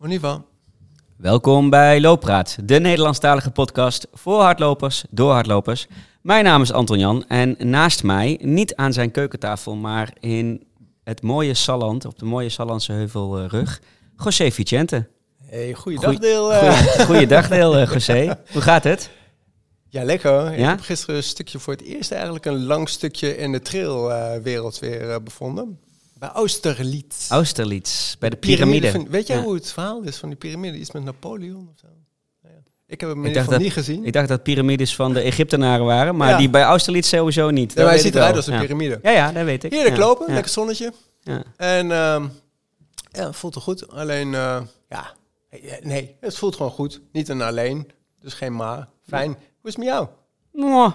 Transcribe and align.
Moniva. 0.00 0.42
Welkom 1.16 1.70
bij 1.70 2.00
Looppraat, 2.00 2.56
de 2.64 2.80
Nederlandstalige 2.80 3.50
podcast 3.50 4.06
voor 4.12 4.40
hardlopers, 4.40 5.04
door 5.10 5.32
hardlopers. 5.32 5.86
Mijn 6.22 6.44
naam 6.44 6.62
is 6.62 6.72
Anton 6.72 6.98
Jan 6.98 7.24
en 7.28 7.56
naast 7.58 8.02
mij, 8.02 8.38
niet 8.42 8.74
aan 8.74 8.92
zijn 8.92 9.10
keukentafel, 9.10 9.74
maar 9.74 10.12
in 10.20 10.64
het 11.04 11.22
mooie 11.22 11.54
Salland, 11.54 12.04
op 12.04 12.18
de 12.18 12.24
mooie 12.24 12.48
Sallandse 12.48 12.92
heuvelrug, 12.92 13.80
José 14.24 14.50
Vicente. 14.50 15.08
Hey, 15.44 15.72
goeiedag 15.74 16.04
Goeie- 16.04 16.20
deel. 16.20 16.52
eh. 16.52 16.58
Goeie- 16.78 17.04
Goeiedag 17.06 17.48
deel, 17.48 17.76
eh, 17.76 17.92
José. 17.92 18.38
Hoe 18.52 18.62
gaat 18.62 18.84
het? 18.84 19.10
Ja, 19.88 20.04
lekker. 20.04 20.52
Ik 20.52 20.58
Ja? 20.58 20.68
heb 20.68 20.80
gisteren 20.80 21.16
een 21.16 21.22
stukje 21.22 21.58
voor 21.58 21.72
het 21.72 21.82
eerst 21.82 22.12
eigenlijk 22.12 22.44
een 22.46 22.64
lang 22.64 22.88
stukje 22.88 23.36
in 23.36 23.52
de 23.52 23.60
trailwereld 23.60 24.78
weer 24.78 25.10
eh, 25.10 25.16
bevonden. 25.24 25.78
Bij 26.20 26.28
Austerlitz. 26.28 27.30
Austerlitz, 27.30 28.16
bij 28.18 28.30
de 28.30 28.36
piramide. 28.36 29.04
weet 29.08 29.26
jij 29.26 29.36
Ja. 29.36 29.42
hoe 29.42 29.54
het 29.54 29.72
verhaal 29.72 30.02
is 30.02 30.16
van 30.16 30.28
die 30.28 30.38
piramide? 30.38 30.78
Iets 30.78 30.90
met 30.90 31.04
Napoleon 31.04 31.68
of 31.72 31.78
zo? 31.80 31.86
Ja. 32.42 32.48
Ik 32.86 33.00
heb 33.00 33.10
hem 33.10 33.24
Ik 33.24 33.34
dacht 33.34 33.50
dat- 33.50 33.60
niet 33.60 33.72
gezien. 33.72 34.04
Ik 34.04 34.12
dacht 34.12 34.28
dat 34.28 34.42
piramides 34.42 34.94
van 34.94 35.12
de 35.12 35.20
Egyptenaren 35.20 35.84
waren, 35.84 36.16
maar 36.16 36.28
Ja. 36.30 36.36
die 36.36 36.50
bij 36.50 36.62
Austerlitz 36.62 37.08
sowieso 37.08 37.50
niet. 37.50 37.74
Maar 37.74 37.84
hij 37.86 37.98
ziet 37.98 38.14
eruit 38.14 38.36
als 38.36 38.46
een 38.46 38.54
ja. 38.54 38.60
piramide. 38.60 38.98
Ja, 39.02 39.10
ja, 39.10 39.32
dat 39.32 39.44
weet 39.44 39.64
ik. 39.64 39.72
Heerlijk 39.72 39.96
Ja, 39.96 40.00
lopen, 40.02 40.26
ja, 40.28 40.32
lekker 40.32 40.52
zonnetje. 40.52 40.92
ja. 41.22 41.42
En 41.56 41.90
ehm, 41.92 42.26
ja, 43.10 43.32
voelt 43.32 43.54
er 43.54 43.60
goed. 43.60 43.90
Alleen, 43.90 44.34
eh, 44.34 44.60
ja, 44.88 45.14
nee, 45.82 46.16
het 46.20 46.36
voelt 46.36 46.56
gewoon 46.56 46.72
goed. 46.72 47.00
Niet 47.12 47.28
een 47.28 47.42
alleen, 47.42 47.90
dus 48.20 48.34
geen 48.34 48.52
ma. 48.56 48.88
Fijn. 49.08 49.30
Hoe 49.30 49.38
is 49.70 49.74
het 49.74 49.76
met 49.78 49.86
jou? 49.86 50.08
Mwah. 50.52 50.92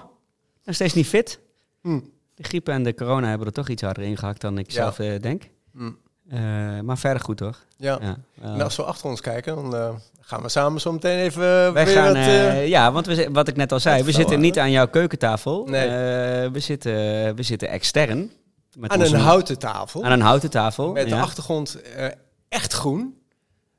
Nog 0.64 0.74
steeds 0.74 0.94
niet 0.94 1.06
fit. 1.06 1.38
Hm. 1.82 2.00
De 2.36 2.44
griep 2.44 2.68
en 2.68 2.82
de 2.82 2.94
corona 2.94 3.28
hebben 3.28 3.46
er 3.46 3.52
toch 3.52 3.68
iets 3.68 3.82
harder 3.82 4.02
ingehakt 4.02 4.40
dan 4.40 4.58
ik 4.58 4.66
Ja. 4.70 4.72
zelf 4.74 4.98
eh, 4.98 5.20
denk. 5.20 5.42
Hm. 5.72 5.90
Eh, 6.28 6.40
maar 6.80 6.98
verder 6.98 7.22
goed 7.22 7.36
toch? 7.36 7.64
Ja. 7.76 7.98
Ja. 8.02 8.16
En 8.40 8.60
als 8.60 8.76
we 8.76 8.82
achter 8.82 9.08
ons 9.08 9.20
kijken, 9.20 9.54
dan 9.54 9.76
eh, 9.76 9.88
gaan 10.20 10.42
we 10.42 10.48
samen 10.48 10.80
zo 10.80 10.92
meteen 10.92 11.18
even 11.18 11.42
eh, 11.66 11.72
Wij 11.72 11.84
weer 11.84 11.94
gaan, 11.94 12.06
wat, 12.06 12.14
eh, 12.16 12.48
eh, 12.48 12.68
ja, 12.68 12.92
want 12.92 13.06
we, 13.06 13.28
wat 13.32 13.48
ik 13.48 13.56
net 13.56 13.72
al 13.72 13.80
zei, 13.80 14.02
we 14.02 14.12
zitten 14.12 14.40
niet 14.40 14.58
aan 14.58 14.70
jouw 14.70 14.86
keukentafel. 14.88 15.64
Nee. 15.66 15.86
Eh, 15.88 16.50
we, 16.50 16.60
zitten, 16.60 16.92
we 17.36 17.42
zitten 17.42 17.68
extern. 17.68 18.30
Met 18.76 18.90
aan 18.90 19.00
onze- 19.00 19.14
een 19.14 19.20
houten 19.20 19.58
tafel. 19.58 20.04
aan 20.04 20.12
een 20.12 20.20
houten 20.20 20.50
tafel. 20.50 20.92
met 20.92 21.08
de 21.08 21.16
achtergrond 21.16 21.82
eh, 21.82 22.06
echt 22.48 22.72
groen. 22.72 23.14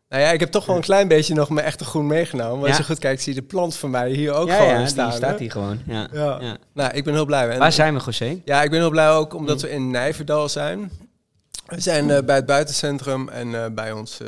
Nou 0.09 0.21
ja, 0.21 0.31
ik 0.31 0.39
heb 0.39 0.51
toch 0.51 0.65
wel 0.65 0.75
een 0.75 0.81
klein 0.81 1.07
beetje 1.07 1.33
nog 1.33 1.49
mijn 1.49 1.65
echte 1.65 1.85
groen 1.85 2.07
meegenomen. 2.07 2.53
Maar 2.59 2.63
Ja. 2.63 2.67
als 2.67 2.77
je 2.77 2.83
goed 2.93 2.99
kijkt, 2.99 3.21
zie 3.21 3.33
je 3.33 3.39
de 3.41 3.45
plant 3.47 3.75
van 3.75 3.89
mij 3.89 4.09
hier 4.11 4.33
ook 4.33 4.47
ja, 4.47 4.57
gewoon 4.57 4.79
ja, 4.79 4.87
staan. 4.87 5.07
die 5.09 5.17
staat 5.17 5.39
hier 5.39 5.51
gewoon. 5.51 5.79
Ja. 5.85 6.07
Ja. 6.13 6.37
Ja. 6.41 6.57
Nou, 6.73 6.93
ik 6.93 7.03
ben 7.03 7.13
heel 7.13 7.25
blij. 7.25 7.49
En- 7.49 7.59
Waar 7.59 7.71
zijn 7.71 7.93
we, 7.97 8.01
José? 8.05 8.41
Ja, 8.45 8.63
ik 8.63 8.69
ben 8.69 8.79
heel 8.79 8.89
blij 8.89 9.09
ook 9.09 9.33
omdat 9.33 9.55
Mm. 9.55 9.61
we 9.61 9.69
in 9.71 9.91
Nijverdal 9.91 10.49
zijn. 10.49 10.91
We 11.65 11.79
zijn 11.79 12.09
eh, 12.09 12.23
bij 12.23 12.35
het 12.35 12.45
buitencentrum 12.45 13.29
en 13.29 13.55
eh, 13.63 13.69
bij 13.71 13.91
ons 13.91 14.19
eh, 14.21 14.27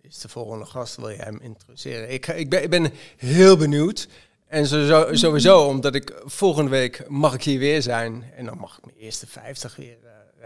is 0.00 0.18
de 0.18 0.28
volgende 0.28 0.64
gast. 0.64 0.96
Wil 0.96 1.08
je 1.08 1.16
hem 1.22 1.38
introduceren? 1.42 2.12
Ik, 2.12 2.26
ik, 2.26 2.50
ben, 2.50 2.62
ik 2.62 2.70
ben 2.70 2.92
heel 3.16 3.56
benieuwd. 3.56 4.08
En 4.48 4.66
sowieso, 4.66 5.08
sowieso, 5.14 5.60
omdat 5.66 5.94
ik 5.94 6.12
volgende 6.24 6.70
week 6.70 7.04
mag 7.08 7.34
ik 7.34 7.42
hier 7.42 7.58
weer 7.58 7.82
zijn. 7.82 8.24
En 8.36 8.44
dan 8.44 8.58
mag 8.58 8.78
ik 8.78 8.84
mijn 8.84 8.96
eerste 8.98 9.26
50 9.26 9.76
weer 9.76 9.96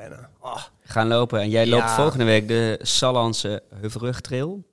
rennen. 0.08 0.28
Oh, 0.40 0.56
Gaan 0.84 1.08
lopen. 1.08 1.40
En 1.40 1.50
jij 1.50 1.66
Ja. 1.66 1.70
loopt 1.76 1.90
volgende 1.90 2.24
week 2.24 2.48
de 2.48 2.78
Sallandse 2.82 3.62
Heuvelrugtrail. 3.74 4.64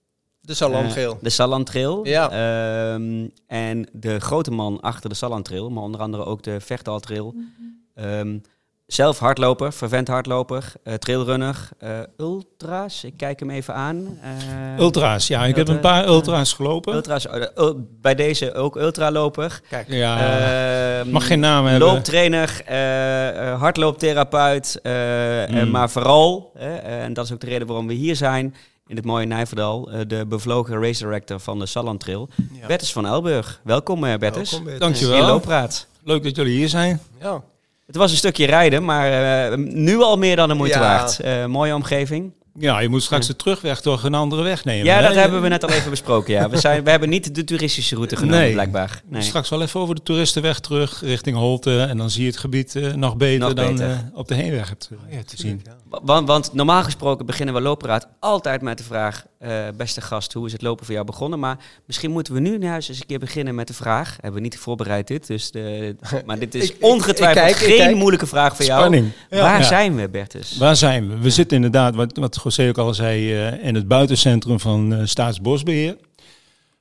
de 0.41 0.53
Salandgeel. 0.53 1.11
Eh, 1.11 1.17
de 1.21 1.29
Sallandtrail. 1.29 2.05
Ja. 2.07 2.29
Ehm, 2.31 3.27
en 3.47 3.87
de 3.91 4.19
grote 4.19 4.51
man 4.51 4.79
achter 4.79 5.09
de 5.09 5.15
Sallandtrail, 5.15 5.69
maar 5.69 5.83
onder 5.83 6.01
andere 6.01 6.25
ook 6.25 6.43
de 6.43 6.59
Vechtaltrail. 6.59 7.35
Ehm 7.95 8.37
zelf 8.93 9.19
hardloper, 9.19 9.73
vervent 9.73 10.07
hardloper, 10.07 10.73
eh, 10.83 10.93
trailrunner, 10.93 11.69
eh, 11.79 11.89
ultra's. 12.17 13.03
Ik 13.03 13.13
kijk 13.17 13.39
hem 13.39 13.49
even 13.49 13.73
aan. 13.73 14.17
Eh, 14.21 14.79
Ultra's, 14.79 15.27
ja. 15.27 15.45
Ik 15.45 15.55
heb 15.55 15.67
een 15.67 15.79
paar 15.79 16.07
ultra's 16.07 16.53
gelopen. 16.53 16.93
Ultra's, 16.95 17.27
eh, 17.27 17.41
ul- 17.55 17.87
bij 18.01 18.15
deze 18.15 18.53
ook 18.53 18.75
ultraloper. 18.75 19.61
Kijk, 19.69 19.85
Ja, 19.89 20.19
Ehm, 20.99 21.09
mag 21.09 21.27
geen 21.27 21.39
naam 21.39 21.65
hebben. 21.65 21.87
Looptrainer, 21.87 22.61
eh, 22.65 23.49
eh, 23.51 23.59
hardlooptherapeut, 23.59 24.79
eh, 24.83 25.43
eh, 25.43 25.63
Mm. 25.65 25.71
maar 25.71 25.89
vooral, 25.89 26.51
hè, 26.57 26.75
en 26.75 27.13
dat 27.13 27.25
is 27.25 27.31
ook 27.33 27.39
de 27.39 27.47
reden 27.47 27.67
waarom 27.67 27.87
we 27.87 27.93
hier 27.93 28.15
zijn, 28.15 28.55
in 28.87 28.95
het 28.95 29.05
mooie 29.05 29.25
Nijverdal, 29.25 29.91
eh, 29.91 29.99
de 30.07 30.25
bevlogen 30.25 30.81
race 30.81 31.03
director 31.03 31.39
van 31.39 31.59
de 31.59 31.65
Salland 31.65 31.99
Trail, 31.99 32.29
ja. 32.59 32.67
Bertus 32.67 32.91
van 32.93 33.05
Elburg. 33.05 33.59
Welkom 33.63 34.03
uh, 34.03 34.15
Bertus. 34.15 34.49
Welkom, 34.51 34.63
Bertus. 34.65 34.79
Dankjewel. 34.87 35.17
In 35.17 35.25
Looppraat. 35.25 35.87
Leuk 36.03 36.23
dat 36.23 36.35
jullie 36.35 36.55
hier 36.57 36.69
zijn. 36.69 37.01
Ja. 37.21 37.41
Het 37.91 37.99
was 37.99 38.11
een 38.11 38.17
stukje 38.17 38.45
rijden, 38.45 38.85
maar 38.85 39.11
eh, 39.51 39.57
nu 39.57 40.01
al 40.01 40.17
meer 40.17 40.35
dan 40.35 40.47
de 40.47 40.53
moeite 40.53 40.77
Ja. 40.79 40.83
waard. 40.83 41.19
Eh, 41.19 41.45
mooie 41.45 41.75
omgeving. 41.75 42.33
Ja, 42.59 42.79
je 42.79 42.89
moet 42.89 43.03
straks 43.03 43.27
de 43.27 43.35
terugweg 43.35 43.81
toch 43.81 44.03
een 44.03 44.13
andere 44.13 44.41
weg 44.43 44.65
nemen. 44.65 44.85
Ja, 44.85 44.95
hè? 44.95 45.01
dat 45.07 45.15
hebben 45.15 45.41
we 45.41 45.47
net 45.47 45.63
al 45.63 45.69
even 45.69 45.89
besproken. 45.89 46.33
Ja. 46.33 46.49
We, 46.49 46.57
zijn, 46.57 46.83
we 46.83 46.89
hebben 46.89 47.09
niet 47.09 47.35
de 47.35 47.43
toeristische 47.43 47.95
route 47.95 48.15
genomen, 48.15 48.39
Nee. 48.39 48.51
blijkbaar. 48.51 49.01
Nee. 49.09 49.21
Straks 49.21 49.49
wel 49.49 49.61
even 49.61 49.79
over 49.79 49.95
de 49.95 50.03
toeristenweg 50.03 50.59
terug 50.59 51.01
richting 51.01 51.37
Holte. 51.37 51.81
En 51.81 51.97
dan 51.97 52.09
zie 52.09 52.21
je 52.21 52.27
het 52.27 52.37
gebied 52.37 52.75
eh, 52.75 52.93
nog 52.93 53.17
beter 53.17 53.39
Nog 53.39 53.53
dan 53.53 53.71
beter. 53.75 53.89
eh, 53.89 53.97
op 54.13 54.27
de 54.27 54.35
heenweg 54.35 54.69
hebt, 54.69 54.89
eh, 55.09 55.15
Ja, 55.17 55.23
te 55.23 55.37
zien. 55.37 55.61
ja. 55.63 55.75
Want, 56.03 56.27
want 56.27 56.53
normaal 56.53 56.83
gesproken 56.83 57.25
beginnen 57.25 57.55
we 57.55 57.61
Looppraat 57.61 58.07
altijd 58.19 58.61
met 58.61 58.77
de 58.77 58.83
vraag... 58.83 59.25
beste 59.77 60.01
gast, 60.01 60.33
hoe 60.33 60.45
is 60.45 60.51
het 60.51 60.61
lopen 60.61 60.85
voor 60.85 60.93
jou 60.93 61.05
begonnen? 61.05 61.39
Maar 61.39 61.57
misschien 61.85 62.11
moeten 62.11 62.33
we 62.33 62.39
nu 62.39 62.59
juist 62.59 62.89
eens 62.89 62.99
een 62.99 63.05
keer 63.05 63.19
beginnen 63.19 63.55
met 63.55 63.67
de 63.67 63.73
vraag... 63.73 64.11
Hebben 64.21 64.33
we 64.33 64.39
niet 64.47 64.57
voorbereid 64.57 65.07
dit, 65.07 65.27
dus 65.27 65.51
de, 65.51 65.95
maar 66.25 66.39
dit 66.39 66.55
is 66.55 66.69
Ik- 66.71 66.75
ongetwijfeld 66.79 67.49
ik 67.49 67.55
kijk, 67.55 67.71
ik 67.71 67.81
geen 67.81 67.97
moeilijke 67.97 68.27
vraag 68.27 68.55
voor 68.55 68.65
jou. 68.65 69.11
Waar 69.29 69.63
zijn 69.63 69.95
we, 69.95 70.09
Bertus? 70.09 70.57
Waar 70.57 70.75
zijn 70.75 71.09
we? 71.09 71.17
We 71.17 71.29
zitten 71.29 71.55
inderdaad, 71.55 71.95
wat, 71.95 72.17
wat 72.17 72.37
José 72.43 72.69
ook 72.69 72.77
al 72.77 72.93
zei, 72.93 73.33
eh, 73.33 73.65
in 73.65 73.75
het 73.75 73.87
buitencentrum 73.87 74.59
van 74.59 74.93
eh, 74.93 75.05
Staatsbosbeheer. 75.05 75.97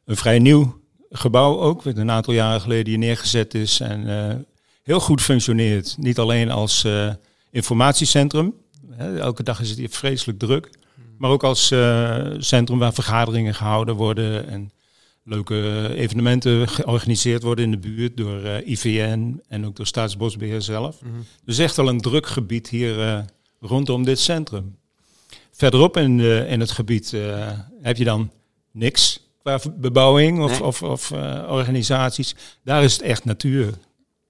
Een 0.05 0.17
vrij 0.17 0.39
nieuw 0.39 0.81
gebouw 1.11 1.59
ook, 1.61 1.83
wat 1.83 1.97
een 1.97 2.11
aantal 2.11 2.35
jaren 2.35 2.61
geleden 2.61 2.89
hier 2.89 2.99
neergezet 2.99 3.55
is. 3.55 3.81
En 3.81 4.09
eh, 4.09 4.37
heel 4.83 5.01
goed 5.01 5.23
functioneert. 5.23 5.97
Niet 5.99 6.19
alleen 6.19 6.51
als 6.51 6.85
eh, 6.85 7.13
informatiecentrum. 7.51 8.55
Hè, 8.91 9.19
elke 9.19 9.43
dag 9.43 9.61
is 9.61 9.69
het 9.69 9.79
hier 9.79 9.91
vreselijk 9.91 10.39
druk. 10.39 10.71
Maar 11.19 11.31
ook 11.31 11.45
als 11.45 11.71
eh, 11.71 12.27
centrum 12.39 12.79
waar 12.79 12.93
vergaderingen 12.93 13.55
gehouden 13.55 13.95
worden. 13.95 14.49
En 14.49 14.71
leuke 15.25 15.91
evenementen 15.95 16.69
georganiseerd 16.69 17.43
worden 17.43 17.65
in 17.65 17.71
de 17.71 17.79
buurt 17.79 18.17
door 18.17 18.43
eh, 18.43 18.67
IVN 18.67 19.41
en 19.49 19.67
ook 19.67 19.77
door 19.77 19.87
Staatsbosbeheer 19.87 20.63
zelf. 20.63 21.03
Mhm. 21.03 21.13
Dus 21.45 21.59
echt 21.59 21.77
wel 21.77 21.89
een 21.89 22.01
druk 22.01 22.27
gebied 22.27 22.69
hier 22.69 23.01
eh, 23.01 23.19
rondom 23.61 24.05
dit 24.05 24.19
centrum. 24.19 24.77
Verderop 25.61 25.97
in, 25.97 26.21
eh, 26.21 26.53
in 26.53 26.61
het 26.61 26.71
gebied 26.71 27.13
eh, 27.13 27.49
heb 27.83 27.97
je 27.97 28.05
dan 28.05 28.31
niks 28.71 29.21
qua 29.43 29.59
bebouwing 29.77 30.43
of, 30.43 30.51
Nee. 30.51 30.65
of, 30.65 30.83
of 30.83 31.11
eh, 31.11 31.45
organisaties. 31.49 32.35
Daar 32.65 32.83
is 32.83 32.93
het 32.93 33.03
echt 33.03 33.25
natuur. 33.25 33.75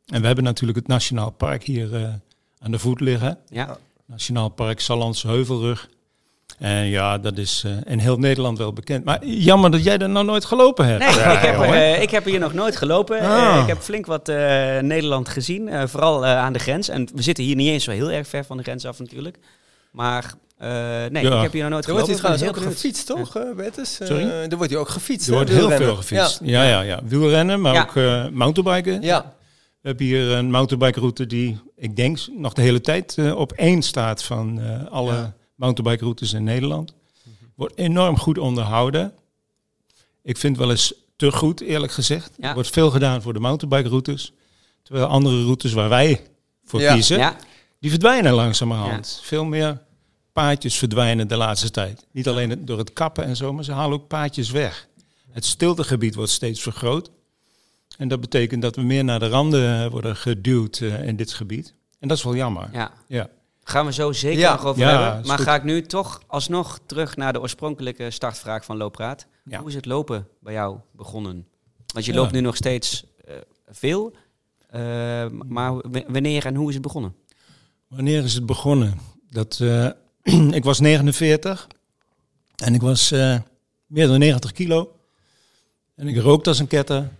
En 0.07 0.21
we 0.21 0.27
hebben 0.27 0.45
natuurlijk 0.45 0.79
het 0.79 0.87
Nationaal 0.89 1.31
Park 1.31 1.63
hier 1.65 2.21
aan 2.59 2.71
de 2.71 2.79
voet 2.79 3.01
liggen. 3.01 3.39
Ja. 3.49 3.77
Nationaal 4.07 4.49
Park 4.49 4.81
Sallandse 4.81 5.27
Heuvelrug. 5.29 5.89
En 6.59 6.87
ja, 6.87 7.19
dat 7.19 7.39
is 7.39 7.63
eh, 7.67 7.73
in 7.93 7.99
heel 7.99 8.19
Nederland 8.19 8.59
wel 8.59 8.73
bekend. 8.73 9.05
Maar 9.05 9.27
jammer 9.27 9.71
dat 9.71 9.85
jij 9.85 9.99
er 9.99 10.09
nou 10.09 10.25
nooit 10.25 10.45
gelopen 10.45 10.87
hebt. 10.87 11.05
Nee, 11.05 11.15
Ja, 11.15 11.33
ik, 11.33 11.47
heb, 11.47 11.61
eh, 11.61 12.03
ik 12.03 12.11
heb 12.11 12.25
hier 12.25 12.39
nog 12.39 12.53
nooit 12.53 12.77
gelopen. 12.77 13.21
Ah. 13.21 13.59
Ik 13.63 13.67
heb 13.69 13.79
flink 13.79 14.07
wat 14.07 14.27
Nederland 14.81 15.29
gezien, 15.29 15.89
vooral 15.89 16.27
aan 16.27 16.53
de 16.53 16.59
grens. 16.59 16.89
En 16.89 17.09
we 17.15 17.23
zitten 17.23 17.45
hier 17.45 17.57
niet 17.57 17.69
eens 17.69 17.85
zo 17.85 17.91
heel 17.91 18.11
erg 18.11 18.27
ver 18.29 18.45
van 18.45 18.57
de 18.57 18.63
grens 18.63 18.85
af 18.87 18.99
natuurlijk. 18.99 19.39
Maar 19.91 20.35
eh, 20.61 20.69
nee, 21.11 21.23
Ja. 21.25 21.37
ik 21.37 21.43
heb 21.43 21.53
hier 21.53 21.63
nog 21.63 21.71
nooit 21.71 21.87
Er 21.87 21.93
wordt 21.93 22.07
gelopen. 22.07 22.29
hier 22.31 22.39
heel 22.39 22.49
ook 22.49 22.55
benieuwd. 22.55 22.73
gefietst, 22.75 23.07
toch, 23.07 23.37
eh 23.37 23.43
Bertus? 23.57 24.01
Eh, 24.01 24.07
Sorry? 24.07 24.23
er 24.25 24.57
wordt 24.57 24.71
hier 24.71 24.81
ook 24.81 24.89
gefietst. 24.89 25.29
Er 25.29 25.35
wordt 25.35 25.51
heel 25.51 25.71
veel 25.71 25.97
gefietst. 25.97 26.41
Ja, 26.43 26.63
ja, 26.65 26.81
ja. 26.81 27.01
Wielrennen, 27.05 27.61
maar 27.61 27.75
Ja. 27.75 27.83
ook 27.83 27.97
eh 27.97 28.29
mountainbiken. 28.29 28.93
Ja. 28.93 28.99
ja. 29.09 29.35
We 29.81 29.89
hebben 29.89 30.07
hier 30.07 30.31
een 30.31 30.51
mountainbikeroute 30.51 31.27
die, 31.27 31.59
ik 31.77 31.97
denk, 31.97 32.19
nog 32.37 32.53
de 32.53 32.63
hele 32.63 32.81
tijd 32.81 33.17
op 33.35 33.53
één 33.53 33.83
staat 33.83 34.23
van 34.23 34.61
eh, 34.61 34.87
alle 34.91 35.13
Ja. 35.13 35.35
mountainbikeroutes 35.55 36.33
in 36.33 36.45
Nederland. 36.45 36.95
Wordt 37.55 37.77
enorm 37.79 38.19
goed 38.19 38.39
onderhouden. 38.39 39.13
Ik 40.23 40.37
vind 40.37 40.57
wel 40.57 40.71
eens 40.71 40.95
te 41.17 41.33
goed, 41.33 41.61
eerlijk 41.61 41.93
gezegd. 41.93 42.33
Ja. 42.39 42.49
Er 42.49 42.55
wordt 42.55 42.71
veel 42.71 42.91
gedaan 42.91 43.23
voor 43.23 43.33
de 43.33 43.39
mountainbikeroutes. 43.41 44.33
Terwijl 44.83 45.07
andere 45.07 45.43
routes 45.43 45.73
waar 45.73 45.89
wij 45.89 46.21
voor 46.65 46.81
Ja. 46.81 46.93
kiezen, 46.95 47.19
Ja, 47.19 47.37
die 47.81 47.91
verdwijnen 47.91 48.33
langzamerhand. 48.33 49.21
Veel 49.23 49.45
meer 49.45 49.79
paadjes 50.33 50.77
verdwijnen 50.77 51.29
de 51.29 51.37
laatste 51.37 51.71
tijd. 51.71 52.07
Niet 52.13 52.29
alleen 52.29 52.65
door 52.65 52.79
het 52.79 52.93
kappen 52.93 53.25
en 53.25 53.37
zo, 53.37 53.53
maar 53.53 53.65
ze 53.65 53.73
halen 53.73 53.99
ook 53.99 54.09
paadjes 54.09 54.51
weg. 54.51 54.89
Het 55.31 55.45
stiltegebied 55.45 56.15
wordt 56.15 56.31
steeds 56.31 56.63
vergroot. 56.63 57.11
En 57.99 58.09
dat 58.09 58.21
betekent 58.21 58.63
dat 58.63 58.77
we 58.77 58.83
meer 58.83 59.05
naar 59.05 59.19
de 59.19 59.29
randen 59.29 59.85
eh, 59.85 59.91
worden 59.91 60.17
geduwd 60.17 60.79
eh, 60.81 61.07
in 61.07 61.17
dit 61.17 61.33
gebied. 61.33 61.75
En 61.99 62.09
dat 62.09 62.17
is 62.17 62.25
wel 62.25 62.35
jammer. 62.37 62.69
ja. 62.73 62.93
Ja. 63.07 63.29
Gaan 63.63 63.87
we 63.87 63.93
zo 63.93 64.13
zeker 64.13 64.39
Ja. 64.39 64.53
nog 64.53 64.65
over 64.65 64.83
Ja, 64.83 65.03
hebben. 65.03 65.27
Maar 65.27 65.39
ga 65.39 65.55
ik 65.55 65.65
nu 65.65 65.83
toch 65.83 66.23
alsnog 66.27 66.81
terug 66.87 67.17
naar 67.17 67.33
de 67.33 67.41
oorspronkelijke 67.41 68.11
startvraag 68.11 68.65
van 68.65 68.77
Loopraad. 68.77 69.27
Hoe 69.59 69.69
is 69.69 69.75
het 69.75 69.87
lopen 69.87 70.29
bij 70.41 70.53
jou 70.53 70.79
begonnen? 70.93 71.47
Want 71.95 72.05
je 72.05 72.15
loopt 72.15 72.33
nu 72.33 72.41
nog 72.41 72.57
steeds 72.57 73.05
eh, 73.25 73.35
veel. 73.69 74.15
Maar 75.47 75.73
wanneer 76.09 76.47
en 76.47 76.55
hoe 76.55 76.69
is 76.69 76.75
het 76.75 76.83
begonnen? 76.83 77.15
Wanneer 77.89 78.25
is 78.25 78.35
het 78.35 78.47
begonnen? 78.47 78.99
Dat, 79.31 79.61
ik 80.59 80.65
was 80.65 80.81
49 80.81 81.67
en 82.57 82.75
ik 82.75 82.81
was 82.81 83.11
eh, 83.11 83.39
meer 83.87 84.07
dan 84.07 84.19
90 84.19 84.53
kilo. 84.53 84.95
En 85.95 86.09
ik 86.09 86.17
rookte 86.17 86.49
als 86.49 86.59
een 86.59 86.67
ketter. 86.67 87.11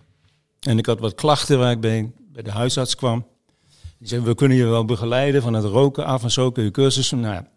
En 0.59 0.77
ik 0.77 0.85
had 0.85 0.99
wat 0.99 1.15
klachten 1.15 1.59
waar 1.59 1.71
ik 1.71 1.79
bij, 1.79 2.11
bij 2.17 2.43
de 2.43 2.51
huisarts 2.51 2.95
kwam. 2.95 3.25
Die 3.97 4.07
zei, 4.07 4.21
we 4.21 4.35
kunnen 4.35 4.57
je 4.57 4.65
wel 4.65 4.85
begeleiden 4.85 5.41
van 5.41 5.53
het 5.53 5.65
roken 5.65 6.05
af 6.05 6.23
en 6.23 6.31
zo 6.31 6.51
kun 6.51 6.63
je 6.63 6.71
cursussen. 6.71 7.19
Nou 7.19 7.33
ja, 7.33 7.47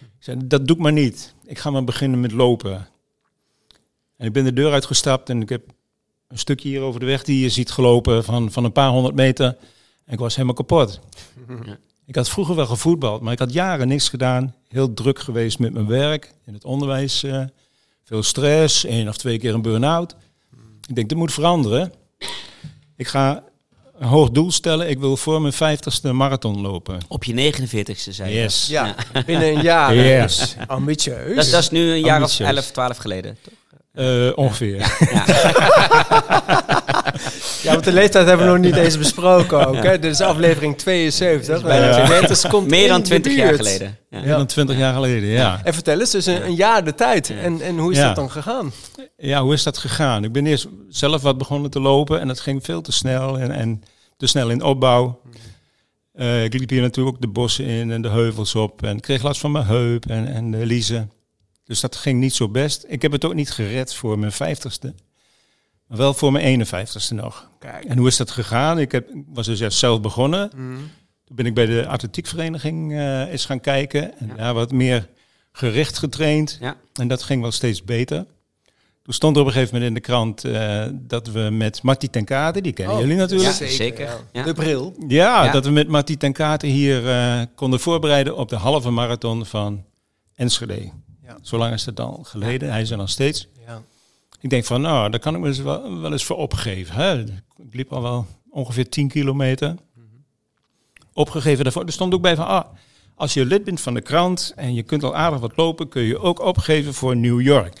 ik 0.00 0.18
zei, 0.18 0.46
dat 0.46 0.66
doe 0.66 0.76
ik 0.76 0.82
maar 0.82 0.92
niet. 0.92 1.34
Ik 1.44 1.58
ga 1.58 1.70
maar 1.70 1.84
beginnen 1.84 2.20
met 2.20 2.32
lopen. 2.32 2.88
En 4.16 4.26
ik 4.26 4.32
ben 4.32 4.44
de 4.44 4.52
deur 4.52 4.72
uitgestapt 4.72 5.28
en 5.30 5.42
ik 5.42 5.48
heb 5.48 5.62
een 6.28 6.38
stukje 6.38 6.68
hier 6.68 6.80
over 6.80 7.00
de 7.00 7.06
weg 7.06 7.24
die 7.24 7.42
je 7.42 7.48
ziet 7.48 7.70
gelopen 7.70 8.24
van, 8.24 8.52
van 8.52 8.64
een 8.64 8.72
paar 8.72 8.90
honderd 8.90 9.14
meter. 9.14 9.46
En 10.04 10.12
ik 10.12 10.18
was 10.18 10.34
helemaal 10.34 10.54
kapot. 10.54 11.00
Ik 12.06 12.14
had 12.14 12.28
vroeger 12.30 12.54
wel 12.54 12.66
gevoetbald, 12.66 13.20
maar 13.22 13.32
ik 13.32 13.38
had 13.38 13.52
jaren 13.52 13.88
niks 13.88 14.08
gedaan. 14.08 14.54
Heel 14.68 14.94
druk 14.94 15.18
geweest 15.18 15.58
met 15.58 15.72
mijn 15.72 15.86
werk, 15.86 16.32
in 16.46 16.54
het 16.54 16.64
onderwijs. 16.64 17.22
eh, 17.22 17.42
veel 18.04 18.22
stress, 18.22 18.84
één 18.84 19.08
of 19.08 19.16
twee 19.16 19.38
keer 19.38 19.54
een 19.54 19.62
burn-out. 19.62 20.14
Ik 20.88 20.94
denk, 20.94 21.08
dat 21.08 21.18
moet 21.18 21.32
veranderen. 21.32 21.92
Ik 22.96 23.08
ga 23.08 23.42
een 23.98 24.08
hoog 24.08 24.30
doel 24.30 24.50
stellen. 24.50 24.88
Ik 24.88 24.98
wil 24.98 25.16
voor 25.16 25.40
mijn 25.40 25.52
vijftigste 25.52 26.12
marathon 26.12 26.60
lopen. 26.60 26.98
Op 27.08 27.24
je 27.24 27.52
49ste, 27.52 28.10
zei 28.10 28.32
je. 28.34 28.40
Yes. 28.40 28.66
Ja, 28.66 28.94
binnen 29.26 29.48
een 29.56 29.62
jaar. 29.62 29.94
Yes. 29.94 30.56
Ambitieus. 30.66 31.36
Dat, 31.36 31.50
dat 31.50 31.60
is 31.62 31.70
nu 31.70 31.90
een 31.90 32.00
jaar 32.00 32.22
of 32.22 32.40
Ambitieus. 32.40 32.48
11, 32.48 32.70
12 32.70 32.96
geleden. 32.96 33.38
toch? 33.42 33.52
Eh, 33.92 34.30
ongeveer. 34.34 34.76
Ja, 35.12 35.24
want 37.62 37.84
de 37.84 37.92
leeftijd 37.92 38.26
hebben 38.26 38.46
we 38.46 38.52
nog 38.52 38.60
niet 38.62 38.76
eens 38.76 38.98
besproken 38.98 39.66
ook. 39.66 39.82
Hè? 39.82 39.98
Dit 39.98 40.12
is 40.12 40.20
aflevering 40.20 40.78
72. 40.78 41.62
bijna 41.62 41.86
Eh, 41.86 41.92
20 41.92 42.08
Juventus 42.08 42.46
komt 42.46 42.68
Meer 42.70 42.88
dan 42.88 42.96
in 42.96 43.02
de 43.02 43.08
20 43.08 43.34
jaar 43.34 43.54
geleden. 43.54 43.98
Ja. 44.10 44.20
Meer 44.20 44.28
dan 44.28 44.46
twintig 44.46 44.76
jaar 44.76 44.94
geleden, 44.94 45.28
ja. 45.28 45.60
En 45.64 45.74
vertel 45.74 46.00
eens, 46.00 46.10
dus 46.10 46.26
een, 46.26 46.44
een 46.44 46.54
jaar 46.54 46.84
de 46.84 46.94
tijd. 46.94 47.30
En, 47.30 47.60
en 47.60 47.78
hoe 47.78 47.92
is 47.92 47.98
Ja. 47.98 48.06
dat 48.06 48.16
dan 48.16 48.30
gegaan? 48.30 48.72
Ja, 49.16 49.42
hoe 49.42 49.52
is 49.52 49.62
dat 49.62 49.78
gegaan? 49.78 50.24
Ik 50.24 50.32
ben 50.32 50.46
eerst 50.46 50.68
zelf 50.88 51.22
wat 51.22 51.38
begonnen 51.38 51.70
te 51.70 51.80
lopen 51.80 52.20
en 52.20 52.28
dat 52.28 52.40
ging 52.40 52.64
veel 52.64 52.80
te 52.80 52.92
snel 52.92 53.38
en, 53.38 53.50
en 53.50 53.82
te 54.16 54.26
snel 54.26 54.50
in 54.50 54.62
opbouw. 54.62 55.20
Eh, 56.12 56.44
ik 56.44 56.52
liep 56.58 56.70
hier 56.70 56.80
natuurlijk 56.82 57.16
ook 57.16 57.22
de 57.22 57.28
bossen 57.28 57.64
in 57.64 57.90
en 57.90 58.02
de 58.02 58.08
heuvels 58.08 58.54
op 58.54 58.82
en 58.82 59.00
kreeg 59.00 59.22
last 59.22 59.40
van 59.40 59.52
mijn 59.52 59.64
heup 59.64 60.06
en, 60.06 60.26
en 60.34 60.50
de 60.50 60.66
liezen. 60.66 61.10
Dus 61.64 61.80
dat 61.80 61.96
ging 61.96 62.20
niet 62.20 62.34
zo 62.34 62.48
best. 62.48 62.84
Ik 62.88 63.02
heb 63.02 63.12
het 63.12 63.24
ook 63.24 63.34
niet 63.34 63.50
gered 63.50 63.94
voor 63.94 64.18
mijn 64.18 64.32
vijftigste, 64.32 64.94
maar 65.92 66.00
wel 66.00 66.14
voor 66.14 66.32
mijn 66.32 66.66
51ste 66.66 67.14
nog. 67.14 67.50
Kijk. 67.58 67.84
En 67.84 67.98
hoe 67.98 68.06
is 68.06 68.16
dat 68.16 68.30
gegaan? 68.30 68.78
Ik 68.78 68.92
heb, 68.92 69.08
was 69.26 69.46
dus 69.46 69.78
zelf 69.78 70.00
begonnen. 70.00 70.50
Mhm. 70.56 70.76
Toen 71.24 71.36
ben 71.36 71.46
ik 71.46 71.54
bij 71.54 71.66
de 71.66 71.86
atletiekvereniging 71.86 72.92
eh 72.92 73.20
eens 73.32 73.44
gaan 73.44 73.60
kijken. 73.60 74.18
En 74.18 74.26
Ja. 74.26 74.34
daar 74.34 74.54
wat 74.54 74.72
meer 74.72 75.08
gericht 75.52 75.98
getraind. 75.98 76.58
Ja. 76.60 76.76
En 76.92 77.08
dat 77.08 77.22
ging 77.22 77.42
wel 77.42 77.50
steeds 77.50 77.84
beter. 77.84 78.26
Toen 79.02 79.14
stond 79.14 79.34
er 79.36 79.40
op 79.42 79.46
een 79.48 79.52
gegeven 79.52 79.74
moment 79.74 79.90
in 79.96 80.02
de 80.02 80.06
krant 80.06 80.44
eh, 80.44 80.84
dat 80.92 81.26
we 81.26 81.40
met 81.52 81.82
Marty 81.82 82.08
ten 82.08 82.24
Kate, 82.24 82.60
die 82.60 82.72
kennen 82.72 82.94
Oh, 82.94 83.00
jullie 83.00 83.16
natuurlijk. 83.16 83.58
Ja, 83.58 83.66
zeker. 83.66 84.08
ja. 84.32 84.42
De 84.42 84.52
bril. 84.52 84.94
Ja, 85.08 85.44
Ja. 85.44 85.52
dat 85.52 85.64
we 85.64 85.70
met 85.70 85.88
Marty 85.88 86.16
ten 86.16 86.32
Kate 86.32 86.66
hier 86.66 87.08
eh, 87.08 87.40
konden 87.54 87.80
voorbereiden 87.80 88.36
op 88.36 88.48
de 88.48 88.56
halve 88.56 88.90
marathon 88.90 89.46
van 89.46 89.84
Enschede. 90.34 90.90
Ja. 91.22 91.38
Zo 91.42 91.58
lang 91.58 91.74
is 91.74 91.84
het 91.84 92.00
al 92.00 92.20
geleden. 92.22 92.70
Hij 92.70 92.80
is 92.80 92.90
er 92.90 92.96
nog 92.96 93.08
steeds. 93.10 93.48
Ik 94.42 94.50
denk 94.50 94.64
van, 94.64 94.80
nou, 94.80 95.10
daar 95.10 95.20
kan 95.20 95.34
ik 95.34 95.40
me 95.40 95.46
eens 95.46 95.58
wel, 95.58 96.00
wel 96.00 96.12
eens 96.12 96.24
voor 96.24 96.36
opgeven. 96.36 96.94
Hè? 96.94 97.20
Ik 97.56 97.74
liep 97.74 97.92
al 97.92 98.02
wel 98.02 98.26
ongeveer 98.50 98.88
10 98.88 99.08
kilometer. 99.08 99.74
Opgegeven 101.12 101.64
daarvoor. 101.64 101.84
Er 101.84 101.92
stond 101.92 102.14
ook 102.14 102.22
bij 102.22 102.36
van, 102.36 102.46
ah, 102.46 102.64
als 103.14 103.34
je 103.34 103.44
lid 103.44 103.64
bent 103.64 103.80
van 103.80 103.94
de 103.94 104.00
krant 104.00 104.52
en 104.56 104.74
je 104.74 104.82
kunt 104.82 105.02
al 105.02 105.16
aardig 105.16 105.40
wat 105.40 105.56
lopen, 105.56 105.88
kun 105.88 106.02
je 106.02 106.18
ook 106.18 106.40
opgeven 106.40 106.94
voor 106.94 107.16
New 107.16 107.40
York. 107.40 107.80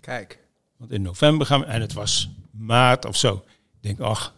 Kijk. 0.00 0.38
Want 0.76 0.90
in 0.90 1.02
november 1.02 1.46
gaan 1.46 1.60
we, 1.60 1.66
en 1.66 1.80
het 1.80 1.92
was 1.92 2.30
maart 2.50 3.04
of 3.04 3.16
zo. 3.16 3.44
Ik 3.80 3.80
denk, 3.80 4.00
ach, 4.00 4.34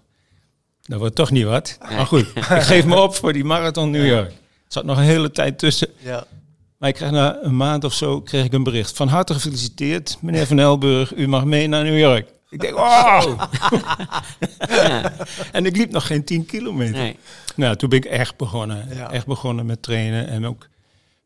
dat 0.82 0.98
wordt 0.98 1.14
toch 1.14 1.30
niet 1.30 1.44
wat. 1.44 1.78
Maar 1.80 2.06
goed, 2.06 2.26
ik 2.34 2.42
geef 2.42 2.84
me 2.84 2.96
op 2.96 3.14
voor 3.14 3.32
die 3.32 3.44
marathon 3.44 3.90
New 3.90 4.06
York. 4.06 4.30
Er 4.30 4.34
zat 4.68 4.84
nog 4.84 4.96
een 4.96 5.02
hele 5.04 5.30
tijd 5.30 5.58
tussen. 5.58 5.88
Ja. 5.98 6.26
Maar 6.82 6.90
ik 6.90 6.96
kreeg 6.96 7.10
na 7.10 7.38
een 7.42 7.56
maand 7.56 7.84
of 7.84 7.92
zo 7.92 8.20
kreeg 8.20 8.44
ik 8.44 8.52
een 8.52 8.62
bericht. 8.62 8.96
Van 8.96 9.08
harte 9.08 9.34
gefeliciteerd, 9.34 10.18
meneer 10.20 10.46
Van 10.46 10.58
Elburg. 10.58 11.14
U 11.14 11.28
mag 11.28 11.44
mee 11.44 11.66
naar 11.66 11.84
New 11.84 11.98
York. 11.98 12.28
Ik 12.48 12.60
denk, 12.60 12.76
oh! 12.76 13.42
en 15.52 15.66
ik 15.66 15.76
liep 15.76 15.90
nog 15.90 16.06
geen 16.06 16.24
10 16.24 16.46
kilometer. 16.46 16.94
Nee. 16.94 17.16
Nou, 17.56 17.76
toen 17.76 17.88
ben 17.88 17.98
ik 17.98 18.04
echt 18.04 18.36
begonnen. 18.36 18.88
Ja. 18.94 19.10
Echt 19.10 19.26
begonnen 19.26 19.66
met 19.66 19.82
trainen. 19.82 20.28
En 20.28 20.46
ook 20.46 20.68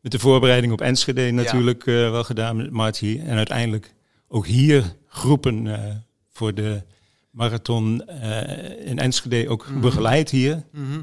met 0.01 0.11
de 0.11 0.19
voorbereiding 0.19 0.73
op 0.73 0.81
Enschede 0.81 1.31
natuurlijk 1.31 1.87
eh, 1.87 1.93
wel 1.93 2.23
gedaan 2.23 2.55
met 2.55 2.71
Marty. 2.71 3.21
En 3.25 3.37
uiteindelijk 3.37 3.93
ook 4.27 4.45
hier 4.45 4.95
groepen 5.07 5.67
eh, 5.67 5.95
voor 6.29 6.53
de 6.53 6.81
marathon 7.31 8.07
eh, 8.07 8.87
in 8.87 8.99
Enschede 8.99 9.49
ook 9.49 9.67
begeleid 9.81 10.29
hier. 10.29 10.63
Mhm. 10.71 10.99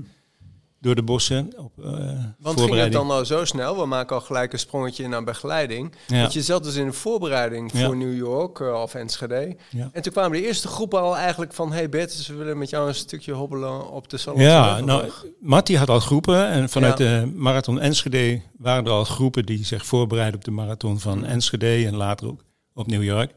Door 0.84 0.94
de 0.94 1.02
bossen. 1.02 1.52
Op, 1.56 1.84
eh, 1.84 1.92
Want 2.38 2.60
ging 2.60 2.74
het 2.76 2.92
dan 2.92 3.10
al 3.10 3.24
zo 3.24 3.44
snel? 3.44 3.76
We 3.78 3.86
maken 3.86 4.16
al 4.16 4.22
gelijk 4.22 4.52
een 4.52 4.58
sprongetje 4.58 5.08
naar 5.08 5.24
begeleiding. 5.24 5.94
Ja. 6.06 6.20
Want 6.20 6.32
je 6.32 6.42
zat 6.42 6.64
dus 6.64 6.74
in 6.74 6.86
de 6.86 6.92
voorbereiding 6.92 7.70
Ja. 7.72 7.86
voor 7.86 7.96
New 7.96 8.16
York 8.16 8.60
eh, 8.60 8.80
of 8.82 8.94
Enschede. 8.94 9.56
Ja. 9.70 9.88
En 9.92 10.02
toen 10.02 10.12
kwamen 10.12 10.40
de 10.40 10.46
eerste 10.46 10.68
groepen 10.68 11.00
al 11.00 11.16
eigenlijk 11.16 11.52
van... 11.52 11.72
hey 11.72 11.88
Bert, 11.88 12.26
we 12.26 12.34
willen 12.34 12.58
met 12.58 12.70
jou 12.70 12.88
een 12.88 12.94
stukje 12.94 13.32
hobbelen 13.32 13.90
op 13.90 14.08
de 14.08 14.16
Salon. 14.16 14.40
Ja, 14.40 14.80
nou, 14.80 15.10
Matti 15.40 15.76
had 15.76 15.88
al 15.88 16.00
groepen 16.00 16.48
en 16.48 16.68
vanuit 16.68 16.96
de 16.96 17.32
marathon 17.34 17.80
Enschede 17.80 18.40
waren 18.58 18.84
er 18.84 18.90
al 18.90 19.04
groepen 19.04 19.46
die 19.46 19.64
zich 19.64 19.86
voorbereiden 19.86 20.38
op 20.38 20.44
de 20.44 20.50
marathon 20.50 21.00
van 21.00 21.18
Mm. 21.18 21.24
Enschede 21.24 21.86
en 21.86 21.96
later 21.96 22.26
ook 22.26 22.44
op 22.74 22.86
New 22.86 23.02
York. 23.02 23.32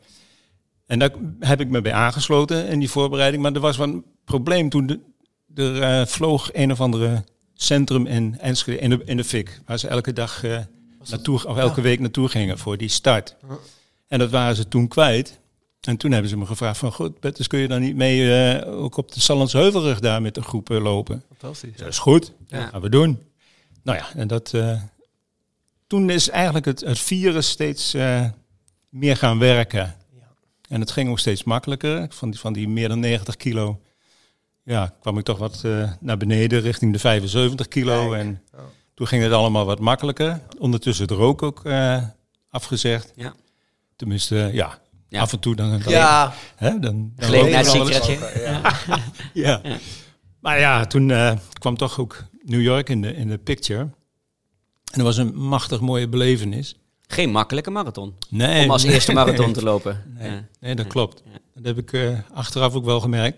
En 0.85 0.99
daar 0.99 1.11
heb 1.39 1.59
ik 1.61 1.69
me 1.69 1.81
bij 1.81 1.93
aangesloten 1.93 2.67
in 2.67 2.79
die 2.79 2.89
voorbereiding, 2.89 3.43
maar 3.43 3.53
er 3.53 3.59
was 3.59 3.77
wel 3.77 3.87
een 3.87 4.05
probleem 4.25 4.69
toen 4.69 4.87
de, 4.87 4.99
er 5.55 5.81
eh, 5.81 6.05
vloog 6.05 6.49
een 6.53 6.71
of 6.71 6.81
andere 6.81 7.23
centrum 7.57 8.05
in 8.05 8.39
Enschede 8.39 8.79
in 8.79 8.89
de, 8.89 9.01
in 9.05 9.17
de 9.17 9.23
fik, 9.23 9.61
waar 9.65 9.79
ze 9.79 9.87
elke 9.87 10.13
dag 10.13 10.43
eh, 10.43 10.59
naartoe, 11.09 11.45
of 11.45 11.57
elke 11.57 11.81
week 11.81 11.99
naartoe 11.99 12.29
gingen 12.29 12.57
voor 12.57 12.77
die 12.77 12.89
start. 12.89 13.35
En 14.07 14.19
dat 14.19 14.29
waren 14.29 14.55
ze 14.55 14.67
toen 14.67 14.87
kwijt. 14.87 15.39
En 15.81 15.97
toen 15.97 16.11
hebben 16.11 16.29
ze 16.29 16.37
me 16.37 16.45
gevraagd 16.45 16.77
van, 16.77 16.91
goed, 16.91 17.19
Bertus, 17.19 17.47
kun 17.47 17.59
je 17.59 17.67
dan 17.67 17.81
niet 17.81 17.95
mee 17.95 18.33
eh, 18.33 18.81
ook 18.83 18.97
op 18.97 19.11
de 19.11 19.19
Sallandse 19.19 19.57
Heuvelrug 19.57 19.99
daar 19.99 20.21
met 20.21 20.35
de 20.35 20.41
groep 20.41 20.69
eh, 20.69 20.81
lopen? 20.81 21.23
Fantastisch. 21.37 21.77
Dat 21.77 21.87
is 21.87 21.97
goed, 21.97 22.33
Ja. 22.47 22.59
dat 22.59 22.69
gaan 22.69 22.81
we 22.81 22.89
doen. 22.89 23.21
Nou 23.83 23.97
ja, 23.97 24.07
en 24.15 24.27
dat, 24.27 24.53
toen 25.87 26.09
is 26.09 26.29
eigenlijk 26.29 26.65
het, 26.65 26.79
het 26.79 26.99
virus 26.99 27.49
steeds 27.49 27.93
meer 28.89 29.17
gaan 29.17 29.39
werken. 29.39 29.95
Ja. 30.19 30.27
En 30.69 30.79
het 30.79 30.91
ging 30.91 31.09
ook 31.09 31.19
steeds 31.19 31.43
makkelijker. 31.43 32.05
Van 32.09 32.29
die, 32.29 32.39
van 32.39 32.53
die 32.53 32.67
meer 32.69 32.87
dan 32.87 32.99
90 32.99 33.35
kilo 33.35 33.79
ja, 34.67 34.93
kwam 35.01 35.17
ik 35.17 35.23
toch 35.23 35.37
wat 35.37 35.61
eh, 35.65 35.91
naar 35.99 36.17
beneden 36.17 36.61
richting 36.61 36.93
de 36.93 36.99
75 36.99 37.67
kilo. 37.67 38.09
Kijk. 38.09 38.21
En 38.21 38.41
Oh. 38.55 38.59
toen 38.93 39.07
ging 39.07 39.23
het 39.23 39.31
allemaal 39.31 39.65
wat 39.65 39.79
makkelijker. 39.79 40.41
Ondertussen 40.59 41.05
het 41.05 41.13
rook 41.13 41.43
ook 41.43 41.65
eh, 41.65 42.03
afgezegd. 42.49 43.11
Ja. 43.15 43.33
Tenminste, 43.95 44.49
ja, 44.53 44.79
Ja. 45.09 45.21
af 45.21 45.31
en 45.33 45.39
toe 45.39 45.55
dan... 45.55 45.69
dan 45.69 45.91
Ja, 45.91 46.33
Hè, 46.55 46.79
dan, 46.79 47.11
dan 47.15 47.33
eens. 47.33 47.73
Ja. 47.73 47.81
Ja. 49.33 49.59
Ja. 49.63 49.77
Maar 50.39 50.59
ja, 50.59 50.85
toen 50.85 51.11
eh, 51.11 51.31
kwam 51.59 51.77
toch 51.77 51.99
ook 51.99 52.23
New 52.41 52.61
York 52.61 52.89
in 52.89 53.01
de, 53.01 53.13
in 53.15 53.27
de 53.27 53.37
picture. 53.37 53.79
En 53.79 53.93
dat 54.93 55.01
was 55.03 55.17
een 55.17 55.35
machtig 55.35 55.79
mooie 55.79 56.07
belevenis. 56.07 56.75
Geen 57.07 57.31
makkelijke 57.31 57.69
marathon. 57.71 58.13
Nee, 58.29 58.63
Om 58.63 58.71
als 58.71 58.83
eerste 58.83 59.13
marathon 59.13 59.53
te 59.59 59.63
lopen. 59.63 60.03
Nee, 60.17 60.31
Ja. 60.31 60.43
nee 60.59 60.75
dat 60.75 60.85
Ja. 60.85 60.91
klopt. 60.91 61.21
Ja. 61.25 61.31
Dat 61.55 61.65
heb 61.65 61.77
ik 61.77 61.93
eh, 61.93 62.19
achteraf 62.33 62.73
ook 62.73 62.85
wel 62.85 62.99
gemerkt. 62.99 63.37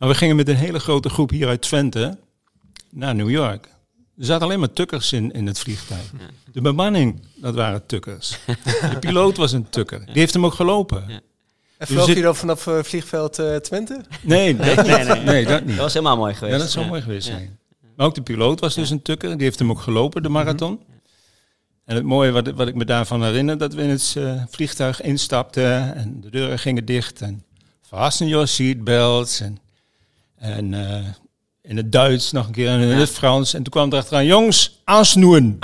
Maar 0.00 0.08
we 0.08 0.14
gingen 0.14 0.36
met 0.36 0.48
een 0.48 0.56
hele 0.56 0.78
grote 0.78 1.08
groep 1.08 1.30
hier 1.30 1.48
uit 1.48 1.60
Twente 1.62 2.18
naar 2.90 3.14
New 3.14 3.30
York. 3.30 3.64
Er 4.18 4.24
zaten 4.24 4.46
alleen 4.46 4.58
maar 4.58 4.72
tukkers 4.72 5.12
in, 5.12 5.32
in 5.32 5.46
het 5.46 5.58
vliegtuig. 5.58 6.12
De 6.52 6.60
bemanning, 6.60 7.22
dat 7.36 7.54
waren 7.54 7.86
tukkers. 7.86 8.38
De 8.90 8.96
piloot 9.00 9.36
was 9.36 9.52
een 9.52 9.68
tukker. 9.70 9.98
Die 10.06 10.18
heeft 10.18 10.34
hem 10.34 10.44
ook 10.44 10.54
gelopen. 10.54 11.04
Ja. 11.08 11.14
En 11.14 11.20
Je 11.78 11.86
vloog 11.86 12.14
je 12.14 12.22
dan 12.22 12.36
vanaf 12.36 12.66
eh, 12.66 12.82
vliegveld 12.82 13.38
eh, 13.38 13.56
Twente? 13.56 14.04
Nee, 14.22 14.56
dat 14.56 14.66
niet. 14.76 14.86
nee, 14.86 15.04
nee. 15.04 15.20
Nee, 15.24 15.46
dat 15.46 15.60
niet. 15.60 15.68
Dat 15.68 15.78
was 15.84 15.92
helemaal 15.92 16.16
mooi 16.16 16.34
geweest. 16.34 16.52
Ja, 16.56 16.62
dat 16.62 16.70
zou 16.70 16.84
Ja. 16.84 16.90
mooi 16.90 17.02
geweest 17.02 17.26
Ja. 17.28 17.32
zijn. 17.34 17.58
Maar 17.96 18.06
ook 18.06 18.14
de 18.14 18.22
piloot 18.22 18.60
was 18.60 18.74
dus 18.74 18.90
een 18.90 19.02
tukker. 19.02 19.30
Die 19.36 19.42
heeft 19.42 19.58
hem 19.58 19.70
ook 19.70 19.80
gelopen, 19.80 20.22
de 20.22 20.28
marathon. 20.28 20.80
En 21.84 21.94
het 21.94 22.04
mooie 22.04 22.30
wat, 22.30 22.50
wat 22.50 22.68
ik 22.68 22.74
me 22.74 22.84
daarvan 22.84 23.22
herinner, 23.24 23.58
dat 23.58 23.74
we 23.74 23.82
in 23.82 23.88
het 23.88 24.14
eh, 24.18 24.42
vliegtuig 24.50 25.00
instapten 25.00 25.94
en 25.94 26.20
de 26.20 26.30
deuren 26.30 26.58
gingen 26.58 26.84
dicht. 26.84 27.20
En 27.20 27.44
fasten 27.82 28.28
your 28.28 28.48
seatbelts. 28.48 29.40
En, 29.40 29.58
en 30.40 30.74
eh, 30.74 31.04
in 31.62 31.76
het 31.76 31.92
Duits 31.92 32.32
nog 32.32 32.46
een 32.46 32.52
keer 32.52 32.68
en 32.68 32.80
in 32.80 32.88
Ja. 32.88 32.94
het 32.94 33.10
Frans. 33.10 33.54
En 33.54 33.62
toen 33.62 33.72
kwam 33.72 33.90
er 33.92 33.98
achteraan, 33.98 34.24
jongens, 34.26 34.80
aansnoeien. 34.84 35.58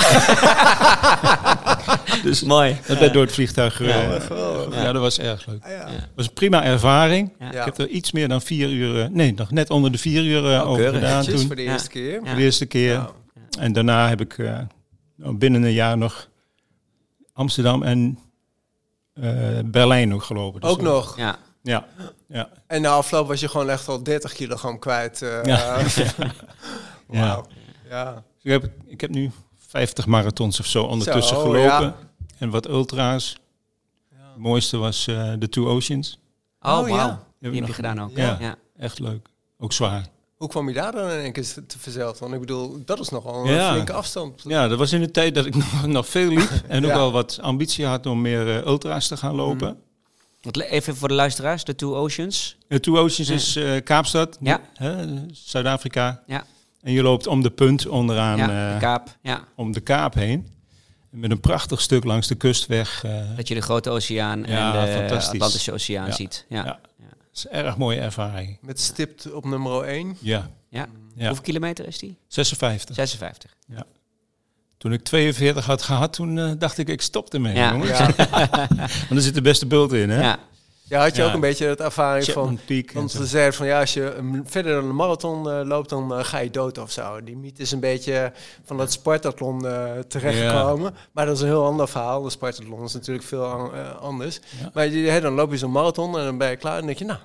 dus 2.22 2.42
Mooi. 2.42 2.76
dat 2.86 2.98
werd 2.98 3.12
door 3.12 3.22
het 3.22 3.32
vliegtuig 3.32 3.78
Ja. 3.78 3.84
gereden. 4.20 4.72
Ja, 4.82 4.92
dat 4.92 5.02
was 5.02 5.18
erg 5.18 5.46
leuk. 5.46 5.64
Ah, 5.64 5.70
ja. 5.70 5.88
Was 6.16 6.26
een 6.26 6.32
prima 6.32 6.64
ervaring. 6.64 7.32
Ik 7.50 7.64
heb 7.64 7.78
er 7.78 7.88
iets 7.88 8.12
meer 8.12 8.28
dan 8.28 8.42
vier 8.42 8.70
uur, 8.70 9.00
eh, 9.02 9.08
nee, 9.08 9.32
nog 9.36 9.50
net 9.50 9.70
onder 9.70 9.92
de 9.92 9.98
vier 9.98 10.24
uur 10.24 10.52
eh, 10.52 10.60
Oh, 10.62 10.68
over 10.68 10.92
gedaan 10.94 11.24
toen. 11.24 11.38
voor 11.46 11.56
de 11.56 11.62
Ja. 11.62 11.72
eerste 11.72 11.88
keer. 11.88 12.12
Ja. 12.12 12.18
Voor 12.26 12.36
de 12.36 12.42
eerste 12.42 12.66
keer. 12.66 12.92
Ja. 12.92 13.10
En 13.58 13.72
daarna 13.72 14.08
heb 14.08 14.20
ik 14.20 14.38
eh, 14.38 14.58
nou, 15.16 15.36
binnen 15.36 15.62
een 15.62 15.72
jaar 15.72 15.98
nog 15.98 16.28
Amsterdam 17.32 17.82
en 17.82 18.18
eh, 19.14 19.30
Berlijn 19.64 20.08
nog 20.08 20.26
gelopen. 20.26 20.60
Dus 20.60 20.70
Ook 20.70 20.82
nog. 20.82 21.16
Ja. 21.16 21.36
Ja, 21.62 21.86
ja. 22.28 22.48
En 22.66 22.82
na 22.82 22.90
afloop 22.90 23.28
was 23.28 23.40
je 23.40 23.48
gewoon 23.48 23.70
echt 23.70 23.88
al 23.88 24.02
30 24.02 24.32
kilogram 24.32 24.78
kwijt. 24.78 25.22
eh 25.22 25.44
Ja. 27.10 27.42
Ja. 27.90 28.14
Dus 28.14 28.24
ik, 28.42 28.50
heb, 28.50 28.70
ik 28.86 29.00
heb 29.00 29.10
nu 29.10 29.30
50 29.58 30.06
marathons 30.06 30.60
of 30.60 30.66
zo 30.66 30.82
ondertussen 30.84 31.36
Zo, 31.36 31.40
gelopen. 31.42 31.62
ja. 31.62 31.96
En 32.38 32.50
wat 32.50 32.68
ultra's. 32.68 33.36
Het 34.14 34.36
mooiste 34.36 34.76
was 34.76 35.06
eh 35.06 35.32
de 35.38 35.48
Two 35.48 35.66
Oceans. 35.68 36.18
Oh, 36.62 36.78
Oh, 36.78 36.88
wauw. 36.88 37.08
Die 37.08 37.16
heb 37.40 37.52
je 37.54 37.60
nog- 37.60 37.74
gedaan 37.74 38.00
ook. 38.02 38.10
Ja. 38.16 38.36
Ja. 38.40 38.54
Echt 38.78 38.98
leuk. 38.98 39.28
Ook 39.58 39.72
zwaar. 39.72 40.06
Hoe 40.36 40.48
kwam 40.48 40.68
je 40.68 40.74
daar 40.74 40.92
dan 40.92 41.10
in 41.10 41.18
één 41.18 41.32
keer 41.32 41.44
te 41.66 41.78
verzeld? 41.78 42.18
Want 42.18 42.34
ik 42.34 42.40
bedoel, 42.40 42.82
dat 42.84 42.98
is 43.00 43.08
nogal 43.08 43.44
een 43.46 43.52
Ja. 43.54 43.72
flinke 43.72 43.92
afstand. 43.92 44.42
Ja, 44.46 44.68
dat 44.68 44.78
was 44.78 44.92
in 44.92 45.00
de 45.00 45.10
tijd 45.10 45.34
dat 45.34 45.46
ik 45.46 45.54
nog, 45.72 45.86
nog 45.86 46.06
veel 46.08 46.28
liep. 46.28 46.50
En 46.68 46.84
ook 46.84 46.90
Ja. 46.90 46.96
wel 46.96 47.12
wat 47.12 47.38
ambitie 47.42 47.86
had 47.86 48.06
om 48.06 48.20
meer 48.20 48.56
eh, 48.56 48.66
ultra's 48.66 49.08
te 49.08 49.16
gaan 49.16 49.34
lopen. 49.34 49.68
Le- 49.68 49.76
Even 50.50 50.96
voor 50.96 51.08
de 51.08 51.14
luisteraars, 51.14 51.64
de 51.64 51.74
Two 51.74 51.94
Oceans. 51.96 52.56
De 52.68 52.80
Two 52.80 52.96
Oceans 52.98 53.30
is 53.30 53.56
eh, 53.56 53.82
Kaapstad, 53.84 54.36
Ja. 54.40 54.60
hè, 54.74 55.06
Zuid-Afrika. 55.32 56.22
Ja. 56.26 56.44
En 56.82 56.92
je 56.92 57.02
loopt 57.02 57.26
om 57.26 57.42
de 57.42 57.50
punt 57.50 57.86
onderaan, 57.86 58.36
ja, 58.36 58.66
eh, 58.68 58.74
de 58.74 58.80
Kaap. 58.80 59.16
Ja. 59.22 59.44
om 59.56 59.72
de 59.72 59.80
Kaap 59.80 60.14
heen. 60.14 60.48
Met 61.10 61.30
een 61.30 61.40
prachtig 61.40 61.80
stuk 61.80 62.04
langs 62.04 62.26
de 62.26 62.34
kustweg. 62.34 63.04
eh 63.04 63.36
Dat 63.36 63.48
je 63.48 63.54
de 63.54 63.60
Grote 63.60 63.90
Oceaan 63.90 64.44
Ja, 64.46 64.86
en 64.86 65.06
de. 65.08 65.14
Atlantische 65.14 65.72
Oceaan 65.72 66.06
Ja. 66.06 66.12
ziet. 66.12 66.44
Ja. 66.48 66.64
Ja. 66.64 66.78
Dat 67.08 67.16
is 67.34 67.44
een 67.44 67.50
erg 67.64 67.76
mooie 67.76 68.00
ervaring. 68.00 68.58
Met 68.60 68.80
stipt 68.80 69.32
op 69.32 69.44
nummer 69.44 69.82
1. 69.84 70.16
Ja, 70.20 70.50
Ja. 70.70 70.86
ja. 71.14 71.26
Hoeveel 71.26 71.44
kilometer 71.44 71.86
is 71.86 71.98
die? 71.98 72.16
56. 72.28 72.94
56. 72.94 73.50
Toen 74.78 74.92
ik 74.92 75.02
42 75.02 75.64
had 75.66 75.82
gehad, 75.82 76.12
toen 76.12 76.38
eh, 76.38 76.50
dacht 76.58 76.78
ik, 76.78 76.88
ik 76.88 77.00
stop 77.02 77.32
ermee, 77.34 77.54
Ja. 77.54 77.70
jongens. 77.70 77.98
Ja. 77.98 78.08
Want 79.08 79.10
er 79.10 79.20
zit 79.20 79.34
de 79.34 79.40
beste 79.42 79.66
bult 79.66 79.92
in, 79.92 80.10
hè? 80.10 80.20
Ja. 80.22 80.38
ja, 80.82 81.00
had 81.02 81.16
je 81.16 81.22
Ja. 81.22 81.28
ook 81.28 81.34
een 81.34 81.40
beetje 81.40 81.66
het 81.66 81.80
ervaring 81.80 82.24
van... 82.24 82.58
Chapman 82.66 82.94
Want 82.94 83.10
ze 83.10 83.26
zeiden 83.26 83.54
van 83.54 83.66
ja, 83.66 83.80
als 83.80 83.94
je 83.94 84.40
verder 84.44 84.74
dan 84.74 84.84
een 84.88 84.94
marathon 84.94 85.50
eh, 85.50 85.60
loopt, 85.64 85.88
dan 85.88 86.14
eh, 86.14 86.24
ga 86.24 86.38
je 86.38 86.50
dood 86.50 86.78
of 86.78 86.90
zo. 86.90 87.22
Die 87.24 87.36
mythe 87.36 87.62
is 87.62 87.70
een 87.72 87.80
beetje 87.80 88.32
van 88.64 88.76
dat 88.76 88.92
Spartathlon 88.92 89.66
eh 89.66 89.90
terechtgekomen. 90.08 90.94
Maar 91.12 91.26
dat 91.26 91.34
is 91.36 91.40
een 91.40 91.46
heel 91.48 91.64
ander 91.64 91.88
verhaal. 91.88 92.22
De 92.22 92.30
Spartathlon 92.30 92.84
is 92.84 92.92
natuurlijk 92.92 93.26
veel 93.26 93.44
an- 93.44 93.98
anders. 94.00 94.40
Ja. 94.60 94.70
Maar 94.74 94.86
je, 94.88 95.08
hè, 95.10 95.20
dan 95.20 95.32
loop 95.34 95.50
je 95.50 95.58
zo'n 95.58 95.70
marathon 95.72 96.18
en 96.18 96.24
dan 96.24 96.38
ben 96.38 96.50
je 96.50 96.56
klaar. 96.56 96.72
En 96.72 96.78
dan 96.78 96.86
denk 96.86 96.98
je, 96.98 97.04
nou, 97.04 97.18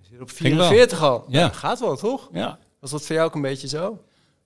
je 0.00 0.06
zit 0.10 0.20
op 0.20 0.30
Ging 0.34 0.56
wel. 0.56 0.66
44 0.68 1.02
al. 1.02 1.24
Ja. 1.28 1.40
Ja. 1.40 1.48
Gaat 1.48 1.80
wel, 1.80 1.96
toch? 1.96 2.28
Ja. 2.32 2.58
Was 2.80 2.90
dat 2.90 3.02
voor 3.02 3.14
jou 3.14 3.28
ook 3.28 3.34
een 3.34 3.42
beetje 3.42 3.68
zo? 3.68 3.98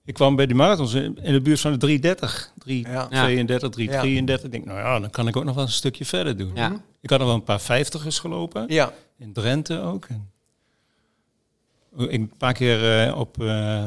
Ik 0.05 0.13
kwam 0.13 0.35
bij 0.35 0.45
die 0.45 0.55
marathons 0.55 0.93
in, 0.93 1.17
in 1.21 1.33
de 1.33 1.41
buurt 1.41 1.59
van 1.59 1.71
de 1.71 1.77
330. 1.77 2.51
3, 2.57 2.87
Ja. 2.87 3.07
32, 3.07 3.69
333. 3.69 4.45
Ik 4.45 4.51
denk, 4.51 4.65
nou 4.65 4.79
ja, 4.79 4.99
dan 4.99 5.09
kan 5.09 5.27
ik 5.27 5.35
ook 5.35 5.43
nog 5.43 5.55
wel 5.55 5.63
een 5.63 5.69
stukje 5.69 6.05
verder 6.05 6.37
doen. 6.37 6.51
Ja. 6.55 6.81
Ik 7.01 7.09
had 7.09 7.19
nog 7.19 7.27
wel 7.27 7.37
een 7.37 7.43
paar 7.43 7.61
vijftigers 7.61 8.19
gelopen. 8.19 8.65
Ja. 8.67 8.93
In 9.17 9.33
Drenthe 9.33 9.79
ook. 9.81 10.07
En 10.07 10.29
ik 11.97 12.11
een 12.11 12.31
paar 12.37 12.53
keer 12.53 13.01
eh, 13.07 13.17
op, 13.19 13.41
eh, 13.43 13.85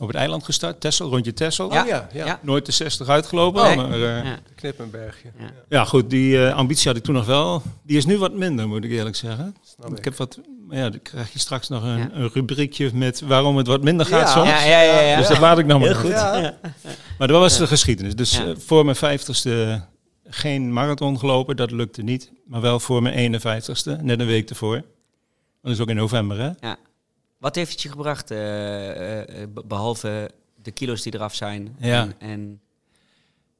op 0.00 0.06
het 0.06 0.16
eiland 0.16 0.44
gestart. 0.44 0.80
Tessel, 0.80 1.08
rondje 1.10 1.32
Tessel. 1.32 1.66
Oh 1.66 1.72
ja, 1.72 1.84
ja. 1.84 2.08
Ja. 2.12 2.40
Nooit 2.42 2.66
de 2.66 2.72
60 2.72 3.08
uitgelopen. 3.08 3.62
Nee. 3.62 3.76
Maar, 3.76 3.92
eh, 3.92 4.24
Ja. 4.24 4.38
Knippenbergje. 4.54 5.28
Ja. 5.38 5.50
ja, 5.68 5.84
goed, 5.84 6.10
die 6.10 6.46
eh, 6.46 6.54
ambitie 6.56 6.88
had 6.88 6.96
ik 6.96 7.02
toen 7.04 7.14
nog 7.14 7.26
wel. 7.26 7.62
Die 7.82 7.96
is 7.96 8.04
nu 8.06 8.18
wat 8.18 8.32
minder, 8.34 8.68
moet 8.68 8.84
ik 8.84 8.90
eerlijk 8.90 9.16
zeggen. 9.16 9.56
Snap 9.62 9.90
Ik 9.90 9.98
ik. 9.98 10.04
heb 10.04 10.16
wat, 10.16 10.38
ja, 10.72 10.90
dan 10.90 11.02
krijg 11.02 11.32
je 11.32 11.38
straks 11.38 11.68
nog 11.68 11.82
een, 11.82 11.98
Ja. 11.98 12.08
een 12.12 12.28
rubriekje 12.32 12.90
met 12.94 13.20
waarom 13.20 13.56
het 13.56 13.66
wat 13.66 13.82
minder 13.82 14.06
gaat 14.06 14.20
Ja. 14.20 14.32
soms. 14.32 14.48
Ja, 14.48 14.64
ja, 14.64 14.80
ja, 14.82 15.00
ja. 15.00 15.16
Dus 15.16 15.28
dat 15.28 15.38
laat 15.38 15.58
ik 15.58 15.66
nog 15.66 15.80
maar 15.80 15.94
goed. 15.94 16.10
Ja. 16.10 16.36
Ja. 16.36 16.58
Maar 17.18 17.28
dat 17.28 17.40
was 17.40 17.58
de 17.58 17.66
geschiedenis. 17.66 18.14
Dus 18.16 18.36
Ja. 18.36 18.44
eh, 18.46 18.56
voor 18.56 18.84
mijn 18.84 18.96
vijftigste 18.96 19.82
geen 20.28 20.72
marathon 20.72 21.18
gelopen, 21.18 21.56
dat 21.56 21.70
lukte 21.70 22.02
niet. 22.02 22.32
Maar 22.46 22.60
wel 22.60 22.80
voor 22.80 23.02
mijn 23.02 23.14
51ste, 23.14 23.98
net 24.02 24.20
een 24.20 24.26
week 24.26 24.50
ervoor. 24.50 24.82
Dat 25.62 25.72
is 25.72 25.80
ook 25.80 25.88
in 25.88 25.96
november, 25.96 26.38
hè? 26.38 26.72
Wat 27.38 27.54
heeft 27.54 27.70
het 27.72 27.82
je 27.82 27.88
gebracht, 27.88 28.30
eh, 28.30 29.20
eh, 29.42 29.48
be- 29.54 29.62
behalve 29.66 30.30
de 30.62 30.70
kilo's 30.70 31.02
die 31.02 31.14
eraf 31.14 31.34
zijn 31.34 31.76
Ja. 31.78 32.00
en, 32.02 32.14
en, 32.18 32.60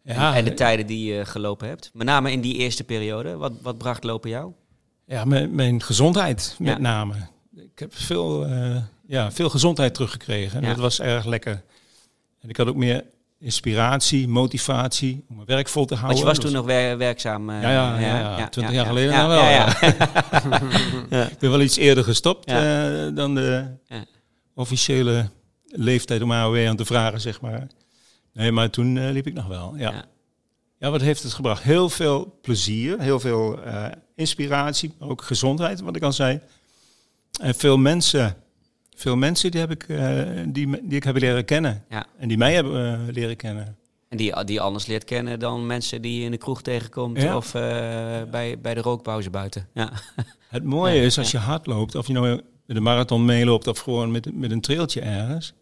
Ja, 0.05 0.35
en 0.35 0.45
de 0.45 0.55
tijden 0.55 0.87
die 0.87 1.13
je 1.15 1.25
gelopen 1.25 1.69
hebt? 1.69 1.91
Met 1.95 2.07
name 2.07 2.33
in 2.33 2.41
die 2.41 2.55
eerste 2.57 2.85
periode. 2.85 3.37
Wat, 3.37 3.53
wat 3.63 3.79
bracht 3.79 4.05
lopen 4.05 4.31
jou? 4.31 4.53
Ja 5.13 5.25
mijn, 5.25 5.55
mijn 5.55 5.83
gezondheid 5.83 6.55
met 6.59 6.69
Ja. 6.75 6.79
name. 6.79 7.15
Ik 7.57 7.79
heb 7.79 7.95
veel, 7.95 8.47
eh, 8.47 8.77
ja, 9.07 9.33
veel 9.33 9.51
gezondheid 9.51 9.95
teruggekregen. 9.95 10.57
En 10.59 10.63
Ja. 10.63 10.69
dat 10.73 10.79
was 10.83 11.01
erg 11.01 11.25
lekker. 11.25 11.63
En 12.41 12.49
ik 12.49 12.57
had 12.57 12.67
ook 12.67 12.77
meer 12.77 13.05
inspiratie, 13.39 14.29
motivatie 14.29 15.25
om 15.29 15.35
mijn 15.35 15.47
werk 15.47 15.69
vol 15.69 15.85
te 15.85 15.95
houden. 15.95 16.23
Want 16.25 16.29
je 16.35 16.41
was 16.41 16.45
toen 16.51 16.57
nog 16.61 16.67
wer- 16.67 16.99
werkzaam. 16.99 17.51
eh, 17.51 17.63
Ja, 17.63 17.71
ja, 17.71 17.99
ja, 17.99 18.39
ja. 18.39 18.49
20 18.49 18.75
jaar 18.75 18.87
geleden 18.87 19.13
dan 19.15 19.29
wel, 19.29 19.43
Ja, 19.43 19.51
ja. 21.11 21.27
Ik 21.31 21.39
ben 21.39 21.51
wel 21.51 21.61
iets 21.61 21.77
eerder 21.77 22.05
gestopt 22.05 22.47
eh, 22.47 23.07
dan 23.15 23.35
de 23.35 23.65
Ja. 23.87 24.05
officiële 24.55 25.29
leeftijd 25.67 26.23
om 26.23 26.33
AOW 26.33 26.67
aan 26.69 26.77
te 26.77 26.85
vragen, 26.85 27.21
zeg 27.21 27.41
maar. 27.41 27.67
Nee, 28.33 28.53
maar 28.53 28.71
toen 28.71 29.11
liep 29.11 29.27
ik 29.27 29.35
nog 29.35 29.47
wel, 29.47 29.75
ja. 29.77 29.91
Ja. 29.91 30.05
ja. 30.79 30.91
wat 30.91 31.01
heeft 31.01 31.23
het 31.23 31.33
gebracht? 31.33 31.63
Heel 31.63 31.89
veel 31.89 32.39
plezier, 32.43 33.01
heel 33.01 33.21
veel 33.21 33.59
inspiratie, 34.15 34.93
maar 34.99 35.09
ook 35.09 35.23
gezondheid, 35.23 35.81
wat 35.81 35.97
ik 35.97 36.03
al 36.03 36.13
zei. 36.13 36.41
En 37.41 37.55
veel 37.55 37.77
mensen, 37.79 38.37
veel 38.97 39.17
mensen 39.17 39.51
die, 39.51 39.61
heb 39.61 39.71
ik, 39.71 39.83
eh, 39.89 40.23
die, 40.49 40.71
die 40.71 40.97
ik 40.97 41.05
heb 41.05 41.17
leren 41.19 41.45
kennen. 41.45 41.85
Ja. 41.89 42.07
En 42.19 42.29
die 42.29 42.37
mij 42.39 42.55
hebben 42.55 42.93
eh, 43.09 43.15
leren 43.15 43.37
kennen. 43.37 43.77
En 44.09 44.17
die, 44.17 44.45
die 44.45 44.61
anders 44.61 44.87
leert 44.87 45.05
kennen 45.05 45.39
dan 45.39 45.67
mensen 45.67 46.03
die 46.03 46.19
je 46.19 46.25
in 46.25 46.31
de 46.31 46.37
kroeg 46.37 46.63
tegenkomt 46.63 47.21
Ja. 47.21 47.37
of 47.37 47.55
eh, 47.55 47.63
bij, 48.31 48.59
bij 48.63 48.75
de 48.75 48.81
rookpauze 48.81 49.31
buiten. 49.31 49.69
Ja. 49.75 49.93
Het 50.49 50.65
mooie 50.65 50.95
Ja, 50.95 51.03
is 51.03 51.19
als 51.19 51.31
je 51.31 51.39
hard 51.39 51.67
loopt, 51.67 51.95
of 51.95 52.07
je 52.07 52.13
nou 52.13 52.41
met 52.67 52.77
een 52.77 52.83
marathon 52.83 53.25
meeloopt 53.25 53.67
of 53.67 53.79
gewoon 53.79 54.11
met, 54.11 54.35
met 54.39 54.51
een 54.51 54.61
trailtje 54.61 55.01
ergens. 55.01 55.53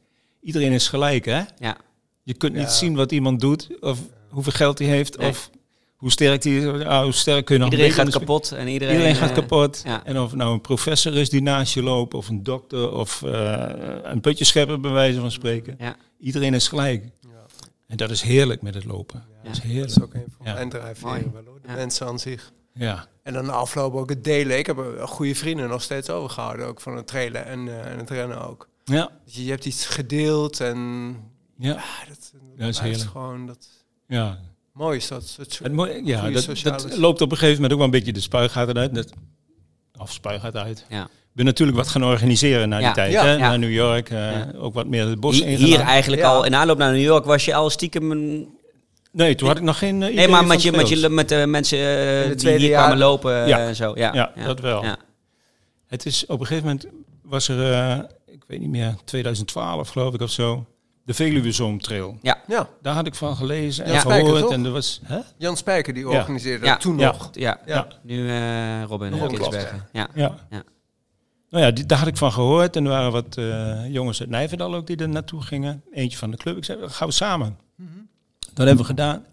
Iedereen 0.40 0.72
is 0.72 0.88
gelijk, 0.88 1.24
hè? 1.24 1.42
Ja. 1.58 1.76
Je 2.22 2.34
kunt 2.34 2.52
niet 2.52 2.62
Ja. 2.62 2.68
zien 2.68 2.94
wat 2.94 3.12
iemand 3.12 3.40
doet, 3.40 3.68
of 3.80 3.98
hoeveel 4.28 4.52
geld 4.52 4.78
hij 4.78 4.88
heeft, 4.88 5.18
Nee. 5.18 5.28
of 5.28 5.50
hoe 6.00 6.10
sterk 6.10 6.42
hij 6.44 6.52
is. 6.56 6.84
Ah, 6.84 7.02
hoe 7.02 7.12
sterk 7.12 7.44
kun 7.44 7.54
je 7.54 7.60
nog 7.60 7.70
Iedereen 7.70 7.92
gaat 7.92 8.10
kapot 8.10 8.52
en 8.52 8.68
iedereen, 8.68 8.94
Iedereen 8.94 9.16
gaat 9.16 9.28
eh, 9.28 9.34
kapot. 9.34 9.82
ja. 9.84 10.04
En 10.04 10.18
of 10.20 10.28
het 10.30 10.38
nou 10.38 10.52
een 10.52 10.60
professor 10.60 11.16
is 11.16 11.30
die 11.30 11.42
naast 11.42 11.74
je 11.74 11.82
loopt, 11.82 12.14
of 12.14 12.28
een 12.28 12.42
dokter, 12.42 12.92
of 12.92 13.22
eh, 13.22 13.68
een 14.02 14.20
putje 14.20 14.44
schepper 14.44 14.80
bij 14.80 14.90
wijze 14.90 15.20
van 15.20 15.30
spreken. 15.30 15.74
Ja. 15.78 15.96
Iedereen 16.20 16.54
is 16.54 16.68
gelijk. 16.68 17.04
Ja. 17.20 17.28
En 17.86 17.96
dat 17.96 18.10
is 18.10 18.22
heerlijk 18.22 18.62
met 18.62 18.74
het 18.74 18.84
lopen. 18.84 19.24
Ja. 19.28 19.42
Dat 19.42 19.52
is 19.52 19.58
Dat 19.58 19.66
heerlijk. 19.70 19.90
is 19.90 20.02
ook 20.02 20.14
een 20.14 20.24
van 20.36 20.54
mijn 20.54 20.68
drijfveren 20.68 21.32
wel 21.32 21.42
hoor. 21.46 21.58
De 21.62 21.68
Ja. 21.68 21.74
mensen 21.74 22.06
aan 22.06 22.18
zich. 22.18 22.52
Ja. 22.74 23.06
En 23.22 23.32
dan 23.32 23.44
de 23.44 23.52
afloop 23.52 23.94
ook 23.94 24.08
het 24.08 24.24
delen. 24.24 24.58
Ik 24.58 24.66
heb 24.66 24.76
een 24.76 25.06
goede 25.08 25.34
vrienden 25.34 25.68
nog 25.68 25.82
steeds 25.82 26.10
overgehouden. 26.10 26.66
Ook 26.66 26.80
van 26.80 26.96
het 26.96 27.06
trailen 27.06 27.44
en, 27.46 27.68
eh, 27.68 27.90
en 27.92 27.98
het 27.98 28.10
rennen 28.10 28.48
ook. 28.48 28.68
Ja. 28.84 29.10
Dus 29.24 29.34
je 29.34 29.50
hebt 29.50 29.64
iets 29.64 29.86
gedeeld 29.86 30.60
en 30.60 30.78
Ja. 31.58 31.72
ah, 31.74 31.82
dat, 32.08 32.68
is 32.68 32.78
heerlijk. 32.78 33.10
gewoon 33.10 33.46
dat 33.46 33.68
ja. 34.06 34.38
Mooi 34.80 34.96
is 34.96 35.08
dat. 35.08 35.34
het 35.36 35.58
Het 35.62 35.72
mooie, 35.72 36.00
ja, 36.04 36.30
dat, 36.30 36.96
loopt 36.96 37.20
op 37.20 37.30
een 37.30 37.36
gegeven 37.36 37.54
moment 37.54 37.72
ook 37.72 37.78
wel 37.78 37.86
een 37.86 37.92
beetje 37.98 38.12
de 38.12 38.20
spuigaten 38.20 38.78
uit. 38.78 38.94
Dat, 38.94 39.12
of 39.98 40.12
spuigaten 40.12 40.62
uit. 40.62 40.84
Ja. 40.88 41.02
Ik 41.04 41.36
ben 41.36 41.44
natuurlijk 41.44 41.78
wat 41.78 41.88
gaan 41.88 42.04
organiseren 42.04 42.68
na 42.68 42.76
die 42.76 42.86
Ja. 42.86 42.92
tijd. 42.92 43.12
Ja. 43.12 43.24
Hè? 43.24 43.32
Ja. 43.32 43.38
Naar 43.38 43.58
New 43.58 43.72
York. 43.72 44.10
eh, 44.10 44.18
Ja. 44.32 44.52
Ook 44.56 44.74
wat 44.74 44.86
meer 44.86 45.06
het 45.06 45.20
bos 45.20 45.34
Hier, 45.36 45.46
ingegaan. 45.46 45.66
hier 45.66 45.80
eigenlijk 45.80 46.22
Ja. 46.22 46.28
al, 46.28 46.44
in 46.44 46.54
aanloop 46.54 46.78
naar 46.78 46.92
New 46.92 47.02
York, 47.02 47.24
was 47.24 47.44
je 47.44 47.54
al 47.54 47.70
stiekem 47.70 48.10
een... 48.10 48.48
Nee, 49.12 49.34
toen 49.34 49.48
had 49.48 49.56
ik 49.56 49.62
nog 49.62 49.78
geen 49.78 50.00
uh, 50.00 50.14
Nee, 50.14 50.28
maar 50.28 50.46
met, 50.46 50.62
je, 50.62 50.72
met, 50.72 50.88
je, 50.88 51.08
met 51.08 51.28
de 51.28 51.46
mensen 51.46 51.78
eh, 51.78 52.36
die 52.36 52.48
hier 52.50 52.60
jaar. 52.60 52.78
kwamen 52.80 52.98
lopen 52.98 53.46
Ja. 53.48 53.58
en 53.58 53.76
zo. 53.76 53.92
Ja, 53.94 54.14
Ja, 54.14 54.44
dat 54.44 54.60
wel. 54.60 54.84
Ja. 54.84 54.96
Het 55.86 56.06
is 56.06 56.26
op 56.26 56.40
een 56.40 56.46
gegeven 56.46 56.68
moment 56.68 56.86
was 57.22 57.48
er, 57.48 57.72
eh, 57.72 57.98
ik 58.26 58.42
weet 58.46 58.60
niet 58.60 58.68
meer, 58.70 58.94
2012 59.04 59.88
geloof 59.88 60.14
ik 60.14 60.20
of 60.20 60.30
zo, 60.30 60.66
de 61.10 61.16
Veluwe 61.16 61.52
Zoomtrail. 61.52 62.18
Ja, 62.22 62.38
Daar 62.82 62.94
had 62.94 63.06
ik 63.06 63.14
van 63.14 63.36
gelezen 63.36 63.84
en 63.84 63.92
Ja, 63.92 63.98
gehoord. 64.00 64.18
Spijker, 64.20 64.40
toch? 64.42 64.52
en 64.52 64.64
er 64.64 64.70
was, 64.70 65.00
hè? 65.04 65.18
Jan 65.36 65.56
Spijker 65.56 65.94
die 65.94 66.06
Ja. 66.08 66.18
organiseerde 66.18 66.64
Ja. 66.66 66.72
dat 66.72 66.80
toen 66.80 66.98
Ja. 66.98 67.06
nog. 67.06 67.28
Ja. 67.32 67.60
Ja. 67.66 67.86
nu 68.02 68.28
eh 68.28 68.82
Robin 68.82 69.26
Kinsbergen. 69.28 69.88
Ja. 69.92 70.08
Ja. 70.14 70.34
Ja. 70.50 70.62
Nou 71.50 71.64
ja, 71.64 71.70
die, 71.70 71.86
daar 71.86 71.98
had 71.98 72.06
ik 72.06 72.16
van 72.16 72.32
gehoord. 72.32 72.76
En 72.76 72.84
er 72.84 72.90
waren 72.90 73.12
wat 73.12 73.36
eh, 73.36 73.92
jongens 73.92 74.20
uit 74.20 74.30
Nijverdal 74.30 74.74
ook 74.74 74.86
die 74.86 74.96
er 74.96 75.08
naartoe 75.08 75.42
gingen. 75.42 75.82
Eentje 75.92 76.18
van 76.18 76.30
de 76.30 76.36
club. 76.36 76.56
Ik 76.56 76.64
zei, 76.64 76.78
gaan 76.88 77.08
we 77.08 77.14
samen. 77.14 77.58
Dat 78.54 78.66
hebben 78.66 78.76
we 78.76 78.84
gedaan. 78.84 79.24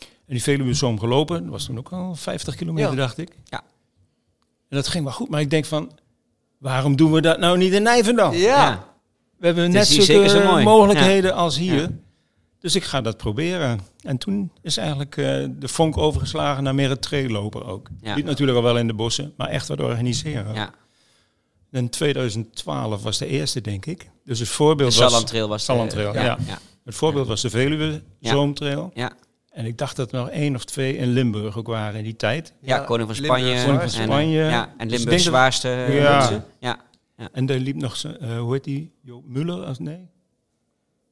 En 0.00 0.38
die 0.38 0.42
Veluwe 0.42 0.74
Zoom 0.74 0.98
gelopen. 0.98 1.42
Dat 1.42 1.50
was 1.52 1.64
toen 1.64 1.78
ook 1.78 1.92
al 1.92 2.14
50 2.14 2.54
kilometer, 2.54 2.90
Ja. 2.90 2.96
dacht 2.96 3.18
ik. 3.18 3.30
Ja. 3.44 3.58
En 4.68 4.76
dat 4.76 4.88
ging 4.88 5.04
wel 5.04 5.12
goed. 5.12 5.28
Maar 5.28 5.40
ik 5.40 5.50
denk 5.50 5.64
van, 5.64 5.90
waarom 6.58 6.96
doen 6.96 7.12
we 7.12 7.20
dat 7.20 7.38
nou 7.38 7.58
niet 7.58 7.72
in 7.72 7.82
Nijverdal? 7.82 8.32
Ja. 8.32 8.84
We 9.42 9.48
hebben 9.48 9.70
net 9.70 9.86
zulke 9.86 10.28
zo 10.28 10.62
mogelijkheden 10.62 11.34
als 11.34 11.58
hier. 11.58 11.80
Ja. 11.80 11.88
Dus 12.60 12.74
ik 12.74 12.84
ga 12.84 13.00
dat 13.00 13.16
proberen. 13.16 13.80
En 14.02 14.18
toen 14.18 14.52
is 14.62 14.76
eigenlijk 14.76 15.16
eh, 15.16 15.24
de 15.58 15.68
vonk 15.68 15.96
overgeslagen 15.96 16.62
naar 16.62 16.74
meer 16.74 16.88
het 16.88 17.02
traillopen 17.02 17.64
ook. 17.66 17.88
Ja. 18.00 18.14
Niet 18.14 18.24
natuurlijk 18.24 18.58
al 18.58 18.64
wel 18.64 18.78
in 18.78 18.86
de 18.86 18.94
bossen, 18.94 19.32
maar 19.36 19.48
echt 19.48 19.68
wat 19.68 19.80
organiseren. 19.80 20.54
ja. 20.54 20.70
En 21.70 21.88
2012 21.88 23.02
was 23.02 23.18
de 23.18 23.26
eerste, 23.26 23.60
denk 23.60 23.86
ik. 23.86 24.10
Dus 24.24 24.38
het 24.38 24.48
De 24.48 24.54
voorbeeld 24.54 24.94
was... 24.94 25.10
Salland 25.10 25.26
Trail 25.26 25.48
was 25.48 25.66
de- 25.66 25.72
ja. 26.12 26.38
ja. 26.46 26.58
Het 26.84 26.94
voorbeeld 26.94 27.26
was 27.26 27.40
de 27.40 27.50
Veluwe. 27.50 28.02
Zoomtrail. 28.20 28.90
Ja. 28.94 29.12
En 29.50 29.64
ik 29.64 29.78
dacht 29.78 29.96
dat 29.96 30.12
er 30.12 30.18
nog 30.18 30.28
één 30.30 30.54
of 30.54 30.64
twee 30.64 30.96
in 30.96 31.12
Limburg 31.12 31.58
ook 31.58 31.66
waren 31.66 31.98
in 31.98 32.04
die 32.04 32.16
tijd. 32.16 32.52
Ja, 32.60 32.78
koning 32.78 33.06
van 33.08 33.16
Spanje. 33.24 33.44
Koning 33.64 33.64
van 33.64 33.80
en, 33.80 33.90
Spanje. 33.90 34.42
eh, 34.42 34.50
ja, 34.50 34.72
en 34.78 34.88
Dus 34.88 34.98
Limburgs 34.98 35.24
zwaarste 35.24 35.68
mensen. 35.88 36.44
Ja. 36.60 36.76
En 37.32 37.46
daar 37.46 37.58
liep 37.58 37.76
nog, 37.76 37.96
zo- 37.96 38.08
eh, 38.20 38.38
hoe 38.38 38.52
heet 38.52 38.64
die? 38.64 38.92
Joop 39.02 39.24
Muller? 39.26 39.64
Als, 39.64 39.78
nee? 39.78 40.08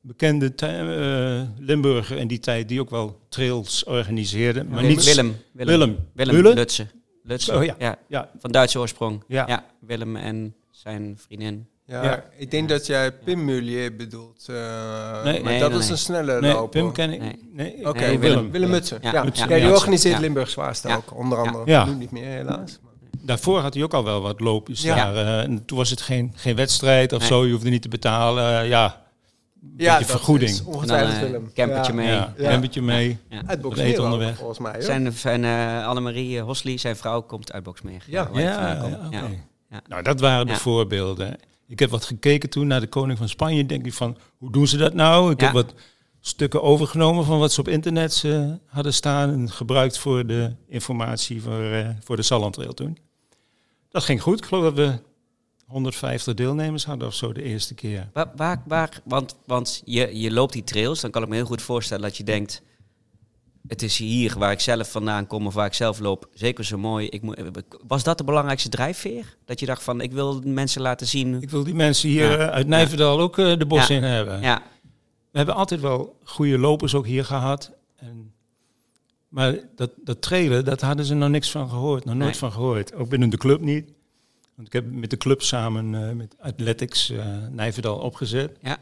Bekende 0.03 0.53
eh, 0.57 1.49
Limburger 1.65 2.17
in 2.17 2.29
die 2.29 2.39
tijd 2.39 2.69
die 2.69 2.81
ook 2.81 2.91
wel 2.91 3.21
trails 3.29 3.85
organiseerde. 3.85 4.65
Maar 4.65 4.75
Willem- 4.81 4.91
niet 4.97 5.05
Willem. 5.05 5.37
Willem. 5.53 5.97
Willem. 6.15 6.35
Willem? 6.35 6.55
Lutsen. 6.55 6.91
Lutsen. 7.23 7.57
Oh, 7.57 7.65
ja. 7.65 7.75
ja. 7.79 7.99
Ja, 8.09 8.31
Van 8.39 8.51
Duitse 8.53 8.79
oorsprong. 8.79 9.25
Ja. 9.29 9.45
Ja. 9.49 9.65
Willem 9.81 10.17
en 10.17 10.55
zijn 10.71 11.15
vriendin. 11.19 11.67
Ja, 11.85 12.05
Ja. 12.05 12.25
ik 12.37 12.51
denk 12.51 12.69
dat 12.69 12.87
jij 12.87 13.13
Pim 13.13 13.45
Mulier 13.45 13.97
bedoelt. 13.97 14.47
eh, 14.49 14.55
maar 14.57 15.25
Nee. 15.25 15.43
Nee, 15.43 15.61
dat 15.61 15.69
nee, 15.71 15.79
is 15.79 15.85
nee. 15.85 15.93
een 15.93 15.99
snelle 15.99 16.41
nee, 16.41 16.53
loper. 16.53 16.81
Pim 16.83 16.93
ken 16.93 17.13
ik. 17.13 17.21
Nee. 17.21 17.49
Nee, 17.53 17.89
Oké, 17.89 17.99
Nee, 17.99 18.19
Willem. 18.19 18.21
Willem. 18.21 18.51
Willem 18.51 18.71
Mutsen. 18.71 18.99
Ja, 19.03 19.09
Ja, 19.13 19.19
ja. 19.19 19.25
Mutsen. 19.25 19.49
die 19.49 19.57
Ja. 19.57 19.71
organiseert 19.71 20.15
Ja. 20.15 20.21
Limburg 20.21 20.51
Zwaarste 20.51 20.89
Ja. 20.89 20.97
ook, 20.97 21.17
onder 21.17 21.39
andere. 21.39 21.63
Ja. 21.67 21.85
Nu 21.85 21.95
niet 21.95 22.11
meer 22.11 22.25
helaas. 22.27 22.79
Daarvoor 23.21 23.61
had 23.61 23.75
hij 23.75 23.83
ook 23.83 23.95
al 23.95 24.05
wel 24.05 24.21
wat 24.21 24.41
loopjes 24.41 24.83
Ja. 24.83 24.95
daar. 25.13 25.17
eh, 25.27 25.43
en 25.43 25.65
toen 25.65 25.79
was 25.79 25.91
het 25.91 26.01
geen, 26.01 26.33
geen 26.37 26.57
wedstrijd 26.57 27.13
of 27.13 27.19
Nee. 27.19 27.29
zo. 27.29 27.47
Je 27.47 27.53
hoefde 27.53 27.71
niet 27.71 27.83
te 27.83 27.89
betalen. 27.89 28.61
eh, 28.61 28.69
ja, 28.69 29.03
Ja, 29.77 29.99
beetje 29.99 30.13
vergoeding. 30.13 30.51
is 30.51 30.65
dan 30.65 30.67
ongetwijfeld 30.75 31.15
eh, 31.15 31.21
Willem. 31.21 31.53
campertje 31.55 31.93
ja. 31.93 31.99
mee. 31.99 32.07
ja, 32.09 32.35
Ja. 32.39 32.49
campertje 32.51 32.83
mee. 32.83 33.19
Ja. 33.29 33.43
Uit 33.47 33.61
Boksmeer 33.61 34.03
onderweg. 34.03 34.37
volgens 34.37 34.59
mij. 34.59 34.73
hoor. 34.73 34.83
Zijn, 34.83 35.13
zijn 35.13 35.45
eh, 35.45 35.87
Annemarie 35.87 36.41
Hosli, 36.41 36.79
zijn 36.79 36.97
vrouw, 36.97 37.21
komt 37.23 37.53
uit 37.53 37.63
Boksmeer. 37.63 38.03
Ja. 38.07 38.29
Ja. 38.35 38.41
Ja. 39.11 39.81
Nou, 39.89 40.03
dat 40.03 40.21
waren 40.21 40.47
de 40.47 40.55
voorbeelden. 40.57 41.37
Ik 41.69 41.79
heb 41.79 41.91
wat 41.91 42.05
gekeken 42.05 42.51
toen 42.51 42.67
naar 42.67 42.81
de 42.81 42.87
koning 42.87 43.19
van 43.19 43.29
Spanje. 43.29 43.67
Denk 43.67 43.87
ik 43.87 43.93
van, 43.95 44.17
hoe 44.39 44.53
doen 44.53 44.67
ze 44.67 44.77
dat 44.77 44.95
nou? 44.95 45.31
Ik 45.33 45.41
Ja. 45.41 45.47
heb 45.47 45.55
wat 45.55 45.75
stukken 46.21 46.63
overgenomen 46.63 47.25
van 47.25 47.39
wat 47.39 47.53
ze 47.53 47.61
op 47.61 47.69
internet 47.69 48.23
eh, 48.27 48.45
hadden 48.67 48.95
staan. 48.95 49.31
En 49.31 49.51
gebruikt 49.51 49.99
voor 49.99 50.27
de 50.27 50.55
informatie 50.69 51.43
voor, 51.43 51.63
eh, 51.63 51.89
voor 52.05 52.17
de 52.17 52.23
Sallandtrail 52.23 52.73
toen. 52.75 52.99
Dat 53.91 54.05
ging 54.05 54.23
goed. 54.23 54.39
Ik 54.39 54.45
geloof 54.45 54.65
dat 54.65 54.75
we 54.75 54.99
150 55.67 56.35
deelnemers 56.35 56.85
hadden 56.85 57.09
of 57.09 57.15
zo 57.15 57.33
de 57.33 57.43
eerste 57.43 57.75
keer. 57.75 58.09
Waar, 58.13 58.31
waar, 58.37 58.63
waar, 58.67 59.01
want 59.05 59.37
want 59.47 59.83
je, 59.85 60.19
je 60.21 60.31
loopt 60.33 60.53
die 60.53 60.65
trails, 60.65 61.01
dan 61.01 61.11
kan 61.11 61.23
ik 61.23 61.29
me 61.29 61.35
heel 61.35 61.45
goed 61.45 61.63
voorstellen 61.63 62.03
dat 62.03 62.17
je 62.17 62.25
denkt... 62.25 62.63
Het 63.69 63.83
is 63.83 63.97
hier 63.99 64.39
waar 64.39 64.53
ik 64.53 64.61
zelf 64.61 64.91
vandaan 64.91 65.27
kom 65.27 65.47
of 65.47 65.55
waar 65.55 65.67
ik 65.67 65.75
zelf 65.75 65.99
loop, 65.99 66.29
zeker 66.35 66.65
zo 66.65 66.79
mooi. 66.79 67.07
Ik 67.09 67.23
moet, 67.23 67.41
was 67.87 68.03
dat 68.03 68.19
de 68.19 68.25
belangrijkste 68.25 68.69
drijfveer? 68.69 69.37
Dat 69.45 69.61
je 69.61 69.67
dacht 69.67 69.83
van, 69.83 70.01
ik 70.01 70.13
wil 70.13 70.43
mensen 70.45 70.83
laten 70.83 71.07
zien... 71.07 71.43
Ik 71.43 71.51
wil 71.51 71.65
die 71.65 71.75
mensen 71.75 72.09
hier 72.09 72.31
Ja. 72.31 72.37
eh, 72.37 72.49
uit 72.49 72.67
Nijverdal 72.67 73.21
ook 73.21 73.37
de 73.37 73.65
bos 73.69 73.87
Ja. 73.87 73.95
in 73.95 74.03
hebben. 74.03 74.41
Ja, 74.43 74.63
We 75.31 75.37
hebben 75.39 75.55
altijd 75.55 75.81
wel 75.81 76.17
goede 76.25 76.59
lopers 76.59 76.95
ook 76.95 77.07
hier 77.07 77.25
gehad. 77.25 77.73
En, 77.97 78.33
maar 79.29 79.59
dat, 79.77 79.91
dat 80.05 80.23
trailen, 80.23 80.65
dat 80.65 80.81
hadden 80.81 81.05
ze 81.05 81.15
nog 81.15 81.29
niks 81.29 81.51
van 81.51 81.69
gehoord. 81.69 82.05
Nog 82.05 82.15
nooit 82.15 82.31
Nee. 82.31 82.39
van 82.39 82.53
gehoord. 82.53 82.95
Ook 82.95 83.09
binnen 83.09 83.31
de 83.31 83.37
club 83.37 83.61
niet. 83.61 83.93
Want 84.55 84.67
ik 84.67 84.73
heb 84.73 84.93
met 84.93 85.11
de 85.11 85.17
club 85.17 85.43
samen 85.43 86.09
eh, 86.09 86.15
met 86.15 86.35
Athletics 86.39 87.11
eh 87.11 87.37
Nijverdal 87.51 87.99
opgezet. 87.99 88.57
Ja. 88.63 88.79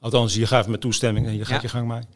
Althans, 0.00 0.34
je 0.34 0.46
gaf 0.46 0.66
me 0.68 0.78
toestemming 0.78 1.26
en 1.26 1.36
je 1.36 1.44
gaat 1.44 1.56
Ja. 1.56 1.62
je 1.62 1.68
gang 1.68 1.88
maken. 1.88 2.08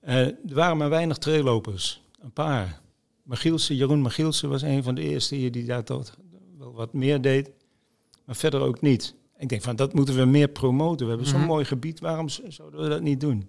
Eh, 0.00 0.18
er 0.26 0.34
waren 0.44 0.76
maar 0.76 0.88
weinig 0.90 1.18
traillopers. 1.18 2.02
Een 2.22 2.32
paar. 2.32 2.80
Magielsen, 3.22 3.76
Jeroen 3.76 4.02
Magielsen 4.02 4.48
was 4.48 4.62
een 4.62 4.82
van 4.82 4.94
de 4.94 5.02
eerste 5.02 5.34
hier 5.34 5.52
die 5.52 5.64
daar 5.64 5.84
tot 5.84 6.14
wel 6.58 6.72
wat 6.72 6.92
meer 6.92 7.20
deed. 7.20 7.50
Maar 8.24 8.36
verder 8.36 8.60
ook 8.60 8.80
niet. 8.80 9.14
Ik 9.44 9.50
denk 9.50 9.62
van, 9.62 9.76
dat 9.76 9.92
moeten 9.94 10.14
we 10.16 10.24
meer 10.24 10.48
promoten. 10.48 11.06
We 11.06 11.12
hebben 11.12 11.28
Mhm. 11.30 11.38
zo'n 11.38 11.46
mooi 11.46 11.64
gebied, 11.64 12.00
waarom 12.00 12.28
zouden 12.28 12.80
we 12.82 12.88
dat 12.88 13.00
niet 13.00 13.20
doen? 13.20 13.48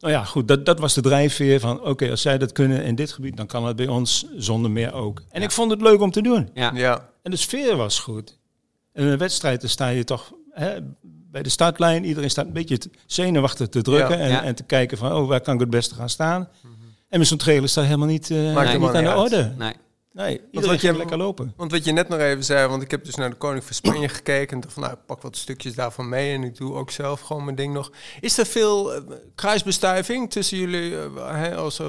Nou 0.00 0.12
ja, 0.12 0.24
goed, 0.24 0.48
dat, 0.48 0.66
dat 0.66 0.78
was 0.78 0.94
de 0.94 1.00
drijfveer 1.00 1.60
van, 1.60 1.82
oké, 1.84 2.10
als 2.10 2.22
zij 2.22 2.38
dat 2.38 2.52
kunnen 2.52 2.84
in 2.84 2.94
dit 2.94 3.12
gebied, 3.12 3.36
dan 3.36 3.46
kan 3.46 3.66
het 3.66 3.76
bij 3.76 3.88
ons 3.88 4.26
zonder 4.36 4.70
meer 4.70 4.92
ook. 4.92 5.22
En 5.30 5.40
Ja. 5.40 5.46
ik 5.46 5.52
vond 5.52 5.70
het 5.70 5.80
leuk 5.80 6.00
om 6.00 6.10
te 6.10 6.22
doen. 6.22 6.48
ja. 6.54 6.70
Ja. 6.74 7.08
En 7.22 7.30
de 7.30 7.36
sfeer 7.36 7.76
was 7.76 7.98
goed. 8.00 8.38
En 8.92 9.04
in 9.04 9.10
een 9.10 9.18
wedstrijd 9.18 9.60
dan 9.60 9.70
sta 9.70 9.88
je 9.88 10.04
toch 10.04 10.32
hè, 10.50 10.76
bij 11.30 11.42
de 11.42 11.48
startlijn. 11.48 12.04
Iedereen 12.04 12.30
staat 12.30 12.46
een 12.46 12.52
beetje 12.52 12.78
te- 12.78 12.90
zenuwachtig 13.06 13.68
te 13.68 13.82
drukken 13.82 14.18
Ja. 14.18 14.24
en, 14.24 14.30
Ja. 14.30 14.42
en 14.42 14.54
te 14.54 14.62
kijken 14.64 14.98
van, 14.98 15.12
oh, 15.12 15.28
waar 15.28 15.40
kan 15.40 15.54
ik 15.54 15.60
het 15.60 15.70
beste 15.70 15.94
gaan 15.94 16.08
staan? 16.08 16.48
En 17.08 17.18
met 17.18 17.28
zo'n 17.28 17.38
trailer 17.38 17.68
staat 17.68 17.84
helemaal 17.84 18.06
niet, 18.06 18.30
eh, 18.30 18.54
Maakt 18.54 18.78
niet 18.78 18.88
aan 18.88 19.02
de 19.04 19.08
uit. 19.08 19.18
orde. 19.18 19.52
Nee. 19.58 19.72
Nee, 20.12 20.40
iedereen 20.50 20.70
wat 20.70 20.80
je- 20.80 20.96
lekker 20.96 21.16
lopen. 21.16 21.52
Want 21.56 21.70
wat 21.70 21.84
je 21.84 21.92
net 21.92 22.08
nog 22.08 22.18
even 22.20 22.44
zei, 22.44 22.68
want 22.68 22.82
ik 22.82 22.90
heb 22.90 23.04
dus 23.04 23.14
naar 23.14 23.30
de 23.30 23.36
Koning 23.36 23.64
van 23.64 23.74
Spanje 23.74 24.08
gekeken 24.08 24.54
en 24.56 24.60
dacht 24.60 24.72
van 24.72 24.82
nou, 24.82 24.94
ik 24.94 25.06
pak 25.06 25.22
wat 25.22 25.36
stukjes 25.36 25.74
daarvan 25.74 26.08
mee 26.08 26.34
en 26.34 26.42
ik 26.42 26.56
doe 26.56 26.74
ook 26.74 26.90
zelf 26.90 27.20
gewoon 27.20 27.44
mijn 27.44 27.56
ding 27.56 27.72
nog. 27.74 27.90
Is 28.20 28.38
er 28.38 28.46
veel 28.46 28.94
eh, 28.94 29.00
kruisbestuiving 29.34 30.30
tussen 30.30 30.58
jullie 30.58 30.94
hè, 31.20 31.56
als 31.56 31.80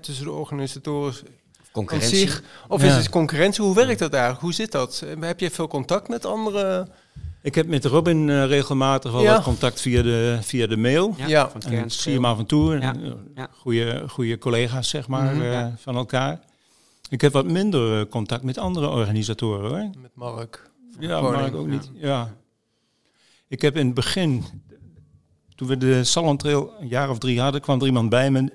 tussen 0.00 0.24
de 0.24 0.30
organisatoren 0.32 1.14
Concurrentie. 1.72 2.18
zich? 2.18 2.42
Of 2.68 2.82
Ja. 2.82 2.88
is 2.88 2.94
het 2.94 3.08
concurrentie? 3.10 3.64
Hoe 3.64 3.74
werkt 3.74 3.98
dat 3.98 4.12
eigenlijk? 4.12 4.42
Hoe 4.42 4.52
zit 4.54 4.72
dat? 4.72 5.04
Heb 5.20 5.40
je 5.40 5.50
veel 5.50 5.68
contact 5.68 6.08
met 6.08 6.24
andere? 6.26 6.88
Ik 7.42 7.54
heb 7.54 7.66
met 7.66 7.84
Robin 7.84 8.30
eh, 8.30 8.46
regelmatig 8.46 9.12
wel 9.12 9.22
Ja. 9.22 9.32
wat 9.34 9.42
contact 9.42 9.80
via 9.80 10.02
de, 10.02 10.38
via 10.42 10.66
de 10.66 10.76
mail. 10.76 11.14
Ja, 11.26 11.50
van 11.50 11.60
En 11.62 11.90
zie 11.90 12.14
hem 12.14 12.24
af 12.24 12.38
en 12.38 12.46
toe. 12.46 12.78
Ja. 12.78 12.94
Eh, 12.94 13.10
Ja. 13.34 13.48
Goede, 13.52 14.04
goede 14.08 14.38
collega's, 14.38 14.88
zeg 14.88 15.08
maar, 15.08 15.34
Mhm. 15.34 15.42
eh, 15.44 15.52
Ja. 15.52 15.74
van 15.78 15.96
elkaar. 15.96 16.40
Ik 17.08 17.20
heb 17.20 17.32
wat 17.32 17.46
minder 17.46 18.06
contact 18.06 18.42
met 18.42 18.58
andere 18.58 18.88
organisatoren, 18.88 19.68
hoor. 19.70 19.90
Met 20.02 20.10
Mark. 20.14 20.70
Ja, 20.98 21.20
Koning, 21.20 21.40
maar 21.50 21.54
ook 21.60 21.66
niet. 21.66 21.90
Ja. 21.94 22.34
Ik 23.48 23.60
heb 23.62 23.76
in 23.76 23.86
het 23.86 23.94
begin, 23.94 24.44
toen 25.54 25.68
we 25.68 25.76
de 25.76 26.04
Salon 26.04 26.36
Trail 26.36 26.72
een 26.80 26.88
jaar 26.88 27.10
of 27.10 27.18
drie 27.18 27.40
hadden, 27.40 27.60
kwam 27.60 27.80
er 27.80 27.86
iemand 27.86 28.08
bij 28.10 28.30
me 28.30 28.52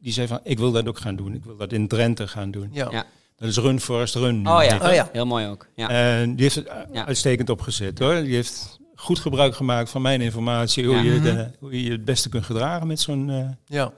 die 0.00 0.12
zei 0.12 0.26
van, 0.26 0.40
ik 0.42 0.58
wil 0.58 0.72
dat 0.72 0.88
ook 0.88 0.98
gaan 0.98 1.16
doen. 1.16 1.34
Ik 1.34 1.44
wil 1.44 1.56
dat 1.56 1.72
in 1.72 1.88
Drenthe 1.88 2.28
gaan 2.28 2.50
doen. 2.50 2.68
Ja. 2.72 3.04
Ja. 3.36 3.46
Dat 3.46 3.48
is 3.48 3.56
Run 3.56 3.80
Forest 3.80 4.14
Run. 4.14 4.48
Oh 4.48 4.64
ja. 4.64 4.78
Oh 4.82 4.92
ja. 4.94 5.08
heel 5.12 5.26
mooi 5.26 5.46
ook. 5.46 5.66
Ja. 5.74 5.88
En 5.88 6.32
die 6.34 6.42
heeft 6.42 6.54
het 6.54 6.68
Ja. 6.92 7.06
uitstekend 7.06 7.50
opgezet 7.50 7.98
hoor. 7.98 8.14
Die 8.14 8.34
heeft 8.34 8.78
goed 8.94 9.18
gebruik 9.18 9.54
gemaakt 9.56 9.90
van 9.90 10.02
mijn 10.02 10.20
informatie, 10.20 10.86
hoe, 10.86 10.94
Ja. 10.96 11.02
je, 11.02 11.10
Mhm. 11.10 11.22
de, 11.22 11.50
hoe 11.58 11.82
je 11.84 11.90
het 11.90 12.04
beste 12.04 12.28
kunt 12.28 12.44
gedragen 12.44 12.86
met 12.86 13.00
zo'n 13.00 13.30
eh, 13.30 13.48
Ja. 13.66 13.92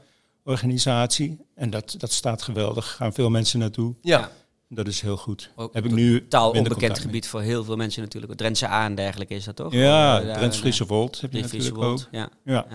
organisatie. 0.45 1.39
En 1.55 1.71
dat, 1.71 1.95
dat 1.99 2.13
staat 2.13 2.43
geweldig. 2.43 2.95
Gaan 2.97 3.13
veel 3.13 3.31
mensen 3.31 3.59
naartoe. 3.59 3.95
Ja. 4.03 4.31
Dat 4.69 4.87
is 4.87 5.01
heel 5.01 5.17
goed. 5.17 5.51
Ook 5.57 5.75
Heb 5.75 5.85
ik 5.85 5.91
nu 5.91 6.29
Taal 6.29 6.51
onbekend 6.51 6.93
mee. 6.93 7.01
gebied 7.01 7.29
voor 7.29 7.41
heel 7.41 7.65
veel 7.65 7.77
mensen 7.77 8.03
natuurlijk. 8.03 8.35
Drentse 8.35 8.69
A 8.69 8.85
en 8.85 8.95
dergelijke 8.95 9.35
is 9.35 9.45
dat 9.45 9.57
toch? 9.57 9.73
Ja, 9.73 10.21
Eh, 10.21 10.35
Drents 10.35 10.57
eh, 10.57 10.63
Friese 10.63 10.87
Volt 10.87 11.21
heb 11.21 11.33
je 11.33 11.39
Friese 11.39 11.57
natuurlijk 11.57 11.85
ook. 11.85 11.89
Wold, 12.11 12.29
Ja. 12.45 12.67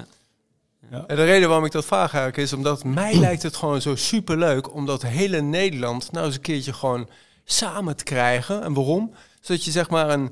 Ja. 0.91 1.03
En 1.07 1.15
de 1.15 1.23
reden 1.23 1.47
waarom 1.47 1.65
ik 1.65 1.71
dat 1.71 1.85
vraag 1.85 2.13
eigenlijk 2.13 2.37
is 2.37 2.53
omdat 2.53 2.83
mij 2.83 3.15
lijkt 3.27 3.43
het 3.43 3.55
gewoon 3.55 3.81
zo 3.81 3.95
superleuk 3.95 4.73
om 4.73 4.85
dat 4.85 5.01
hele 5.01 5.41
Nederland 5.41 6.11
nou 6.11 6.25
eens 6.25 6.35
een 6.35 6.41
keertje 6.41 6.73
gewoon 6.73 7.09
samen 7.43 7.95
te 7.95 8.03
krijgen. 8.03 8.63
En 8.63 8.73
waarom? 8.73 9.13
Zodat 9.41 9.63
je 9.63 9.71
zeg 9.71 9.89
maar 9.89 10.09
een, 10.09 10.31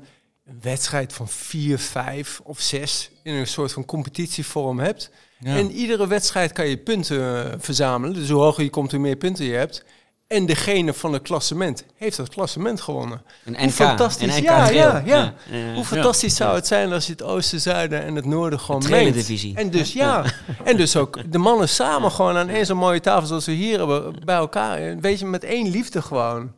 wedstrijd 0.60 1.12
van 1.12 1.28
vier, 1.28 1.78
vijf 1.78 2.40
of 2.44 2.60
zes 2.60 3.10
in 3.22 3.34
een 3.34 3.46
soort 3.46 3.72
van 3.72 3.84
competitievorm 3.84 4.78
hebt. 4.78 5.10
Ja. 5.38 5.56
En 5.56 5.70
iedere 5.70 6.06
wedstrijd 6.06 6.52
kan 6.52 6.68
je 6.68 6.76
punten 6.76 7.52
eh, 7.52 7.58
verzamelen. 7.58 8.14
Dus 8.14 8.30
hoe 8.30 8.40
hoger 8.40 8.62
je 8.62 8.70
komt, 8.70 8.90
hoe 8.90 9.00
meer 9.00 9.16
punten 9.16 9.44
je 9.44 9.54
hebt. 9.54 9.84
En 10.30 10.46
degene 10.46 10.94
van 10.94 11.12
het 11.12 11.22
klassement 11.22 11.84
heeft 11.94 12.16
dat 12.16 12.28
klassement 12.28 12.80
gewonnen. 12.80 13.22
Een 13.44 13.58
Hoe 13.58 13.70
fantastisch. 13.70 14.36
Een 14.36 14.42
NK 14.42 14.48
Ja, 14.48 14.68
ja, 14.68 15.02
ja. 15.04 15.34
Hoe 15.74 15.84
fantastisch 15.84 16.36
zou 16.36 16.54
het 16.54 16.66
zijn 16.66 16.92
als 16.92 17.06
je 17.06 17.12
het 17.12 17.22
oosten, 17.22 17.60
zuiden 17.60 18.02
en 18.02 18.14
het 18.14 18.24
noorden 18.24 18.60
gewoon 18.60 18.82
mengt. 18.88 19.54
En 19.54 19.70
dus 19.70 19.92
ja, 19.92 20.24
en 20.64 20.76
dus 20.76 20.96
ook 20.96 21.32
de 21.32 21.38
mannen 21.38 21.68
samen 21.68 22.10
gewoon 22.10 22.36
aan 22.36 22.48
één 22.48 22.66
zo'n 22.66 22.76
mooie 22.76 23.00
tafel 23.00 23.26
zoals 23.26 23.46
we 23.46 23.52
hier 23.52 23.78
hebben, 23.78 24.24
bij 24.24 24.36
elkaar. 24.36 24.98
Weet 24.98 25.18
je, 25.18 25.26
met 25.26 25.44
één 25.44 25.70
liefde 25.70 26.02
gewoon. 26.02 26.52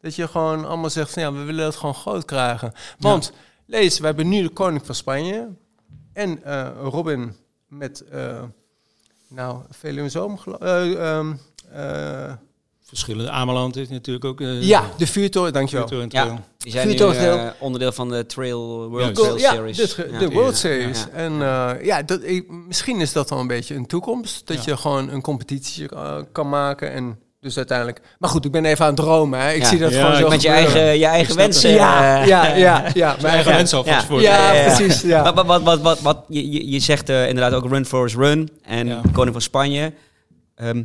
Dat 0.00 0.14
je 0.14 0.28
gewoon 0.28 0.66
allemaal 0.66 0.90
zegt 0.90 1.10
van 1.10 1.22
ja, 1.22 1.32
we 1.32 1.42
willen 1.42 1.64
het 1.64 1.76
gewoon 1.76 1.94
groot 1.94 2.24
krijgen. 2.24 2.72
Want, 2.98 3.32
lees, 3.66 3.98
we 3.98 4.06
hebben 4.06 4.28
nu 4.28 4.42
de 4.42 4.48
koning 4.48 4.86
van 4.86 4.94
Spanje 4.94 5.48
en 6.12 6.44
eh, 6.44 6.68
Robin 6.82 7.36
met, 7.68 8.00
eh 8.00 8.42
nou, 9.28 9.62
Veluwe 9.70 10.08
Zoom, 10.08 10.38
ehm, 10.60 11.32
eh, 11.72 12.32
Verschillende 12.88 13.30
Ameland 13.30 13.74
heeft 13.74 13.90
natuurlijk 13.90 14.24
ook. 14.24 14.40
eh, 14.40 14.62
ja, 14.62 14.84
de 14.96 15.06
vuurtoren, 15.06 15.52
dankjewel. 15.52 15.88
Vuurtoren 15.88 16.10
Trail. 16.10 16.32
Ja, 16.32 16.40
die 16.58 16.72
zijn 16.72 16.88
nu 16.88 16.94
eh, 16.94 17.46
onderdeel 17.58 17.92
van 17.92 18.08
de 18.08 18.26
Trail 18.26 18.88
World. 18.88 19.14
Trail 19.14 19.38
ja, 19.38 19.52
Series. 19.52 19.76
dit 19.76 19.96
de 20.18 20.28
World. 20.28 20.56
Series. 20.56 20.98
Ja. 20.98 21.08
En 21.18 21.32
eh, 21.42 21.84
ja, 21.84 22.02
dat, 22.02 22.20
ik, 22.22 22.50
misschien 22.50 23.00
is 23.00 23.12
dat 23.12 23.30
wel 23.30 23.38
een 23.38 23.46
beetje 23.46 23.74
een 23.74 23.86
toekomst. 23.86 24.46
Dat 24.46 24.56
Ja. 24.56 24.62
je 24.66 24.76
gewoon 24.76 25.10
een 25.10 25.20
competitie 25.22 25.88
kan 26.32 26.48
maken. 26.48 26.92
En 26.92 27.18
dus 27.40 27.56
uiteindelijk... 27.56 28.00
Maar 28.18 28.30
goed, 28.30 28.44
ik 28.44 28.50
ben 28.52 28.64
even 28.64 28.84
aan 28.84 28.90
het 28.94 29.00
dromen. 29.00 29.40
Hè. 29.40 29.50
Ik 29.52 29.62
Ja. 29.62 29.68
zie 29.68 29.78
dat 29.78 29.92
Ja, 29.92 30.00
gewoon 30.04 30.16
zo 30.16 30.28
Met 30.28 30.42
je 30.42 30.48
gebeuren. 30.48 30.74
eigen, 30.74 30.98
je 30.98 31.06
eigen 31.06 31.36
wensen. 31.36 31.70
Ja, 31.70 32.24
ja, 32.24 32.54
ja, 32.56 32.84
ja. 32.94 33.16
Mijn 33.20 33.32
eigen 33.34 33.50
ja. 33.50 33.56
mensen 33.56 33.78
alvast 33.78 34.00
Ja. 34.00 34.06
voor. 34.06 34.20
Ja, 34.20 34.36
Ja, 34.36 34.52
ja, 34.52 34.62
ja. 34.70 34.76
precies. 34.76 35.02
Ja. 35.02 35.22
Maar 35.22 35.34
wat, 35.34 35.46
wat, 35.46 35.62
wat, 35.62 35.80
wat, 35.80 36.00
wat, 36.00 36.24
je, 36.28 36.70
je- 36.70 36.80
zegt 36.80 37.08
inderdaad 37.08 37.52
ook 37.52 37.68
Run 37.70 37.86
Forest 37.86 38.16
Run 38.16 38.48
en 38.62 38.86
Ja. 38.86 39.00
Koning 39.12 39.32
van 39.32 39.42
Spanje. 39.42 39.92
Ehm, 40.54 40.76
wa- 40.76 40.82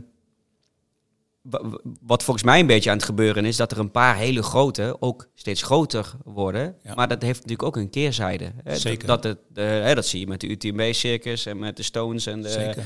wat 2.01 2.23
volgens 2.23 2.45
mij 2.45 2.59
een 2.59 2.67
beetje 2.67 2.89
aan 2.89 2.95
het 2.95 3.05
gebeuren 3.05 3.45
is, 3.45 3.55
dat 3.57 3.71
er 3.71 3.79
een 3.79 3.91
paar 3.91 4.15
hele 4.15 4.43
grote 4.43 4.95
ook 4.99 5.27
steeds 5.35 5.61
groter 5.61 6.11
worden. 6.23 6.75
Ja. 6.83 6.93
Maar 6.93 7.07
dat 7.07 7.21
heeft 7.21 7.35
natuurlijk 7.41 7.63
ook 7.67 7.75
een 7.75 7.89
keerzijde. 7.89 8.51
Hè? 8.63 8.75
Zeker. 8.75 9.07
Dat, 9.07 9.23
dat, 9.23 9.37
het, 9.53 9.57
hè, 9.83 9.95
dat 9.95 10.05
zie 10.05 10.19
je 10.19 10.27
met 10.27 10.39
de 10.41 10.47
UTMB-circus 10.49 11.45
en 11.45 11.59
met 11.59 11.77
de 11.77 11.83
Stones. 11.83 12.25
En 12.25 12.41
de, 12.41 12.49
Zeker. 12.49 12.85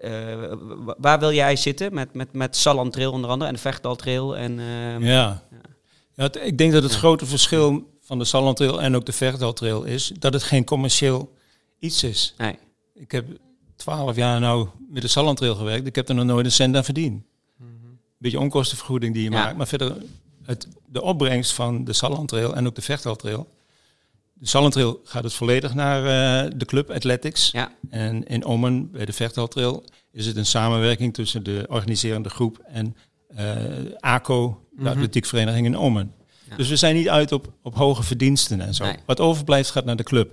eh, 0.00 0.52
wa- 0.84 0.94
waar 0.98 1.18
wil 1.18 1.32
jij 1.32 1.56
zitten? 1.56 1.94
Met, 1.94 2.14
met, 2.14 2.32
met 2.32 2.56
Salland 2.56 2.92
Trail 2.92 3.12
onder 3.12 3.30
andere 3.30 3.48
en 3.50 3.54
de 3.56 3.60
Vechtdal 3.62 3.96
Trail. 3.96 4.36
En, 4.36 4.58
ehm, 4.58 5.04
Ja. 5.04 5.42
ja 6.14 6.22
het- 6.22 6.38
ik 6.42 6.58
denk 6.58 6.72
dat 6.72 6.82
het 6.82 6.94
grote 6.94 7.26
verschil 7.26 7.90
van 8.02 8.18
de 8.18 8.24
Sallandtrail 8.24 8.82
en 8.82 8.96
ook 8.96 9.06
de 9.06 9.12
Verdaltrail 9.12 9.82
is 9.84 10.12
dat 10.18 10.32
het 10.32 10.42
geen 10.42 10.64
commercieel 10.64 11.32
iets 11.78 12.02
is. 12.04 12.34
Nee. 12.38 12.58
Ik 12.94 13.10
heb 13.12 13.26
twaalf 13.76 14.16
jaar 14.16 14.40
nou 14.40 14.68
met 14.90 15.02
de 15.02 15.08
Sallandtrail 15.08 15.54
gewerkt. 15.54 15.86
Ik 15.86 15.94
heb 15.94 16.08
er 16.08 16.14
nog 16.14 16.24
nooit 16.24 16.44
een 16.46 16.52
cent 16.52 16.76
aan 16.76 16.84
verdiend. 16.84 17.22
Beetje 18.18 18.40
onkostenvergoeding 18.40 19.14
die 19.14 19.22
je 19.24 19.30
Ja. 19.30 19.36
maakt. 19.42 19.56
Maar 19.56 19.66
verder, 19.66 19.96
het, 20.42 20.68
de 20.86 21.02
opbrengst 21.02 21.52
van 21.52 21.84
de 21.84 21.92
Sallandtrail 21.92 22.54
en 22.56 22.66
ook 22.66 22.74
de 22.74 22.82
Verdaltrail. 22.82 23.48
De 24.32 24.46
Sallandtrail 24.46 25.00
gaat 25.04 25.24
het 25.24 25.32
volledig 25.34 25.74
naar 25.74 25.98
eh, 26.44 26.50
de 26.56 26.64
club 26.64 26.90
Athletics. 26.90 27.50
Ja. 27.50 27.72
En 27.90 28.26
in 28.26 28.44
Omen, 28.44 28.90
bij 28.90 29.04
de 29.04 29.12
Vechthaltrail, 29.12 29.84
is 30.12 30.26
het 30.26 30.36
een 30.36 30.46
samenwerking 30.46 31.14
tussen 31.14 31.42
de 31.42 31.64
organiserende 31.68 32.28
groep 32.28 32.58
en 32.66 32.96
eh, 33.36 33.54
ACO, 34.00 34.60
de 34.70 34.82
Mhm. 34.82 34.86
atletiekvereniging 34.90 35.66
in 35.66 35.76
Omen. 35.76 36.12
Ja. 36.48 36.56
Dus 36.56 36.68
we 36.68 36.76
zijn 36.76 36.94
niet 36.94 37.08
uit 37.08 37.32
op, 37.32 37.52
op 37.62 37.74
hoge 37.74 38.02
verdiensten 38.02 38.60
en 38.60 38.74
zo. 38.74 38.84
Nee. 38.84 38.96
Wat 39.06 39.20
overblijft 39.20 39.70
gaat 39.70 39.84
naar 39.84 39.96
de 39.96 40.02
club. 40.02 40.32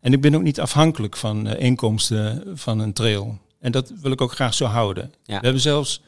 En 0.00 0.12
ik 0.12 0.20
ben 0.20 0.34
ook 0.34 0.42
niet 0.42 0.60
afhankelijk 0.60 1.16
van 1.16 1.46
eh, 1.46 1.64
inkomsten 1.64 2.42
van 2.54 2.78
een 2.78 2.92
trail. 2.92 3.38
En 3.60 3.72
dat 3.72 3.92
wil 4.00 4.10
ik 4.12 4.20
ook 4.20 4.32
graag 4.32 4.54
zo 4.54 4.64
houden. 4.64 5.12
Ja. 5.24 5.38
We 5.38 5.44
hebben 5.44 5.62
zelfs 5.62 6.02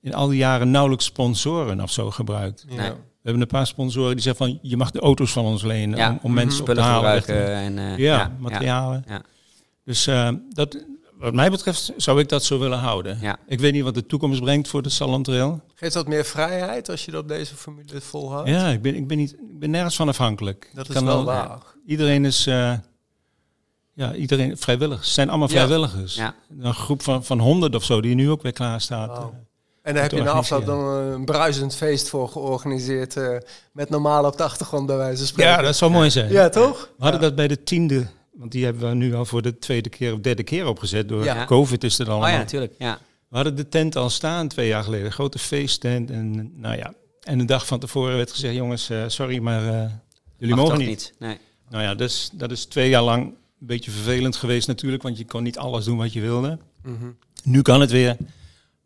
in 0.00 0.14
al 0.14 0.28
die 0.28 0.38
jaren 0.38 0.70
nauwelijks 0.70 1.04
sponsoren 1.04 1.80
of 1.80 1.90
zo 1.92 2.10
gebruikt. 2.10 2.64
Ja. 2.68 2.76
Nee. 2.76 2.90
We 2.90 3.26
hebben 3.26 3.42
een 3.42 3.48
paar 3.58 3.66
sponsoren 3.66 4.12
die 4.14 4.22
zeggen 4.22 4.46
van 4.46 4.58
je 4.62 4.76
mag 4.76 4.90
de 4.90 5.00
auto's 5.00 5.32
van 5.32 5.44
ons 5.44 5.62
lenen 5.62 5.98
Ja. 5.98 6.10
om, 6.10 6.18
om 6.22 6.32
mensen 6.32 6.68
op 6.68 6.74
te 6.74 6.80
halen. 6.80 7.22
gebruiken. 7.22 7.54
En, 7.54 7.78
eh, 7.78 7.98
Ja, 7.98 8.36
materialen. 8.38 9.04
Ja. 9.08 9.22
Dus 9.84 10.06
eh, 10.06 10.28
dat, 10.48 10.84
wat 11.18 11.34
mij 11.34 11.50
betreft 11.50 11.92
zou 11.96 12.20
ik 12.20 12.28
dat 12.28 12.44
zo 12.44 12.58
willen 12.58 12.78
houden. 12.78 13.18
Ja. 13.20 13.38
Ik 13.46 13.60
weet 13.60 13.72
niet 13.72 13.82
wat 13.82 13.94
de 13.94 14.06
toekomst 14.06 14.40
brengt 14.40 14.68
voor 14.68 14.82
de 14.82 14.88
Salon 14.88 15.22
Trail. 15.22 15.60
Geeft 15.74 15.94
dat 15.94 16.08
meer 16.08 16.24
vrijheid 16.24 16.88
als 16.90 17.04
je 17.04 17.10
dat 17.10 17.22
op 17.22 17.28
deze 17.28 17.54
formule 17.56 18.00
volhoudt? 18.00 18.48
Ja, 18.48 18.68
ik 18.68 18.82
ben, 18.82 18.94
ik, 18.94 19.06
ben 19.08 19.16
niet, 19.16 19.32
ik 19.32 19.58
ben 19.58 19.70
nergens 19.70 19.96
van 19.96 20.08
afhankelijk. 20.08 20.70
Dat 20.74 20.84
Ik 20.84 20.90
is 20.90 20.96
kan 20.96 21.04
wel 21.06 21.24
waar. 21.24 21.58
Iedereen 21.86 22.24
is, 22.24 22.46
eh, 22.46 22.72
ja, 23.94 24.14
iedereen 24.14 24.56
vrijwilligers. 24.58 25.06
Het 25.06 25.14
zijn 25.14 25.28
allemaal 25.28 25.48
Ja. 25.48 25.54
vrijwilligers. 25.54 26.14
Ja. 26.14 26.34
Een 26.58 26.74
groep 26.74 27.02
van, 27.02 27.24
van 27.24 27.38
honderd 27.38 27.74
of 27.74 27.84
zo 27.84 28.00
die 28.00 28.14
nu 28.14 28.30
ook 28.30 28.42
weer 28.42 28.52
klaar 28.52 28.80
staat. 28.80 29.30
En 29.82 29.94
daar 29.94 30.02
heb 30.02 30.12
je 30.12 30.22
na 30.22 30.30
afloop 30.30 30.60
organiseren. 30.68 31.04
dan 31.04 31.12
een 31.12 31.24
bruisend 31.24 31.74
feest 31.76 32.08
voor 32.08 32.28
georganiseerd. 32.28 33.16
eh, 33.16 33.36
met 33.72 33.90
normaal 33.90 34.24
op 34.24 34.36
de 34.36 34.42
achtergrond 34.42 34.86
bij 34.86 34.96
wijze 34.96 35.16
van 35.16 35.26
spreken. 35.26 35.52
Ja, 35.52 35.62
dat 35.62 35.76
zou 35.76 35.90
mooi 35.90 36.10
zijn. 36.10 36.32
Ja, 36.32 36.48
toch? 36.48 36.90
We 36.96 37.02
hadden 37.02 37.20
dat 37.20 37.34
bij 37.34 37.48
de 37.48 37.62
tiende, 37.62 38.06
want 38.32 38.52
die 38.52 38.64
hebben 38.64 38.88
we 38.88 38.94
nu 38.94 39.14
al 39.14 39.24
voor 39.24 39.42
de 39.42 39.58
tweede 39.58 39.88
keer 39.88 40.12
of 40.12 40.18
derde 40.20 40.42
keer 40.42 40.66
opgezet. 40.66 41.08
Door 41.08 41.24
Ja. 41.24 41.44
COVID 41.44 41.84
is 41.84 41.98
het 41.98 42.06
Oh 42.08 42.12
allemaal. 42.12 42.30
ja, 42.30 42.38
natuurlijk. 42.38 42.72
Ja. 42.78 42.98
We 43.28 43.36
hadden 43.36 43.54
de 43.56 43.68
tent 43.68 43.96
al 43.96 44.10
staan 44.10 44.48
twee 44.48 44.68
jaar 44.68 44.82
geleden, 44.84 45.06
een 45.06 45.12
grote 45.12 45.38
feesttent. 45.38 46.10
En, 46.10 46.52
nou 46.60 46.76
ja, 46.76 46.92
en 47.22 47.38
een 47.38 47.46
dag 47.46 47.66
van 47.66 47.78
tevoren 47.78 48.16
werd 48.16 48.30
gezegd, 48.30 48.54
jongens, 48.54 48.90
eh, 48.90 49.02
sorry, 49.06 49.38
maar 49.38 49.66
eh, 49.66 49.90
jullie 50.38 50.54
Mag 50.54 50.64
mogen 50.64 50.78
toch 50.78 50.88
niet. 50.88 51.12
Nee. 51.18 51.38
Nou 51.68 51.82
ja, 51.82 51.94
dus, 51.94 52.30
dat 52.32 52.50
is 52.50 52.64
twee 52.64 52.88
jaar 52.88 53.02
lang 53.02 53.24
een 53.26 53.66
beetje 53.66 53.90
vervelend 53.90 54.36
geweest 54.36 54.66
natuurlijk, 54.68 55.02
want 55.02 55.18
je 55.18 55.24
kon 55.24 55.42
niet 55.42 55.58
alles 55.58 55.84
doen 55.84 55.96
wat 55.98 56.12
je 56.12 56.20
wilde. 56.20 56.58
Mhm. 56.82 56.94
Nu 57.44 57.62
kan 57.62 57.80
het 57.80 57.90
weer. 57.90 58.16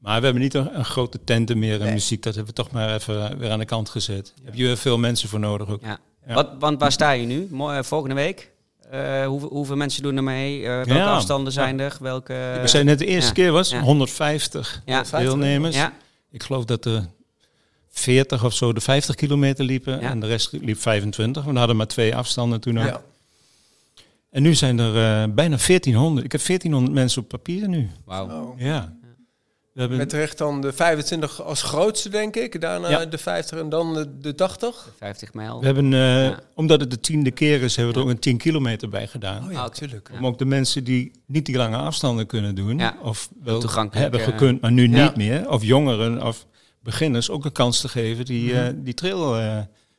Maar 0.05 0.19
we 0.19 0.25
hebben 0.25 0.43
niet 0.43 0.55
een, 0.55 0.79
een 0.79 0.85
grote 0.85 1.25
tenten 1.25 1.59
meer 1.59 1.75
en 1.79 1.85
Nee. 1.85 1.93
muziek. 1.93 2.23
Dat 2.23 2.35
hebben 2.35 2.55
we 2.55 2.63
toch 2.63 2.71
maar 2.73 2.95
even 2.95 3.39
weer 3.39 3.51
aan 3.51 3.59
de 3.59 3.65
kant 3.65 3.89
gezet. 3.89 4.35
Heb 4.45 4.55
je 4.55 4.65
weer 4.65 4.77
veel 4.77 4.99
mensen 4.99 5.29
voor 5.29 5.39
nodig 5.41 5.69
ook. 5.69 5.81
Ja. 5.83 5.99
Ja. 6.27 6.35
Wat, 6.35 6.51
want 6.59 6.81
waar 6.81 6.93
sta 6.93 7.11
je 7.11 7.27
nu? 7.27 7.49
Eh, 7.59 7.83
volgende 7.83 8.15
week? 8.15 8.51
Eh, 8.91 9.27
hoeveel, 9.27 9.49
hoeveel 9.49 9.77
mensen 9.77 10.03
doen 10.03 10.17
er 10.17 10.23
mee? 10.25 10.61
Eh, 10.63 10.69
welke 10.75 10.95
Ja. 10.95 11.13
afstanden 11.15 11.53
zijn 11.53 11.81
er? 11.81 11.97
Welke... 12.01 12.59
We 12.61 12.69
zijn 12.69 12.87
net 12.87 12.99
de 12.99 13.07
eerste 13.07 13.33
keer 13.33 13.53
was 13.53 13.71
Ja. 13.71 13.81
150 13.81 14.83
ja. 14.85 15.03
deelnemers. 15.11 15.77
Ik 16.31 16.43
geloof 16.43 16.65
dat 16.65 16.85
er 16.85 17.07
40 17.91 18.45
of 18.45 18.55
zo 18.55 18.73
de 18.73 18.81
50 18.81 19.15
kilometer 19.15 19.65
liepen 19.65 20.01
en 20.01 20.21
de 20.21 20.27
rest 20.27 20.53
liep 20.53 20.81
25. 20.81 21.45
We 21.45 21.59
hadden 21.59 21.77
maar 21.77 21.87
twee 21.87 22.17
afstanden 22.17 22.61
toen 22.61 22.79
ook. 22.79 23.03
En 24.31 24.43
nu 24.43 24.55
zijn 24.55 24.79
er 24.79 24.89
eh, 24.97 25.35
bijna 25.35 25.57
1400. 25.67 26.25
Ik 26.25 26.33
heb 26.33 26.41
1400 26.47 26.95
mensen 26.95 27.23
op 27.23 27.29
papier 27.29 27.69
nu. 27.69 27.91
Wauw. 28.05 28.29
Oh. 28.31 28.61
Ja. 28.61 28.97
We 29.75 29.81
hebben, 29.81 29.99
Met 29.99 30.09
terecht 30.09 30.39
dan 30.39 30.61
de 30.61 30.73
25 30.73 31.43
als 31.43 31.63
grootste, 31.63 32.09
denk 32.09 32.37
ik. 32.37 32.61
Daarna 32.61 32.89
Ja. 32.91 33.07
de 33.07 33.19
50 33.19 33.59
en 33.59 33.69
dan 33.69 33.95
de, 33.95 34.19
de 34.19 34.35
80. 34.35 34.93
50 34.99 35.35
mijl. 35.35 35.61
we 35.61 35.67
hebben 35.67 35.93
eh, 35.93 36.01
Ja. 36.25 36.41
omdat 36.55 36.81
het 36.81 36.91
de 36.91 37.01
tiende 37.01 37.31
keer 37.31 37.63
is, 37.63 37.77
hebben 37.77 37.95
we 37.95 38.01
er 38.01 38.07
ook 38.07 38.13
een 38.13 38.19
10 38.21 38.37
kilometer 38.37 38.89
bij 38.89 39.07
gedaan. 39.07 39.45
Oh 39.45 39.53
ja, 39.53 39.59
oké. 39.59 39.69
natuurlijk. 39.69 40.09
Ja. 40.13 40.19
Om 40.19 40.27
ook 40.27 40.39
de 40.39 40.45
mensen 40.45 40.85
die 40.85 41.13
niet 41.27 41.47
die 41.47 41.57
lange 41.57 41.77
afstanden 41.77 42.27
kunnen 42.27 42.55
doen, 42.55 42.79
Ja. 42.79 42.97
of 43.03 43.29
wel 43.43 43.63
hebben 43.91 44.21
eh, 44.21 44.27
gekund, 44.27 44.61
maar 44.61 44.73
nu 44.73 44.91
ja. 44.91 45.03
niet 45.05 45.17
meer, 45.17 45.51
of 45.51 45.63
jongeren 45.63 46.23
of 46.23 46.47
beginners 46.81 47.31
ook 47.31 47.45
een 47.45 47.53
kans 47.53 47.81
te 47.81 47.89
geven 47.89 48.25
die, 48.25 48.61
eh, 48.61 48.73
die 48.77 48.95
trail 48.95 49.35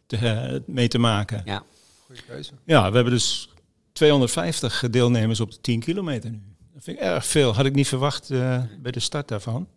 te, 0.05 0.63
mee 0.65 0.87
te 0.87 0.97
maken. 0.97 1.41
Ja. 1.45 1.63
Goeie 2.05 2.21
keuze. 2.21 2.51
Ja, 2.65 2.89
we 2.89 2.95
hebben 2.95 3.13
dus 3.13 3.49
250 3.93 4.83
deelnemers 4.89 5.39
op 5.39 5.51
de 5.51 5.61
10 5.61 5.79
kilometer 5.79 6.29
nu. 6.29 6.41
Dat 6.75 6.83
vind 6.83 6.97
ik 6.97 7.03
erg 7.03 7.25
veel. 7.25 7.53
Had 7.53 7.65
ik 7.65 7.75
niet 7.75 7.87
verwacht 7.87 8.29
eh, 8.29 8.63
bij 8.81 8.91
de 8.91 8.99
start 8.99 9.27
daarvan. 9.27 9.67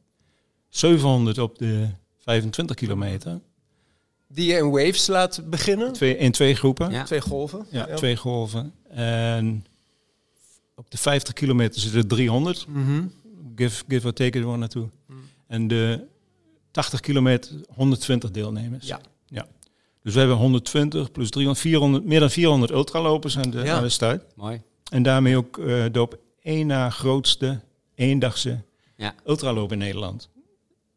700 0.69 1.39
op 1.39 1.59
de 1.59 1.89
25 2.19 2.77
kilometer. 2.77 3.41
Die 4.29 4.47
je 4.47 4.57
in 4.57 4.71
waves 4.71 5.07
laat 5.07 5.43
beginnen. 5.51 5.93
Twee, 5.93 6.17
in 6.17 6.33
twee 6.33 6.55
groepen. 6.55 6.91
Ja. 6.91 7.05
Twee 7.05 7.21
golven. 7.21 7.67
Ja, 7.71 7.95
twee 7.95 8.17
golven. 8.17 8.73
En 8.89 9.67
op 10.75 10.91
de 10.91 10.99
50 10.99 11.35
kilometer 11.35 11.81
zitten 11.81 12.01
er 12.01 12.07
300. 12.07 12.67
Mhm. 12.69 13.05
Give, 13.57 13.85
give 13.89 14.07
or 14.07 14.13
take 14.13 14.39
it 14.39 14.45
er 14.45 14.59
naartoe. 14.59 14.89
Mm. 15.07 15.17
En 15.47 15.69
de 15.69 16.05
80 16.71 17.01
kilometer 17.01 17.51
120 17.75 18.31
deelnemers. 18.31 18.87
Ja. 18.87 19.01
ja. 19.27 19.47
Dus 20.03 20.13
we 20.13 20.19
hebben 20.19 20.37
120 20.37 21.13
plus 21.13 21.31
300, 21.31 21.61
400, 21.67 22.05
meer 22.05 22.21
dan 22.21 22.31
400 22.31 22.71
ultralopers 22.71 23.39
aan 23.39 23.51
de, 23.51 23.59
Ja. 23.59 23.77
aan 23.77 23.83
de 23.83 23.89
start. 23.89 24.25
Mooi. 24.37 24.63
En 24.91 25.03
daarmee 25.03 25.37
ook 25.37 25.59
eh, 25.59 25.85
de 25.93 26.01
op 26.01 26.19
één 26.49 26.67
na 26.67 26.91
grootste 26.91 27.61
eendagse 27.95 28.61
Ja. 28.97 29.15
ultraloop 29.27 29.73
in 29.73 29.79
Nederland. 29.79 30.29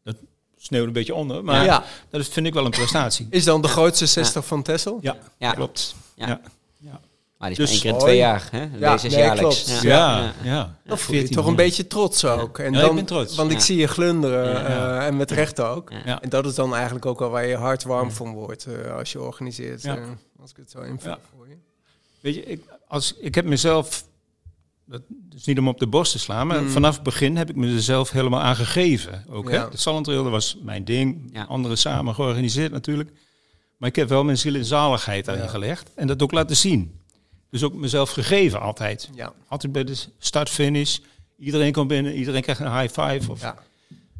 Dat 0.04 0.16
sneeuwt 0.56 0.86
een 0.86 0.92
beetje 0.92 1.14
onder, 1.14 1.44
maar 1.44 1.64
ja, 1.64 1.84
dat 2.10 2.20
is, 2.20 2.28
vind 2.28 2.46
ik 2.46 2.54
wel 2.54 2.64
een 2.64 2.70
prestatie. 2.70 3.26
is 3.30 3.44
dan 3.44 3.62
de 3.62 3.68
grootste 3.68 4.06
60 4.06 4.46
van 4.46 4.62
Tessel? 4.62 4.98
Ja, 5.00 5.16
Ja. 5.38 5.52
klopt. 5.52 5.94
Ja. 6.14 6.40
Ja. 6.78 7.00
Maar 7.38 7.50
die 7.50 7.50
is 7.50 7.56
Dus- 7.56 7.66
maar 7.66 7.72
één 7.72 7.80
keer 7.82 7.92
in 7.92 7.98
twee 7.98 8.16
jaar. 8.16 8.48
Hè? 8.50 8.60
Ja, 8.78 8.92
Deze 8.92 9.06
is 9.06 9.14
nee, 9.14 9.22
jaarlijks. 9.24 9.64
klopt. 9.64 9.82
Ja, 9.82 10.18
Ja. 10.18 10.32
ja. 10.42 10.76
Dan 10.84 10.98
voel 10.98 11.14
je 11.14 11.22
toch 11.22 11.28
1400. 11.30 11.46
een 11.48 11.56
beetje 11.56 11.86
trots 11.86 12.24
ook. 12.24 12.58
En 12.58 12.72
Ja, 12.72 12.78
ik 12.80 12.86
dan, 12.86 12.94
ben 12.94 13.04
trots. 13.04 13.34
Want 13.36 13.50
ik 13.50 13.60
zie 13.60 13.76
je 13.76 13.86
glunderen 13.86 14.48
Ja. 14.50 14.98
eh, 15.00 15.06
en 15.06 15.16
met 15.16 15.30
recht 15.30 15.60
ook. 15.60 15.90
En 15.90 16.28
dat 16.28 16.46
is 16.46 16.54
dan 16.54 16.74
eigenlijk 16.74 17.06
ook 17.06 17.18
wel 17.18 17.30
waar 17.30 17.46
je 17.46 17.56
hart 17.56 17.82
warm 17.82 18.10
van 18.10 18.32
wordt 18.34 18.64
eh, 18.66 18.96
als 18.96 19.12
je 19.12 19.20
organiseert. 19.20 19.82
Ja. 19.82 19.96
eh, 19.96 20.02
als 20.40 20.50
ik 20.50 20.56
het 20.56 20.70
zo 20.70 20.80
invul 20.80 21.10
Ja. 21.10 21.18
voor 21.36 21.48
je. 21.48 21.56
Weet 22.20 22.34
je, 22.34 22.44
ik, 22.44 22.62
als, 22.88 23.14
ik 23.20 23.34
heb 23.34 23.44
mezelf, 23.44 24.04
dat 24.86 25.02
is 25.34 25.44
niet 25.44 25.58
om 25.58 25.68
op 25.68 25.78
de 25.78 25.86
borst 25.86 26.12
te 26.12 26.18
slaan, 26.18 26.46
maar 26.46 26.62
Mm. 26.62 26.68
vanaf 26.68 26.94
het 26.94 27.02
begin 27.02 27.36
heb 27.36 27.50
ik 27.50 27.56
me 27.56 27.74
er 27.74 27.82
zelf 27.82 28.10
helemaal 28.10 28.40
aan 28.40 28.56
gegeven. 28.56 29.24
Ook, 29.28 29.50
Ja. 29.50 29.64
hè? 29.64 29.70
De 29.70 29.76
Sallandtrail, 29.76 30.22
dat 30.22 30.32
was 30.32 30.56
mijn 30.62 30.84
ding. 30.84 31.30
Ja. 31.32 31.44
Anderen 31.44 31.78
samen 31.78 32.14
georganiseerd 32.14 32.72
natuurlijk. 32.72 33.10
Maar 33.76 33.88
ik 33.88 33.96
heb 33.96 34.08
wel 34.08 34.24
mijn 34.24 34.38
ziel 34.38 34.54
en 34.54 34.64
zaligheid 34.64 35.24
daarin 35.24 35.44
Ja. 35.44 35.50
gelegd. 35.50 35.90
En 35.94 36.06
dat 36.06 36.22
ook 36.22 36.32
laten 36.32 36.56
zien. 36.56 37.00
Dus 37.50 37.62
ook 37.62 37.74
mezelf 37.74 38.10
gegeven 38.10 38.60
altijd. 38.60 39.10
Ja. 39.14 39.32
Altijd 39.48 39.72
bij 39.72 39.84
de 39.84 39.94
start-finish. 40.18 40.98
Iedereen 41.38 41.72
komt 41.72 41.88
binnen, 41.88 42.14
iedereen 42.14 42.42
krijgt 42.42 42.60
een 42.60 42.78
high 42.80 43.00
five. 43.00 43.30
Of, 43.30 43.40
Ja. 43.40 43.58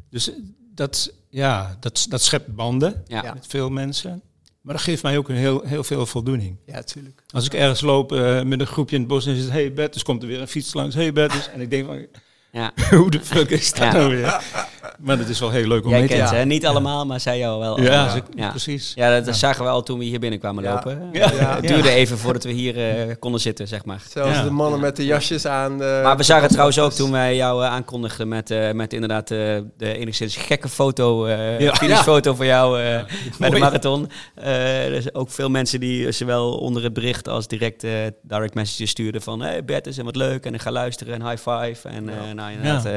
Dus 0.09 0.31
dat, 0.75 1.13
ja, 1.29 1.77
dat, 1.79 2.05
dat 2.09 2.21
schept 2.21 2.55
banden 2.55 3.03
met 3.09 3.47
veel 3.47 3.69
mensen. 3.69 4.21
Maar 4.63 4.73
dat 4.75 4.83
geeft 4.83 5.03
mij 5.03 5.17
ook 5.17 5.29
een 5.29 5.35
heel, 5.35 5.61
heel 5.65 5.83
veel 5.83 6.05
voldoening. 6.05 6.57
ja, 6.65 6.81
tuurlijk. 6.83 7.21
Als 7.29 7.45
ik 7.45 7.53
ergens 7.53 7.81
loop 7.81 8.11
eh, 8.11 8.41
met 8.41 8.59
een 8.59 8.67
groepje 8.67 8.95
in 8.95 9.01
het 9.01 9.09
bos 9.11 9.25
en 9.25 9.35
zegt, 9.35 9.49
hey 9.49 9.73
Bertus, 9.73 10.03
komt 10.03 10.21
er 10.21 10.27
weer 10.27 10.41
een 10.41 10.47
fiets 10.47 10.73
langs, 10.73 10.95
hey 10.95 11.13
Bertus. 11.13 11.49
En 11.49 11.61
ik 11.61 11.69
denk 11.69 11.85
van, 11.85 12.05
Ja. 12.51 12.71
hoe 12.97 13.11
de 13.11 13.19
fuck 13.19 13.49
is 13.49 13.69
dat 13.73 13.77
Ja. 13.83 13.91
nou 13.93 14.09
weer? 14.15 14.41
Maar 15.03 15.17
dat 15.17 15.27
is 15.27 15.39
wel 15.39 15.49
heel 15.49 15.67
leuk 15.67 15.83
om 15.83 15.89
Jij 15.89 15.99
mee 15.99 16.07
te 16.07 16.15
kent 16.15 16.29
Ja. 16.29 16.39
ze, 16.39 16.45
niet 16.45 16.65
allemaal, 16.65 17.05
maar 17.05 17.19
zij 17.19 17.37
jou 17.37 17.59
wel. 17.59 17.81
Ja, 17.81 18.09
ze- 18.09 18.21
ja. 18.35 18.49
precies. 18.49 18.91
Ja, 18.95 19.19
dat 19.21 19.35
zagen 19.35 19.63
we 19.63 19.69
al 19.69 19.83
toen 19.83 19.99
we 19.99 20.05
hier 20.05 20.19
binnenkwamen 20.19 20.63
Ja. 20.63 20.73
lopen. 20.73 21.09
Ja. 21.11 21.29
Het 21.55 21.67
duurde 21.67 21.89
even 21.89 22.17
voordat 22.17 22.43
we 22.43 22.51
hier 22.51 22.77
eh, 23.09 23.15
konden 23.19 23.41
zitten, 23.41 23.67
zeg 23.67 23.85
maar. 23.85 24.01
Zelfs 24.09 24.35
Ja. 24.37 24.43
de 24.43 24.49
mannen 24.49 24.79
met 24.79 24.95
de 24.95 25.05
jasjes 25.05 25.45
aan. 25.47 25.77
De, 25.77 25.99
Maar 26.03 26.17
we 26.17 26.23
zagen 26.23 26.47
trouwens 26.49 26.79
ook 26.79 26.91
toen 26.91 27.11
wij 27.11 27.35
jou 27.35 27.63
eh, 27.63 27.69
aankondigden 27.71 28.27
met, 28.27 28.51
eh, 28.51 28.71
met 28.71 28.93
inderdaad 28.93 29.31
eh, 29.31 29.37
de 29.77 29.97
enigszins 29.97 30.35
gekke 30.35 30.69
foto, 30.69 31.25
eh 31.25 31.59
Ja. 31.59 31.75
finishfoto 31.83 32.33
voor 32.35 32.45
jou 32.45 32.81
eh, 32.81 32.99
bij 33.39 33.49
de 33.49 33.57
marathon. 33.59 34.09
Eh, 34.35 34.85
er 34.95 35.01
zijn 35.01 35.15
ook 35.15 35.29
veel 35.29 35.49
mensen 35.49 35.79
die 35.79 36.11
zowel 36.11 36.57
onder 36.57 36.83
het 36.83 36.93
bericht 36.93 37.27
als 37.27 37.47
direct 37.47 37.83
eh, 37.83 37.91
direct 38.21 38.53
messages 38.53 38.89
stuurden 38.89 39.21
van 39.21 39.41
hey 39.41 39.63
Bert 39.65 39.87
is 39.87 39.97
en 39.97 40.05
wat 40.05 40.15
leuk 40.15 40.45
en 40.45 40.53
ik 40.53 40.61
ga 40.61 40.71
luisteren 40.71 41.13
en 41.13 41.29
high 41.29 41.49
five. 41.49 41.87
En 41.89 42.09
eh, 42.09 42.15
nou 42.35 42.51
inderdaad, 42.51 42.85
eh, 42.85 42.91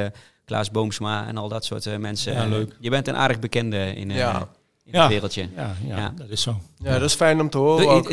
Klaas 0.47 0.71
Boomsma 0.71 1.27
en 1.27 1.37
al 1.37 1.49
dat 1.49 1.65
soort 1.65 1.87
eh, 1.87 1.97
mensen. 1.97 2.33
Ja, 2.33 2.47
leuk. 2.47 2.77
Je 2.81 2.91
bent 2.91 3.09
een 3.09 3.17
aardig 3.17 3.39
bekende 3.39 3.95
in, 3.95 4.11
eh, 4.11 4.17
Ja. 4.17 4.49
in 4.85 4.93
Ja. 4.93 5.01
het 5.01 5.09
wereldje. 5.11 5.49
Ja, 5.57 5.75
ja, 5.87 5.97
Ja. 5.97 6.13
dat 6.17 6.29
is 6.29 6.43
zo. 6.43 6.61
Ja, 6.79 6.93
dat 6.93 7.03
is 7.03 7.15
fijn 7.15 7.41
om 7.41 7.51
te 7.51 7.59
horen. 7.59 8.05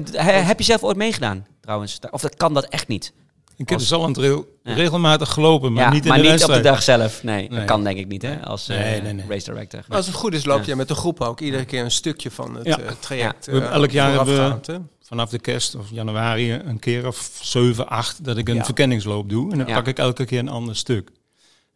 Heb 0.46 0.58
je 0.58 0.64
zelf 0.66 0.84
ooit 0.84 0.98
meegedaan, 0.98 1.46
trouwens? 1.62 2.00
Of 2.12 2.22
dat 2.22 2.36
kan 2.36 2.54
dat 2.54 2.66
echt 2.66 2.88
niet? 2.88 3.14
Ik 3.58 3.70
heb 3.70 3.80
de 3.80 3.86
Zallandrail 3.86 4.46
Ja. 4.64 4.74
regelmatig 4.74 5.30
gelopen, 5.32 5.74
maar 5.74 5.84
ja, 5.84 5.92
niet 5.92 6.04
in 6.04 6.10
maar 6.10 6.22
de 6.22 6.30
niet 6.32 6.44
op 6.44 6.54
de 6.54 6.60
dag 6.60 6.84
zelf. 6.84 7.24
Nee, 7.24 7.50
dat 7.50 7.66
kan 7.66 7.84
denk 7.84 7.98
ik 7.98 8.08
niet, 8.08 8.22
hè? 8.22 8.46
Als 8.46 8.70
eh, 8.70 8.78
Nee, 8.78 9.02
nee, 9.02 9.14
nee. 9.14 9.26
race 9.30 9.52
director. 9.52 9.84
Maar 9.88 9.98
als 9.98 10.06
het 10.06 10.16
goed 10.16 10.34
is, 10.34 10.46
loop 10.46 10.60
Ja. 10.60 10.64
je 10.66 10.76
met 10.76 10.88
de 10.88 10.96
groep 10.96 11.22
ook 11.22 11.40
iedere 11.40 11.66
keer 11.66 11.84
een 11.84 11.92
stukje 11.92 12.32
van 12.32 12.56
het 12.56 12.66
Ja. 12.66 12.78
traject. 13.00 13.46
We 13.46 13.62
eh, 13.62 13.72
elk 13.72 13.90
jaar 13.92 14.12
hebben 14.14 14.62
we-? 14.66 14.82
Vanaf 15.04 15.30
de 15.30 15.40
kerst 15.40 15.76
of 15.76 15.90
januari 15.92 16.52
een 16.54 16.80
keer 16.80 17.08
of 17.08 17.40
7, 17.42 17.88
8 17.90 18.24
dat 18.24 18.38
ik 18.38 18.50
een 18.50 18.56
Ja. 18.56 18.66
verkenningsloop 18.66 19.30
doe. 19.30 19.52
En 19.52 19.58
dan 19.58 19.68
Ja. 19.68 19.74
pak 19.76 19.88
ik 19.88 19.98
elke 19.98 20.26
keer 20.26 20.40
een 20.40 20.50
ander 20.50 20.76
stuk. 20.76 21.10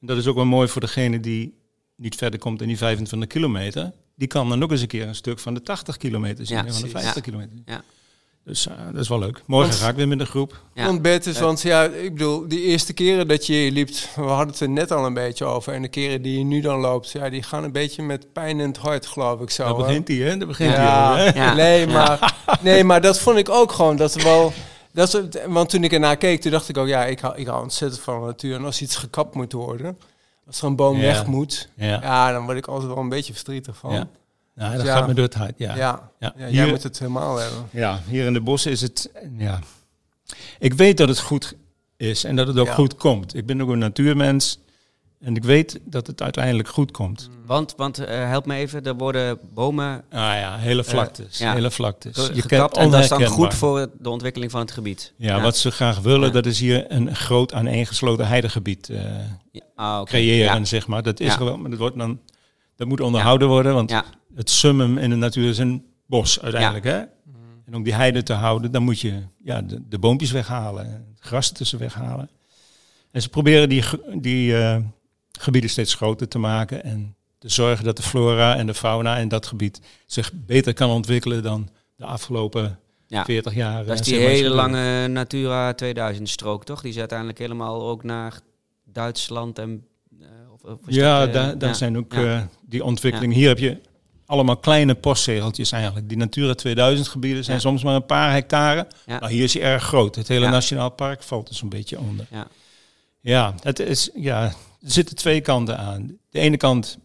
En 0.01 0.07
dat 0.07 0.17
is 0.17 0.27
ook 0.27 0.35
wel 0.35 0.45
mooi 0.45 0.67
voor 0.67 0.81
degene 0.81 1.19
die 1.19 1.53
niet 1.95 2.15
verder 2.15 2.39
komt 2.39 2.61
in 2.61 2.67
die 2.67 2.77
25 2.77 3.29
kilometer. 3.29 3.91
Die 4.15 4.27
kan 4.27 4.49
dan 4.49 4.63
ook 4.63 4.71
eens 4.71 4.81
een 4.81 4.87
keer 4.87 5.07
een 5.07 5.15
stuk 5.15 5.39
van 5.39 5.53
de 5.53 5.61
80 5.61 5.97
kilometer 5.97 6.45
zien. 6.45 6.57
Ja, 6.57 6.65
en 6.65 6.73
van 6.73 6.81
de 6.81 6.87
precies. 6.87 7.01
50 7.03 7.23
kilometer. 7.23 7.57
Ja. 7.65 7.83
Dus 8.43 8.67
eh, 8.67 8.73
dat 8.91 9.01
is 9.01 9.07
wel 9.07 9.19
leuk. 9.19 9.41
Morgen 9.45 9.69
Want- 9.69 9.81
ga 9.81 9.89
ik 9.89 9.95
weer 9.95 10.07
met 10.07 10.19
de 10.19 10.25
groep. 10.25 10.63
Ja. 10.73 10.85
Want 10.85 11.01
Bertus, 11.01 11.39
want 11.39 11.61
ja, 11.61 11.83
ik 11.83 12.13
bedoel, 12.13 12.47
die 12.47 12.61
eerste 12.61 12.93
keren 12.93 13.27
dat 13.27 13.45
je 13.45 13.71
liep, 13.71 13.89
we 14.15 14.21
hadden 14.21 14.47
het 14.47 14.59
er 14.59 14.69
net 14.69 14.91
al 14.91 15.05
een 15.05 15.13
beetje 15.13 15.45
over. 15.45 15.73
En 15.73 15.81
de 15.81 15.87
keren 15.87 16.21
die 16.21 16.37
je 16.37 16.43
nu 16.43 16.61
dan 16.61 16.79
loopt, 16.79 17.11
ja, 17.11 17.29
die 17.29 17.43
gaan 17.43 17.63
een 17.63 17.71
beetje 17.71 18.03
met 18.03 18.33
pijn 18.33 18.59
in 18.59 18.67
het 18.67 18.77
hart, 18.77 19.05
geloof 19.05 19.41
ik 19.41 19.49
zo. 19.49 19.63
Daar 19.63 19.75
hè? 19.75 19.85
begint 19.85 20.07
hij, 20.07 20.17
hè? 20.17 20.37
Daar 20.37 20.47
begint 20.47 20.75
hij 20.75 20.83
ja, 20.85 21.17
hè? 21.17 21.23
Ja. 21.29 21.53
Nee, 21.53 21.87
maar, 21.87 22.35
nee, 22.61 22.83
maar 22.83 23.01
dat 23.01 23.19
vond 23.19 23.37
ik 23.37 23.49
ook 23.49 23.71
gewoon, 23.71 23.95
dat 23.95 24.15
er 24.15 24.23
wel... 24.23 24.53
Dat 24.97 25.07
is, 25.07 25.13
het- 25.13 25.41
want 25.47 25.69
toen 25.69 25.83
ik 25.83 25.91
ernaar 25.93 26.17
keek, 26.17 26.41
toen 26.41 26.51
dacht 26.51 26.69
ik 26.69 26.77
ook, 26.77 26.87
ja, 26.87 27.05
ik 27.05 27.19
hou, 27.19 27.35
ik 27.37 27.47
hou 27.47 27.63
ontzettend 27.63 28.01
van 28.01 28.19
de 28.19 28.25
natuur. 28.25 28.55
En 28.55 28.65
als 28.65 28.81
iets 28.81 28.95
gekapt 28.95 29.35
moet 29.35 29.51
worden, 29.53 29.97
als 30.45 30.61
er 30.61 30.67
een 30.67 30.75
boom 30.75 30.95
Ja. 30.97 31.01
weg 31.01 31.25
moet, 31.25 31.69
Ja. 31.75 31.99
ja, 32.01 32.31
dan 32.31 32.45
word 32.45 32.57
ik 32.57 32.67
altijd 32.67 32.87
wel 32.93 32.97
een 33.03 33.09
beetje 33.09 33.33
verdrietig 33.33 33.77
van. 33.77 33.93
Ja. 33.93 34.07
Nou, 34.55 34.77
dat 34.77 34.87
gaat 34.87 35.07
me 35.07 35.13
door 35.13 35.25
het 35.25 35.33
hart, 35.33 35.53
ja. 35.57 35.75
Ja, 35.75 36.11
ja, 36.19 36.33
jij 36.37 36.49
Hier- 36.49 36.67
moet 36.67 36.83
het 36.83 36.99
helemaal 36.99 37.37
hebben. 37.37 37.67
Ja, 37.71 37.99
hier 38.07 38.25
in 38.25 38.33
de 38.33 38.41
bossen 38.41 38.71
is 38.71 38.81
het. 38.81 39.09
Ja. 39.37 39.59
Ik 40.59 40.73
weet 40.73 40.97
dat 40.97 41.07
het 41.07 41.19
goed 41.19 41.53
is 41.97 42.23
en 42.23 42.35
dat 42.35 42.47
het 42.47 42.57
ook 42.57 42.69
goed 42.69 42.95
komt. 42.95 43.35
Ik 43.35 43.45
ben 43.45 43.61
ook 43.61 43.69
een 43.69 43.77
natuurmens 43.79 44.59
en 45.19 45.35
ik 45.35 45.43
weet 45.43 45.79
dat 45.83 46.07
het 46.07 46.21
uiteindelijk 46.21 46.67
goed 46.67 46.91
komt. 46.91 47.29
Want, 47.45 47.73
want 47.77 47.97
eh, 47.99 48.27
help 48.27 48.45
me 48.45 48.55
even, 48.55 48.83
er 48.83 48.95
worden 48.95 49.39
bomen 49.53 50.03
Ah 50.09 50.19
ja, 50.19 50.57
hele 50.57 50.83
vlaktes. 50.83 51.37
ja. 51.37 51.53
Hele 51.53 51.71
vlaktes. 51.71 52.29
Je 52.33 52.45
kent 52.45 52.77
en 52.77 52.91
dat 52.91 53.03
is 53.03 53.09
dan 53.09 53.25
goed 53.25 53.53
voor 53.53 53.89
de 53.99 54.09
ontwikkeling 54.09 54.51
van 54.51 54.59
het 54.59 54.71
gebied. 54.71 55.13
Ja, 55.15 55.41
wat 55.41 55.57
ze 55.57 55.71
graag 55.71 55.99
willen, 55.99 56.27
Ja. 56.27 56.33
dat 56.33 56.45
is 56.45 56.59
hier 56.59 56.91
een 56.91 57.15
groot 57.15 57.53
aaneengesloten 57.53 58.27
heidegebied 58.27 58.89
eh, 58.89 59.01
ah, 59.75 60.03
creëren, 60.03 60.67
zeg 60.67 60.87
maar. 60.87 61.03
Dat 61.03 61.19
is 61.19 61.37
wel, 61.37 61.57
maar 61.57 61.69
dat, 61.69 61.79
wordt 61.79 61.97
dan, 61.97 62.19
dat 62.75 62.87
moet 62.87 63.01
onderhouden 63.01 63.47
worden, 63.47 63.73
want 63.73 63.93
het 64.35 64.49
summum 64.49 64.97
in 64.97 65.09
de 65.09 65.15
natuur 65.15 65.49
is 65.49 65.57
een 65.57 65.85
bos 66.05 66.41
uiteindelijk. 66.41 66.85
Hè? 66.85 67.01
En 67.65 67.75
om 67.75 67.83
die 67.83 67.93
heide 67.93 68.23
te 68.23 68.33
houden, 68.33 68.71
dan 68.71 68.83
moet 68.83 68.99
je 68.99 69.21
ja, 69.43 69.61
de, 69.61 69.87
de 69.87 69.99
boompjes 69.99 70.31
weghalen, 70.31 70.85
het 70.85 71.19
gras 71.19 71.51
tussen 71.51 71.79
weghalen. 71.79 72.29
En 73.11 73.21
ze 73.21 73.29
proberen 73.29 73.69
die, 73.69 73.83
die 74.19 74.57
eh, 74.57 74.77
gebieden 75.37 75.69
steeds 75.69 75.93
groter 75.93 76.27
te 76.27 76.37
maken 76.39 76.83
en 76.83 77.15
te 77.37 77.49
zorgen 77.49 77.85
dat 77.85 77.97
de 77.97 78.03
flora 78.03 78.55
en 78.55 78.65
de 78.67 78.73
fauna 78.73 79.17
in 79.17 79.27
dat 79.27 79.45
gebied 79.45 79.79
zich 80.05 80.31
beter 80.33 80.73
kan 80.73 80.89
ontwikkelen 80.89 81.43
dan 81.43 81.69
de 81.95 82.05
afgelopen 82.05 82.79
Ja. 83.07 83.25
40 83.25 83.53
jaar. 83.53 83.85
Dat 83.85 83.99
is 83.99 84.05
die 84.05 84.19
maar, 84.19 84.29
hele 84.29 84.49
lange 84.49 85.07
Natura 85.07 85.73
2000 85.73 86.29
strook, 86.29 86.65
toch? 86.65 86.81
Die 86.81 86.91
is 86.91 86.97
uiteindelijk 86.99 87.37
helemaal 87.39 87.87
ook 87.87 88.03
naar 88.03 88.39
Duitsland 88.85 89.59
en... 89.59 89.85
eh, 90.21 90.27
of, 90.53 90.77
Ja, 90.85 91.19
dat, 91.19 91.27
eh, 91.27 91.33
daar, 91.33 91.57
daar 91.57 91.69
ja. 91.69 91.75
zijn 91.75 91.97
ook 91.97 92.13
Ja. 92.13 92.35
eh, 92.35 92.41
die 92.65 92.83
ontwikkelingen. 92.83 93.35
Hier 93.35 93.47
heb 93.47 93.59
je 93.59 93.77
allemaal 94.25 94.57
kleine 94.57 94.95
postzegeltjes 94.95 95.71
eigenlijk. 95.71 96.09
Die 96.09 96.17
Natura 96.17 96.53
2000 96.53 97.07
gebieden 97.07 97.43
zijn 97.43 97.61
soms 97.61 97.83
maar 97.83 97.95
een 97.95 98.05
paar 98.05 98.31
hectare. 98.31 98.87
Nou, 99.05 99.31
hier 99.31 99.43
is 99.43 99.53
hij 99.53 99.63
erg 99.63 99.83
groot. 99.83 100.15
Het 100.15 100.27
hele 100.27 100.49
nationaal 100.49 100.89
park 100.89 101.23
valt 101.23 101.49
er 101.49 101.55
zo'n 101.55 101.69
beetje 101.69 101.99
onder. 101.99 102.25
Ja. 102.31 102.47
Ja, 103.19 103.53
het 103.61 103.79
is, 103.79 104.09
ja, 104.15 104.53
er 104.81 104.91
zitten 104.91 105.15
twee 105.15 105.41
kanten 105.41 105.77
aan. 105.77 106.17
De 106.29 106.39
ene 106.39 106.57
kant 106.57 106.97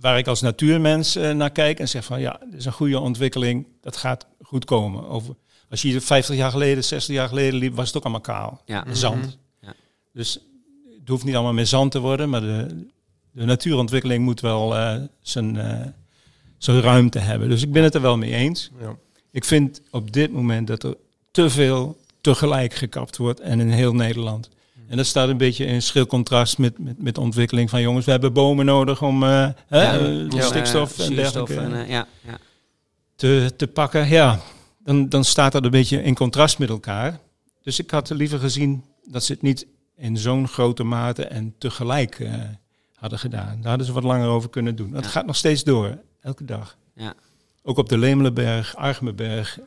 waar 0.00 0.18
ik 0.18 0.26
als 0.26 0.40
natuurmens 0.40 1.16
eh, 1.16 1.30
naar 1.30 1.50
kijk 1.50 1.78
en 1.78 1.88
zeg 1.88 2.04
van 2.04 2.20
ja, 2.20 2.40
dit 2.44 2.58
is 2.58 2.64
een 2.64 2.72
goede 2.72 3.00
ontwikkeling, 3.00 3.66
dat 3.80 3.96
gaat 3.96 4.26
goed 4.42 4.64
komen. 4.64 5.08
Over, 5.08 5.34
als 5.70 5.82
je 5.82 5.88
hier 5.88 6.00
50 6.00 6.36
jaar 6.36 6.50
geleden, 6.50 6.84
60 6.84 7.14
jaar 7.14 7.28
geleden 7.28 7.58
liep, 7.58 7.74
was 7.74 7.86
het 7.86 7.96
ook 7.96 8.02
allemaal 8.02 8.20
kaal. 8.20 8.62
Ja. 8.64 8.84
Zand. 8.94 9.38
Ja. 9.60 9.74
Dus 10.12 10.38
het 10.98 11.08
hoeft 11.08 11.24
niet 11.24 11.34
allemaal 11.34 11.52
meer 11.52 11.66
zand 11.66 11.90
te 11.90 11.98
worden, 11.98 12.28
maar 12.30 12.40
de, 12.40 12.86
de 13.30 13.44
natuurontwikkeling 13.44 14.24
moet 14.24 14.40
wel 14.40 14.76
eh, 14.76 14.96
zijn, 15.20 15.56
eh, 15.56 15.86
zijn 16.58 16.80
ruimte 16.80 17.18
hebben. 17.18 17.48
Dus 17.48 17.62
ik 17.62 17.72
ben 17.72 17.82
het 17.82 17.94
er 17.94 18.00
wel 18.00 18.16
mee 18.16 18.34
eens. 18.34 18.70
Ja. 18.80 18.96
Ik 19.30 19.44
vind 19.44 19.80
op 19.90 20.12
dit 20.12 20.32
moment 20.32 20.66
dat 20.66 20.82
er 20.82 20.96
te 21.30 21.50
veel 21.50 21.96
tegelijk 22.20 22.74
gekapt 22.74 23.16
wordt 23.16 23.40
en 23.40 23.60
in 23.60 23.68
heel 23.68 23.94
Nederland. 23.94 24.48
En 24.88 24.96
dat 24.96 25.06
staat 25.06 25.28
een 25.28 25.36
beetje 25.36 25.64
in 25.64 25.82
schril 25.82 26.06
contrast 26.06 26.58
met, 26.58 26.78
met, 26.78 27.02
met 27.02 27.14
de 27.14 27.20
ontwikkeling 27.20 27.70
van 27.70 27.80
jongens. 27.80 28.04
We 28.04 28.10
hebben 28.10 28.32
bomen 28.32 28.64
nodig 28.64 29.02
om 29.02 29.22
eh, 29.22 29.28
Ja. 29.28 29.54
eh, 29.68 30.28
Ja. 30.30 30.42
stikstof 30.42 30.98
en 30.98 31.14
dergelijke 31.14 31.56
en, 31.60 31.74
eh, 31.82 31.88
ja, 31.88 32.06
ja. 32.26 32.38
te, 33.16 33.52
te 33.56 33.66
pakken. 33.66 34.08
Ja, 34.08 34.40
dan, 34.84 35.08
dan 35.08 35.24
staat 35.24 35.52
dat 35.52 35.64
een 35.64 35.70
beetje 35.70 36.02
in 36.02 36.14
contrast 36.14 36.58
met 36.58 36.68
elkaar. 36.68 37.18
Dus 37.62 37.78
ik 37.78 37.90
had 37.90 38.10
liever 38.10 38.38
gezien 38.38 38.84
dat 39.04 39.24
ze 39.24 39.32
het 39.32 39.42
niet 39.42 39.66
in 39.96 40.16
zo'n 40.16 40.48
grote 40.48 40.82
mate 40.84 41.24
en 41.24 41.54
tegelijk 41.58 42.18
eh, 42.20 42.32
hadden 42.94 43.18
gedaan. 43.18 43.58
Daar 43.60 43.68
hadden 43.68 43.86
ze 43.86 43.92
wat 43.92 44.02
langer 44.04 44.28
over 44.28 44.50
kunnen 44.50 44.76
doen. 44.76 44.90
Dat 44.90 45.04
Ja. 45.04 45.10
gaat 45.10 45.26
nog 45.26 45.36
steeds 45.36 45.64
door, 45.64 45.98
elke 46.20 46.44
dag. 46.44 46.76
Ja. 46.94 47.14
Ook 47.62 47.78
op 47.78 47.88
de 47.88 47.98
Lemelenberg, 47.98 48.76
Argemenberg. 48.76 49.58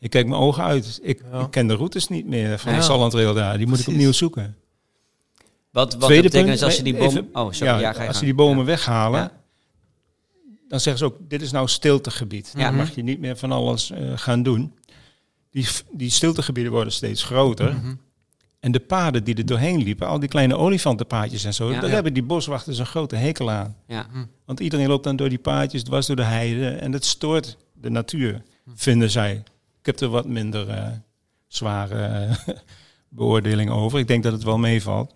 Ik 0.00 0.10
kijk 0.10 0.26
mijn 0.26 0.40
ogen 0.40 0.64
uit. 0.64 0.98
Ik, 1.02 1.22
Ja. 1.32 1.40
ik 1.40 1.50
ken 1.50 1.66
de 1.66 1.74
routes 1.74 2.08
niet 2.08 2.26
meer 2.26 2.58
van 2.58 2.72
Ja. 2.72 2.78
de 2.78 2.84
Sallandrail 2.84 3.34
daar. 3.34 3.58
Die 3.58 3.66
moet 3.66 3.78
ik 3.78 3.88
opnieuw 3.88 4.12
zoeken. 4.12 4.56
Wat, 5.70 5.92
wat 5.94 6.02
Tweede 6.02 6.22
betekent 6.22 6.50
punt, 6.50 6.62
als 6.62 6.76
ze 6.76 6.82
die 6.82 6.98
even- 6.98 7.28
oh, 7.32 7.52
sorry. 7.52 7.80
Ja, 7.80 8.06
als 8.06 8.18
ze 8.18 8.24
die 8.24 8.34
bomen 8.34 8.64
weghalen, 8.64 9.30
dan 10.68 10.80
zeggen 10.80 10.98
ze 10.98 11.04
ook, 11.14 11.30
dit 11.30 11.42
is 11.42 11.50
nou 11.50 11.68
stiltegebied. 11.68 12.52
Dan 12.56 12.74
mag 12.74 12.94
je 12.94 13.02
niet 13.02 13.18
meer 13.20 13.36
van 13.36 13.52
alles 13.52 13.90
eh, 13.90 14.12
gaan 14.14 14.42
doen. 14.42 14.72
Die, 15.50 15.66
die 15.92 16.10
stiltegebieden 16.10 16.72
worden 16.72 16.92
steeds 16.92 17.22
groter. 17.22 17.74
Mhm. 17.74 17.94
En 18.60 18.72
de 18.72 18.80
paden 18.80 19.24
die 19.24 19.34
er 19.34 19.46
doorheen 19.46 19.82
liepen, 19.82 20.06
al 20.06 20.18
die 20.18 20.28
kleine 20.28 20.56
olifantenpaadjes 20.56 21.44
en 21.44 21.54
zo, 21.54 21.70
Ja. 21.70 21.74
daar 21.80 21.88
Ja. 21.88 21.94
hebben 21.94 22.14
die 22.14 22.22
boswachters 22.22 22.78
een 22.78 22.86
grote 22.86 23.16
hekel 23.16 23.50
aan. 23.50 23.76
Ja. 23.86 24.06
Want 24.44 24.60
iedereen 24.60 24.88
loopt 24.88 25.04
dan 25.04 25.16
door 25.16 25.28
die 25.28 25.38
paadjes, 25.38 25.82
dwars 25.82 26.06
door 26.06 26.16
de 26.16 26.22
heide 26.22 26.68
en 26.68 26.90
dat 26.90 27.04
stoort 27.04 27.56
de 27.74 27.90
natuur, 27.90 28.42
vinden 28.74 29.10
zij. 29.10 29.32
Ik 29.80 29.86
heb 29.86 30.00
er 30.00 30.08
wat 30.08 30.26
minder 30.26 30.68
eh, 30.68 30.86
zware 31.46 32.04
eh, 32.04 32.54
beoordeling 33.08 33.70
over. 33.70 33.98
Ik 33.98 34.06
denk 34.08 34.22
dat 34.22 34.32
het 34.32 34.42
wel 34.42 34.58
meevalt. 34.58 35.14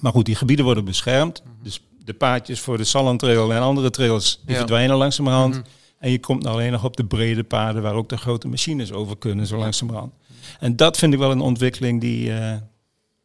Maar 0.00 0.12
goed, 0.12 0.24
die 0.26 0.34
gebieden 0.34 0.64
worden 0.64 0.84
beschermd. 0.84 1.42
Dus 1.62 1.80
de 2.04 2.14
paadjes 2.14 2.60
voor 2.60 2.76
de 2.76 2.84
Sallantrail 2.84 3.52
en 3.52 3.60
andere 3.62 3.90
trails, 3.90 4.40
die 4.44 4.52
Ja. 4.52 4.58
verdwijnen 4.58 4.96
langzamerhand. 4.96 5.54
Mhm. 5.54 5.64
En 5.98 6.10
je 6.10 6.20
komt 6.20 6.42
nou 6.42 6.54
alleen 6.54 6.72
nog 6.72 6.84
op 6.84 6.96
de 6.96 7.04
brede 7.04 7.44
paden 7.44 7.82
waar 7.82 7.94
ook 7.94 8.08
de 8.08 8.16
grote 8.16 8.48
machines 8.48 8.92
over 8.92 9.16
kunnen, 9.18 9.46
zo 9.46 9.56
langzamerhand. 9.58 10.12
En 10.60 10.76
dat 10.76 10.96
vind 10.98 11.12
ik 11.12 11.18
wel 11.18 11.30
een 11.30 11.40
ontwikkeling 11.40 12.00
die 12.00 12.32
eh, 12.34 12.56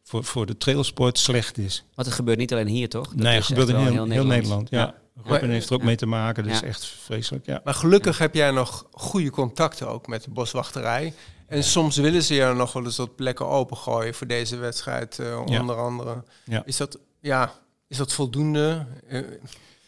voor, 0.02 0.24
voor 0.24 0.46
de 0.46 0.56
trailsport 0.56 1.18
slecht 1.18 1.58
is. 1.58 1.84
Want 1.94 2.06
het 2.06 2.16
gebeurt 2.16 2.38
niet 2.38 2.52
alleen 2.52 2.66
hier, 2.66 2.88
toch? 2.88 3.08
Dat 3.08 3.16
nee, 3.16 3.34
het 3.34 3.44
gebeurt 3.44 3.68
in 3.68 3.76
heel, 3.76 4.08
heel 4.10 4.26
Nederland. 4.26 4.70
Ja. 4.70 4.94
Robin 5.16 5.40
Maar- 5.40 5.50
heeft 5.50 5.68
er 5.68 5.74
ook 5.74 5.80
ja. 5.80 5.86
mee 5.86 5.96
te 5.96 6.06
maken, 6.06 6.42
dat 6.42 6.52
Ja. 6.52 6.58
is 6.62 6.68
echt 6.68 6.86
vreselijk. 6.86 7.46
Ja. 7.46 7.60
Maar 7.64 7.74
gelukkig 7.74 8.18
heb 8.18 8.34
jij 8.34 8.50
nog 8.50 8.86
goede 8.90 9.30
contacten 9.30 9.88
ook 9.88 10.06
met 10.06 10.24
de 10.24 10.30
boswachterij. 10.30 11.14
En 11.46 11.64
soms 11.64 11.96
willen 11.96 12.22
ze 12.22 12.34
je 12.34 12.52
nog 12.52 12.72
wel 12.72 12.84
eens 12.84 12.96
wat 12.96 13.16
plekken 13.16 13.46
opengooien 13.46 14.14
voor 14.14 14.26
deze 14.26 14.56
wedstrijd, 14.56 15.18
eh, 15.18 15.26
Ja. 15.46 15.60
onder 15.60 15.76
andere. 15.76 16.22
Ja. 16.44 16.62
Is, 16.64 16.76
dat, 16.76 16.98
ja, 17.20 17.52
is 17.88 17.96
dat 17.96 18.12
voldoende? 18.12 18.86
Eh, 19.08 19.20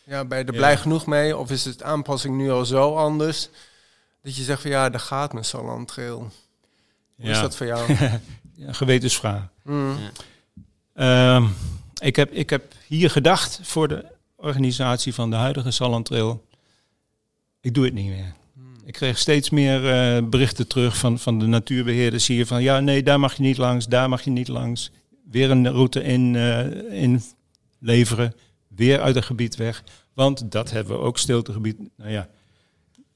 ja, 0.05 0.25
ben 0.25 0.38
je 0.38 0.45
er 0.45 0.53
Ja. 0.53 0.59
blij 0.59 0.77
genoeg 0.77 1.07
mee? 1.07 1.37
Of 1.37 1.51
is 1.51 1.64
het 1.64 1.83
aanpassing 1.83 2.37
nu 2.37 2.51
al 2.51 2.64
zo 2.64 2.97
anders? 2.97 3.49
Dat 4.23 4.37
je 4.37 4.42
zegt 4.42 4.62
van 4.62 4.71
ja, 4.71 4.90
daar 4.90 5.01
gaat 5.01 5.33
mijn 5.33 5.45
Salland-trail. 5.45 6.19
Hoe 7.16 7.29
is 7.31 7.40
dat 7.40 7.57
voor 7.57 7.66
jou? 7.66 7.95
Ja, 8.59 8.73
gewetensvraag. 8.73 9.42
Mm. 9.62 9.97
Ja. 10.95 11.37
Ehm, 11.37 11.47
ik, 11.99 12.16
heb, 12.16 12.33
ik 12.33 12.51
heb 12.51 12.73
hier 12.87 13.11
gedacht 13.11 13.61
voor 13.62 13.88
de 13.88 14.05
organisatie 14.37 15.14
van 15.14 15.31
de 15.31 15.37
huidige 15.37 15.71
Sallantrail. 15.71 16.45
Ik 17.61 17.75
doe 17.75 17.85
het 17.85 17.95
niet 17.95 18.07
meer. 18.09 18.35
Ik 18.87 18.92
kreeg 18.92 19.18
steeds 19.18 19.51
meer 19.51 19.90
eh, 19.90 20.22
berichten 20.25 20.66
terug 20.66 20.96
van, 20.96 21.18
van 21.18 21.38
de 21.38 21.46
natuurbeheerders 21.46 22.27
hier 22.27 22.46
van 22.46 22.62
ja, 22.62 22.81
nee, 22.81 23.03
daar 23.03 23.20
mag 23.20 23.35
je 23.37 23.42
niet 23.42 23.57
langs, 23.57 23.87
daar 23.87 24.09
mag 24.09 24.22
je 24.22 24.31
niet 24.31 24.49
langs. 24.49 24.90
Weer 25.31 25.51
een 25.51 25.70
route 25.72 26.03
in, 26.03 26.37
eh, 26.37 27.03
in 27.03 27.22
leveren, 27.79 28.35
weer 28.68 29.01
uit 29.01 29.14
het 29.14 29.25
gebied 29.25 29.57
weg. 29.57 29.83
Want 30.14 30.53
dat 30.53 30.70
hebben 30.70 30.96
we 30.99 31.03
ook 31.03 31.18
stiltegebied. 31.18 31.77
Nou 31.96 32.11
ja, 32.11 32.29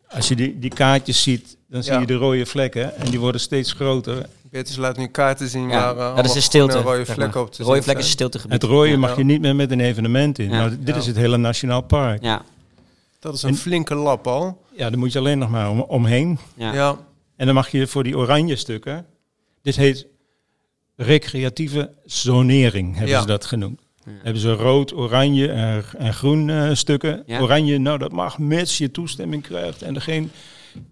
als 0.08 0.28
je 0.28 0.36
die, 0.36 0.58
die 0.58 0.70
kaartjes 0.70 1.22
ziet, 1.22 1.56
dan 1.68 1.82
zie 1.82 1.92
Ja. 1.92 2.00
je 2.00 2.06
de 2.06 2.14
rode 2.14 2.46
vlekken 2.46 2.96
en 2.96 3.10
die 3.10 3.20
worden 3.20 3.40
steeds 3.40 3.72
groter. 3.72 4.26
Beatrice 4.50 4.80
laat 4.80 4.96
nu 4.96 5.06
kaarten 5.06 5.48
zien 5.48 5.68
Ja, 5.68 5.94
waar 5.94 6.10
eh, 6.10 6.16
dat 6.16 6.24
is 6.24 6.32
de 6.32 6.40
stilte. 6.40 6.76
en 6.76 6.82
rode 6.82 6.96
zeg 6.96 7.06
maar. 7.06 7.14
vlekken 7.16 7.40
op 7.40 7.50
te 7.52 7.56
de 7.56 7.64
rode 7.68 7.82
vlek 7.82 7.98
is 7.98 8.10
stiltegebied. 8.10 8.52
Het 8.62 8.70
rode 8.70 8.96
mag 8.96 9.16
je 9.16 9.24
niet 9.24 9.40
meer 9.40 9.56
met 9.56 9.70
een 9.70 9.80
evenement 9.80 10.38
in. 10.38 10.50
Ja. 10.50 10.56
Nou, 10.56 10.70
dit 10.78 10.88
Ja. 10.88 10.96
is 10.96 11.06
het 11.06 11.16
hele 11.16 11.36
Nationaal 11.36 11.80
Park. 11.80 12.22
Ja, 12.22 12.42
Dat 13.20 13.34
is 13.34 13.42
een 13.42 13.48
En- 13.48 13.56
flinke 13.56 13.94
lap 13.94 14.26
al. 14.26 14.62
Ja, 14.80 14.90
daar 14.90 14.98
moet 14.98 15.12
je 15.12 15.18
alleen 15.18 15.38
nog 15.38 15.50
maar 15.50 15.70
om, 15.70 15.80
omheen. 15.80 16.38
ja. 16.56 16.72
Ja. 16.74 16.98
En 17.36 17.46
dan 17.46 17.54
mag 17.54 17.68
je 17.70 17.86
voor 17.86 18.02
die 18.04 18.16
oranje 18.16 18.56
stukken. 18.56 19.06
Dit 19.62 19.76
heet 19.76 20.06
recreatieve 20.96 21.90
zonering, 22.04 22.92
hebben 22.92 23.08
Ja. 23.14 23.20
ze 23.20 23.26
dat 23.26 23.44
genoemd. 23.44 23.80
Ja. 24.04 24.10
Hebben 24.22 24.42
ze 24.42 24.52
rood, 24.52 24.94
oranje 24.94 25.48
en, 25.48 25.84
en 25.98 26.14
groen 26.14 26.50
eh, 26.50 26.70
stukken. 26.72 27.22
Ja. 27.26 27.40
Oranje, 27.40 27.78
nou 27.78 27.98
dat 27.98 28.12
mag 28.12 28.38
mits 28.38 28.78
je 28.78 28.90
toestemming 28.90 29.42
krijgt 29.42 29.82
en 29.82 29.94
er 29.94 30.00
geen, 30.00 30.30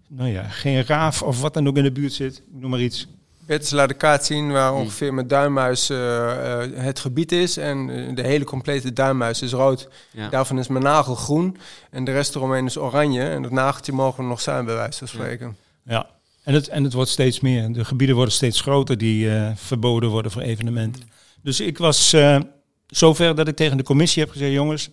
nou 0.08 0.28
ja, 0.30 0.42
geen 0.42 0.84
raaf 0.84 1.22
of 1.22 1.40
wat 1.40 1.54
dan 1.54 1.68
ook 1.68 1.76
in 1.76 1.82
de 1.82 1.92
buurt 1.92 2.12
zit. 2.12 2.36
Ik 2.36 2.60
Noem 2.60 2.70
maar 2.70 2.80
iets. 2.80 3.06
Beatrice 3.48 3.74
laat 3.74 3.88
de 3.88 3.94
kaart 3.94 4.24
zien 4.24 4.52
waar 4.52 4.70
Hmm. 4.70 4.80
ongeveer 4.80 5.14
met 5.14 5.28
duimmuis 5.28 5.90
eh, 5.90 6.62
eh, 6.62 6.70
het 6.74 6.98
gebied 6.98 7.32
is. 7.32 7.56
En 7.56 7.90
eh, 7.90 8.14
de 8.14 8.22
hele 8.22 8.44
complete 8.44 8.92
duimmuis 8.92 9.42
is 9.42 9.52
rood. 9.52 9.88
Ja. 10.10 10.28
Daarvan 10.28 10.58
is 10.58 10.68
mijn 10.68 10.84
nagel 10.84 11.14
groen. 11.14 11.56
En 11.90 12.04
de 12.04 12.12
rest 12.12 12.34
eromheen 12.34 12.66
is 12.66 12.78
oranje. 12.78 13.22
En 13.22 13.42
dat 13.42 13.50
nageltje 13.50 13.92
mogen 13.92 14.22
we 14.22 14.28
nog 14.28 14.40
zijn, 14.40 14.64
bij 14.64 14.74
wijze 14.74 14.98
van 14.98 15.08
spreken. 15.08 15.56
Ja. 15.82 16.06
En 16.42 16.54
het, 16.54 16.68
en 16.68 16.84
het 16.84 16.92
wordt 16.92 17.10
steeds 17.10 17.40
meer. 17.40 17.72
De 17.72 17.84
gebieden 17.84 18.16
worden 18.16 18.34
steeds 18.34 18.60
groter 18.60 18.98
die 18.98 19.30
eh, 19.34 19.50
verboden 19.54 20.10
worden 20.10 20.30
voor 20.30 20.42
evenementen. 20.42 21.02
Dus 21.42 21.60
ik 21.60 21.78
was 21.78 22.12
eh, 22.12 22.38
zover 22.86 23.34
dat 23.34 23.48
ik 23.48 23.56
tegen 23.56 23.76
de 23.76 23.82
commissie 23.82 24.22
heb 24.22 24.32
gezegd, 24.32 24.52
jongens, 24.52 24.90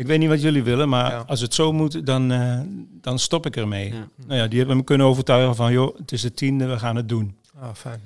ik 0.00 0.06
weet 0.06 0.18
niet 0.18 0.28
wat 0.28 0.42
jullie 0.42 0.62
willen, 0.62 0.88
maar 0.88 1.10
Ja. 1.10 1.24
als 1.26 1.40
het 1.40 1.54
zo 1.54 1.72
moet, 1.72 2.06
dan, 2.06 2.32
eh, 2.32 2.60
dan 3.00 3.18
stop 3.18 3.46
ik 3.46 3.56
ermee. 3.56 3.92
Ja. 3.92 4.08
Nou 4.26 4.40
ja, 4.40 4.46
die 4.46 4.58
hebben 4.58 4.76
me 4.76 4.84
kunnen 4.84 5.06
overtuigen 5.06 5.56
van, 5.56 5.72
joh, 5.72 5.96
het 5.98 6.12
is 6.12 6.20
de 6.22 6.34
tiende, 6.34 6.66
we 6.66 6.78
gaan 6.78 6.96
het 6.96 7.08
doen. 7.08 7.36
Ah, 7.60 7.68
fijn. 7.74 8.00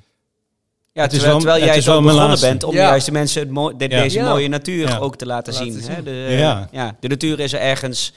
Ja, 0.92 1.02
Het 1.02 1.12
is 1.12 1.18
terwijl, 1.18 1.40
wel- 1.42 1.52
terwijl 1.52 1.60
het 1.62 1.68
jij 1.70 1.78
is 1.78 1.84
zo 1.84 2.00
begonnen 2.00 2.28
laatste. 2.28 2.46
bent 2.46 2.64
om 2.64 2.74
Ja. 2.74 2.80
juist 2.80 3.06
de 3.06 3.12
mensen 3.12 3.40
het 3.40 3.78
de- 3.78 3.88
deze 3.88 4.18
Ja. 4.18 4.28
mooie 4.28 4.48
natuur 4.48 4.88
Ja. 4.88 4.96
ook 4.98 5.16
te 5.16 5.26
laten 5.26 5.52
Laten 5.52 5.72
zien. 5.72 5.82
zien. 5.82 5.92
Hè? 5.92 6.02
De, 6.02 6.10
Ja. 6.38 6.68
ja, 6.72 6.96
de 7.00 7.08
natuur 7.08 7.40
is 7.40 7.52
er 7.52 7.60
ergens. 7.60 8.12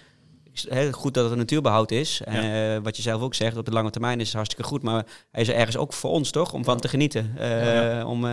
Goed 0.91 1.13
dat 1.13 1.23
het 1.23 1.31
een 1.31 1.37
natuurbehoud 1.37 1.91
is. 1.91 2.21
Ja. 2.25 2.73
Eh, 2.75 2.81
wat 2.83 2.95
je 2.95 3.01
zelf 3.01 3.21
ook 3.21 3.35
zegt, 3.35 3.57
op 3.57 3.65
de 3.65 3.71
lange 3.71 3.89
termijn 3.89 4.19
is 4.19 4.25
het 4.25 4.35
hartstikke 4.35 4.63
goed. 4.69 4.81
Maar 4.83 5.05
hij 5.31 5.41
is 5.41 5.47
er 5.47 5.55
ergens 5.55 5.77
ook 5.77 5.93
voor 5.93 6.09
ons, 6.11 6.31
toch? 6.31 6.53
Om 6.53 6.63
van 6.63 6.79
te 6.79 6.87
genieten. 6.87 7.31
Eh, 7.37 7.49
Ja. 7.83 8.05
Om, 8.05 8.25
eh, 8.25 8.31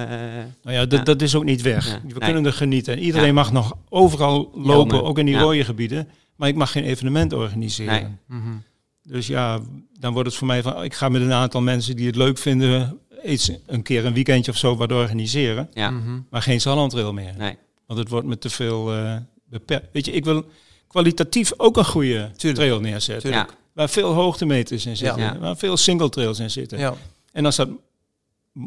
Nou 0.63 0.77
ja, 0.77 0.87
dat, 0.87 0.99
Ja. 0.99 1.05
dat 1.05 1.23
is 1.23 1.35
ook 1.35 1.45
niet 1.45 1.63
weg. 1.63 1.87
Ja. 1.87 1.93
We 2.03 2.09
Nee. 2.09 2.19
kunnen 2.19 2.47
er 2.47 2.53
genieten. 2.53 2.93
En 2.95 2.99
iedereen 3.03 3.27
Ja. 3.27 3.33
mag 3.33 3.53
nog 3.53 3.77
overal 3.89 4.51
lopen, 4.55 5.05
ook 5.05 5.19
in 5.19 5.27
die 5.27 5.35
ja. 5.35 5.41
rode 5.41 5.65
gebieden. 5.65 6.09
Maar 6.37 6.49
ik 6.49 6.55
mag 6.55 6.73
geen 6.73 6.85
evenement 6.85 7.33
organiseren. 7.33 7.93
Nee. 8.29 8.39
Mhm. 8.41 8.55
Dus 9.03 9.27
ja, 9.27 9.61
dan 10.01 10.13
wordt 10.13 10.29
het 10.29 10.39
voor 10.39 10.47
mij 10.47 10.63
van, 10.63 10.85
ik 10.85 10.95
ga 10.95 11.09
met 11.09 11.23
een 11.23 11.33
aantal 11.33 11.61
mensen 11.61 11.97
die 11.97 12.07
het 12.07 12.17
leuk 12.17 12.39
vinden, 12.39 12.99
iets, 13.25 13.51
een 13.67 13.83
keer 13.83 14.05
een 14.07 14.15
weekendje 14.15 14.51
of 14.51 14.57
zo 14.59 14.77
wat 14.77 14.93
organiseren. 14.93 15.69
ja. 15.73 15.91
Mhm. 15.91 16.19
Maar 16.31 16.43
geen 16.43 16.61
Zallandrail 16.61 17.13
meer. 17.13 17.35
Nee. 17.39 17.57
Want 17.87 17.99
het 17.99 18.09
wordt 18.09 18.27
me 18.27 18.39
te 18.39 18.51
veel 18.51 18.93
eh, 18.95 19.17
beperkt. 19.49 19.87
Weet 19.93 20.05
je, 20.05 20.13
ik 20.13 20.25
wil 20.25 20.45
kwalitatief 20.95 21.53
ook 21.57 21.77
een 21.77 21.85
goede 21.85 22.31
Tuurlijk. 22.37 22.63
trail 22.65 22.81
neerzetten. 22.81 23.31
Ja. 23.31 23.49
Waar 23.73 23.89
veel 23.89 24.13
hoogtemeters 24.13 24.87
in 24.87 24.97
zitten. 24.97 25.23
Ja. 25.23 25.39
Waar 25.39 25.57
veel 25.57 25.77
single 25.77 26.09
trails 26.09 26.39
in 26.39 26.51
zitten. 26.51 26.79
Ja. 26.79 26.95
En 27.33 27.45
als 27.45 27.57
dat 27.57 27.69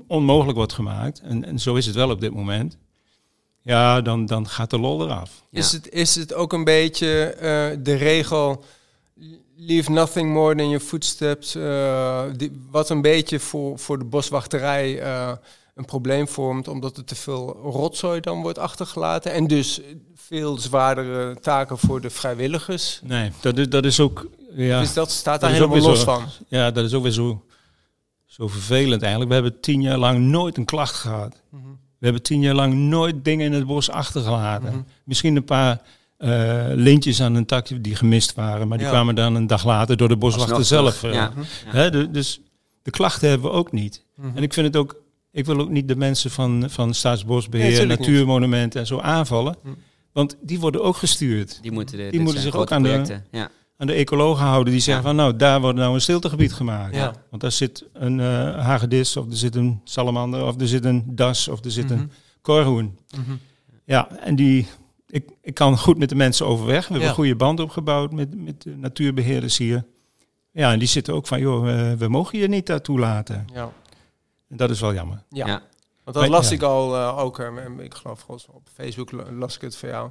onmogelijk 0.07 0.57
wordt 0.57 0.73
gemaakt, 0.73 1.19
en, 1.21 1.45
en 1.45 1.59
zo 1.59 1.75
is 1.75 1.85
het 1.85 1.95
wel 1.95 2.09
op 2.09 2.21
dit 2.21 2.33
moment, 2.33 2.77
ja, 3.61 4.01
dan, 4.01 4.25
dan 4.25 4.47
gaat 4.47 4.69
de 4.69 4.79
lol 4.79 5.03
eraf. 5.03 5.43
Ja. 5.49 5.59
Is, 5.59 5.71
het, 5.71 5.89
is 5.89 6.15
het 6.15 6.33
ook 6.33 6.53
een 6.53 6.63
beetje 6.63 7.23
eh, 7.23 7.77
de 7.83 7.95
regel... 7.95 8.63
Leave 9.59 9.91
nothing 9.91 10.33
more 10.33 10.55
than 10.55 10.69
your 10.69 10.83
footsteps. 10.83 11.55
eh, 11.55 12.23
die, 12.35 12.51
wat 12.71 12.89
een 12.89 13.01
beetje 13.01 13.39
voor, 13.39 13.79
voor 13.79 13.97
de 13.97 14.05
boswachterij 14.05 14.99
eh, 14.99 15.31
een 15.77 15.85
probleem 15.85 16.27
vormt, 16.27 16.67
omdat 16.67 16.97
er 16.97 17.03
te 17.03 17.15
veel 17.15 17.59
rotzooi 17.63 18.19
dan 18.19 18.41
wordt 18.41 18.57
achtergelaten. 18.57 19.31
En 19.33 19.47
dus 19.47 19.81
veel 20.15 20.57
zwaardere 20.57 21.39
taken 21.41 21.77
voor 21.77 22.01
de 22.01 22.09
vrijwilligers. 22.09 22.99
Nee, 23.03 23.31
dat 23.41 23.57
is, 23.57 23.69
dat 23.69 23.85
is 23.85 23.99
ook, 23.99 24.27
ja, 24.55 24.79
Dus 24.79 24.93
dat 24.93 25.11
staat 25.11 25.41
daar 25.41 25.51
helemaal 25.51 25.77
los 25.79 25.99
zo. 25.99 26.05
van. 26.05 26.23
ja, 26.47 26.71
dat 26.71 26.85
is 26.85 26.93
ook 26.93 27.03
weer 27.03 27.11
zo, 27.11 27.43
zo 28.25 28.47
vervelend 28.47 29.01
eigenlijk. 29.01 29.29
We 29.29 29.35
hebben 29.41 29.59
tien 29.61 29.81
jaar 29.81 29.97
lang 29.97 30.19
nooit 30.19 30.57
een 30.57 30.65
klacht 30.65 30.95
gehad. 30.95 31.41
Mhm. 31.49 31.63
We 31.97 32.05
hebben 32.05 32.21
tien 32.23 32.41
jaar 32.41 32.55
lang 32.55 32.73
nooit 32.73 33.25
dingen 33.25 33.45
in 33.45 33.53
het 33.53 33.65
bos 33.65 33.89
achtergelaten. 33.89 34.69
Mhm. 34.69 34.81
Misschien 35.03 35.35
een 35.35 35.43
paar 35.45 35.81
eh, 36.17 36.65
lintjes 36.73 37.21
aan 37.21 37.35
een 37.35 37.45
takje 37.45 37.81
die 37.81 37.95
gemist 37.95 38.33
waren, 38.33 38.67
maar 38.67 38.77
die 38.77 38.87
Ja. 38.87 38.93
kwamen 38.93 39.15
dan 39.15 39.35
een 39.35 39.47
dag 39.47 39.65
later 39.65 39.97
door 39.97 40.07
de 40.07 40.17
boswachter 40.17 40.65
zelf. 40.65 41.03
eh. 41.03 41.13
Ja. 41.13 41.31
Hè, 41.65 41.89
de- 41.89 42.11
dus 42.11 42.39
de 42.83 42.91
klachten 42.91 43.29
hebben 43.29 43.49
we 43.51 43.55
ook 43.57 43.71
niet. 43.71 44.03
Mhm. 44.15 44.37
En 44.37 44.43
ik 44.43 44.53
vind 44.53 44.65
het 44.67 44.75
ook, 44.75 44.95
ik 45.37 45.45
wil 45.45 45.59
ook 45.59 45.69
niet 45.69 45.87
de 45.87 45.95
mensen 45.95 46.31
van, 46.31 46.65
van 46.69 46.93
Staatsbosbeheer. 46.93 47.87
Natuurmonumenten 47.87 48.79
en 48.79 48.87
zo 48.87 48.99
aanvallen. 48.99 49.55
Mhm. 49.63 49.73
Want 50.11 50.37
die 50.41 50.59
worden 50.59 50.83
ook 50.83 50.95
gestuurd. 50.95 51.59
Die 51.61 51.71
moeten, 51.71 51.97
de, 51.97 52.07
Die 52.11 52.19
moeten 52.19 52.41
zich 52.41 52.55
ook 52.55 52.71
aan 52.71 52.83
de-. 52.83 53.21
Ja. 53.31 53.49
Aan 53.77 53.87
de 53.87 53.93
ecologen 53.93 54.45
houden 54.45 54.73
die 54.73 54.81
zeggen 54.81 55.03
Ja. 55.03 55.09
van 55.09 55.17
nou, 55.17 55.35
daar 55.35 55.61
wordt 55.61 55.77
nou 55.77 55.93
een 55.93 56.01
stiltegebied 56.01 56.53
gemaakt. 56.53 56.95
Ja. 56.95 57.13
Want 57.29 57.41
daar 57.41 57.51
zit 57.51 57.85
een 57.93 58.19
eh 58.19 58.25
hagedis 58.65 59.17
of 59.17 59.25
er 59.29 59.37
zit 59.37 59.55
een 59.55 59.81
salamander 59.83 60.45
of 60.45 60.61
er 60.61 60.67
zit 60.67 60.85
een 60.85 61.03
das 61.07 61.47
of 61.47 61.65
er 61.65 61.71
zit 61.71 61.89
Mhm. 61.89 61.93
een 61.99 62.11
korhoen. 62.41 62.97
Mhm. 63.17 63.35
Ja, 63.85 64.09
en 64.19 64.35
die, 64.35 64.67
ik, 65.07 65.29
ik 65.41 65.53
kan 65.53 65.77
goed 65.77 65.97
met 65.97 66.09
de 66.09 66.15
mensen 66.15 66.45
overweg. 66.45 66.81
We 66.87 66.91
hebben 66.91 67.09
een 67.09 67.15
goede 67.15 67.35
band 67.35 67.59
opgebouwd 67.59 68.11
met, 68.11 68.43
met 68.43 68.61
de 68.61 68.75
natuurbeheerders 68.77 69.57
hier. 69.57 69.85
Ja, 70.51 70.71
en 70.71 70.79
die 70.79 70.87
zitten 70.87 71.13
ook 71.13 71.27
van, 71.27 71.39
joh, 71.39 71.63
we, 71.63 71.95
we 71.97 72.07
mogen 72.07 72.39
je 72.39 72.47
niet 72.47 72.65
daartoe 72.65 72.99
laten. 72.99 73.45
Ja. 73.53 73.71
En 74.49 74.57
dat 74.57 74.69
is 74.69 74.79
wel 74.79 74.93
jammer. 74.93 75.23
Ja. 75.29 75.47
Ja. 75.47 75.61
Want 76.03 76.17
dat 76.17 76.27
las 76.27 76.51
ik 76.51 76.61
al 76.61 76.95
eh, 76.95 77.17
ook, 77.19 77.39
eh, 77.39 77.47
ik 77.79 77.93
geloof 77.93 78.19
volgens 78.19 78.47
mij 78.47 78.55
op 78.55 78.67
Facebook 78.73 79.11
la- 79.11 79.31
las 79.31 79.55
ik 79.55 79.61
het 79.61 79.75
van 79.77 79.89
jou, 79.89 80.09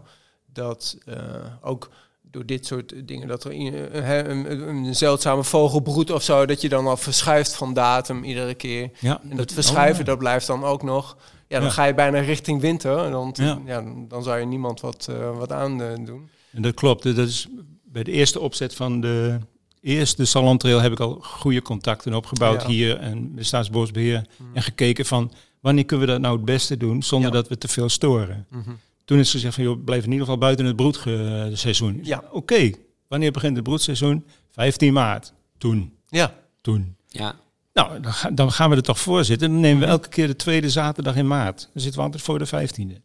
dat 0.53 0.96
eh, 1.07 1.16
ook 1.61 1.88
door 2.31 2.46
dit 2.46 2.66
soort 2.66 3.09
dingen, 3.09 3.29
dat 3.29 3.44
er 3.44 3.51
een, 3.53 4.51
een, 4.51 4.68
een 4.68 4.94
zeldzame 4.94 5.44
vogel 5.44 5.81
broedt 5.81 6.11
of 6.11 6.22
zo, 6.22 6.46
dat 6.46 6.61
je 6.61 6.68
dan 6.68 6.87
al 6.87 6.96
verschuift 6.96 7.55
van 7.55 7.75
datum 7.75 8.25
iedere 8.25 8.55
keer. 8.55 8.90
Ja, 9.01 9.20
En 9.31 9.37
dat 9.37 9.53
verschuiven, 9.53 10.01
oh, 10.01 10.07
dat 10.07 10.18
blijft 10.18 10.46
dan 10.46 10.64
ook 10.64 10.83
nog. 10.83 11.16
Ja, 11.49 11.57
dan 11.59 11.66
Ja. 11.66 11.72
ga 11.72 11.85
je 11.85 11.94
bijna 11.94 12.18
richting 12.20 12.61
winter. 12.61 12.99
En 13.05 13.11
dan, 13.11 13.31
Ja. 13.38 13.61
ja. 13.66 13.85
dan, 14.09 14.22
zou 14.22 14.38
je 14.38 14.46
niemand 14.46 14.81
wat, 14.81 15.07
eh, 15.11 15.37
wat 15.38 15.53
aan 15.53 15.79
doen. 16.05 16.31
En 16.53 16.62
dat 16.62 16.75
klopt. 16.75 17.03
Dat 17.03 17.16
is 17.29 17.49
bij 17.85 18.03
de 18.03 18.11
eerste 18.12 18.40
opzet 18.40 18.75
van 18.75 19.01
de 19.01 19.38
eerste 19.87 20.25
Salontrail 20.25 20.81
heb 20.81 20.92
ik 20.92 21.01
al 21.01 21.18
goede 21.22 21.62
contacten 21.62 22.14
opgebouwd 22.14 22.62
Ja. 22.62 22.68
hier 22.68 22.96
en 22.99 23.35
de 23.35 23.42
Staatsbosbeheer. 23.42 24.25
Hmm. 24.37 24.46
En 24.55 24.62
gekeken 24.62 25.07
van, 25.07 25.33
wanneer 25.61 25.85
kunnen 25.85 26.07
we 26.07 26.12
dat 26.12 26.20
nou 26.20 26.37
het 26.37 26.44
beste 26.44 26.77
doen 26.77 27.03
zonder 27.03 27.29
Ja. 27.31 27.35
dat 27.37 27.49
we 27.49 27.59
te 27.59 27.68
veel 27.68 27.88
storen. 27.88 28.46
Mhm. 28.51 28.70
Toen 29.05 29.18
is 29.18 29.31
gezegd 29.31 29.55
van, 29.55 29.64
joh, 29.64 29.85
blijf 29.85 30.05
in 30.05 30.11
ieder 30.11 30.25
geval 30.25 30.40
buiten 30.40 30.66
het 30.66 30.77
broedseizoen. 30.77 32.01
Ja. 32.03 32.22
Oké, 32.31 32.70
wanneer 33.09 33.33
begint 33.33 33.55
het 33.57 33.64
broedseizoen? 33.64 34.25
15 34.51 34.92
maart. 34.92 35.33
Toen. 35.59 35.92
Ja, 36.09 36.35
Toen. 36.61 36.96
Ja. 37.09 37.35
Nou, 37.72 38.01
dan 38.33 38.53
gaan 38.53 38.70
we 38.70 38.77
er 38.77 38.83
toch 38.83 38.99
voor 38.99 39.25
zitten. 39.25 39.51
Dan 39.51 39.61
nemen 39.61 39.81
we 39.81 39.87
elke 39.87 40.09
keer 40.09 40.27
de 40.27 40.37
tweede 40.37 40.70
zaterdag 40.70 41.16
in 41.16 41.27
maart. 41.27 41.61
Dan 41.72 41.83
zitten 41.83 42.01
we 42.01 42.07
altijd 42.07 42.22
voor 42.22 42.38
de 42.38 42.46
15e. 42.46 43.01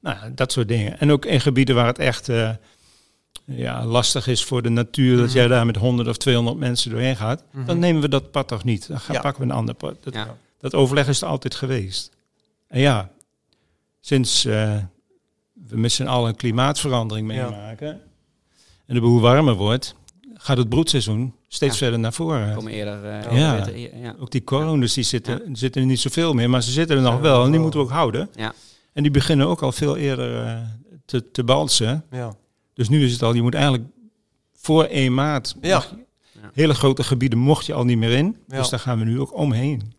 Nou, 0.00 0.16
dat 0.34 0.52
soort 0.52 0.68
dingen. 0.68 0.98
En 1.00 1.10
ook 1.12 1.24
in 1.24 1.40
gebieden 1.40 1.74
waar 1.74 1.86
het 1.86 1.98
echt 1.98 2.28
eh, 2.28 2.50
ja, 3.44 3.84
lastig 3.84 4.26
is 4.26 4.44
voor 4.44 4.62
de 4.62 4.68
natuur, 4.68 5.16
dat 5.16 5.26
Mhm. 5.26 5.36
jij 5.36 5.48
daar 5.48 5.66
met 5.66 5.76
100 5.76 6.08
of 6.08 6.16
200 6.16 6.58
mensen 6.58 6.90
doorheen 6.90 7.16
gaat, 7.16 7.42
Mhm. 7.52 7.66
dan 7.66 7.78
nemen 7.78 8.02
we 8.02 8.08
dat 8.08 8.30
pad 8.30 8.48
toch 8.48 8.64
niet. 8.64 8.88
Dan 8.88 9.00
gaan, 9.00 9.14
Ja. 9.14 9.20
pakken 9.20 9.42
we 9.42 9.48
een 9.48 9.54
ander 9.56 9.74
pad. 9.74 9.96
Dat, 10.04 10.14
Ja. 10.14 10.36
dat 10.60 10.74
overleg 10.74 11.08
is 11.08 11.20
er 11.22 11.28
altijd 11.28 11.54
geweest. 11.54 12.10
En 12.68 12.80
ja, 12.80 13.10
sinds 14.00 14.44
eh, 14.44 14.76
we 15.68 15.76
met 15.76 15.92
z'n 15.92 16.06
allen 16.06 16.28
een 16.28 16.36
klimaatverandering 16.36 17.32
Ja. 17.32 17.48
meemaken 17.48 18.00
en 18.86 18.94
de 18.94 19.00
boel 19.00 19.20
warmer 19.20 19.54
wordt, 19.54 19.94
gaat 20.34 20.56
het 20.56 20.68
broedseizoen 20.68 21.34
steeds 21.48 21.72
Ja. 21.72 21.78
verder 21.78 21.98
naar 21.98 22.12
voren. 22.12 22.54
Komen 22.54 22.72
eerder. 22.72 23.04
eh, 23.04 23.38
Ja. 23.38 23.54
beter- 23.56 23.98
ja. 23.98 24.14
Ook 24.18 24.30
die 24.30 24.44
coronas, 24.44 24.94
die 24.94 25.04
zitten, 25.04 25.40
zitten 25.56 25.80
er 25.80 25.86
niet 25.86 26.00
zoveel 26.00 26.32
meer, 26.34 26.50
maar 26.50 26.62
ze 26.62 26.70
zitten 26.70 26.96
er 26.96 27.02
nog 27.02 27.20
wel. 27.20 27.44
En 27.44 27.50
die 27.50 27.60
moeten 27.60 27.80
we 27.80 27.86
ook 27.86 27.92
houden. 27.92 28.28
Ja. 28.34 28.52
En 28.92 29.02
die 29.02 29.12
beginnen 29.12 29.46
ook 29.46 29.62
al 29.62 29.72
veel 29.72 29.96
eerder 29.96 30.44
eh, 30.46 30.56
te, 31.04 31.30
te 31.30 31.44
balsen. 31.44 32.04
ja. 32.10 32.34
Dus 32.76 32.88
nu 32.88 33.04
is 33.04 33.12
het 33.12 33.22
al, 33.22 33.34
je 33.34 33.42
moet 33.42 33.54
eigenlijk 33.54 33.84
voor 34.60 34.84
1 34.84 35.14
maart, 35.14 35.54
Ja. 35.60 35.82
hele 36.52 36.74
grote 36.74 37.04
gebieden 37.04 37.38
mocht 37.38 37.66
je 37.66 37.72
al 37.74 37.84
niet 37.84 37.98
meer 37.98 38.12
in. 38.12 38.36
Ja. 38.48 38.56
Dus 38.58 38.68
daar 38.68 38.80
gaan 38.80 38.98
we 38.98 39.04
nu 39.04 39.20
ook 39.20 39.34
omheen. 39.36 39.94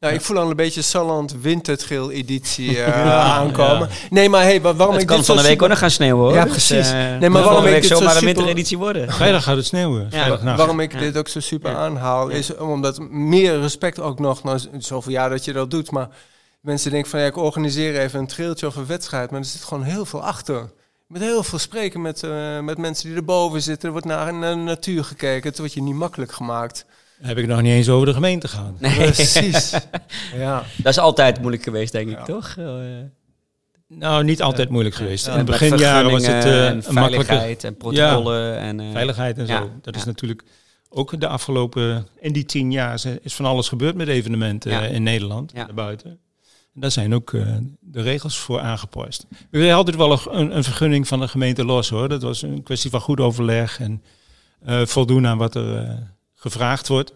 Nou, 0.00 0.14
ik 0.14 0.20
voel 0.20 0.38
al 0.38 0.50
een 0.50 0.56
beetje 0.56 0.82
Salland 0.82 1.34
Wintertrail 1.40 2.10
editie 2.10 2.68
eh, 2.68 2.86
Ja, 3.04 3.22
aankomen. 3.22 3.88
Nee, 4.10 4.28
maar 4.28 4.42
hey, 4.42 4.60
wa- 4.60 4.74
waarom 4.74 4.92
Het 4.94 5.02
ik 5.02 5.08
kan 5.08 5.16
dit 5.16 5.26
van 5.26 5.36
zo 5.36 5.42
de 5.42 5.48
week 5.48 5.62
ook 5.62 5.68
nog 5.68 5.78
gaan 5.78 5.90
sneeuwen 5.90 6.24
hoor. 6.24 6.34
Ja, 6.34 6.42
Dus, 6.42 6.50
precies. 6.52 6.90
eh, 6.90 7.16
Nee, 7.18 7.30
maar 7.30 7.42
waarom 7.42 7.64
ik 7.66 7.74
dit 7.74 7.86
zo 7.86 7.94
zomaar 7.94 8.08
een 8.08 8.12
super- 8.18 8.26
wintereditie 8.34 8.78
worden. 8.78 9.12
Vrijdag 9.12 9.42
gaat 9.42 9.56
het 9.56 9.66
sneeuwen. 9.66 10.10
Waarom 10.56 10.80
ik 10.80 10.92
Ja. 10.92 10.98
dit 10.98 11.16
ook 11.16 11.28
zo 11.28 11.40
super 11.40 11.70
Ja. 11.70 11.76
aanhaal, 11.76 12.28
is 12.28 12.56
omdat 12.56 12.98
meer 13.10 13.60
respect 13.60 14.00
ook 14.00 14.18
nog, 14.18 14.42
na 14.42 14.58
z- 14.58 14.66
zoveel 14.78 15.12
jaar 15.12 15.30
dat 15.30 15.44
je 15.44 15.52
dat 15.52 15.70
doet, 15.70 15.90
maar 15.90 16.08
mensen 16.60 16.90
denken 16.90 17.10
van 17.10 17.20
ja, 17.20 17.26
ik 17.26 17.36
organiseer 17.36 17.98
even 18.00 18.18
een 18.20 18.26
trailtje 18.26 18.66
of 18.66 18.76
een 18.76 18.86
wedstrijd, 18.86 19.30
maar 19.30 19.40
er 19.40 19.46
zit 19.46 19.64
gewoon 19.64 19.82
heel 19.84 20.04
veel 20.04 20.22
achter. 20.22 20.70
Met 21.06 21.22
heel 21.22 21.42
veel 21.42 21.58
spreken 21.58 22.00
met, 22.02 22.22
eh, 22.22 22.60
met 22.60 22.78
mensen 22.78 23.08
die 23.08 23.16
erboven 23.16 23.62
zitten. 23.62 23.84
Er 23.86 23.90
wordt 23.92 24.06
naar 24.06 24.26
de 24.32 24.54
natuur 24.54 25.04
gekeken. 25.04 25.48
Het 25.48 25.58
wordt 25.58 25.72
je 25.72 25.82
niet 25.82 25.94
makkelijk 25.94 26.32
gemaakt. 26.32 26.86
heb 27.22 27.38
ik 27.38 27.46
nog 27.46 27.62
niet 27.62 27.72
eens 27.72 27.88
over 27.88 28.06
de 28.06 28.12
gemeente 28.12 28.48
gehad. 28.48 28.80
Nee, 28.80 28.94
Precies. 29.12 29.70
ja. 30.34 30.64
dat 30.76 30.92
is 30.92 30.98
altijd 30.98 31.38
moeilijk 31.40 31.62
geweest, 31.62 31.92
denk 31.92 32.08
ik, 32.10 32.16
Ja. 32.18 32.24
toch? 32.24 32.54
Eh, 32.58 32.64
Nou, 33.88 34.24
niet 34.24 34.42
altijd 34.42 34.68
moeilijk 34.68 34.94
geweest. 34.94 35.26
Ja, 35.26 35.32
In 35.32 35.38
de 35.38 35.44
beginjaren 35.52 36.10
was 36.10 36.26
het 36.26 36.44
eh, 36.44 36.66
en 36.68 36.76
een 36.76 36.82
veiligheid 36.82 37.64
en 37.64 37.76
protocollen. 37.76 38.58
En, 38.58 38.80
eh, 38.80 38.90
veiligheid 38.92 39.38
en 39.38 39.46
zo. 39.46 39.52
ja, 39.52 39.66
Dat 39.82 39.96
is 39.96 40.04
natuurlijk 40.04 40.42
ook 40.88 41.20
de 41.20 41.28
afgelopen, 41.28 42.06
in 42.20 42.32
die 42.32 42.44
tien 42.44 42.72
jaar 42.72 42.94
is- 42.94 43.04
is 43.04 43.34
van 43.34 43.44
alles 43.44 43.68
gebeurd 43.68 43.94
met 43.94 44.08
evenementen 44.08 44.70
Ja. 44.70 44.80
in 44.80 45.02
Nederland, 45.02 45.52
Ja. 45.54 45.64
daarbuiten. 45.64 46.18
Daar 46.78 46.90
zijn 46.90 47.14
ook 47.14 47.32
eh, 47.32 47.56
de 47.80 48.02
regels 48.02 48.38
voor 48.38 48.60
aangepast. 48.60 49.26
We 49.50 49.58
hadden 49.58 49.74
altijd 49.74 49.96
wel 49.96 50.34
een, 50.34 50.56
een 50.56 50.64
vergunning 50.64 51.08
van 51.08 51.20
de 51.20 51.28
gemeente 51.28 51.64
los 51.64 51.88
hoor. 51.88 52.08
Dat 52.08 52.22
was 52.22 52.42
een 52.42 52.62
kwestie 52.62 52.90
van 52.90 53.00
goed 53.00 53.20
overleg 53.20 53.80
en 53.80 54.02
eh, 54.64 54.86
voldoen 54.86 55.26
aan 55.26 55.38
wat 55.38 55.54
er 55.54 55.76
eh, 55.76 55.94
gevraagd 56.34 56.88
wordt. 56.88 57.12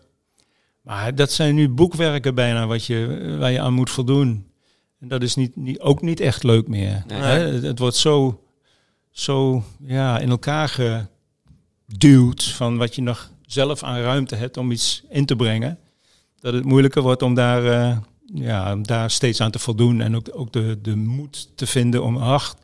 Maar 0.83 1.15
dat 1.15 1.33
zijn 1.33 1.55
nu 1.55 1.69
boekwerken 1.69 2.35
bijna 2.35 2.67
wat 2.67 2.85
je, 2.85 3.37
waar 3.39 3.53
je 3.53 3.61
aan 3.61 3.73
moet 3.73 3.91
voldoen. 3.91 4.47
En 5.01 5.09
dat 5.09 5.23
is 5.23 5.35
niet, 5.35 5.57
niet, 5.57 5.81
ook 5.81 6.03
niet 6.03 6.21
echt 6.21 6.43
leuk 6.43 6.69
meer. 6.69 7.05
Nee. 7.07 7.21
Hè? 7.21 7.39
Het, 7.39 7.63
het 7.63 7.79
wordt 7.79 7.97
zo, 7.97 8.45
zo 9.11 9.65
ja, 9.81 10.19
in 10.19 10.31
elkaar 10.31 10.69
geduwd 11.89 12.45
van 12.45 12.77
wat 12.77 12.95
je 12.95 13.03
nog 13.03 13.31
zelf 13.47 13.83
aan 13.83 14.01
ruimte 14.01 14.35
hebt 14.35 14.57
om 14.57 14.71
iets 14.71 15.03
in 15.09 15.27
te 15.27 15.37
brengen. 15.37 15.79
Dat 16.39 16.53
het 16.53 16.65
moeilijker 16.65 17.03
wordt 17.03 17.23
om 17.23 17.35
daar, 17.35 17.99
ja, 18.35 18.73
om 18.73 18.83
daar 18.87 19.11
steeds 19.11 19.41
aan 19.41 19.51
te 19.51 19.59
voldoen. 19.59 20.01
En 20.01 20.17
ook, 20.17 20.29
ook 20.33 20.53
de, 20.53 20.79
de 20.83 20.97
moed 20.97 21.49
te 21.57 21.67
vinden 21.67 22.03
om, 22.05 22.17
ach, 22.17 22.57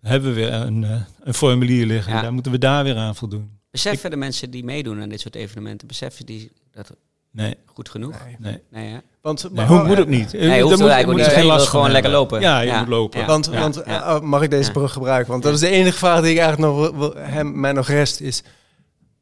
hebben 0.00 0.28
we 0.28 0.34
weer 0.34 0.52
een, 0.52 0.84
eh, 0.84 1.00
een 1.22 1.34
formulier 1.34 1.86
liggen. 1.86 2.12
Ja. 2.12 2.20
Daar 2.22 2.32
moeten 2.32 2.52
we 2.52 2.58
daar 2.58 2.84
weer 2.84 2.96
aan 2.96 3.14
voldoen. 3.16 3.50
Beseffen 3.70 4.10
de 4.10 4.16
mensen 4.16 4.50
die 4.50 4.64
meedoen 4.64 5.02
aan 5.02 5.08
dit 5.08 5.20
soort 5.20 5.34
evenementen, 5.34 5.88
beseffen 5.88 6.26
die 6.26 6.52
dat 6.72 6.90
Nee, 7.30 7.54
goed 7.66 7.88
genoeg? 7.88 8.16
Nee. 8.38 8.58
nee. 8.70 9.00
Want, 9.20 9.42
nee 9.42 9.52
maar- 9.52 9.66
hoe 9.66 9.84
moet 9.86 9.96
het 9.96 10.08
niet? 10.08 10.32
Nee, 10.32 10.62
hoeft 10.62 10.78
moet- 10.78 10.88
eigenlijk 10.88 11.06
moet 11.06 11.14
niet. 11.16 11.24
je 11.24 11.30
Je 11.30 11.36
geen 11.36 11.46
wil 11.46 11.52
last 11.56 11.68
gewoon 11.68 11.90
lekker 11.90 12.10
lopen. 12.10 12.40
Ja, 12.40 12.60
je 12.60 12.66
Ja. 12.66 12.78
moet 12.78 12.88
lopen. 12.88 13.20
Ja. 13.20 13.26
Want, 13.26 13.48
Ja. 13.52 13.60
want 13.60 13.74
Ja. 13.86 14.02
eh, 14.04 14.20
mag 14.20 14.42
ik 14.42 14.50
deze 14.50 14.70
brug 14.72 14.92
gebruiken? 14.92 15.30
Want 15.30 15.42
dat 15.42 15.54
is 15.54 15.60
de 15.60 15.68
enige 15.68 15.96
vraag 15.98 16.20
die 16.22 16.30
ik 16.32 16.38
eigenlijk 16.38 16.72
nog 16.72 16.80
wil, 16.80 16.96
wil- 16.98 17.14
hem, 17.22 17.60
mij 17.60 17.72
nog 17.72 17.88
rest 17.88 18.20
is. 18.20 18.42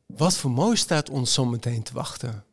Wat 0.06 0.36
voor 0.36 0.50
mooi 0.50 0.76
staat 0.76 1.10
ons 1.10 1.32
zo 1.32 1.44
meteen 1.44 1.82
te 1.82 1.92
wachten? 1.94 2.44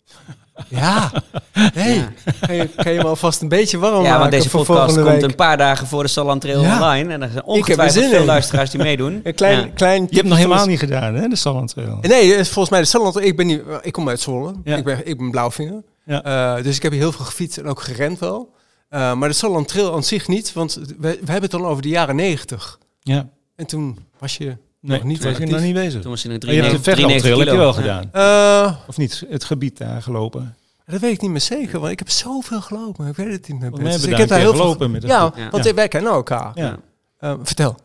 Ja, 0.68 1.12
hey, 1.52 1.96
Ja. 1.96 2.10
kan, 2.48 2.56
je, 2.56 2.68
kan 2.76 2.92
je 2.92 2.98
me 2.98 3.04
alvast 3.06 3.42
een 3.42 3.48
beetje 3.48 3.78
warm 3.78 3.96
Ja, 3.96 4.02
maken 4.02 4.20
want 4.20 4.32
deze 4.32 4.50
voor 4.50 4.66
podcast 4.66 4.96
komt 4.96 5.08
week? 5.08 5.22
een 5.22 5.36
paar 5.36 5.58
dagen 5.58 5.88
voor 5.88 6.04
de 6.04 6.10
Salland 6.10 6.42
Trail 6.42 6.62
Ja. 6.62 6.74
online. 6.76 7.14
En 7.14 7.22
er 7.22 7.30
zijn 7.32 7.44
ongetwijfeld 7.44 8.00
zin 8.02 8.10
veel 8.10 8.20
in. 8.20 8.26
luisteraars 8.26 8.70
die 8.70 8.82
meedoen. 8.82 9.20
Een 9.24 9.34
klein, 9.36 9.60
Ja. 9.60 9.68
klein 9.74 10.08
Je 10.10 10.16
hebt 10.16 10.28
nog 10.28 10.38
helemaal 10.38 10.66
niet 10.66 10.80
gedaan, 10.80 11.16
hè, 11.16 11.28
de 11.28 11.36
Salland 11.36 11.70
Trail. 11.70 11.98
Nee, 12.02 12.34
volgens 12.36 12.70
mij 12.70 12.80
de 12.80 12.86
Salland. 12.86 13.22
Ik 13.22 13.36
ben 13.38 13.48
niet, 13.48 13.62
ik 13.82 13.92
kom 13.92 14.10
uit 14.10 14.20
Zwolle. 14.20 14.54
Ja. 14.64 14.76
Ik 14.76 14.84
ben, 14.84 15.08
ik 15.08 15.18
ben 15.18 15.32
blauwvinger. 15.32 15.84
Ja. 16.06 16.24
Eh, 16.58 16.64
dus 16.64 16.76
ik 16.76 16.82
heb 16.84 16.92
hier 16.92 17.02
heel 17.02 17.12
veel 17.12 17.26
gefietst 17.26 17.58
en 17.58 17.66
ook 17.68 17.82
gerend 17.82 18.20
wel. 18.20 18.54
Eh, 18.90 19.14
maar 19.14 19.30
de 19.30 19.36
Salland 19.36 19.68
Trail 19.68 19.94
aan 19.94 20.04
zich 20.04 20.28
niet, 20.28 20.54
want 20.54 20.74
we, 20.74 20.86
we 20.98 21.10
hebben 21.32 21.42
het 21.42 21.52
dan 21.52 21.66
over 21.66 21.82
de 21.82 21.90
jaren 21.90 22.16
negentig. 22.16 22.78
Ja. 23.00 23.30
En 23.56 23.66
toen 23.66 23.98
was 24.20 24.38
je 24.38 24.58
Nee, 24.82 24.98
nog 24.98 25.08
niet 25.08 25.24
was 25.24 25.38
je 25.38 25.46
nog 25.46 25.62
niet 25.62 25.74
bezig. 25.74 26.02
Toen 26.02 26.12
was 26.12 26.26
in 26.26 26.32
een 26.32 26.40
Maar 26.46 26.54
je 26.56 26.62
hebt 26.62 26.76
de 26.76 26.82
93 26.82 26.84
Vechtlandtrail 26.84 27.40
heb 27.40 27.48
je 27.48 27.58
wel 27.58 27.74
gedaan. 27.74 28.10
Eh, 28.12 28.88
Of 28.88 28.98
niet, 28.98 29.24
het 29.30 29.44
gebied 29.44 29.78
daar 29.78 30.02
gelopen. 30.02 30.56
Dat 30.86 31.00
weet 31.00 31.14
ik 31.14 31.22
niet 31.22 31.32
meer 31.32 31.42
zeker, 31.42 31.80
want 31.80 31.92
ik 31.92 32.00
heb 32.00 32.10
zoveel 32.10 32.62
gelopen. 32.62 33.08
Ik 33.08 33.16
weet 33.16 33.32
het 33.32 33.48
niet 33.48 33.60
meer. 33.60 33.72
We 33.72 33.78
best. 33.78 33.90
hebben 33.90 33.92
Dus 33.92 34.02
daar 34.02 34.12
ik 34.12 34.18
heb 34.18 34.28
keer 34.28 34.38
heel 34.38 34.52
veel 34.54 34.62
gelopen 34.62 34.92
met 34.92 35.02
het 35.02 35.12
Ja. 35.12 35.34
Ja. 35.36 35.50
want 35.50 35.64
Ja. 35.66 35.74
wij 35.74 35.88
kennen 35.88 36.12
elkaar. 36.12 36.52
Ja. 36.56 36.78
Eh, 37.20 37.34
vertel, 37.44 37.76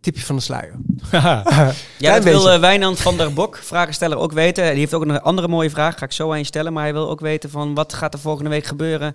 tipje 0.00 0.22
van 0.24 0.36
de 0.36 0.42
sluier. 0.42 0.74
Ja, 1.98 2.14
dat 2.14 2.24
wil 2.24 2.50
eh, 2.50 2.60
Wijnand 2.60 3.00
van 3.00 3.16
der 3.16 3.32
Bok, 3.32 3.56
vragensteller, 3.56 4.18
ook 4.18 4.32
weten. 4.32 4.64
Die 4.70 4.78
heeft 4.78 4.94
ook 4.94 5.02
een 5.02 5.20
andere 5.20 5.48
mooie 5.48 5.70
vraag, 5.70 5.98
ga 5.98 6.04
ik 6.04 6.12
zo 6.12 6.30
aan 6.32 6.38
je 6.38 6.44
stellen. 6.44 6.72
Maar 6.72 6.82
hij 6.82 6.92
wil 6.92 7.10
ook 7.10 7.20
weten 7.20 7.50
van 7.50 7.74
wat 7.74 7.92
gaat 7.92 8.14
er 8.14 8.20
volgende 8.20 8.50
week 8.50 8.64
gebeuren 8.64 9.14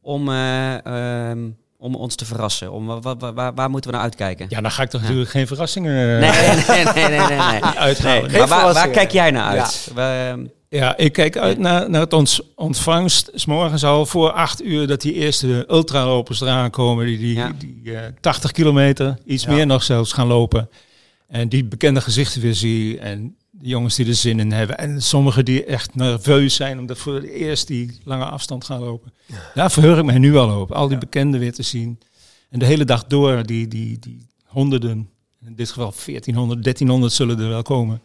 om, 0.00 0.28
eh, 0.28 0.84
ehm, 1.30 1.48
om 1.86 1.94
ons 1.94 2.14
te 2.14 2.24
verrassen? 2.24 2.72
Om, 2.72 2.86
wa- 2.86 3.00
wa- 3.00 3.16
wa- 3.16 3.32
waar, 3.32 3.54
waar 3.54 3.70
moeten 3.70 3.90
we 3.90 3.96
naar 3.96 4.04
uitkijken? 4.04 4.46
Ja, 4.48 4.60
dan 4.60 4.70
ga 4.70 4.82
ik 4.82 4.88
toch 4.90 5.00
Ja. 5.00 5.06
natuurlijk 5.06 5.32
geen 5.32 5.46
verrassingen 5.46 6.22
eh, 6.22 6.30
Nee, 6.30 6.84
nee, 6.84 6.84
nee, 6.94 7.18
nee, 7.18 7.18
nee. 7.28 7.38
nee. 7.38 7.60
uithalen. 7.88 8.20
Nee, 8.22 8.30
Geen 8.30 8.38
maar 8.48 8.48
waar, 8.64 8.74
waar 8.74 8.88
kijk 8.88 9.10
jij 9.10 9.30
naar 9.30 9.58
uit? 9.58 9.90
We- 9.94 10.54
Ja, 10.68 10.96
ik 10.96 11.12
kijk 11.12 11.36
uit 11.36 11.58
naar, 11.58 11.90
naar 11.90 12.00
het 12.00 12.12
ons, 12.12 12.40
ontvangst. 12.54 13.30
's 13.34 13.44
morgens 13.46 13.84
al 13.84 14.06
voor 14.06 14.32
acht 14.32 14.62
uur 14.62 14.86
dat 14.86 15.00
die 15.00 15.12
eerste 15.12 15.64
ultralopers 15.70 16.40
eraan 16.40 16.70
komen. 16.70 17.06
Die, 17.06 17.18
die, 17.18 17.34
Ja. 17.34 17.52
die 17.58 17.96
eh, 17.96 18.00
80 18.20 18.50
kilometer, 18.52 19.18
iets 19.26 19.44
Ja. 19.44 19.50
meer 19.52 19.66
nog 19.66 19.82
zelfs, 19.82 20.12
gaan 20.12 20.26
lopen. 20.26 20.68
En 21.28 21.48
die 21.48 21.64
bekende 21.64 22.00
gezichten 22.00 22.40
weer 22.40 22.54
zie. 22.54 22.98
En 22.98 23.36
de 23.60 23.68
jongens 23.68 23.94
die 23.94 24.06
er 24.06 24.14
zin 24.14 24.40
in 24.40 24.52
hebben. 24.52 24.78
En 24.78 25.02
sommigen 25.02 25.44
die 25.44 25.64
echt 25.64 25.94
nerveus 25.94 26.54
zijn 26.54 26.78
omdat 26.78 26.98
voor 26.98 27.14
het 27.14 27.24
eerst 27.24 27.66
die 27.66 28.00
lange 28.04 28.24
afstand 28.24 28.64
gaan 28.64 28.80
lopen. 28.80 29.12
Daar 29.54 29.70
verheug 29.70 29.98
ik 29.98 30.04
mij 30.04 30.18
nu 30.18 30.36
al 30.36 30.60
op. 30.60 30.72
Al 30.72 30.88
die 30.88 30.98
bekenden 30.98 31.40
weer 31.40 31.52
te 31.52 31.62
zien. 31.62 31.98
En 32.50 32.58
de 32.58 32.66
hele 32.66 32.84
dag 32.84 33.06
door 33.06 33.46
die, 33.46 33.68
die, 33.68 33.98
die 33.98 34.26
honderden, 34.44 35.10
in 35.44 35.54
dit 35.54 35.68
geval 35.68 35.92
1400, 36.06 36.62
1300 36.62 37.12
zullen 37.12 37.38
er 37.40 37.48
wel 37.48 37.62
komen. 37.62 38.02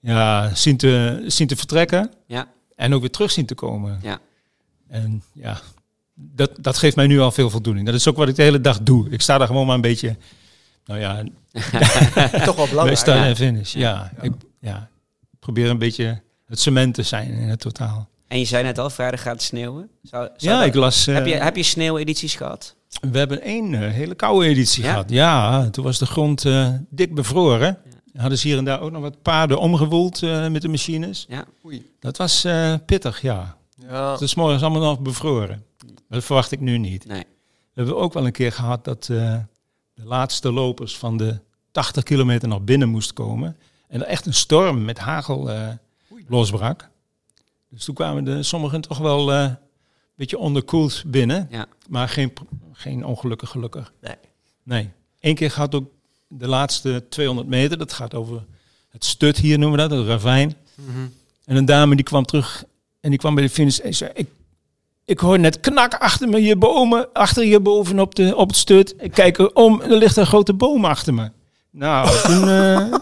Ja, 0.00 0.54
zien 0.54 0.76
te, 0.76 1.24
zien 1.26 1.46
te 1.46 1.56
vertrekken. 1.56 2.10
ja, 2.26 2.48
En 2.76 2.94
ook 2.94 3.00
weer 3.00 3.10
terug 3.10 3.30
zien 3.30 3.46
te 3.46 3.54
komen. 3.54 3.98
Ja. 4.02 4.20
En 4.88 5.22
ja, 5.32 5.60
dat, 6.14 6.50
dat 6.60 6.78
geeft 6.78 6.96
mij 6.96 7.06
nu 7.06 7.20
al 7.20 7.30
veel 7.30 7.50
voldoening. 7.50 7.86
Dat 7.86 7.94
is 7.94 8.08
ook 8.08 8.16
wat 8.16 8.28
ik 8.28 8.36
de 8.36 8.42
hele 8.42 8.60
dag 8.60 8.80
doe. 8.82 9.10
Ik 9.10 9.20
sta 9.20 9.38
daar 9.38 9.46
gewoon 9.46 9.66
maar 9.66 9.74
een 9.74 9.80
beetje, 9.80 10.16
nou 10.84 11.00
ja, 11.00 11.24
Toch 12.44 12.54
wel 12.54 12.54
bij 12.54 12.68
belangrijk. 12.68 12.96
start 12.98 13.18
ja. 13.18 13.26
en 13.26 13.36
finish. 13.36 13.72
Ja, 13.74 14.10
Ja. 14.16 14.22
Ik, 14.22 14.32
ja, 14.60 14.88
probeer 15.40 15.70
een 15.70 15.78
beetje 15.78 16.22
het 16.46 16.60
cement 16.60 16.94
te 16.94 17.02
zijn 17.02 17.28
in 17.32 17.48
het 17.48 17.60
totaal. 17.60 18.08
en 18.28 18.38
je 18.38 18.44
zei 18.44 18.62
net 18.62 18.78
al, 18.78 18.90
vrijdag 18.90 19.22
gaat 19.22 19.32
het 19.32 19.42
sneeuwen. 19.42 19.88
Zou, 20.02 20.28
zou 20.36 20.52
Ja, 20.54 20.58
dat- 20.58 20.68
ik 20.68 20.74
las... 20.74 21.06
eh, 21.06 21.14
heb, 21.14 21.26
je, 21.26 21.34
heb 21.34 21.56
je 21.56 21.62
sneeuwedities 21.62 22.34
gehad? 22.34 22.74
We 23.10 23.18
hebben 23.18 23.42
één 23.42 23.74
eh, 23.74 23.90
hele 23.92 24.14
koude 24.14 24.46
editie 24.46 24.82
Ja? 24.84 24.90
gehad. 24.90 25.10
Ja, 25.10 25.70
toen 25.70 25.84
was 25.84 25.98
de 25.98 26.06
grond 26.06 26.44
eh, 26.44 26.68
dik 26.90 27.14
bevroren. 27.14 27.78
Hadden 28.16 28.38
ze 28.38 28.48
hier 28.48 28.58
en 28.58 28.64
daar 28.64 28.80
ook 28.80 28.90
nog 28.90 29.02
wat 29.02 29.22
paarden 29.22 29.58
omgewoeld 29.60 30.22
eh, 30.22 30.48
met 30.48 30.62
de 30.62 30.68
machines. 30.68 31.26
Ja. 31.28 31.44
Oei. 31.64 31.90
Dat 32.00 32.16
was 32.16 32.44
eh, 32.44 32.74
pittig, 32.86 33.20
ja. 33.22 33.56
Ja. 33.88 34.10
Het 34.12 34.20
is 34.20 34.34
morgens 34.34 34.62
allemaal 34.62 34.80
nog 34.80 35.00
bevroren. 35.00 35.64
Dat 36.08 36.24
verwacht 36.24 36.52
ik 36.52 36.60
nu 36.60 36.78
niet. 36.78 37.06
Nee. 37.06 37.18
We 37.72 37.82
hebben 37.82 37.96
ook 37.96 38.12
wel 38.12 38.26
een 38.26 38.32
keer 38.32 38.52
gehad 38.52 38.84
dat 38.84 39.08
eh, 39.10 39.34
de 39.96 40.04
laatste 40.04 40.52
lopers 40.52 40.96
van 40.96 41.16
de 41.16 41.38
80 41.70 42.02
kilometer 42.02 42.48
nog 42.48 42.62
binnen 42.62 42.88
moest 42.88 43.12
komen. 43.12 43.56
En 43.88 44.00
er 44.00 44.06
echt 44.06 44.26
een 44.26 44.34
storm 44.34 44.84
met 44.84 44.98
hagel 44.98 45.50
eh, 45.50 45.68
losbrak. 46.28 46.88
Dus 47.68 47.84
toen 47.84 47.94
kwamen 47.94 48.24
de, 48.24 48.42
sommigen 48.42 48.80
toch 48.80 48.98
wel 48.98 49.32
eh, 49.32 49.42
een 49.42 49.56
beetje 50.14 50.38
onderkoeld 50.38 51.02
binnen. 51.06 51.46
Ja. 51.50 51.66
Maar 51.88 52.08
geen, 52.08 52.32
geen 52.72 53.04
ongelukken 53.04 53.48
gelukkig. 53.48 53.92
Nee. 54.00 54.16
Nee. 54.62 54.90
Eén 55.20 55.34
keer 55.34 55.50
gaat 55.50 55.74
ook 55.74 55.90
de 56.28 56.48
laatste 56.48 57.04
200 57.08 57.48
meter. 57.48 57.78
Dat 57.78 57.92
gaat 57.92 58.14
over 58.14 58.44
het 58.88 59.04
stut 59.04 59.36
hier 59.36 59.58
noemen 59.58 59.80
we 59.80 59.88
dat, 59.88 59.98
het 59.98 60.08
ravijn. 60.08 60.54
Mhm. 60.74 61.06
En 61.44 61.56
een 61.56 61.64
dame 61.64 61.96
die 61.96 62.04
kwam 62.04 62.24
terug 62.24 62.64
en 63.00 63.10
die 63.10 63.18
kwam 63.18 63.34
bij 63.34 63.44
de 63.44 63.50
finish 63.50 63.78
en 63.78 63.94
zei, 63.94 64.10
ik, 64.14 64.28
ik 65.06 65.18
hoor 65.20 65.38
net 65.38 65.60
knak 65.60 65.94
achter 65.94 66.28
me, 66.28 66.42
je 66.42 66.56
bomen, 66.56 67.12
achter 67.12 67.44
je 67.44 67.60
boven 67.60 67.98
op, 68.00 68.14
de, 68.14 68.36
op 68.36 68.48
het 68.48 68.56
stut. 68.56 68.94
Ik 68.98 69.12
kijk 69.12 69.38
erom 69.38 69.80
en 69.80 69.90
er 69.90 69.96
ligt 69.96 70.16
een 70.16 70.26
grote 70.26 70.52
boom 70.54 70.84
achter 70.84 71.14
me. 71.14 71.30
Nou, 71.70 72.08
toen 72.28 72.40
eh 72.48 72.48
nou, 72.78 73.00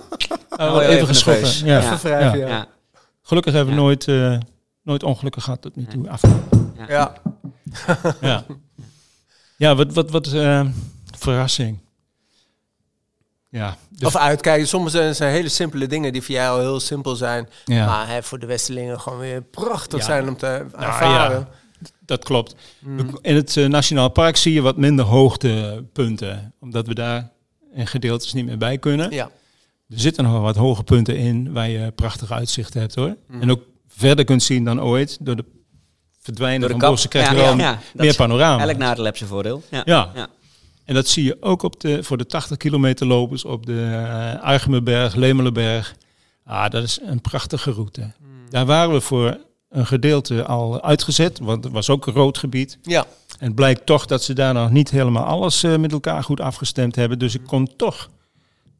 Oh, 0.76 0.82
ja, 0.82 0.88
even 0.88 1.08
even. 1.34 1.66
Ja. 1.66 1.78
Even 1.82 1.98
wrijven, 1.98 2.38
ja. 2.38 2.46
Ja. 2.48 2.66
Gelukkig 3.22 3.52
hebben 3.52 3.74
we 3.74 3.80
Ja. 3.80 3.86
nooit, 3.86 4.08
eh, 4.08 4.38
nooit 4.82 5.02
ongelukken 5.02 5.42
gehad 5.42 5.62
tot 5.62 5.76
nu 5.76 5.84
toe. 5.86 6.10
Af. 6.10 6.20
Ja. 6.88 7.12
Ja, 8.20 8.44
ja 9.56 9.74
wat, 9.74 9.92
wat, 9.92 10.10
wat 10.10 10.26
eh, 10.32 10.66
verrassing. 11.18 11.78
Ja, 13.48 13.76
de- 13.88 14.06
Of 14.06 14.16
uitkijken. 14.16 14.68
Soms 14.68 14.92
zijn 14.92 15.06
het 15.06 15.16
zijn 15.16 15.32
hele 15.32 15.48
simpele 15.48 15.86
dingen 15.86 16.12
die 16.12 16.22
voor 16.22 16.34
jou 16.34 16.56
al 16.58 16.64
heel 16.64 16.80
simpel 16.80 17.16
zijn. 17.16 17.48
ja. 17.64 17.86
Maar 17.86 18.08
hè, 18.08 18.22
voor 18.22 18.38
de 18.38 18.46
Westerlingen 18.46 19.00
gewoon 19.00 19.18
weer 19.18 19.42
prachtig 19.42 19.98
Ja. 19.98 20.04
zijn 20.04 20.28
om 20.28 20.36
te 20.36 20.46
Nou, 20.72 20.84
ervaren. 20.84 21.48
Dat 22.06 22.24
klopt. 22.24 22.54
Mm. 22.78 23.18
In 23.22 23.34
het 23.34 23.56
eh, 23.56 23.66
Nationaal 23.66 24.08
Park 24.08 24.36
zie 24.36 24.52
je 24.52 24.60
wat 24.60 24.76
minder 24.76 25.04
hoogtepunten. 25.04 26.54
Omdat 26.60 26.86
we 26.86 26.94
daar 26.94 27.30
in 27.74 27.86
gedeeltes 27.86 28.32
niet 28.32 28.46
meer 28.46 28.58
bij 28.58 28.78
kunnen. 28.78 29.10
Ja. 29.10 29.30
Er 29.88 30.00
zitten 30.00 30.24
nog 30.24 30.32
wel 30.32 30.42
wat 30.42 30.56
hoge 30.56 30.82
punten 30.82 31.16
in 31.16 31.52
waar 31.52 31.68
je 31.68 31.90
prachtig 31.90 32.32
uitzicht 32.32 32.74
hebt 32.74 32.94
hoor. 32.94 33.16
Mhm. 33.28 33.42
En 33.42 33.50
ook 33.50 33.62
verder 33.88 34.24
kunt 34.24 34.42
zien 34.42 34.64
dan 34.64 34.82
ooit. 34.82 35.18
Door 35.20 35.36
de 35.36 35.44
verdwijnen 36.20 36.60
Door 36.60 36.68
de 36.68 36.78
van 36.78 36.90
bossen 36.90 37.10
krijg 37.10 37.30
je 37.30 37.36
Ja, 37.36 37.42
wel 37.42 37.56
ja, 37.56 37.78
meer 37.92 38.14
panorama. 38.14 38.66
Elk 38.68 38.76
nadeel 38.76 39.04
heb 39.04 39.16
zijn 39.16 39.28
voordeel. 39.28 39.62
Ja. 39.84 40.12
En 40.84 40.94
dat 40.94 41.08
zie 41.08 41.24
je 41.24 41.36
ook 41.40 41.62
op 41.62 41.80
de, 41.80 42.02
voor 42.02 42.16
de 42.16 42.26
80 42.26 42.56
kilometer 42.56 43.06
lopers 43.06 43.44
op 43.44 43.66
de 43.66 43.72
uh, 43.72 44.42
Argemenberg, 44.42 45.14
Lemelenberg. 45.14 45.94
Ah, 46.44 46.70
dat 46.70 46.82
is 46.82 46.98
een 47.02 47.20
prachtige 47.20 47.70
route. 47.70 48.00
Mm. 48.00 48.50
Daar 48.50 48.66
waren 48.66 48.94
we 48.94 49.00
voor 49.00 49.38
een 49.74 49.86
gedeelte 49.86 50.44
al 50.44 50.82
uitgezet, 50.82 51.38
want 51.38 51.64
het 51.64 51.72
was 51.72 51.90
ook 51.90 52.06
een 52.06 52.12
rood 52.12 52.38
gebied. 52.38 52.78
Ja. 52.82 53.04
En 53.38 53.46
het 53.46 53.54
blijkt 53.54 53.86
toch 53.86 54.06
dat 54.06 54.22
ze 54.22 54.32
daar 54.32 54.54
nog 54.54 54.70
niet 54.70 54.90
helemaal 54.90 55.24
alles 55.24 55.62
eh, 55.62 55.76
met 55.76 55.92
elkaar 55.92 56.22
goed 56.22 56.40
afgestemd 56.40 56.94
hebben. 56.96 57.18
Dus 57.18 57.34
ik 57.34 57.44
kon 57.46 57.76
toch 57.76 58.10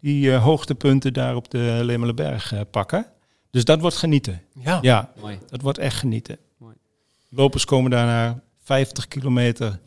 die 0.01 0.33
eh, 0.33 0.43
hoogtepunten 0.43 1.13
daar 1.13 1.37
op 1.37 1.51
de 1.51 1.81
Lemelenberg 1.83 2.53
eh, 2.53 2.61
pakken. 2.71 3.07
Dus 3.51 3.65
dat 3.65 3.81
wordt 3.81 3.97
genieten. 3.97 4.43
Ja. 4.61 4.79
Ja, 4.83 5.11
Mooi. 5.21 5.39
dat 5.49 5.61
wordt 5.61 5.79
echt 5.79 5.97
genieten. 5.97 6.39
Mooi. 6.59 6.75
Lopers 7.29 7.65
komen 7.65 7.91
daarna 7.91 8.43
50 8.63 9.09
kilometer 9.09 9.79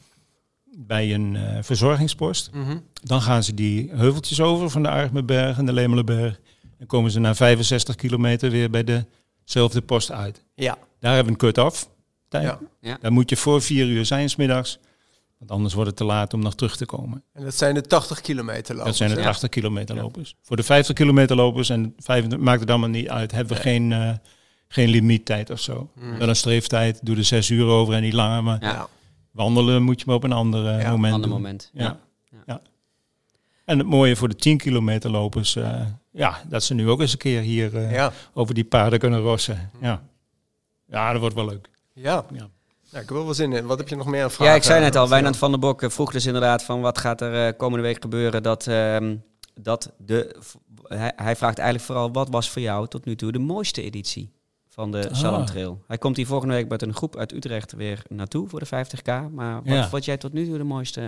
bij 0.78 1.14
een 1.14 1.36
eh, 1.36 1.58
verzorgingspost. 1.62 2.50
Mhm. 2.54 2.78
Dan 3.04 3.22
gaan 3.22 3.44
ze 3.44 3.54
die 3.54 3.90
heuveltjes 3.94 4.42
over 4.42 4.70
van 4.70 4.84
de 4.84 4.90
Argemeberg 4.90 5.58
en 5.58 5.66
de 5.66 5.74
Lemelenberg. 5.74 6.40
En 6.78 6.88
komen 6.88 7.12
ze 7.12 7.20
na 7.20 7.36
65 7.36 7.96
kilometer 7.96 8.50
weer 8.52 8.70
bij 8.70 9.06
dezelfde 9.44 9.82
post 9.82 10.12
uit. 10.12 10.44
ja. 10.56 10.78
Daar 11.08 11.16
hebben 11.16 11.34
we 11.38 11.44
een 11.46 11.54
cut-off. 11.54 11.90
tijd. 12.28 12.44
Ja. 12.44 12.60
Ja. 12.82 12.98
Daar 13.02 13.12
moet 13.12 13.30
je 13.30 13.36
voor 13.38 13.62
vier 13.62 13.86
uur 13.88 14.06
zijn 14.06 14.30
's 14.30 14.36
middags. 14.36 14.80
Want 15.38 15.52
anders 15.52 15.74
wordt 15.74 15.90
het 15.90 15.98
te 15.98 16.04
laat 16.04 16.34
om 16.34 16.40
nog 16.42 16.56
terug 16.56 16.78
te 16.78 16.86
komen. 16.86 17.24
En 17.34 17.44
dat 17.44 17.56
zijn 17.56 17.74
de 17.74 17.82
80 17.82 18.22
kilometer 18.22 18.74
lopen. 18.76 18.88
dat 18.88 18.96
zijn 18.98 19.10
de 19.10 19.16
ja. 19.16 19.24
80 19.24 19.50
kilometer 19.50 19.96
lopers. 19.96 20.36
Voor 20.42 20.56
de 20.56 20.64
50 20.64 20.96
kilometer 20.96 21.36
lopers 21.36 21.70
en 21.70 21.94
25 21.98 22.40
maakt 22.48 22.60
het 22.60 22.70
allemaal 22.70 22.90
niet 22.90 23.10
uit. 23.10 23.32
Hebben 23.32 23.56
we 23.56 23.62
geen, 23.62 23.92
eh, 23.92 24.12
geen 24.68 24.90
limiettijd 24.90 25.50
of 25.50 25.60
zo. 25.60 25.90
Mm. 25.96 26.18
Wel 26.18 26.30
een 26.30 26.36
streeftijd. 26.36 27.00
Doe 27.06 27.16
er 27.18 27.24
zes 27.24 27.50
uur 27.50 27.66
over 27.66 27.94
en 27.94 28.02
niet 28.02 28.14
langer. 28.14 28.44
Maar 28.44 28.62
Ja. 28.62 28.88
Wandelen 29.32 29.84
moet 29.84 30.00
je 30.00 30.06
maar 30.08 30.16
op 30.16 30.24
een 30.24 30.32
ander 30.32 30.68
eh, 30.68 30.82
Ja, 30.82 30.92
moment 30.92 31.14
Ander 31.14 31.30
doen. 31.30 31.38
moment. 31.42 31.70
Ja. 31.74 31.84
Ja. 31.84 32.40
Ja. 32.46 32.62
En 33.66 33.78
het 33.78 33.88
mooie 33.88 34.16
voor 34.16 34.30
de 34.30 34.36
10 34.36 34.58
kilometer 34.58 35.10
lopers, 35.12 35.56
eh, 35.56 35.82
ja, 36.12 36.42
dat 36.50 36.64
ze 36.64 36.74
nu 36.74 36.90
ook 36.90 37.00
eens 37.02 37.12
een 37.12 37.18
keer 37.18 37.42
hier 37.42 37.76
eh, 37.78 37.92
Ja. 37.92 38.12
over 38.34 38.54
die 38.54 38.64
paarden 38.66 39.00
kunnen 39.00 39.20
rossen. 39.20 39.72
Ja. 39.82 40.02
Ja, 40.88 41.12
dat 41.12 41.20
wordt 41.22 41.36
wel 41.36 41.46
leuk. 41.46 41.70
Ja. 41.94 42.26
Ja. 42.34 42.50
Ja, 42.92 43.00
ik 43.00 43.10
heb 43.10 43.18
wel 43.18 43.34
zin 43.34 43.54
in. 43.54 43.66
Wat 43.66 43.78
heb 43.78 43.88
je 43.88 43.96
nog 43.96 44.08
meer 44.08 44.24
aan 44.24 44.32
vragen? 44.32 44.46
Ja, 44.54 44.60
ik 44.60 44.64
zei 44.64 44.80
net 44.82 44.96
al. 44.96 45.10
Wijnand 45.10 45.38
van 45.38 45.52
der 45.52 45.60
Bok 45.60 45.82
eh, 45.84 45.90
vroeg 45.90 46.12
dus 46.12 46.26
inderdaad 46.26 46.64
van 46.64 46.82
wat 46.82 46.98
gaat 46.98 47.22
er 47.22 47.48
eh, 47.48 47.58
komende 47.58 47.84
week 47.86 48.02
gebeuren. 48.02 48.44
Dat, 48.44 48.68
ehm, 48.68 49.16
dat 49.56 49.92
de, 49.98 50.36
hij, 50.84 51.14
hij 51.16 51.36
vraagt 51.36 51.58
eigenlijk 51.58 51.88
vooral 51.88 52.12
wat 52.12 52.30
was 52.30 52.50
voor 52.50 52.62
jou 52.62 52.88
tot 52.88 53.06
nu 53.06 53.16
toe 53.16 53.32
de 53.32 53.40
mooiste 53.40 53.82
editie 53.84 54.32
van 54.70 54.92
de 54.92 55.10
Ah. 55.10 55.16
Salon 55.16 55.46
Trail. 55.46 55.84
Hij 55.88 55.98
komt 55.98 56.18
hier 56.18 56.26
volgende 56.28 56.54
week 56.54 56.68
met 56.70 56.82
een 56.82 56.94
groep 56.94 57.16
uit 57.18 57.32
Utrecht 57.34 57.72
weer 57.74 58.02
naartoe 58.10 58.48
voor 58.50 58.60
de 58.60 58.66
50k. 58.66 59.30
Maar 59.32 59.54
wat 59.56 59.74
Ja. 59.74 59.88
vond 59.90 60.06
jij 60.06 60.18
tot 60.18 60.34
nu 60.34 60.46
toe 60.46 60.58
de 60.58 60.64
mooiste? 60.64 61.02
eh, 61.02 61.08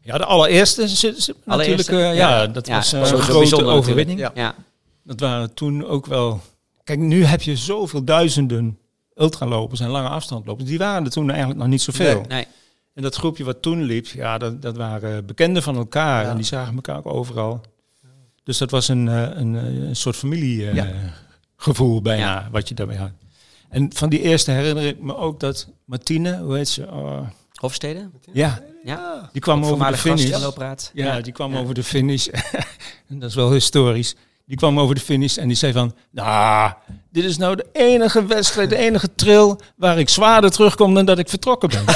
Ja, 0.00 0.18
de 0.18 0.24
allereerste 0.24 0.88
zit, 0.88 1.34
Allereerste? 1.46 1.92
natuurlijk. 1.92 2.12
eh, 2.12 2.18
Ja. 2.18 2.40
ja. 2.40 2.46
dat 2.46 2.66
Ja, 2.66 2.74
was 2.74 2.92
eh, 2.92 3.00
was 3.00 3.10
een 3.10 3.18
grote 3.18 3.64
overwinning. 3.64 4.18
Ja, 4.34 4.54
Dat 5.02 5.20
waren 5.20 5.54
toen 5.54 5.86
ook 5.86 6.06
wel. 6.06 6.40
Kijk, 6.84 6.98
nu 6.98 7.24
heb 7.24 7.42
je 7.42 7.56
zoveel 7.56 8.04
duizenden 8.04 8.78
ultralopers 9.14 9.80
en 9.80 9.88
lange 9.88 10.08
afstandlopers. 10.08 10.68
Die 10.68 10.78
waren 10.78 11.04
er 11.04 11.10
toen 11.10 11.28
eigenlijk 11.30 11.58
nog 11.60 11.68
niet 11.68 11.82
zoveel. 11.82 12.14
Nee. 12.18 12.26
nee. 12.28 12.46
En 12.94 13.02
dat 13.02 13.14
groepje 13.14 13.44
wat 13.44 13.62
toen 13.62 13.82
liep, 13.82 14.06
ja, 14.06 14.38
dat, 14.38 14.62
dat 14.62 14.76
waren 14.76 15.26
bekenden 15.26 15.62
van 15.62 15.76
elkaar. 15.76 16.22
Ja. 16.24 16.30
En 16.30 16.36
die 16.36 16.44
zagen 16.44 16.74
elkaar 16.74 16.96
ook 16.96 17.06
overal. 17.06 17.60
Dus 18.44 18.58
dat 18.58 18.70
was 18.70 18.88
een, 18.88 19.08
eh, 19.08 19.22
een, 19.22 19.56
eh, 19.56 19.88
een 19.88 19.96
soort 19.96 20.16
familiegevoel 20.16 20.74
Ja. 20.84 20.92
gevoel 21.56 22.02
bijna, 22.02 22.22
Ja. 22.24 22.48
wat 22.50 22.68
je 22.68 22.74
daarbij 22.74 22.96
had. 22.96 23.10
En 23.68 23.92
van 23.94 24.08
die 24.08 24.20
eerste 24.20 24.50
herinner 24.50 24.84
ik 24.86 25.00
me 25.00 25.16
ook 25.16 25.40
dat 25.40 25.68
Martine, 25.84 26.38
hoe 26.38 26.56
heet 26.56 26.68
ze? 26.68 26.86
Oh, 26.90 27.20
Hofstede? 27.60 28.10
ja, 28.32 28.62
Ja. 28.84 29.28
die 29.32 29.40
kwam 29.40 29.64
over 29.64 29.90
de 29.90 29.96
finish. 29.96 30.40
Loopraad. 30.40 30.90
Ja, 30.94 31.20
die 31.20 31.32
kwam 31.32 31.52
Ja. 31.52 31.58
over 31.60 31.74
de 31.74 31.82
finish. 31.84 32.26
en 33.08 33.18
dat 33.18 33.28
is 33.28 33.34
wel 33.34 33.52
historisch. 33.52 34.14
Die 34.46 34.56
kwam 34.56 34.80
over 34.80 34.94
de 34.94 35.00
finish 35.00 35.36
en 35.36 35.48
die 35.48 35.56
zei 35.56 35.72
van... 35.72 35.94
Nou, 36.10 36.72
dit 37.12 37.24
is 37.24 37.36
nou 37.36 37.56
de 37.56 37.66
enige 37.72 38.26
wedstrijd, 38.26 38.70
de 38.70 38.76
enige 38.76 39.14
trail... 39.14 39.60
waar 39.76 39.98
ik 39.98 40.08
zwaarder 40.08 40.50
terugkom 40.50 40.94
dan 40.94 41.04
dat 41.04 41.18
ik 41.18 41.28
vertrokken 41.28 41.68
ben. 41.68 41.84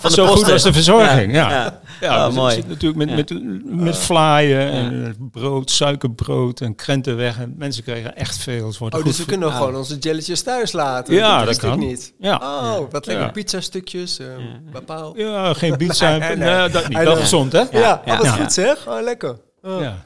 Van 0.00 0.10
de 0.10 0.10
Zo 0.10 0.26
goed 0.26 0.46
was 0.46 0.62
de 0.62 0.72
verzorging, 0.72 1.32
ja. 1.32 1.50
ja. 1.50 1.80
Ja, 2.00 2.18
Oh, 2.20 2.26
dus 2.26 2.34
mooi. 2.34 2.46
het 2.46 2.54
zit 2.60 2.68
natuurlijk 2.68 2.98
met, 3.16 3.28
Ja. 3.28 3.36
met, 3.36 3.74
met 3.80 3.96
vlaaien 3.98 4.70
en 4.70 5.16
brood, 5.32 5.70
suikerbrood 5.70 6.60
en 6.60 6.74
krentenweg. 6.74 7.38
En 7.38 7.54
mensen 7.58 7.82
kregen 7.82 8.16
echt 8.16 8.36
veel. 8.38 8.72
Ze 8.72 8.84
Oh, 8.84 8.90
goed 8.90 9.04
dus 9.04 9.18
we 9.18 9.24
kunnen 9.24 9.48
Ah. 9.48 9.56
gewoon 9.56 9.76
onze 9.76 9.98
jelletjes 9.98 10.42
thuis 10.42 10.72
laten. 10.72 11.14
Ja, 11.14 11.44
dat 11.44 11.54
ik 11.54 11.60
kan. 11.60 11.78
niet. 11.78 12.12
Ja. 12.18 12.34
Oh, 12.42 12.90
wat 12.90 13.06
lekker 13.06 13.24
Ja. 13.24 13.30
pizza-stukjes. 13.30 14.18
eh 14.18 14.26
bepaal. 14.72 15.18
ja, 15.18 15.54
geen 15.54 15.76
pizza. 15.76 16.08
Nee, 16.18 16.36
nee. 16.36 16.50
nee, 16.58 16.68
dat 16.68 16.88
niet. 16.88 16.98
Wel 16.98 17.16
gezond, 17.16 17.52
hè? 17.52 17.58
Ja, 17.70 18.02
Ja, 18.04 18.16
wat 18.16 18.24
ja. 18.26 18.32
goed 18.32 18.52
zeg. 18.52 18.86
Oh, 18.88 19.02
lekker. 19.02 19.36
Oh. 19.62 19.80
Ja. 19.80 20.04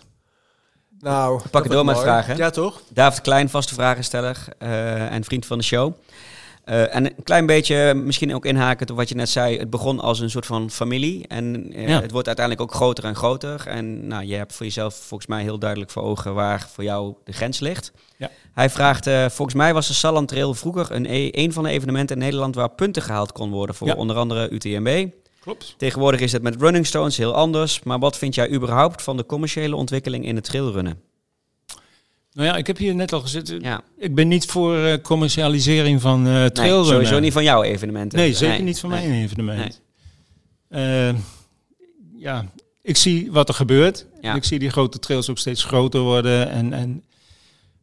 Nou, 1.05 1.41
het 1.43 1.53
dat 1.53 1.65
door 1.67 1.85
met 1.85 1.95
mooi. 1.95 2.07
vragen. 2.07 2.37
Ja, 2.37 2.51
toch? 2.51 2.81
David 2.93 3.21
Klein, 3.21 3.49
vaste 3.49 3.75
vragensteller 3.75 4.39
eh, 4.59 5.13
en 5.13 5.25
vriend 5.25 5.47
van 5.47 5.59
de 5.59 5.65
show. 5.65 5.93
Eh, 6.65 6.95
en 6.95 7.05
een 7.05 7.15
klein 7.25 7.47
beetje, 7.47 7.95
misschien 7.95 8.35
ook 8.35 8.45
inhakend 8.45 8.91
op 8.91 8.97
wat 8.97 9.09
je 9.09 9.15
net 9.15 9.29
zei. 9.29 9.59
Het 9.59 9.71
begon 9.71 10.01
als 10.01 10.21
een 10.21 10.31
soort 10.31 10.47
van 10.47 10.71
familie. 10.71 11.27
En 11.29 11.73
eh, 11.73 11.89
Ja. 11.89 12.01
het 12.01 12.11
wordt 12.11 12.27
uiteindelijk 12.27 12.71
ook 12.71 12.75
groter 12.77 13.05
en 13.05 13.15
groter. 13.17 13.67
En 13.67 14.07
nou, 14.07 14.25
je 14.25 14.35
hebt 14.35 14.53
voor 14.53 14.67
jezelf 14.67 14.95
volgens 14.95 15.29
mij 15.29 15.43
heel 15.43 15.59
duidelijk 15.59 15.91
voor 15.91 16.03
ogen 16.03 16.35
waar 16.35 16.69
voor 16.73 16.85
jou 16.85 17.15
de 17.25 17.33
grens 17.33 17.61
ligt. 17.61 17.93
Ja. 18.17 18.31
Hij 18.55 18.71
vraagt, 18.71 19.07
eh, 19.07 19.29
volgens 19.29 19.57
mij 19.57 19.75
was 19.75 19.87
de 19.87 19.95
Salland 19.95 20.29
Trail 20.29 20.55
vroeger 20.55 20.93
een, 20.93 21.07
e- 21.09 21.29
een 21.33 21.53
van 21.53 21.63
de 21.63 21.71
evenementen 21.71 22.17
in 22.17 22.23
Nederland 22.23 22.55
waar 22.55 22.71
punten 22.71 23.03
gehaald 23.03 23.33
kon 23.33 23.51
worden 23.51 23.75
voor 23.75 23.87
Ja. 23.87 23.95
onder 23.95 24.17
andere 24.17 24.51
UTMB. 24.51 25.07
Klopt. 25.45 25.75
Tegenwoordig 25.77 26.21
is 26.21 26.33
het 26.33 26.43
met 26.43 26.57
Running 26.61 26.87
Stones 26.87 27.17
heel 27.17 27.35
anders. 27.35 27.83
Maar 27.83 27.99
wat 27.99 28.19
vind 28.19 28.35
jij 28.35 28.51
überhaupt 28.51 29.03
van 29.03 29.17
de 29.17 29.27
commerciële 29.27 29.77
ontwikkeling 29.77 30.25
in 30.25 30.35
het 30.35 30.45
trailrunnen? 30.45 31.01
Nou 32.33 32.49
ja, 32.49 32.57
ik 32.57 32.67
heb 32.67 32.77
hier 32.77 32.95
net 32.95 33.13
al 33.13 33.21
gezet. 33.21 33.57
Ja, 33.61 33.83
Ik 33.99 34.15
ben 34.15 34.29
niet 34.29 34.47
voor 34.47 34.77
eh, 34.77 35.03
commercialisering 35.03 36.01
van 36.01 36.27
eh 36.27 36.33
nee, 36.33 36.53
trailrunnen. 36.53 36.93
sowieso 36.93 37.19
niet 37.19 37.33
van 37.33 37.45
jouw 37.45 37.63
evenementen. 37.63 38.19
Nee, 38.19 38.35
zeker 38.35 38.63
niet 38.63 38.81
van 38.81 38.91
nee. 38.91 39.09
mijn 39.09 39.23
evenement. 39.23 39.81
Eh, 40.69 41.15
ja, 42.17 42.45
ik 42.83 42.97
zie 42.97 43.33
wat 43.33 43.49
er 43.49 43.55
gebeurt. 43.55 44.07
Ja. 44.21 44.35
Ik 44.35 44.45
zie 44.45 44.59
die 44.59 44.71
grote 44.71 44.99
trails 44.99 45.31
ook 45.31 45.39
steeds 45.39 45.65
groter 45.65 46.01
worden 46.01 46.51
en, 46.51 46.73
en 46.73 47.03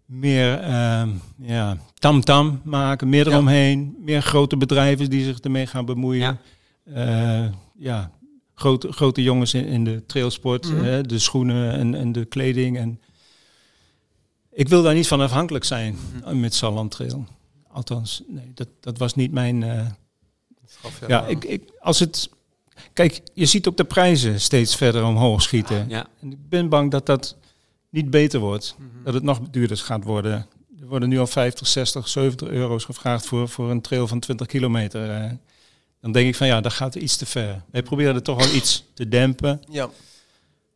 meer 0.05 0.59
ehm, 0.59 1.09
ja, 1.37 1.77
tam-tam 1.93 2.61
maken, 2.63 3.09
meer 3.09 3.27
eromheen. 3.27 3.95
Meer 3.99 4.21
grote 4.21 4.57
bedrijven 4.57 5.09
die 5.09 5.23
zich 5.23 5.39
ermee 5.39 5.67
gaan 5.67 5.85
bemoeien. 5.85 6.39
Ja. 6.85 7.51
Ja, 7.77 8.11
grote, 8.55 8.91
grote 8.91 9.23
jongens 9.23 9.53
in, 9.53 9.65
in 9.65 9.83
de 9.83 10.05
trailsport, 10.05 10.71
Mhm. 10.71 10.83
hè, 10.83 11.01
de 11.03 11.19
schoenen 11.19 11.71
en, 11.73 11.95
en 11.95 12.11
de 12.11 12.25
kleding. 12.25 12.77
En 12.77 13.01
ik 14.51 14.67
wil 14.69 14.83
daar 14.83 14.93
niet 14.93 15.07
van 15.07 15.21
afhankelijk 15.21 15.63
zijn 15.65 15.95
Mhm. 16.23 16.39
met 16.39 16.53
Salland 16.53 16.91
Trail. 16.91 17.25
Althans, 17.67 18.23
nee, 18.27 18.51
dat, 18.53 18.67
dat 18.79 18.97
was 18.97 19.15
niet 19.15 19.31
mijn... 19.31 19.63
eh, 19.63 19.85
Schaf 20.65 21.07
ja, 21.07 21.25
ik, 21.25 21.43
ik, 21.45 21.71
als 21.79 21.99
het. 21.99 22.29
Kijk, 22.93 23.21
je 23.33 23.45
ziet 23.45 23.67
ook 23.67 23.77
de 23.77 23.83
prijzen 23.83 24.41
steeds 24.41 24.75
verder 24.75 25.03
omhoog 25.05 25.41
schieten. 25.41 25.89
Ja, 25.89 26.07
En 26.21 26.31
ik 26.31 26.49
ben 26.49 26.69
bang 26.69 26.91
dat 26.91 27.05
dat 27.05 27.37
niet 27.89 28.09
beter 28.09 28.39
wordt. 28.39 28.75
Mhm. 28.77 29.03
Dat 29.03 29.13
het 29.13 29.23
nog 29.23 29.39
duurder 29.49 29.77
gaat 29.77 30.03
worden. 30.03 30.45
Er 30.81 30.87
worden 30.87 31.09
nu 31.09 31.19
al 31.19 31.27
50, 31.27 31.67
60, 31.67 32.07
70 32.07 32.47
euro's 32.47 32.83
gevraagd 32.85 33.25
voor, 33.25 33.49
voor 33.49 33.71
een 33.71 33.81
trail 33.81 34.07
van 34.07 34.19
20 34.19 34.47
kilometer. 34.47 35.09
eh. 35.09 35.31
Dan 36.01 36.11
denk 36.11 36.27
ik 36.27 36.35
van 36.35 36.47
ja, 36.47 36.61
dat 36.61 36.73
gaat 36.73 36.95
iets 36.95 37.17
te 37.17 37.25
ver. 37.25 37.61
Wij 37.71 37.83
proberen 37.83 38.15
er 38.15 38.21
toch 38.23 38.45
wel 38.45 38.55
iets 38.55 38.83
te 38.93 39.07
dempen. 39.07 39.61
Ja. 39.69 39.89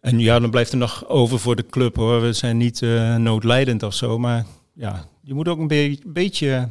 En 0.01 0.19
ja, 0.19 0.39
dan 0.39 0.49
blijft 0.49 0.71
er 0.71 0.77
nog 0.77 1.07
over 1.07 1.39
voor 1.39 1.55
de 1.55 1.65
club 1.65 1.95
hoor. 1.95 2.21
We 2.21 2.33
zijn 2.33 2.57
niet 2.57 2.81
eh, 2.81 3.15
noodlijdend 3.15 3.83
of 3.83 3.93
zo. 3.93 4.19
Maar 4.19 4.45
ja, 4.73 5.07
je 5.21 5.33
moet 5.33 5.47
ook 5.47 5.59
een 5.59 5.67
be- 5.67 5.99
beetje 6.05 6.69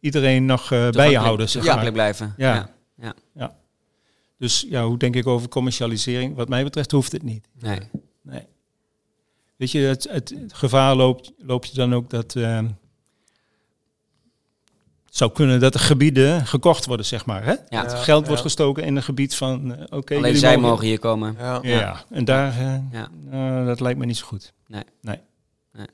iedereen 0.00 0.44
nog 0.44 0.72
eh, 0.72 0.90
bij 0.90 1.10
je 1.10 1.18
houden. 1.18 1.48
Zeg 1.48 1.64
maar. 1.64 1.92
blijven. 1.92 2.34
Ja. 2.36 2.70
Ja. 3.34 3.56
Dus 4.38 4.66
ja, 4.68 4.84
hoe 4.86 4.98
denk 4.98 5.16
ik 5.16 5.26
over 5.26 5.48
commercialisering? 5.48 6.36
Wat 6.36 6.48
mij 6.48 6.64
betreft 6.64 6.90
hoeft 6.90 7.12
het 7.12 7.22
niet. 7.22 7.48
Nee. 7.60 7.78
Nee. 8.22 8.42
Weet 9.56 9.70
je, 9.70 9.78
het, 9.78 10.06
het, 10.10 10.34
het 10.40 10.52
gevaar 10.54 10.94
loopt, 10.94 11.32
loop 11.38 11.64
je 11.64 11.74
dan 11.74 11.94
ook 11.94 12.10
dat... 12.10 12.32
het 12.32 12.64
zou 15.16 15.32
kunnen 15.32 15.60
dat 15.60 15.72
de 15.72 15.78
gebieden 15.78 16.46
gekocht 16.46 16.86
worden, 16.86 17.06
zeg 17.06 17.26
maar. 17.26 17.44
Hè? 17.44 17.54
Ja. 17.68 17.88
Geld 17.88 18.26
wordt 18.26 18.42
gestoken 18.42 18.84
in 18.84 18.96
een 18.96 19.02
gebied 19.02 19.34
van... 19.36 19.74
eh, 19.74 19.82
Oké, 19.90 20.12
Alleen 20.14 20.20
jullie 20.24 20.36
zij 20.38 20.56
mogen 20.56 20.86
hier 20.86 20.98
komen. 20.98 21.36
Ja. 21.38 21.58
Ja, 21.62 21.96
en 22.10 22.24
daar... 22.24 22.48
eh, 22.58 22.74
Ja. 22.92 23.08
nou, 23.30 23.66
dat 23.66 23.80
lijkt 23.80 23.98
me 23.98 24.06
niet 24.06 24.16
zo 24.16 24.26
goed. 24.26 24.52
Nee. 24.66 25.18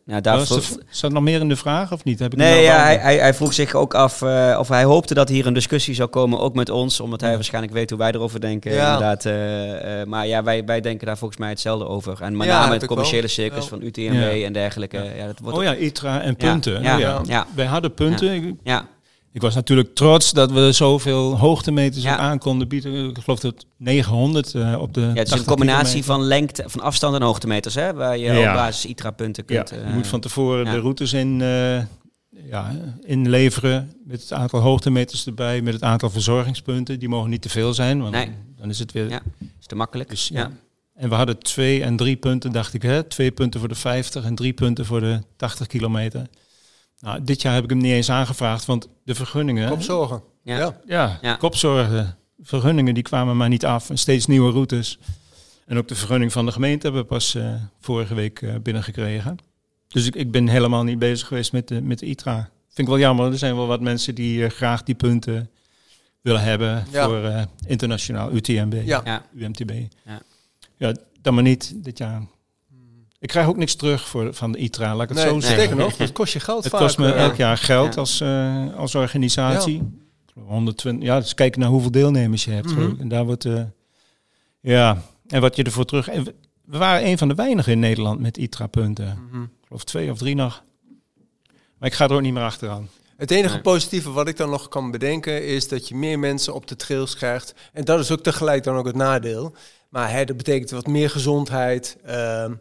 Nou, 0.05 0.21
daar 0.21 0.37
Was 0.37 0.47
vroeg- 0.49 0.79
zat 0.91 1.13
nog 1.13 1.23
meer 1.23 1.41
in 1.41 1.49
de 1.49 1.57
vraag 1.57 1.93
of 1.93 2.05
niet? 2.05 2.19
Heb 2.19 2.33
ik 2.33 2.39
Nee, 2.39 2.53
nou 2.53 2.63
ja, 2.65 2.83
hij, 2.83 2.97
hij, 2.99 3.19
hij 3.19 3.35
vroeg 3.35 3.53
zich 3.53 3.75
ook 3.75 3.95
af 3.95 4.23
eh, 4.23 4.57
of 4.59 4.69
hij 4.69 4.85
hoopte 4.85 5.15
dat 5.15 5.29
hier 5.29 5.47
een 5.47 5.53
discussie 5.53 5.95
zou 5.95 6.09
komen, 6.09 6.39
ook 6.39 6.55
met 6.55 6.69
ons, 6.69 7.01
omdat 7.01 7.21
hij 7.21 7.35
waarschijnlijk 7.35 7.73
weet 7.75 7.91
hoe 7.91 7.99
wij 7.99 8.13
erover 8.13 8.41
denken. 8.41 8.73
Ja. 8.73 8.85
Inderdaad, 8.93 9.25
eh, 9.25 10.01
eh, 10.01 10.07
maar 10.07 10.27
ja, 10.27 10.43
wij, 10.43 10.65
wij 10.65 10.81
denken 10.81 11.07
daar 11.07 11.19
volgens 11.19 11.41
mij 11.41 11.49
hetzelfde 11.49 11.87
over. 11.87 12.23
En 12.23 12.37
met 12.37 12.47
Ja, 12.47 12.61
name 12.61 12.73
het 12.75 12.87
commerciële 12.87 13.29
circus 13.29 13.63
Ja. 13.63 13.69
van 13.69 13.83
UTMB 13.83 14.13
Ja. 14.35 14.45
en 14.47 14.53
dergelijke. 14.53 15.13
Ja. 15.17 15.27
dat 15.27 15.39
wordt 15.39 15.59
Oh 15.59 15.65
ja, 15.65 15.75
ITRA 15.75 16.21
en 16.21 16.37
punten. 16.37 16.83
Ja, 16.83 16.95
Oh 16.95 17.01
ja. 17.01 17.09
ja. 17.09 17.21
Ja. 17.27 17.47
Wij 17.55 17.67
hadden 17.67 17.95
punten. 17.95 18.59
Ja. 18.65 18.87
Ik 19.33 19.41
was 19.41 19.55
natuurlijk 19.55 19.95
trots 19.95 20.33
dat 20.33 20.51
we 20.53 20.73
zoveel 20.73 21.39
hoogtemeters 21.39 22.05
Ja. 22.05 22.17
aan 22.17 22.39
konden 22.39 22.69
bieden. 22.69 23.09
Ik 23.09 23.19
geloof 23.19 23.41
dat 23.41 23.67
900 23.77 24.55
eh, 24.55 24.77
op 24.81 24.95
de 24.95 25.01
Ja, 25.01 25.07
het 25.07 25.15
is 25.17 25.23
een 25.23 25.27
80 25.29 25.45
combinatie 25.47 25.85
kilometer. 25.87 26.13
van 26.15 26.23
lengte, 26.23 26.65
van 26.67 26.81
afstand 26.81 27.15
en 27.15 27.23
hoogtemeters, 27.23 27.75
hè, 27.75 27.95
waar 27.95 28.19
je 28.19 28.25
Ja. 28.33 28.49
op 28.49 28.55
basis 28.55 28.85
ITRA-punten 28.91 29.45
Ja, 29.47 29.55
kunt. 29.63 29.81
je 29.81 29.87
eh, 29.87 29.95
moet 29.95 30.07
van 30.07 30.21
tevoren 30.21 30.65
ja. 30.65 30.73
de 30.73 30.79
routes 30.79 31.13
in, 31.13 31.41
eh, 31.43 31.83
ja, 32.49 32.73
inleveren. 33.07 33.93
Met 34.05 34.21
het 34.21 34.33
aantal 34.33 34.61
hoogtemeters 34.61 35.27
erbij, 35.27 35.61
met 35.63 35.73
het 35.75 35.83
aantal 35.83 36.11
verzorgingspunten. 36.11 36.99
Die 36.99 37.09
mogen 37.09 37.31
niet 37.31 37.43
te 37.43 37.49
veel 37.49 37.75
zijn, 37.75 38.01
want 38.01 38.15
Nee. 38.15 38.31
dan 38.59 38.69
is 38.69 38.79
het 38.79 38.93
weer... 38.93 39.09
Ja. 39.09 39.21
is 39.61 39.67
te 39.67 39.75
makkelijk. 39.75 40.11
Dus, 40.11 40.29
ja. 40.29 40.41
ja. 40.41 40.51
En 40.95 41.09
we 41.09 41.15
hadden 41.15 41.39
twee 41.39 41.83
en 41.83 41.97
drie 41.97 42.17
punten, 42.17 42.53
dacht 42.53 42.75
ik. 42.75 42.83
Hè? 42.83 43.03
Twee 43.03 43.31
punten 43.31 43.61
voor 43.61 43.69
de 43.69 43.75
50 43.75 44.25
en 44.25 44.35
drie 44.35 44.53
punten 44.53 44.87
voor 44.87 45.01
de 45.01 45.21
80 45.37 45.67
kilometer. 45.67 46.27
Nou, 47.01 47.25
dit 47.25 47.43
jaar 47.43 47.55
heb 47.55 47.65
ik 47.65 47.71
hem 47.71 47.79
niet 47.79 47.93
eens 47.93 48.11
aangevraagd, 48.11 48.65
want 48.65 48.89
de 49.05 49.15
vergunningen... 49.15 49.69
Kopzorgen. 49.69 50.23
Ja. 50.43 50.59
Ja. 50.59 50.81
Ja, 50.87 51.19
Ja. 51.23 51.35
kopzorgen. 51.37 52.17
Vergunningen 52.43 52.95
die 52.95 53.03
kwamen 53.03 53.37
maar 53.37 53.49
niet 53.49 53.65
af. 53.65 53.91
En 53.91 53.99
steeds 53.99 54.27
nieuwe 54.27 54.53
routes. 54.53 54.99
En 55.67 55.79
ook 55.79 55.89
de 55.89 55.95
vergunning 55.95 56.33
van 56.33 56.47
de 56.47 56.53
gemeente 56.53 56.83
hebben 56.87 57.03
we 57.03 57.09
pas 57.09 57.35
eh, 57.35 57.55
vorige 57.81 58.15
week 58.15 58.43
eh, 58.43 58.55
binnengekregen. 58.63 59.37
Dus 59.89 60.07
ik, 60.07 60.15
ik 60.15 60.31
ben 60.31 60.49
helemaal 60.49 60.85
niet 60.85 60.99
bezig 60.99 61.27
geweest 61.27 61.53
met 61.53 61.69
de, 61.69 61.83
met 61.83 61.99
de 61.99 62.07
ITRA. 62.07 62.35
Vind 62.67 62.79
ik 62.79 62.87
wel 62.87 62.99
jammer. 62.99 63.27
Er 63.33 63.39
zijn 63.39 63.57
wel 63.57 63.67
wat 63.67 63.81
mensen 63.81 64.15
die 64.15 64.45
eh, 64.45 64.51
graag 64.51 64.83
die 64.83 64.95
punten 64.95 65.51
willen 66.21 66.43
hebben 66.43 66.85
Ja. 66.91 67.05
voor 67.05 67.25
eh, 67.25 67.43
internationaal 67.67 68.33
UTMB, 68.33 68.75
Ja. 68.85 69.01
Ja. 69.05 69.23
UMTB. 69.35 69.71
Ja. 70.05 70.21
ja, 70.77 70.95
dan 71.23 71.35
maar 71.35 71.43
niet 71.43 71.73
dit 71.85 71.99
jaar. 71.99 72.23
Ik 73.21 73.29
krijg 73.29 73.47
ook 73.47 73.57
niks 73.57 73.75
terug 73.75 74.09
voor, 74.09 74.35
van 74.35 74.53
de 74.53 74.59
ITRA, 74.59 74.95
laat 74.95 75.03
ik 75.03 75.09
het 75.09 75.19
Nee, 75.19 75.27
zo 75.27 75.33
nee. 75.33 75.41
zeggen. 75.59 75.77
nog, 75.77 75.99
het 75.99 76.13
kost 76.13 76.33
je 76.33 76.41
geld 76.41 76.63
Het 76.65 76.73
vaak. 76.73 76.81
kost 76.81 76.99
me 76.99 77.13
eh, 77.13 77.23
elk 77.25 77.35
jaar 77.37 77.57
geld 77.57 77.95
Ja. 77.95 78.01
als, 78.01 78.21
eh, 78.21 78.75
als 78.77 78.95
organisatie. 78.95 79.75
Ik 79.77 80.33
geloof 80.33 80.49
120, 80.49 81.09
ja, 81.09 81.21
dus 81.21 81.35
kijken 81.35 81.61
naar 81.61 81.69
hoeveel 81.69 81.91
deelnemers 81.91 82.45
je 82.45 82.51
hebt. 82.51 82.71
Mhm. 82.77 83.01
En 83.01 83.09
daar 83.09 83.25
wordt, 83.25 83.45
eh, 83.45 83.63
ja, 84.61 85.03
en 85.27 85.41
wat 85.41 85.57
je 85.57 85.63
ervoor 85.63 85.85
terug... 85.85 86.09
en 86.09 86.25
we- 86.25 86.35
waren 86.65 87.07
een 87.07 87.19
van 87.19 87.29
de 87.29 87.35
weinigen 87.35 87.73
in 87.73 87.79
Nederland 87.79 88.21
met 88.21 88.37
ITRA-punten. 88.37 89.29
mhm. 89.31 89.43
Ik 89.43 89.49
geloof 89.67 89.85
twee 89.85 90.11
of 90.11 90.19
drie 90.19 90.35
nog. 90.35 90.63
Maar 91.79 91.89
ik 91.89 91.95
ga 91.95 92.05
er 92.05 92.13
ook 92.13 92.21
niet 92.21 92.33
meer 92.33 92.43
achteraan. 92.43 92.89
Het 93.17 93.31
enige 93.31 93.53
Nee. 93.53 93.63
positieve 93.63 94.11
wat 94.11 94.29
ik 94.29 94.37
dan 94.37 94.51
nog 94.51 94.69
kan 94.69 94.91
bedenken 94.91 95.47
is 95.47 95.69
dat 95.69 95.89
je 95.89 95.95
meer 95.95 96.19
mensen 96.19 96.55
op 96.55 96.67
de 96.67 96.77
trails 96.77 97.17
krijgt. 97.17 97.55
En 97.73 97.85
dat 97.85 98.01
is 98.01 98.11
ook 98.11 98.23
tegelijk 98.23 98.65
dan 98.65 98.77
ook 98.77 98.87
het 98.87 98.97
nadeel. 98.97 99.55
Maar 99.89 100.11
hè, 100.11 100.25
dat 100.25 100.37
betekent 100.37 100.71
wat 100.71 100.87
meer 100.87 101.11
gezondheid. 101.11 101.97
ehm, 102.05 102.55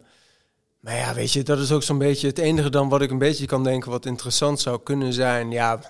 maar 0.80 0.96
ja, 0.96 1.14
weet 1.14 1.32
je, 1.32 1.42
dat 1.42 1.58
is 1.58 1.72
ook 1.72 1.82
zo'n 1.82 1.98
beetje 1.98 2.26
het 2.26 2.38
enige 2.38 2.70
dan 2.70 2.88
wat 2.88 3.02
ik 3.02 3.10
een 3.10 3.18
beetje 3.18 3.46
kan 3.46 3.64
denken 3.64 3.90
wat 3.90 4.06
interessant 4.06 4.60
zou 4.60 4.80
kunnen 4.82 5.12
zijn. 5.12 5.50
Ja, 5.50 5.80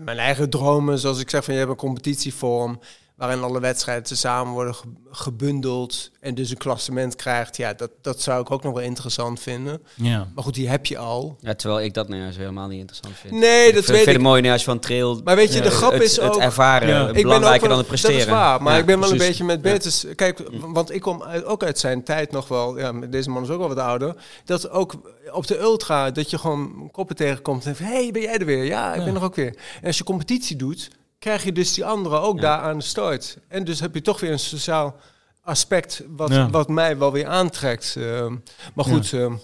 mijn 0.00 0.18
eigen 0.18 0.50
dromen, 0.50 0.98
zoals 0.98 1.20
ik 1.20 1.30
zeg 1.30 1.44
van 1.44 1.54
je 1.54 1.60
hebt 1.60 1.72
een 1.72 1.76
competitievorm 1.76 2.80
waarin 3.16 3.42
alle 3.42 3.60
wedstrijden 3.60 4.16
samen 4.16 4.52
worden 4.52 4.74
ge- 4.74 4.82
gebundeld 5.10 6.10
en 6.20 6.34
dus 6.34 6.50
een 6.50 6.56
klassement 6.56 7.16
krijgt. 7.16 7.56
Ja, 7.56 7.72
dat, 7.74 7.90
dat 8.02 8.20
zou 8.22 8.40
ik 8.40 8.50
ook 8.50 8.62
nog 8.62 8.72
wel 8.74 8.82
interessant 8.82 9.40
vinden. 9.40 9.82
Ja. 9.94 10.28
Maar 10.34 10.44
goed, 10.44 10.54
die 10.54 10.68
heb 10.68 10.86
je 10.86 10.98
al. 10.98 11.36
Ja, 11.40 11.54
terwijl 11.54 11.80
ik 11.84 11.94
dat 11.94 12.08
nou 12.08 12.32
zo 12.32 12.38
helemaal 12.38 12.68
niet 12.68 12.78
interessant 12.78 13.14
vind. 13.16 13.32
Nee, 13.32 13.72
dat 13.72 13.82
ik 13.82 13.86
weet 13.88 13.96
vind 13.96 14.06
ik. 14.06 14.12
het 14.12 14.22
mooi 14.22 14.40
nou, 14.40 14.52
als 14.52 14.62
je 14.64 14.70
van 14.70 14.78
trail... 14.78 15.20
Maar 15.24 15.36
weet 15.36 15.52
je, 15.52 15.60
de 15.60 15.70
grap 15.70 15.92
het, 15.92 16.02
is 16.02 16.16
het 16.16 16.24
ook- 16.34 16.40
ervaren 16.40 16.88
Ja. 16.88 17.06
Ik 17.08 17.12
ben 17.14 17.22
belangrijker 17.22 17.62
ook 17.62 17.68
dan 17.68 17.78
het 17.78 17.86
presteren. 17.86 18.16
Dat 18.18 18.26
is 18.26 18.32
waar, 18.32 18.62
maar 18.62 18.72
Ja, 18.72 18.78
ik 18.78 18.86
ben 18.86 19.00
wel 19.00 19.10
een 19.10 19.18
beetje 19.18 19.44
met 19.44 19.62
Bertus. 19.62 20.06
Kijk, 20.14 20.42
want 20.60 20.92
ik 20.94 21.00
kom 21.00 21.22
uit- 21.22 21.44
ook 21.44 21.62
uit 21.64 21.78
zijn 21.78 22.02
tijd 22.04 22.30
nog 22.32 22.48
wel. 22.48 22.78
Ja, 22.78 22.92
deze 22.92 23.30
man 23.30 23.42
is 23.42 23.48
ook 23.50 23.58
wel 23.58 23.68
wat 23.68 23.78
ouder. 23.78 24.14
Dat 24.44 24.70
ook 24.70 24.94
op 25.32 25.46
de 25.46 25.58
ultra 25.58 26.10
dat 26.10 26.30
je 26.30 26.38
gewoon 26.38 26.88
koppen 26.92 27.16
tegenkomt 27.16 27.66
en 27.66 27.76
van, 27.76 27.86
hey, 27.86 28.10
ben 28.12 28.22
jij 28.22 28.38
er 28.38 28.46
weer? 28.46 28.64
Ja, 28.64 28.92
ik 28.92 28.98
Ja. 28.98 29.04
ben 29.04 29.14
er 29.14 29.22
ook 29.24 29.34
weer. 29.34 29.56
En 29.80 29.86
als 29.86 29.98
je 29.98 30.04
competitie 30.04 30.56
doet, 30.56 30.90
krijg 31.18 31.44
je 31.44 31.52
dus 31.52 31.74
die 31.74 31.84
anderen 31.84 32.20
ook 32.20 32.36
Ja. 32.36 32.40
daar 32.42 32.58
aan 32.60 32.82
de. 32.82 33.36
En 33.48 33.64
dus 33.64 33.80
heb 33.80 33.94
je 33.94 34.00
toch 34.00 34.20
weer 34.20 34.30
een 34.32 34.38
sociaal 34.38 34.96
aspect 35.42 36.02
wat, 36.08 36.30
Ja. 36.30 36.50
wat 36.50 36.68
mij 36.68 36.98
wel 36.98 37.12
weer 37.12 37.26
aantrekt. 37.26 37.94
Ehm, 37.98 38.36
maar 38.74 38.84
goed, 38.84 39.12
ehm, 39.12 39.34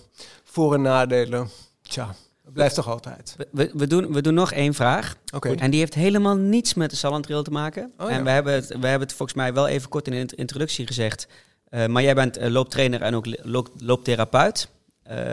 voor- 0.44 0.74
en 0.74 0.82
nadelen. 0.82 1.48
Tja, 1.82 2.14
het 2.44 2.52
blijft 2.52 2.74
toch 2.74 2.88
altijd. 2.88 3.36
We, 3.50 3.70
we, 3.74 3.86
doen, 3.86 4.12
we 4.12 4.22
doen 4.22 4.34
nog 4.34 4.52
één 4.52 4.74
vraag. 4.74 5.14
Oké. 5.34 5.54
En 5.54 5.70
die 5.70 5.80
heeft 5.80 5.94
helemaal 5.94 6.36
niets 6.36 6.74
met 6.74 6.90
de 6.90 6.96
Sallandtrail 6.96 7.42
te 7.42 7.50
maken. 7.50 7.92
Oh, 7.98 8.10
ja. 8.10 8.16
En 8.16 8.24
we 8.24 8.30
hebben, 8.30 8.52
het, 8.54 8.66
we 8.66 8.86
hebben 8.86 9.08
het 9.08 9.12
volgens 9.16 9.34
mij 9.38 9.52
wel 9.54 9.68
even 9.68 9.88
kort 9.88 10.06
in 10.06 10.12
de 10.12 10.18
int- 10.18 10.32
introductie 10.32 10.86
gezegd. 10.86 11.26
Eh, 11.68 11.86
maar 11.86 12.02
jij 12.02 12.14
bent 12.14 12.36
eh, 12.36 12.50
looptrainer 12.50 13.02
en 13.02 13.14
ook 13.14 13.26
looptherapeut. 13.78 14.68
Eh, 15.02 15.32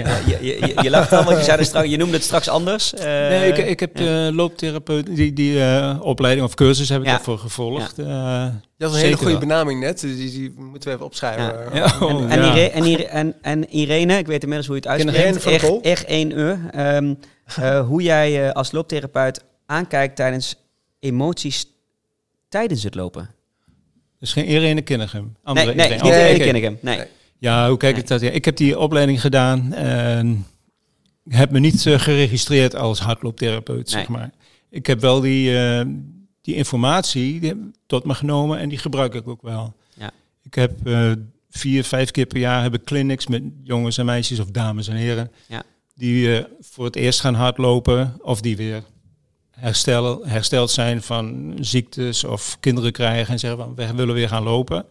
eh, 0.00 0.26
je, 0.26 0.38
je, 0.46 0.72
je, 0.82 0.90
lacht 0.90 1.12
al, 1.12 1.24
want 1.24 1.38
je, 1.38 1.44
zei 1.44 1.64
straks, 1.64 1.88
je 1.88 1.96
noemde 1.96 2.14
het 2.14 2.24
straks 2.24 2.48
anders. 2.48 2.94
Eh, 2.94 3.04
nee, 3.04 3.48
ik, 3.52 3.56
ik 3.58 3.80
heb 3.80 3.96
de 3.96 4.30
looptherapeut, 4.34 5.16
die, 5.16 5.32
die 5.32 5.60
eh, 5.62 5.96
opleiding 6.00 6.46
of 6.46 6.54
cursus 6.54 6.88
heb 6.88 7.00
ik 7.00 7.06
Ja. 7.06 7.12
daarvoor 7.12 7.38
gevolgd. 7.38 7.98
Eh, 7.98 8.46
Dat 8.78 8.90
is 8.90 8.96
een 8.96 9.02
hele 9.02 9.16
goede 9.16 9.30
wel. 9.30 9.40
benaming 9.40 9.80
net. 9.80 10.00
Dus 10.00 10.16
Die, 10.16 10.30
die 10.30 10.52
moeten 10.56 10.88
we 10.88 10.94
even 10.94 11.06
opschrijven. 11.06 11.44
Ja. 11.44 11.68
Ja, 11.74 11.96
oh, 12.06 12.22
en, 12.22 12.30
en, 12.30 12.38
ja. 12.40 12.52
Ire- 12.54 12.68
en, 12.70 12.84
Ire- 12.84 13.04
en, 13.06 13.34
en 13.42 13.68
Irene, 13.70 14.18
ik 14.18 14.26
weet 14.26 14.42
inmiddels 14.42 14.66
hoe 14.68 14.78
je 14.82 14.88
het 14.88 15.00
Irene 15.00 15.24
uitspreekt. 15.24 15.80
Echt 15.84 16.04
1 16.04 16.38
uur. 16.38 16.58
Ehm, 16.70 17.14
eh, 17.60 17.86
hoe 17.86 18.02
jij 18.02 18.46
eh, 18.46 18.52
als 18.52 18.72
looptherapeut 18.72 19.44
aankijkt 19.66 20.16
tijdens 20.16 20.56
emoties 21.00 21.66
tijdens 22.48 22.82
het 22.82 22.94
lopen. 22.94 23.30
Dus 24.20 24.32
geen 24.32 24.44
Irene 24.46 24.82
Kinnegem. 24.82 25.36
Andere 25.42 25.66
Nee, 25.66 25.74
nee, 25.76 25.86
Irene. 25.86 26.02
niet 26.02 26.12
Oh, 26.12 26.18
Irene 26.18 26.34
oké. 26.34 26.44
Kinnegem. 26.44 26.78
Nee. 26.82 26.96
Nee. 26.96 27.06
Ja, 27.38 27.68
hoe 27.68 27.76
kijk 27.76 27.96
ik 27.96 28.06
dat? 28.06 28.20
Ja, 28.20 28.30
ik 28.30 28.44
heb 28.44 28.56
die 28.56 28.78
opleiding 28.78 29.20
gedaan 29.20 29.72
en 29.72 30.46
heb 31.28 31.50
me 31.50 31.58
niet 31.58 31.86
eh, 31.86 31.98
geregistreerd 31.98 32.74
als 32.74 33.00
hardlooptherapeut, 33.00 33.90
zeg 33.90 34.08
maar. 34.08 34.30
Ik 34.70 34.86
heb 34.86 35.00
wel 35.00 35.20
die, 35.20 35.58
eh, 35.58 35.86
die 36.40 36.54
informatie 36.54 37.40
die 37.40 37.70
tot 37.86 38.04
me 38.04 38.14
genomen 38.14 38.58
en 38.58 38.68
die 38.68 38.78
gebruik 38.78 39.14
ik 39.14 39.28
ook 39.28 39.42
wel. 39.42 39.74
Ja. 39.94 40.10
Ik 40.42 40.54
heb 40.54 40.86
eh, 40.86 41.12
vier, 41.50 41.84
vijf 41.84 42.10
keer 42.10 42.26
per 42.26 42.38
jaar 42.38 42.62
heb 42.62 42.74
ik 42.74 42.84
clinics 42.84 43.26
met 43.26 43.42
jongens 43.62 43.98
en 43.98 44.04
meisjes 44.04 44.40
of 44.40 44.50
dames 44.50 44.88
en 44.88 44.96
heren. 44.96 45.30
Ja. 45.46 45.62
Die 45.94 46.44
voor 46.60 46.84
het 46.84 46.96
eerst 46.96 47.20
gaan 47.20 47.34
hardlopen 47.34 48.16
of 48.20 48.40
die 48.40 48.56
weer 48.56 48.82
herstellen, 49.50 50.28
hersteld 50.28 50.70
zijn 50.70 51.02
van 51.02 51.56
ziektes 51.60 52.24
of 52.24 52.56
kinderen 52.60 52.92
krijgen 52.92 53.32
en 53.32 53.38
zeggen 53.38 53.58
van 53.58 53.74
we 53.74 53.94
willen 53.94 54.14
weer 54.14 54.28
gaan 54.28 54.42
lopen. 54.42 54.84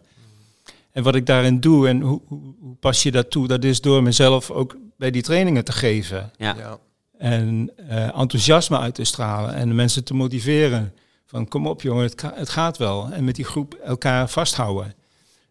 En 0.98 1.04
wat 1.04 1.14
ik 1.14 1.26
daarin 1.26 1.60
doe 1.60 1.88
en 1.88 2.00
hoe, 2.00 2.20
hoe, 2.26 2.54
hoe 2.60 2.74
pas 2.80 3.02
je 3.02 3.10
dat 3.10 3.30
toe, 3.30 3.46
dat 3.48 3.64
is 3.64 3.80
door 3.80 4.02
mezelf 4.02 4.50
ook 4.50 4.76
bij 4.96 5.10
die 5.10 5.22
trainingen 5.22 5.64
te 5.64 5.72
geven. 5.72 6.30
Ja. 6.36 6.54
Ja. 6.58 6.78
En 7.18 7.70
eh, 7.88 8.18
enthousiasme 8.18 8.78
uit 8.78 8.94
te 8.94 9.04
stralen 9.04 9.54
en 9.54 9.68
de 9.68 9.74
mensen 9.74 10.04
te 10.04 10.14
motiveren. 10.14 10.92
Van 11.26 11.48
kom 11.48 11.66
op 11.66 11.82
jongen, 11.82 12.02
het, 12.04 12.22
het 12.34 12.48
gaat 12.48 12.76
wel. 12.76 13.08
En 13.12 13.24
met 13.24 13.34
die 13.36 13.44
groep 13.44 13.74
elkaar 13.74 14.28
vasthouden. 14.28 14.94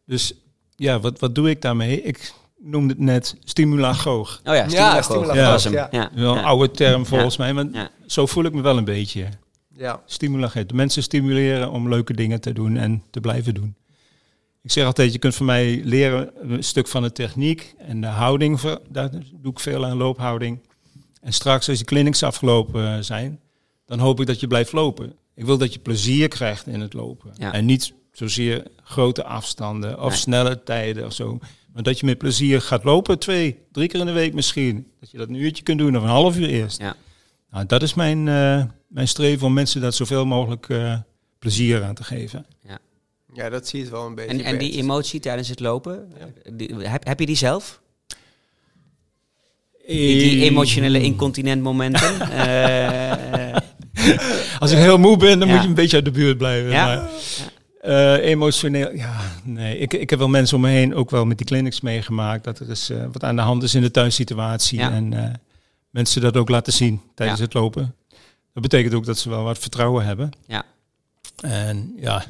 Dus 0.06 0.34
ja, 0.76 1.00
wat, 1.00 1.20
wat 1.20 1.36
doe 1.36 1.50
ik 1.50 1.62
daarmee? 1.62 2.02
Ik 2.02 2.34
noemde 2.60 2.94
het 2.94 3.02
net 3.04 3.36
stimulagoog. 3.44 4.42
Oh 4.44 4.56
ja, 4.56 4.66
Ja, 4.70 5.02
stimulagoog. 5.02 5.72
ja. 5.72 5.88
Ja. 5.92 6.12
Wel 6.16 6.32
een 6.32 6.38
Ja. 6.40 6.44
oude 6.46 6.72
term 6.72 7.06
volgens 7.06 7.38
mij, 7.38 7.54
maar 7.54 7.66
Ja. 7.72 7.90
zo 8.06 8.26
voel 8.26 8.44
ik 8.46 8.54
me 8.54 8.62
wel 8.62 8.78
een 8.78 8.86
beetje. 8.86 9.26
Ja. 9.76 10.02
Stimulagoog. 10.06 10.66
De 10.66 10.74
mensen 10.76 11.04
stimuleren 11.04 11.72
om 11.72 11.90
leuke 11.90 12.14
dingen 12.14 12.42
te 12.42 12.54
doen 12.54 12.78
en 12.78 13.04
te 13.10 13.20
blijven 13.20 13.54
doen. 13.54 13.76
Ik 14.68 14.74
zeg 14.74 14.86
altijd, 14.86 15.14
je 15.14 15.20
kunt 15.20 15.36
van 15.36 15.46
mij 15.46 15.82
leren 15.84 16.30
een 16.42 16.64
stuk 16.64 16.88
van 16.88 17.02
de 17.02 17.12
techniek 17.12 17.76
en 17.78 18.02
de 18.02 18.08
houding. 18.08 18.60
Daar 18.90 19.10
doe 19.34 19.52
ik 19.52 19.60
veel 19.60 19.86
aan 19.86 19.98
loophouding. 19.98 20.60
En 21.22 21.34
straks 21.34 21.70
als 21.70 21.78
die 21.78 21.86
clinics 21.88 22.24
afgelopen 22.24 22.94
eh, 22.96 23.02
zijn, 23.02 23.40
dan 23.86 24.00
hoop 24.00 24.20
ik 24.20 24.28
dat 24.28 24.40
je 24.40 24.48
blijft 24.48 24.72
lopen. 24.72 25.14
Ik 25.36 25.46
wil 25.46 25.58
dat 25.58 25.74
je 25.74 25.80
plezier 25.80 26.28
krijgt 26.28 26.68
in 26.68 26.80
het 26.82 26.94
lopen. 26.94 27.32
Ja. 27.38 27.54
En 27.54 27.66
niet 27.66 27.94
zozeer 28.12 28.64
grote 28.84 29.24
afstanden 29.24 30.00
of 30.02 30.10
Nee. 30.10 30.18
snelle 30.18 30.64
tijden 30.64 31.06
of 31.06 31.14
zo. 31.14 31.38
Maar 31.74 31.84
dat 31.84 32.00
je 32.00 32.06
met 32.06 32.18
plezier 32.18 32.62
gaat 32.62 32.84
lopen, 32.84 33.20
twee, 33.20 33.58
drie 33.72 33.88
keer 33.88 34.00
in 34.00 34.06
de 34.06 34.12
week 34.12 34.34
misschien. 34.34 34.88
Dat 35.00 35.12
je 35.12 35.18
dat 35.18 35.28
een 35.28 35.36
uurtje 35.36 35.64
kunt 35.64 35.78
doen 35.80 35.98
of 35.98 36.04
een 36.04 36.10
half 36.10 36.38
uur 36.38 36.50
eerst. 36.50 36.80
Ja. 36.80 36.96
Nou, 37.52 37.66
dat 37.66 37.82
is 37.82 37.94
mijn, 37.94 38.28
eh, 38.28 38.64
mijn 38.88 39.08
streven 39.08 39.48
om 39.48 39.54
mensen 39.54 39.82
dat 39.82 39.96
zoveel 39.96 40.26
mogelijk 40.26 40.70
eh, 40.70 40.98
plezier 41.40 41.84
aan 41.84 41.96
te 41.96 42.04
geven. 42.04 42.46
ja, 42.62 42.80
dat 43.50 43.68
zie 43.68 43.80
je 43.80 43.86
het 43.86 43.94
wel 43.94 44.06
een 44.06 44.16
beetje. 44.16 44.32
En, 44.32 44.42
en 44.44 44.58
die 44.58 44.72
emotie 44.72 45.20
tijdens 45.20 45.48
het 45.50 45.60
lopen, 45.60 46.12
die, 46.54 46.76
heb, 46.76 47.06
heb 47.06 47.20
je 47.20 47.26
die 47.26 47.36
zelf? 47.36 47.82
Die, 49.88 50.20
die 50.20 50.44
emotionele 50.44 51.02
incontinent 51.02 51.62
momenten? 51.62 52.16
Eh, 53.98 54.60
Als 54.60 54.72
ik 54.72 54.78
heel 54.78 54.98
moe 54.98 55.18
ben, 55.18 55.40
dan 55.40 55.48
Ja. 55.48 55.54
moet 55.54 55.64
je 55.64 55.70
een 55.70 55.76
beetje 55.76 55.96
uit 55.96 56.06
de 56.06 56.12
buurt 56.12 56.38
blijven. 56.38 56.70
Ja. 56.72 56.86
Maar, 56.86 57.10
eh, 57.82 58.26
emotioneel, 58.30 58.96
ja, 58.96 59.20
nee. 59.44 59.78
Ik, 59.78 59.94
ik 59.94 60.10
heb 60.10 60.20
wel 60.20 60.28
mensen 60.28 60.56
om 60.56 60.62
me 60.62 60.70
heen 60.70 60.96
ook 60.96 61.10
wel 61.10 61.26
met 61.26 61.38
die 61.38 61.48
clinics 61.48 61.82
meegemaakt. 61.82 62.44
Dat 62.44 62.60
er 62.60 62.70
is, 62.70 62.90
eh, 62.90 63.06
wat 63.12 63.24
aan 63.24 63.36
de 63.36 63.42
hand 63.42 63.64
is 63.64 63.76
in 63.76 63.82
de 63.82 63.92
thuissituatie. 63.92 64.80
Ja. 64.80 64.92
En 64.92 65.14
eh, 65.14 65.34
mensen 65.90 66.22
dat 66.22 66.38
ook 66.38 66.50
laten 66.50 66.74
zien 66.74 67.02
tijdens 67.16 67.40
Ja. 67.40 67.46
het 67.46 67.54
lopen. 67.54 67.96
Dat 68.54 68.62
betekent 68.64 68.94
ook 68.94 69.06
dat 69.06 69.18
ze 69.18 69.30
wel 69.30 69.44
wat 69.44 69.58
vertrouwen 69.60 70.06
hebben. 70.06 70.30
Ja. 70.48 70.64
En 71.42 71.94
ja, 72.00 72.24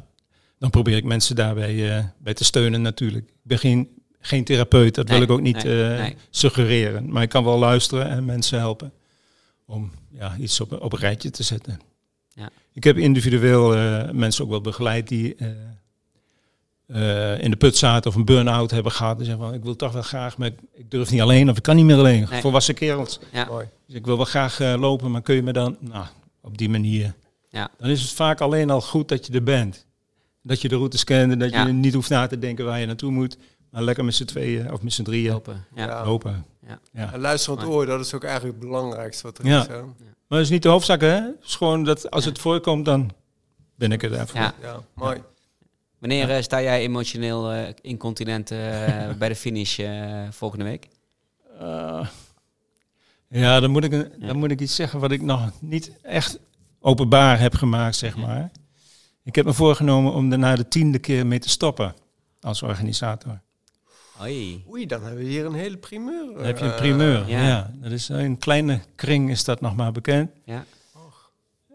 dan 0.59 0.69
probeer 0.69 0.95
ik 0.95 1.03
mensen 1.03 1.35
daarbij 1.35 1.97
eh, 1.97 2.03
bij 2.17 2.33
te 2.33 2.43
steunen 2.43 2.81
natuurlijk. 2.81 3.27
Ik 3.27 3.33
ben 3.43 3.59
geen, 3.59 3.89
geen 4.19 4.43
therapeut, 4.43 4.95
dat 4.95 5.07
Nee, 5.07 5.17
wil 5.17 5.25
ik 5.25 5.33
ook 5.33 5.41
niet 5.41 5.63
nee, 5.63 5.93
eh, 5.93 5.99
nee. 5.99 6.15
suggereren. 6.29 7.11
Maar 7.11 7.23
ik 7.23 7.29
kan 7.29 7.43
wel 7.43 7.57
luisteren 7.57 8.09
en 8.09 8.25
mensen 8.25 8.59
helpen 8.59 8.93
om 9.65 9.91
ja, 10.09 10.35
iets 10.37 10.61
op, 10.61 10.81
op 10.81 10.93
een 10.93 10.99
rijtje 10.99 11.29
te 11.29 11.43
zetten. 11.43 11.79
Ja. 12.33 12.49
Ik 12.73 12.83
heb 12.83 12.97
individueel 12.97 13.75
eh, 13.75 14.09
mensen 14.11 14.43
ook 14.43 14.49
wel 14.49 14.61
begeleid 14.61 15.07
die 15.07 15.35
eh, 15.35 15.47
eh, 16.87 17.39
in 17.41 17.49
de 17.51 17.57
put 17.57 17.77
zaten 17.77 18.09
of 18.09 18.15
een 18.15 18.25
burn-out 18.25 18.71
hebben 18.71 18.91
gehad. 18.91 19.19
En 19.19 19.25
zeggen 19.25 19.43
van, 19.43 19.53
ik 19.53 19.63
wil 19.63 19.75
toch 19.75 19.91
wel 19.91 20.01
graag, 20.01 20.37
maar 20.37 20.47
ik, 20.73 20.91
durf 20.91 21.11
niet 21.11 21.21
alleen 21.21 21.49
of 21.49 21.57
ik 21.57 21.63
kan 21.63 21.75
niet 21.75 21.85
meer 21.85 21.97
alleen. 21.97 22.27
Nee. 22.29 22.41
Volwassen 22.41 22.73
kerels. 22.73 23.19
ja. 23.31 23.47
Dus 23.85 23.95
ik 23.95 24.05
wil 24.05 24.15
wel 24.15 24.25
graag 24.25 24.59
eh, 24.59 24.73
lopen, 24.79 25.11
maar 25.11 25.21
kun 25.21 25.35
je 25.35 25.43
me 25.43 25.53
dan, 25.53 25.77
nou, 25.79 26.05
op 26.41 26.57
die 26.57 26.69
manier. 26.69 27.13
Ja. 27.49 27.69
Dan 27.77 27.89
is 27.89 28.01
het 28.01 28.11
vaak 28.11 28.41
alleen 28.41 28.69
al 28.69 28.81
goed 28.81 29.07
dat 29.07 29.25
je 29.25 29.33
er 29.33 29.43
bent. 29.43 29.85
Dat 30.47 30.61
je 30.61 30.67
de 30.67 30.75
routes 30.75 31.03
kent 31.03 31.31
en 31.31 31.39
dat 31.39 31.49
Ja. 31.49 31.65
je 31.65 31.71
niet 31.73 31.93
hoeft 31.93 32.09
na 32.09 32.27
te 32.27 32.39
denken 32.39 32.65
waar 32.65 32.79
je 32.79 32.85
naartoe 32.85 33.11
moet. 33.11 33.37
Maar 33.69 33.83
lekker 33.83 34.05
met 34.05 34.15
z'n 34.15 34.25
tweeën 34.25 34.71
of 34.73 34.81
met 34.81 34.93
z'n 34.93 35.03
drieën 35.03 35.31
Lopen. 35.31 35.65
Ja. 35.75 35.85
Ja. 35.85 36.05
lopen. 36.05 36.45
Ja. 36.67 36.79
Ja. 36.93 37.13
En 37.13 37.19
luisterend 37.19 37.63
oor, 37.65 37.85
dat 37.85 37.99
is 37.99 38.13
ook 38.13 38.23
eigenlijk 38.23 38.57
het 38.59 38.65
belangrijkste 38.69 39.23
wat 39.23 39.37
er 39.37 39.45
Ja. 39.45 39.61
is. 39.61 39.67
Hè? 39.67 39.81
Maar 39.81 40.37
dat 40.37 40.39
is 40.39 40.49
niet 40.49 40.63
de 40.63 40.69
hoofdzak, 40.69 41.01
hè? 41.01 41.07
Het 41.07 41.35
is 41.43 41.55
gewoon 41.55 41.83
dat 41.83 42.11
als 42.11 42.25
het 42.25 42.39
voorkomt, 42.39 42.85
dan 42.85 43.11
ben 43.75 43.91
ik 43.91 44.03
er 44.03 44.09
daarvoor. 44.09 44.39
Ja. 44.39 44.53
Ja, 44.61 44.79
mooi. 44.93 45.21
Wanneer 45.99 46.29
eh, 46.29 46.41
sta 46.41 46.61
jij 46.61 46.79
emotioneel 46.81 47.51
eh, 47.51 47.73
incontinent 47.81 48.51
eh, 48.51 48.57
bij 49.19 49.29
de 49.29 49.35
finish 49.35 49.79
volgende 50.29 50.63
week? 50.65 50.87
Eh, 51.59 52.07
ja, 53.29 53.59
dan 53.59 53.71
moet, 53.71 53.83
ik, 53.83 53.91
dan 54.27 54.37
moet 54.37 54.51
ik 54.51 54.61
iets 54.61 54.75
zeggen 54.75 54.99
wat 54.99 55.11
ik 55.11 55.21
nog 55.21 55.51
niet 55.61 55.91
echt 56.01 56.39
openbaar 56.79 57.39
heb 57.39 57.55
gemaakt, 57.55 57.95
zeg 57.95 58.15
Ja. 58.15 58.21
maar. 58.25 58.51
Ik 59.27 59.35
heb 59.35 59.45
me 59.45 59.53
voorgenomen 59.53 60.13
om 60.13 60.31
er 60.31 60.39
na 60.39 60.55
de 60.55 60.67
tiende 60.67 60.99
keer 60.99 61.25
mee 61.27 61.39
te 61.39 61.49
stoppen 61.49 61.95
als 62.41 62.61
organisator. 62.61 63.41
Hoi. 64.17 64.63
Oei, 64.69 64.85
dan 64.85 65.03
hebben 65.03 65.23
we 65.23 65.29
hier 65.29 65.45
een 65.45 65.53
hele 65.53 65.77
primeur. 65.77 66.33
Dan 66.35 66.43
heb 66.45 66.57
je 66.57 66.63
een 66.63 66.71
eh, 66.71 66.77
primeur. 66.77 67.29
ja. 67.29 67.47
ja. 67.47 67.71
dat 67.81 67.91
is 67.91 68.09
in 68.09 68.15
een 68.15 68.37
kleine 68.37 68.79
kring 68.95 69.29
is 69.29 69.43
dat 69.43 69.61
nog 69.61 69.75
maar 69.75 69.91
bekend. 69.91 70.29
Ja. 70.45 70.65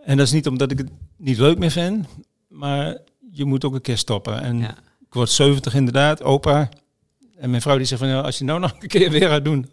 En 0.05 0.16
dat 0.16 0.26
is 0.26 0.32
niet 0.32 0.46
omdat 0.46 0.70
ik 0.70 0.78
het 0.78 0.88
niet 1.16 1.38
leuk 1.38 1.59
meer 1.59 1.70
vind, 1.70 2.07
maar 2.48 2.98
je 3.30 3.44
moet 3.44 3.64
ook 3.64 3.74
een 3.74 3.80
keer 3.80 3.98
stoppen. 3.98 4.40
En 4.40 4.59
Ja. 4.59 4.70
ik 5.07 5.14
word 5.14 5.30
70 5.30 5.74
inderdaad, 5.74 6.22
opa. 6.22 6.68
En 7.36 7.50
mijn 7.50 7.62
vrouw 7.62 7.76
die 7.76 7.86
zegt 7.86 8.00
van, 8.00 8.11
ja, 8.11 8.20
als 8.20 8.38
je 8.38 8.44
nou 8.44 8.61
nog 8.61 8.72
een 8.80 8.88
keer 8.88 9.11
weer 9.11 9.28
gaat 9.28 9.44
doen, 9.44 9.70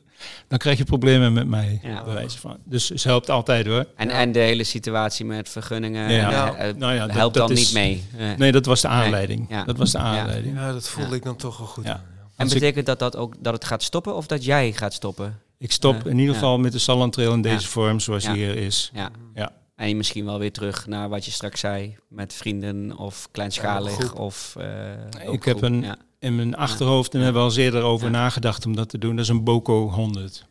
dan 0.48 0.58
krijg 0.58 0.78
je 0.78 0.84
problemen 0.84 1.34
met 1.34 1.48
mij. 1.48 1.80
Ja. 1.84 2.04
Bij 2.04 2.14
wijze 2.14 2.38
van. 2.40 2.58
Dus 2.64 2.90
ze 2.90 3.08
helpt 3.08 3.30
altijd 3.30 3.66
hoor. 3.66 3.86
En, 3.96 4.08
Ja. 4.08 4.14
en 4.14 4.32
de 4.32 4.40
hele 4.40 4.64
situatie 4.64 5.26
met 5.26 5.50
vergunningen 5.50 6.12
Ja. 6.12 6.26
eh, 6.26 6.32
Ja. 6.32 6.56
eh, 6.56 6.74
Nou 6.76 6.94
ja, 6.94 7.06
dat- 7.08 7.16
helpt 7.16 7.36
dat 7.36 7.48
dan 7.48 7.58
is- 7.58 7.64
niet 7.64 7.74
mee. 7.74 8.04
Nee, 8.38 8.52
dat 8.52 8.66
was 8.66 8.82
de 8.82 8.88
aanleiding. 8.88 9.46
Ja. 9.50 9.64
Dat 9.64 9.78
was 9.78 9.92
de 9.92 9.98
aanleiding. 9.98 10.56
Ja, 10.58 10.72
dat 10.72 10.90
voelde 10.90 11.10
Ja. 11.10 11.16
ik 11.16 11.24
dan 11.24 11.36
toch 11.36 11.58
wel 11.58 11.68
goed. 11.68 11.86
En 11.86 12.02
Als 12.46 12.54
ik, 12.54 12.60
betekent 12.60 12.86
dat, 12.86 13.00
dat 13.00 13.16
ook 13.16 13.36
dat 13.40 13.54
het 13.54 13.66
gaat 13.66 13.84
stoppen 13.84 14.16
of 14.16 14.28
dat 14.28 14.44
jij 14.46 14.72
gaat 14.72 14.94
stoppen? 14.94 15.40
ik 15.58 15.72
stop 15.72 15.96
in 16.08 16.18
ieder 16.18 16.34
Ja. 16.34 16.40
geval 16.40 16.58
met 16.60 16.72
de 16.72 16.80
Sallandtrail 16.80 17.34
in 17.34 17.42
deze 17.42 17.62
Ja. 17.62 17.68
vorm 17.68 18.00
zoals 18.00 18.24
Ja. 18.24 18.34
die 18.34 18.44
hier 18.46 18.56
is. 18.58 18.92
Ja. 18.94 19.10
Ja. 19.34 19.52
En 19.76 19.98
misschien 19.98 20.26
wel 20.26 20.40
weer 20.40 20.52
terug 20.52 20.88
naar 20.88 21.10
wat 21.10 21.26
je 21.26 21.32
straks 21.32 21.60
zei 21.60 21.98
met 22.08 22.34
vrienden 22.34 22.98
of 22.98 23.28
kleinschalig 23.32 24.14
of. 24.14 24.56
eh, 24.60 25.32
Ik 25.34 25.44
heb 25.44 25.62
een, 25.62 25.82
Ja. 25.82 25.96
In 26.20 26.36
mijn 26.36 26.56
achterhoofd, 26.56 27.14
en 27.14 27.22
hebben 27.22 27.42
we 27.46 27.50
al 27.50 27.58
eerder 27.58 27.82
over 27.82 28.06
Ja. 28.06 28.12
nagedacht 28.12 28.66
om 28.66 28.76
dat 28.76 28.90
te 28.90 28.98
doen, 28.98 29.16
dat 29.16 29.24
is 29.26 29.32
een 29.32 29.44
Boko 29.44 29.90
100. 29.90 30.48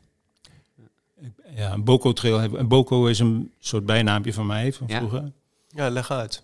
Ja, 1.57 1.73
een 1.73 1.85
Boko 1.85 2.13
trail. 2.13 2.39
hebben- 2.39 2.61
Een 2.61 2.69
Boko 2.69 3.07
is 3.07 3.19
een 3.19 3.51
soort 3.59 3.87
bijnaampje 3.87 4.33
van 4.33 4.47
mij 4.47 4.73
van 4.73 4.87
Ja. 4.91 4.97
vroeger. 4.99 5.33
Ja, 5.69 5.89
leg 5.91 6.11
uit. 6.11 6.43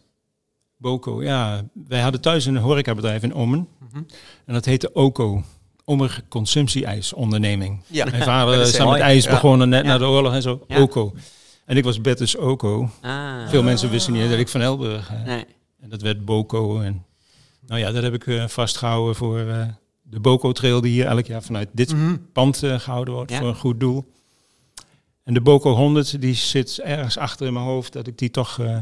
Boko, 0.77 1.23
ja. 1.23 1.65
Wij 1.89 2.01
hadden 2.01 2.21
thuis 2.21 2.45
een 2.45 2.57
horecabedrijf 2.57 3.23
in 3.23 3.35
Ommen. 3.35 3.69
Mhm. 3.79 4.03
En 4.45 4.55
dat 4.55 4.65
heette 4.65 4.93
OCO. 4.93 5.43
Ommige 5.85 6.23
Consumptie-ijsonderneming. 6.29 7.81
Ja. 7.87 8.05
Mijn 8.05 8.23
vader 8.33 8.61
is 8.61 8.73
aan 8.75 8.79
met 8.79 8.87
mooi. 8.89 9.01
ijs 9.01 9.25
Ja. 9.25 9.31
begonnen 9.31 9.69
net 9.69 9.83
Ja. 9.85 9.89
na 9.91 9.99
de 9.99 10.05
oorlog 10.05 10.33
en 10.33 10.43
zo. 10.43 10.65
Ja. 10.69 10.81
OCO. 10.81 11.13
En 11.65 11.77
ik 11.77 11.85
was 11.85 12.01
Bertus 12.01 12.37
OCO. 12.37 12.91
Ah. 13.01 13.49
Veel 13.49 13.63
mensen 13.63 13.91
wisten 13.91 14.13
niet 14.13 14.31
dat 14.31 14.39
ik 14.39 14.49
van 14.49 14.61
Elburg. 14.61 15.13
Nee. 15.25 15.45
En 15.81 15.89
dat 15.89 16.03
werd 16.03 16.25
Boko. 16.25 16.81
En, 16.81 17.05
nou 17.67 17.81
ja, 17.81 17.91
dat 17.93 18.03
heb 18.03 18.15
ik 18.15 18.27
eh, 18.27 18.47
vastgehouden 18.49 19.15
voor 19.15 19.39
eh, 19.39 19.67
de 20.03 20.21
Boko-trail 20.21 20.81
die 20.81 20.93
hier 20.93 21.07
elk 21.07 21.27
jaar 21.27 21.43
vanuit 21.43 21.69
dit 21.73 21.93
Mhm. 21.93 22.17
pand 22.33 22.63
eh, 22.63 22.79
gehouden 22.79 23.15
wordt 23.15 23.31
Ja. 23.31 23.39
voor 23.39 23.49
een 23.49 23.55
goed 23.57 23.81
doel. 23.81 24.13
En 25.23 25.35
de 25.35 25.41
Boko 25.41 25.75
100, 25.75 26.21
die 26.21 26.35
zit 26.35 26.79
ergens 26.81 27.19
achter 27.19 27.47
in 27.47 27.53
mijn 27.53 27.65
hoofd 27.65 27.93
dat 27.93 28.07
ik 28.07 28.19
die 28.19 28.31
toch 28.31 28.59
eh 28.59 28.77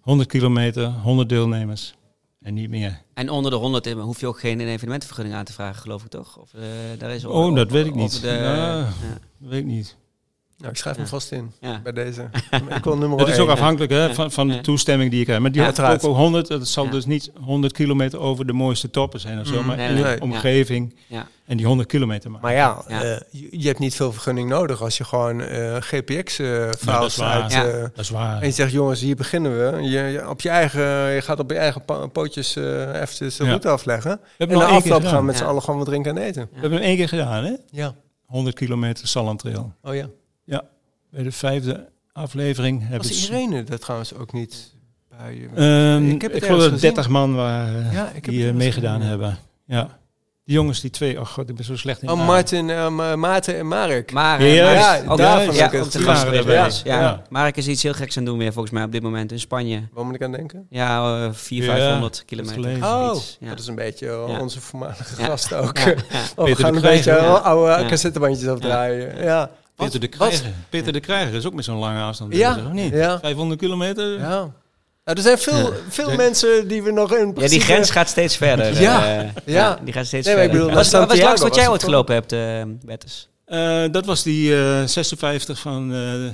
100 0.00 0.28
kilometer, 0.28 0.86
100 0.90 1.28
deelnemers 1.28 1.94
en 2.40 2.54
niet 2.54 2.68
meer. 2.70 3.02
En 3.14 3.30
onder 3.30 3.50
de 3.50 3.56
100 3.56 3.92
hoef 3.92 4.20
je 4.20 4.26
ook 4.26 4.40
geen 4.40 4.60
evenementenvergunning 4.60 5.36
aan 5.36 5.44
te 5.44 5.52
vragen, 5.52 5.82
geloof 5.82 6.02
ik 6.04 6.10
toch? 6.10 6.36
Of, 6.38 6.50
daar 6.98 7.10
is 7.10 7.24
Oh, 7.24 7.54
dat 7.56 7.70
weet 7.70 7.86
ik 7.86 7.94
niet. 7.94 8.20
De, 8.20 8.28
ja. 8.28 8.78
Dat 9.38 9.50
weet 9.50 9.60
ik 9.60 9.66
niet. 9.66 9.96
Nou, 10.64 10.76
ik 10.76 10.82
schrijf 10.82 10.96
Ja. 10.96 11.02
hem 11.02 11.10
vast 11.10 11.32
in 11.32 11.52
Ja. 11.60 11.80
bij 11.82 11.92
deze. 11.92 12.22
ik 12.76 12.84
wil 12.84 12.96
nummer 12.96 13.18
Dat 13.18 13.28
is 13.28 13.38
ook 13.38 13.48
afhankelijk 13.48 13.92
hè, 13.92 14.14
van, 14.14 14.48
de 14.48 14.60
toestemming 14.60 15.10
die 15.10 15.18
je 15.18 15.24
krijgt. 15.24 15.42
Maar 15.42 15.50
die 15.52 15.60
Ja, 15.60 15.66
uiteraard. 15.66 16.00
Boko 16.00 16.14
100, 16.14 16.46
dat 16.48 16.68
zal 16.68 16.84
Ja. 16.84 16.90
dus 16.90 17.04
niet 17.06 17.30
100 17.40 17.72
kilometer 17.72 18.18
over 18.18 18.46
de 18.46 18.52
mooiste 18.52 18.90
toppen 18.90 19.20
zijn 19.20 19.40
of 19.40 19.46
zo, 19.46 19.60
Mm, 19.60 19.66
maar 19.66 19.76
nee, 19.76 19.88
in 19.88 19.96
de 19.96 20.16
omgeving 20.20 20.94
Ja. 21.06 21.26
en 21.46 21.56
die 21.56 21.66
100 21.66 21.88
kilometer 21.88 22.30
maken. 22.30 22.46
Maar 22.46 22.56
ja, 22.56 22.82
Ja. 22.88 23.02
eh, 23.02 23.20
je, 23.30 23.48
je 23.50 23.66
hebt 23.66 23.78
niet 23.78 23.94
veel 23.94 24.12
vergunning 24.12 24.48
nodig 24.48 24.82
als 24.82 24.96
je 24.96 25.04
gewoon 25.04 25.40
eh 25.40 25.76
GPX-files 25.80 27.16
waar. 27.16 27.42
uit... 27.42 27.52
Ja. 27.52 27.64
eh, 27.66 27.80
Dat 27.80 27.90
is 27.98 28.10
waar. 28.10 28.40
en 28.40 28.46
je 28.46 28.52
zegt, 28.52 28.72
jongens, 28.72 29.00
hier 29.00 29.16
beginnen 29.16 29.52
we. 29.72 29.82
Je, 29.82 29.90
je- 29.90 30.28
op 30.28 30.40
je, 30.40 30.48
eigen, 30.48 31.10
je 31.14 31.20
gaat 31.22 31.38
op 31.38 31.50
je 31.50 31.56
eigen 31.56 31.82
pootjes 32.12 32.56
eh 32.56 33.00
eventjes 33.00 33.36
de 33.36 33.42
Ja. 33.44 33.48
route 33.50 33.68
afleggen. 33.68 34.20
We 34.38 34.44
En 34.44 34.48
keer 34.48 34.62
afloop 34.62 35.04
gaan 35.04 35.24
met 35.24 35.34
Ja. 35.34 35.40
z'n 35.40 35.46
allen 35.48 35.62
gewoon 35.62 35.78
wat 35.78 35.88
drinken 35.88 36.16
en 36.16 36.22
eten. 36.22 36.48
We 36.52 36.60
hebben 36.60 36.78
hem 36.78 36.88
één 36.88 36.96
keer 36.96 37.08
gedaan, 37.08 37.44
hè? 37.44 37.52
Ja. 37.70 37.94
100 38.26 38.54
kilometer 38.56 39.08
Sallandtrail. 39.08 39.72
Oh 39.82 39.94
ja. 39.94 40.08
Bij 41.10 41.22
de 41.22 41.32
vijfde 41.32 41.88
aflevering 42.12 42.80
hebben 42.80 42.98
Was 43.08 43.22
ze... 43.24 43.32
Irene 43.32 43.62
dat 43.62 43.80
trouwens 43.80 44.14
ook 44.14 44.32
niet 44.32 44.74
bij 45.18 45.34
je? 45.34 45.48
Ehm, 45.54 46.06
Ik 46.06 46.12
ik 46.14 46.22
heb 46.22 46.32
het 46.32 46.44
geloof 46.44 46.62
ergens 46.62 46.80
dat 46.82 46.90
gezien. 46.92 46.94
30 46.94 47.08
man 47.08 47.34
waren 47.34 47.90
Ja, 47.92 48.10
ik 48.14 48.24
die 48.24 48.48
eh, 48.48 48.54
meegedaan 48.54 49.00
gezien, 49.00 49.02
ja. 49.02 49.08
hebben. 49.08 49.38
Ja. 49.66 49.98
Die 50.44 50.54
jongens, 50.54 50.80
die 50.80 50.90
twee, 50.90 51.20
oh 51.20 51.26
god, 51.26 51.48
ik 51.48 51.54
ben 51.54 51.64
zo 51.64 51.76
slecht 51.76 52.02
in 52.02 52.10
Oh. 52.10 52.26
Martin, 52.26 52.70
eh, 52.70 52.88
Ma- 52.88 53.16
Maarten 53.16 53.58
en 53.58 53.66
Ja, 54.54 54.54
juist. 54.54 55.04
Mark- 55.06 55.18
Ja, 55.18 55.40
ja, 55.52 55.64
ik 55.64 55.72
de 55.92 55.98
gast. 55.98 56.84
Ja, 56.84 56.94
ja. 56.94 57.00
Ja. 57.00 57.22
Mark 57.28 57.56
is 57.56 57.68
iets 57.68 57.82
heel 57.82 57.92
geks 57.94 58.16
aan 58.16 58.22
het 58.22 58.32
doen 58.32 58.40
weer 58.40 58.52
volgens 58.52 58.74
mij 58.74 58.84
op 58.84 58.92
dit 58.92 59.02
moment 59.02 59.32
in 59.32 59.40
Spanje. 59.40 59.82
Waar 59.92 60.04
moet 60.04 60.14
ik 60.14 60.22
aan 60.22 60.32
denken? 60.32 60.66
Ja, 60.70 61.24
eh 61.26 61.32
400, 61.32 61.78
Ja, 61.78 61.84
500 61.84 62.14
dat 62.14 62.24
kilometer. 62.24 62.84
Oh, 62.88 63.16
ja. 63.40 63.48
dat 63.48 63.58
is 63.58 63.66
een 63.66 63.74
beetje 63.74 64.06
eh, 64.08 64.24
Ja. 64.28 64.40
onze 64.40 64.60
voormalige 64.60 65.20
Ja. 65.22 65.26
gast 65.26 65.54
ook. 65.54 65.78
Ja, 65.78 65.86
ja. 65.88 65.94
Oh, 65.94 65.96
we 66.36 66.42
Peter 66.44 66.56
gaan 66.64 66.74
een 66.74 66.80
beetje 66.80 67.16
oude 67.40 67.82
Ja. 67.82 67.88
cassettebandjes 67.88 68.48
afdraaien. 68.48 69.22
Ja. 69.24 69.50
Peter 69.76 70.00
de 70.00 70.08
Wat? 70.18 70.28
Krijger. 70.28 70.52
Peter 70.68 70.92
de 70.92 71.00
Krijger 71.00 71.34
is 71.34 71.46
ook 71.46 71.54
met 71.54 71.64
zo'n 71.64 71.78
lange 71.78 72.00
afstand. 72.02 72.34
Ja. 72.34 72.54
bezig, 72.54 72.72
niet? 72.72 72.92
Ja. 72.92 73.18
500 73.18 73.60
kilometer. 73.60 74.12
Ja. 74.12 74.28
Nou, 75.04 75.16
er 75.18 75.20
zijn 75.22 75.38
veel, 75.38 75.72
Ja. 75.72 75.78
veel 75.88 76.10
Ja. 76.10 76.16
mensen 76.16 76.68
die 76.68 76.82
we 76.82 76.90
nog 76.90 77.14
in 77.14 77.32
Ja, 77.36 77.48
die 77.48 77.60
grens 77.60 77.90
gaat 77.90 78.08
steeds 78.08 78.36
verder. 78.36 78.80
Ja, 78.80 79.18
eh, 79.18 79.30
ja. 79.44 79.78
Die 79.84 79.92
gaat 79.92 80.06
steeds 80.06 80.26
Nee, 80.26 80.34
verder. 80.36 80.52
bedoel, 80.52 80.70
was 80.74 80.92
langs 80.92 81.40
wat 81.40 81.54
jij 81.54 81.62
het 81.62 81.70
ooit 81.72 81.82
gelopen 81.82 82.14
hebt, 82.14 82.32
eh 82.32 82.62
Bertus? 82.84 83.28
Eh, 83.44 83.84
dat 83.90 84.06
was 84.06 84.22
die 84.22 84.56
eh 84.56 84.84
56 84.86 85.58
van 85.58 85.92
eh, 85.92 86.26
eh, 86.26 86.32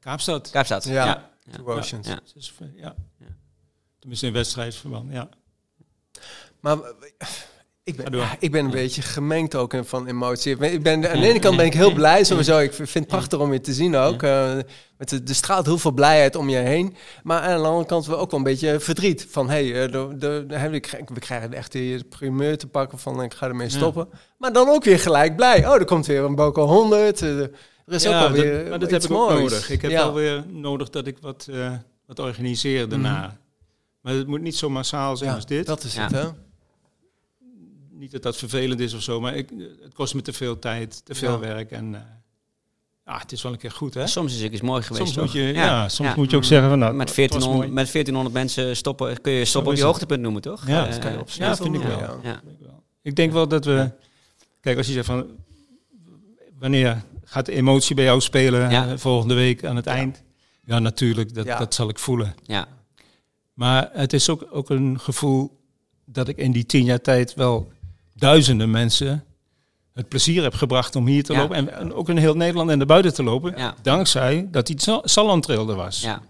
Kaapstad. 0.00 0.50
Kaapstad. 0.50 0.84
Ja. 0.84 1.04
ja. 1.04 1.30
Two 1.56 1.64
Oceans. 1.66 2.06
Ja. 2.08 2.18
56, 2.24 2.80
ja. 2.82 2.94
Ja. 3.18 3.26
Tenminste 3.98 4.26
in 4.26 4.32
wedstrijdsverband, 4.32 5.12
ja. 5.12 5.28
Maar 6.60 6.76
ik 7.86 7.96
ben, 7.96 8.16
ja, 8.18 8.36
ik 8.38 8.50
ben 8.52 8.64
een 8.64 8.70
beetje 8.70 9.02
gemengd 9.02 9.54
ook 9.54 9.74
in 9.74 9.84
van 9.84 10.06
emotie. 10.06 10.56
Ik 10.58 10.82
ben, 10.82 11.10
aan 11.10 11.20
de 11.20 11.26
ene 11.28 11.38
kant 11.38 11.56
ben 11.56 11.66
ik 11.66 11.74
heel 11.74 11.92
blij 11.92 12.24
sowieso. 12.24 12.58
Ik 12.58 12.72
vind 12.72 12.94
het 12.94 13.06
prachtig 13.06 13.38
om 13.38 13.52
je 13.52 13.60
te 13.60 13.72
zien 13.72 13.96
ook. 13.96 14.22
Eh, 14.22 14.54
met 14.98 15.08
de, 15.08 15.20
er 15.26 15.34
straalt 15.34 15.66
heel 15.66 15.78
veel 15.78 15.90
blijheid 15.92 16.36
om 16.36 16.48
je 16.48 16.56
heen. 16.56 16.94
Maar 17.22 17.40
aan 17.40 17.62
de 17.62 17.68
andere 17.68 17.86
kant 17.86 18.06
wel 18.06 18.18
ook 18.18 18.30
wel 18.30 18.40
een 18.40 18.44
beetje 18.46 18.80
verdriet. 18.80 19.26
Van, 19.30 19.50
hé, 19.50 19.70
hey, 19.70 19.88
de, 19.88 20.08
de, 20.18 20.44
de, 20.48 20.68
we 20.70 20.80
krijgen- 20.80 21.14
we 21.14 21.20
krijgen 21.20 21.52
echt 21.52 21.72
die 21.72 22.04
primeur 22.04 22.58
te 22.58 22.66
pakken 22.66 22.98
van 22.98 23.22
ik 23.22 23.34
ga 23.34 23.46
ermee 23.46 23.68
Ja. 23.70 23.76
stoppen. 23.76 24.08
Maar 24.38 24.52
dan 24.52 24.68
ook 24.68 24.84
weer 24.84 24.98
gelijk 25.00 25.36
blij. 25.36 25.66
Oh, 25.68 25.74
er 25.74 25.84
komt 25.84 26.06
weer 26.06 26.22
een 26.24 26.34
Boko 26.34 26.66
100. 26.66 27.22
eh, 27.22 27.38
er 27.40 27.50
is 27.86 28.06
ook 28.06 28.12
ja, 28.12 28.20
wel 28.20 28.30
weer 28.30 28.58
dat, 28.58 28.68
maar 28.68 28.78
dat 28.78 28.90
heb 28.90 29.02
ik 29.02 29.10
ook 29.10 29.30
nodig. 29.30 29.70
Ik 29.70 29.82
heb 29.82 29.90
Ja. 29.90 30.04
wel 30.04 30.14
weer 30.14 30.44
nodig 30.48 30.90
dat 30.90 31.06
ik 31.06 31.16
wat, 31.20 31.46
eh, 31.50 31.72
wat 32.06 32.18
organiseer 32.18 32.88
daarna. 32.88 33.38
Maar 34.00 34.14
het 34.14 34.26
moet 34.26 34.40
niet 34.42 34.56
zo 34.56 34.70
massaal 34.70 35.16
zijn 35.16 35.30
Mhm. 35.30 35.38
Ja, 35.38 35.44
als 35.44 35.46
dit. 35.56 35.66
dat 35.66 35.84
is 35.84 35.94
Ja. 35.94 36.02
het, 36.02 36.12
hè? 36.12 36.24
Niet 37.98 38.10
dat 38.12 38.22
dat 38.22 38.36
vervelend 38.36 38.80
is 38.80 38.94
of 38.94 39.02
zo, 39.02 39.20
maar 39.20 39.34
ik, 39.34 39.48
het 39.82 39.94
kost 39.94 40.14
me 40.14 40.22
te 40.22 40.32
veel 40.32 40.58
tijd, 40.58 41.04
te 41.04 41.14
veel 41.14 41.32
Ja. 41.32 41.38
werk. 41.38 41.70
En 41.70 41.94
eh, 41.94 42.00
ah, 43.14 43.20
het 43.20 43.32
is 43.32 43.42
wel 43.42 43.52
een 43.52 43.58
keer 43.58 43.70
goed, 43.70 43.94
hè? 43.94 44.06
Soms 44.06 44.34
is 44.34 44.42
het 44.42 44.52
eens 44.52 44.60
mooi 44.60 44.82
geweest. 44.82 45.02
Soms, 45.02 45.14
toch? 45.14 45.24
moet 45.24 45.32
je, 45.32 45.40
ja. 45.42 45.52
Ja. 45.64 45.88
soms 45.88 46.08
Ja. 46.08 46.14
moet 46.16 46.30
je 46.30 46.36
ook 46.36 46.44
zeggen 46.44 46.68
van 46.68 46.78
nou, 46.78 46.94
met, 46.94 47.08
het 47.08 47.16
was 47.16 47.16
1400, 47.16 47.70
mooi. 47.72 47.84
met 47.84 47.92
1400 47.92 48.34
mensen 48.34 48.76
stoppen, 48.76 49.20
kun 49.20 49.32
je 49.32 49.44
stoppen 49.44 49.72
op 49.72 49.78
je 49.78 49.84
hoogtepunt 49.84 50.20
noemen, 50.20 50.42
toch? 50.42 50.66
Ja, 50.66 50.84
Eh, 50.84 50.90
dat 50.90 50.98
kan 51.00 51.12
je 51.12 51.18
op 51.20 51.28
Ja, 51.28 51.56
vind 51.56 51.74
ik 51.74 51.82
wel, 51.82 51.98
wel. 52.00 52.20
ja. 52.22 52.40
Ja. 52.60 52.80
Ik 53.02 53.16
denk 53.16 53.32
wel 53.32 53.48
dat 53.48 53.64
we... 53.64 53.90
Kijk, 54.60 54.76
als 54.76 54.86
je 54.86 54.92
zegt 54.92 55.06
van... 55.06 55.26
Wanneer 56.58 57.02
gaat 57.24 57.46
de 57.46 57.52
emotie 57.52 57.94
bij 57.94 58.04
jou 58.04 58.20
spelen 58.20 58.70
Ja. 58.70 58.88
eh, 58.88 58.96
volgende 58.98 59.34
week 59.34 59.64
aan 59.64 59.76
het 59.76 59.86
eind? 59.86 60.22
Ja, 60.64 60.78
natuurlijk. 60.78 61.34
Dat, 61.34 61.44
Ja. 61.46 61.58
dat 61.58 61.74
zal 61.74 61.88
ik 61.88 61.98
voelen. 61.98 62.34
Ja. 62.42 62.68
Maar 63.52 63.88
het 63.92 64.12
is 64.12 64.28
ook, 64.30 64.46
ook 64.50 64.70
een 64.70 65.00
gevoel 65.00 65.60
dat 66.04 66.28
ik 66.28 66.36
in 66.36 66.52
die 66.52 66.66
tien 66.66 66.84
jaar 66.84 67.00
tijd 67.00 67.34
wel 67.34 67.72
duizenden 68.16 68.70
mensen 68.70 69.24
het 69.92 70.08
plezier 70.08 70.42
heb 70.42 70.54
gebracht 70.54 70.96
om 70.96 71.06
hier 71.06 71.22
te 71.24 71.32
Ja. 71.32 71.38
lopen. 71.40 71.56
En, 71.56 71.72
en 71.74 71.92
ook 71.94 72.08
in 72.08 72.16
heel 72.16 72.36
Nederland 72.36 72.70
en 72.70 72.78
daarbuiten 72.78 73.14
te 73.14 73.22
lopen. 73.22 73.54
Ja. 73.56 73.74
Dankzij 73.82 74.48
dat 74.50 74.66
die 74.66 74.76
er 75.68 75.74
was. 75.76 76.00
Ja. 76.00 76.22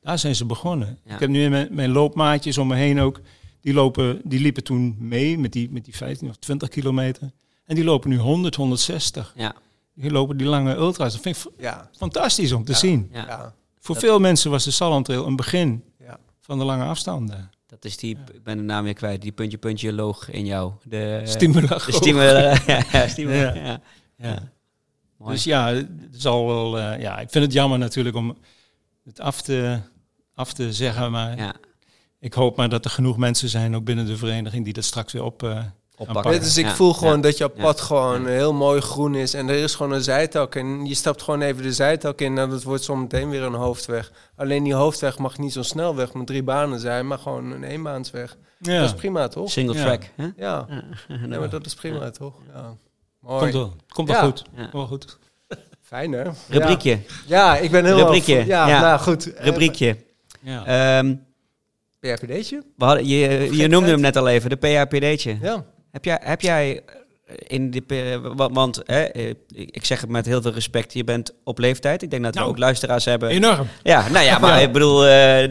Daar 0.00 0.18
zijn 0.18 0.34
ze 0.34 0.44
begonnen. 0.44 0.98
Ja. 1.04 1.14
Ik 1.14 1.20
heb 1.20 1.28
nu 1.28 1.48
mijn, 1.48 1.68
mijn 1.70 1.90
loopmaatjes 1.90 2.58
om 2.58 2.66
me 2.66 2.74
heen 2.74 3.00
ook. 3.00 3.20
Die, 3.60 3.72
lopen, 3.74 4.20
die 4.24 4.40
liepen 4.40 4.64
toen 4.64 4.96
mee 4.98 5.38
met 5.38 5.52
die, 5.52 5.70
met 5.70 5.84
die 5.84 5.96
15 5.96 6.28
of 6.28 6.36
20 6.36 6.68
kilometer. 6.68 7.30
En 7.64 7.74
die 7.74 7.84
lopen 7.84 8.10
nu 8.10 8.18
100, 8.18 8.54
160. 8.54 9.32
Ja. 9.36 9.54
Die 9.94 10.10
lopen 10.10 10.36
die 10.36 10.46
lange 10.46 10.74
ultra's. 10.74 11.12
Dat 11.12 11.22
vind 11.22 11.36
ik 11.36 11.66
fantastisch 11.96 12.52
om 12.52 12.64
te 12.64 12.72
Ja. 12.72 12.78
zien. 12.78 13.08
Ja. 13.12 13.24
ja, 13.26 13.54
Voor 13.80 13.94
Dat- 13.94 14.04
veel 14.04 14.18
mensen 14.20 14.50
was 14.50 14.64
de 14.64 14.70
Sallandtrail 14.70 15.26
een 15.26 15.36
begin 15.36 15.84
ja. 15.98 16.18
van 16.40 16.58
de 16.58 16.64
lange 16.64 16.84
afstanden. 16.84 17.50
Dat 17.66 17.84
is 17.84 17.96
die, 17.96 18.16
ik 18.32 18.42
ben 18.42 18.56
de 18.56 18.62
naam 18.62 18.84
weer 18.84 18.94
kwijt, 18.94 19.22
die 19.22 19.32
puntje 19.32 19.58
puntje 19.58 19.92
loog 19.92 20.30
in 20.30 20.44
jou. 20.46 20.72
De, 20.84 21.20
Stimulagoog. 21.24 21.84
De 21.84 21.92
stimula, 21.92 22.40
ja, 22.66 22.84
ja, 22.92 23.08
stimula, 23.08 23.54
Ja. 23.54 23.62
ja. 23.64 23.80
Ja. 24.16 24.52
Mooi. 25.16 25.32
Dus 25.32 25.44
ja, 25.44 25.74
het 25.74 25.88
zal 26.10 26.46
wel. 26.46 26.78
eh, 26.78 27.00
ja, 27.00 27.18
ik 27.18 27.30
vind 27.30 27.44
het 27.44 27.52
jammer 27.52 27.78
natuurlijk 27.78 28.16
om 28.16 28.36
het 29.04 29.20
af 29.20 29.42
te, 29.42 29.78
af 30.34 30.52
te 30.52 30.72
zeggen. 30.72 31.10
Maar 31.10 31.36
ja, 31.36 31.54
ik 32.18 32.34
hoop 32.34 32.56
maar 32.56 32.68
dat 32.68 32.84
er 32.84 32.90
genoeg 32.90 33.16
mensen 33.16 33.48
zijn, 33.48 33.74
ook 33.76 33.84
binnen 33.84 34.06
de 34.06 34.16
vereniging, 34.16 34.64
die 34.64 34.72
dat 34.72 34.84
straks 34.84 35.12
weer 35.12 35.22
op. 35.22 35.42
eh, 35.42 35.64
oppakken. 35.96 36.40
Dus 36.40 36.56
ik 36.58 36.64
Ja, 36.64 36.74
voel 36.74 36.92
gewoon 36.94 37.16
ja. 37.16 37.22
dat 37.22 37.38
jouw 37.38 37.50
Ja. 37.54 37.62
pad 37.62 37.80
gewoon 37.80 38.26
heel 38.26 38.52
mooi 38.52 38.80
groen 38.80 39.14
is. 39.14 39.34
En 39.34 39.48
er 39.48 39.54
is 39.56 39.74
gewoon 39.74 39.92
een 39.92 40.02
zijtak. 40.02 40.54
En 40.54 40.86
je 40.86 40.94
stapt 40.94 41.22
gewoon 41.22 41.40
even 41.42 41.62
de 41.62 41.72
zijtak 41.72 42.20
in. 42.20 42.38
En 42.38 42.50
dat 42.50 42.62
wordt 42.62 42.82
zometeen 42.84 43.30
weer 43.30 43.42
een 43.42 43.54
hoofdweg. 43.54 44.12
Alleen 44.36 44.62
die 44.64 44.74
hoofdweg 44.74 45.18
mag 45.18 45.38
niet 45.38 45.52
zo'n 45.52 45.64
snelweg 45.64 46.12
met 46.12 46.26
drie 46.26 46.42
banen 46.42 46.80
zijn. 46.80 47.06
Maar 47.06 47.18
gewoon 47.18 47.50
een 47.52 47.64
eenbaansweg. 47.64 48.36
ja, 48.58 48.78
Dat 48.80 48.88
is 48.88 48.94
prima, 48.94 49.28
toch? 49.28 49.50
Single 49.50 49.74
track. 49.80 50.02
Hè? 50.16 50.24
Ja. 50.36 50.66
Ja. 51.08 51.38
Maar 51.38 51.48
dat 51.50 51.66
is 51.66 51.74
prima, 51.74 52.10
toch? 52.10 52.34
Ja. 52.54 52.74
Mooi. 53.20 53.40
komt 53.40 53.52
wel, 53.52 53.72
komt 53.88 54.08
wel 54.08 54.16
Ja. 54.16 54.24
goed. 54.24 54.44
Ja. 54.56 54.68
Wel 54.72 54.86
goed. 54.86 55.18
Fijn, 55.82 56.12
hè? 56.12 56.22
Rubriekje, 56.48 56.90
Ja, 56.90 57.54
ja 57.54 57.56
ik 57.56 57.70
ben 57.70 57.84
heel... 57.84 57.96
Rubriekje, 57.96 58.46
Ja, 58.46 58.68
ja. 58.68 58.80
nou 58.80 59.00
goed. 59.00 59.32
Rubriekje. 59.36 59.96
Ja. 60.40 60.64
Ehm, 60.98 61.14
PHPD'tje? 62.00 62.62
we 62.76 62.84
hadden, 62.84 63.06
je, 63.06 63.48
je 63.56 63.68
noemde 63.68 63.90
hem 63.90 64.00
net 64.00 64.16
al 64.16 64.28
even, 64.28 64.50
de 64.50 64.56
PHPD'tje. 64.56 65.38
Ja. 65.40 65.64
Heb 65.94 66.04
jij, 66.04 66.18
heb 66.22 66.40
jij 66.40 66.80
in 67.46 67.70
de... 67.70 67.80
pe- 67.80 68.20
wa- 68.20 68.50
Want 68.50 68.80
hè, 68.84 69.02
eh, 69.02 69.34
ik 69.54 69.84
zeg 69.84 70.00
het 70.00 70.10
met 70.10 70.26
heel 70.26 70.42
veel 70.42 70.52
respect, 70.52 70.92
je 70.92 71.04
bent 71.04 71.32
op 71.44 71.58
leeftijd. 71.58 72.02
Ik 72.02 72.10
denk 72.10 72.22
dat 72.22 72.34
we 72.34 72.38
Nou. 72.40 72.50
ook 72.52 72.58
luisteraars 72.58 73.04
hebben. 73.04 73.28
Enorm. 73.28 73.66
Ja, 73.82 74.08
nou 74.08 74.24
ja, 74.24 74.38
maar 74.44 74.60
Ja. 74.60 74.66
ik 74.66 74.72
bedoel, 74.72 75.06
eh, 75.06 75.42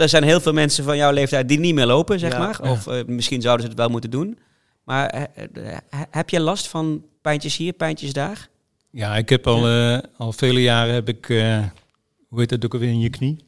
er 0.00 0.08
zijn 0.08 0.22
heel 0.22 0.40
veel 0.40 0.52
mensen 0.52 0.84
van 0.84 0.96
jouw 0.96 1.12
leeftijd 1.12 1.48
die 1.48 1.58
niet 1.58 1.74
meer 1.74 1.86
lopen, 1.86 2.18
zeg 2.18 2.32
Ja. 2.32 2.38
maar. 2.38 2.58
Ja. 2.62 2.70
Of 2.70 2.86
eh, 2.86 3.04
misschien 3.06 3.40
zouden 3.42 3.62
ze 3.64 3.70
het 3.70 3.78
wel 3.80 3.88
moeten 3.88 4.10
doen. 4.10 4.38
Maar 4.84 5.06
eh, 5.08 5.22
eh, 5.72 5.78
heb 6.10 6.30
je 6.30 6.40
last 6.40 6.68
van 6.68 7.04
pijntjes 7.20 7.56
hier, 7.56 7.72
pijntjes 7.72 8.12
daar? 8.12 8.48
Ja, 8.90 9.16
ik 9.16 9.28
heb 9.28 9.46
al, 9.46 9.66
eh, 9.68 9.98
al 10.16 10.32
vele 10.32 10.62
jaren 10.62 10.94
heb 10.94 11.08
ik, 11.08 11.28
eh, 11.28 11.58
hoe 12.28 12.40
heet 12.40 12.48
dat 12.48 12.64
ook 12.64 12.72
alweer 12.72 12.88
in 12.88 13.00
je 13.00 13.10
knie? 13.10 13.44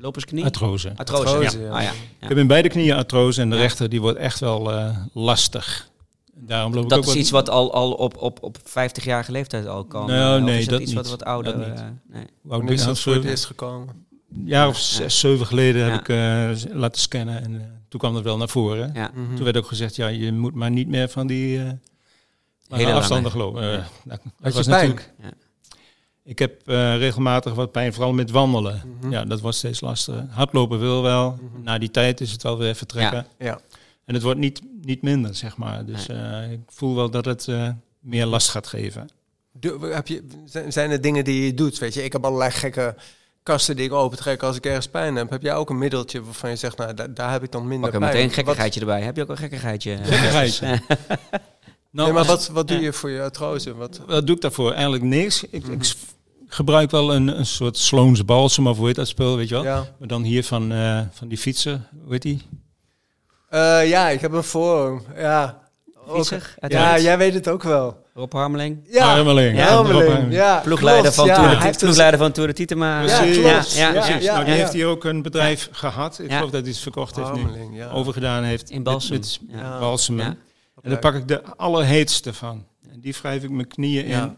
Lopersknie? 0.00 0.44
Artrose. 0.44 0.92
Artrose, 0.96 1.24
Artrose, 1.26 1.58
ja. 1.58 1.64
ja. 1.66 1.72
Ah, 1.76 1.82
ja. 1.82 1.90
Ik 1.90 1.96
ja. 2.20 2.28
heb 2.28 2.36
in 2.36 2.46
beide 2.46 2.68
knieën 2.68 2.96
artrose 2.96 3.40
en 3.40 3.50
de 3.50 3.56
Ja. 3.56 3.62
rechter 3.62 3.88
die 3.88 4.00
wordt 4.00 4.18
echt 4.18 4.38
wel 4.40 4.72
eh, 4.72 4.96
lastig. 5.12 5.88
Daarom 6.34 6.74
loop 6.74 6.82
ik 6.82 6.88
Dat 6.88 6.98
ook 6.98 7.04
is 7.04 7.10
wat- 7.10 7.18
iets 7.20 7.30
wat 7.30 7.50
al, 7.50 7.72
al 7.72 7.92
op, 7.92 8.16
op, 8.16 8.42
op 8.42 8.58
50-jarige 8.64 9.32
leeftijd 9.32 9.66
al 9.66 9.84
kan. 9.84 10.06
Nou, 10.06 10.40
nee, 10.42 10.58
is 10.58 10.66
dat 10.66 10.80
iets 10.80 10.92
wat 10.92 11.02
niet. 11.02 11.12
wat 11.12 11.24
ouder. 11.24 11.58
Dat 11.58 11.68
niet. 11.68 11.78
eh, 11.78 11.84
nee. 12.12 12.24
Hoe 12.60 12.64
is 12.72 12.80
ik 12.80 12.86
dat 12.86 12.98
voor 13.00 13.12
het 13.12 13.20
Zeven- 13.22 13.28
eerst 13.30 13.44
gekomen. 13.44 14.06
Een 14.34 14.46
jaar 14.46 14.68
of 14.68 14.76
Ja. 14.76 14.82
zes, 14.82 15.18
zeven 15.18 15.46
geleden 15.46 15.86
Ja. 15.86 15.90
heb 15.90 16.00
ik 16.00 16.08
eh, 16.08 16.72
laten 16.74 17.00
scannen 17.00 17.42
en 17.42 17.82
toen 17.88 18.00
kwam 18.00 18.14
dat 18.14 18.22
wel 18.22 18.36
naar 18.36 18.48
voren. 18.48 18.90
Ja. 18.94 19.10
Mhm. 19.14 19.34
Toen 19.34 19.44
werd 19.44 19.56
ook 19.56 19.66
gezegd, 19.66 19.96
ja, 19.96 20.06
je 20.06 20.32
moet 20.32 20.54
maar 20.54 20.70
niet 20.70 20.88
meer 20.88 21.08
van 21.08 21.26
die 21.26 21.58
eh 21.58 21.70
Hele 22.68 22.92
afstanden 22.92 23.30
gelopen. 23.30 23.62
Ja. 23.62 23.70
dat, 23.76 23.86
dat 24.04 24.18
Had 24.40 24.52
je 24.52 24.58
was 24.58 24.66
natuurlijk. 24.66 25.12
Ja. 26.28 26.34
Ik 26.34 26.38
heb 26.38 26.68
eh, 26.68 26.96
regelmatig 26.96 27.54
wat 27.54 27.72
pijn, 27.72 27.92
vooral 27.92 28.12
met 28.12 28.30
wandelen. 28.30 28.82
Mhm. 29.00 29.10
Ja, 29.12 29.24
dat 29.24 29.40
wordt 29.40 29.56
steeds 29.56 29.80
lastiger. 29.80 30.26
Hardlopen 30.30 30.78
wil 30.78 31.02
wel. 31.02 31.30
Mhm. 31.30 31.62
Na 31.62 31.78
die 31.78 31.90
tijd 31.90 32.20
is 32.20 32.30
het 32.32 32.42
wel 32.42 32.58
weer 32.58 32.74
vertrekken. 32.74 33.26
Ja. 33.38 33.60
En 34.04 34.14
het 34.14 34.22
wordt 34.22 34.38
niet, 34.38 34.60
niet 34.82 35.02
minder, 35.02 35.34
zeg 35.34 35.56
maar. 35.56 35.84
Dus 35.84 36.06
eh, 36.08 36.52
ik 36.52 36.60
voel 36.66 36.94
wel 36.94 37.10
dat 37.10 37.24
het 37.24 37.48
eh, 37.48 37.68
meer 38.00 38.26
last 38.26 38.48
gaat 38.48 38.66
geven. 38.66 39.08
Doe- 39.52 39.86
heb 39.86 40.06
je, 40.08 40.24
zijn- 40.68 40.90
er 40.90 41.00
dingen 41.00 41.24
die 41.24 41.44
je 41.44 41.54
doet? 41.54 41.78
Weet 41.78 41.94
je, 41.94 42.04
ik 42.04 42.12
heb 42.12 42.24
allerlei 42.24 42.50
gekke 42.50 42.94
kasten 43.42 43.76
die 43.76 43.84
ik 43.84 43.92
opentrek 43.92 44.42
als 44.42 44.56
ik 44.56 44.66
ergens 44.66 44.88
pijn 44.88 45.16
heb. 45.16 45.30
Heb 45.30 45.42
jij 45.42 45.54
ook 45.54 45.70
een 45.70 45.78
middeltje 45.78 46.22
waarvan 46.24 46.50
je 46.50 46.56
zegt, 46.56 46.76
nou, 46.76 46.94
daar, 46.94 47.14
daar 47.14 47.30
heb 47.32 47.42
ik 47.42 47.52
dan 47.52 47.68
minder 47.68 47.90
Pak 47.90 47.92
er 47.92 47.98
pijn? 47.98 48.10
meteen 48.12 48.20
een 48.22 48.26
Wat- 48.28 48.36
gekkigheidje 48.44 48.80
erbij. 48.80 49.02
Heb 49.02 49.16
je 49.16 49.22
ook 49.22 49.28
een 49.28 49.36
gekkigheidje? 49.36 49.96
Gekkigheidje. 49.96 50.66
Nou, 51.90 52.08
nee, 52.08 52.18
maar 52.18 52.26
wat, 52.28 52.48
wat 52.48 52.68
doe 52.68 52.80
je 52.80 52.92
voor 52.92 53.10
je 53.10 53.22
artrose? 53.22 53.74
Wat, 53.74 54.00
Wat 54.06 54.26
doe 54.26 54.36
ik 54.36 54.42
daarvoor? 54.42 54.72
Eigenlijk 54.72 55.02
niks. 55.04 55.44
Ik, 55.50 55.62
Mhm. 55.62 55.72
ik 55.72 55.84
s- 55.84 55.96
gebruik 56.48 56.90
wel 56.90 57.14
een, 57.14 57.38
een 57.38 57.46
soort 57.46 57.76
Sloans 57.78 58.24
balsem 58.24 58.66
of 58.66 58.76
hoe 58.76 58.86
heet 58.86 58.96
dat 58.96 59.08
spul, 59.08 59.36
weet 59.36 59.48
je 59.48 59.54
wel? 59.54 59.64
ja. 59.64 59.86
Maar 59.98 60.08
dan 60.08 60.22
hier 60.22 60.44
van, 60.44 60.72
eh, 60.72 61.00
van 61.10 61.28
die 61.28 61.38
fietser, 61.38 61.80
hoe 62.02 62.12
heet 62.12 62.22
die? 62.22 62.42
Eh, 63.48 63.88
ja, 63.88 64.08
ik 64.08 64.20
heb 64.20 64.32
een 64.32 64.42
forum. 64.42 65.02
Ja. 65.16 65.66
Fietser? 66.14 66.54
Ja, 66.68 66.98
jij 66.98 67.18
weet 67.18 67.34
het 67.34 67.48
ook 67.48 67.62
wel. 67.62 68.06
Rob 68.14 68.32
Harmeling? 68.32 68.78
Ja, 68.90 69.04
Harmeling. 69.14 69.56
Ja, 69.58 69.66
Harmeling. 69.66 70.32
Ja, 70.32 70.60
Ploegleider, 70.64 71.12
van 71.12 71.26
ja. 71.26 71.34
Tour 71.58 71.76
ploegleider 71.78 72.18
van 72.18 72.32
Tour 72.32 72.48
de 72.48 72.54
Tietema. 72.54 73.00
Ja. 73.02 73.22
Ja, 73.22 73.24
ja, 73.24 73.52
Precies. 73.52 73.76
ja, 73.76 73.90
nou, 73.92 74.44
die 74.44 74.54
ja. 74.54 74.58
heeft 74.60 74.72
hier 74.72 74.86
ook 74.86 75.04
een 75.04 75.22
bedrijf 75.22 75.68
gehad. 75.72 76.18
Ik 76.18 76.30
Ja. 76.30 76.36
geloof 76.36 76.50
dat 76.50 76.60
hij 76.60 76.70
het 76.70 76.78
verkocht 76.80 77.16
heeft 77.16 77.32
nu. 77.32 77.40
Harmeling, 77.40 77.76
ja. 77.76 77.90
Overgedaan 77.90 78.42
heeft. 78.42 78.70
In 78.70 78.82
Balsem. 78.82 79.12
Met, 79.16 79.38
met 79.46 79.60
Ja. 79.60 79.78
balsemen. 79.78 80.24
Ja. 80.24 80.36
En 80.82 80.90
daar 80.90 80.98
pak 80.98 81.14
ik 81.14 81.28
de 81.28 81.42
allerheetste 81.56 82.32
van. 82.34 82.64
En 82.92 83.00
die 83.00 83.14
wrijf 83.20 83.42
ik 83.42 83.50
mijn 83.50 83.68
knieën 83.68 84.08
Ja. 84.08 84.22
in. 84.22 84.36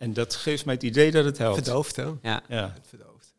En 0.00 0.12
dat 0.12 0.34
geeft 0.34 0.64
mij 0.64 0.74
het 0.74 0.82
idee 0.82 1.10
dat 1.10 1.24
het 1.24 1.38
helpt. 1.38 1.62
Verdoofd, 1.62 1.96
hè? 1.96 2.02
Ja. 2.22 2.42
Ja, 2.48 2.72
Het 2.74 2.86
Verdoofd. 2.88 3.34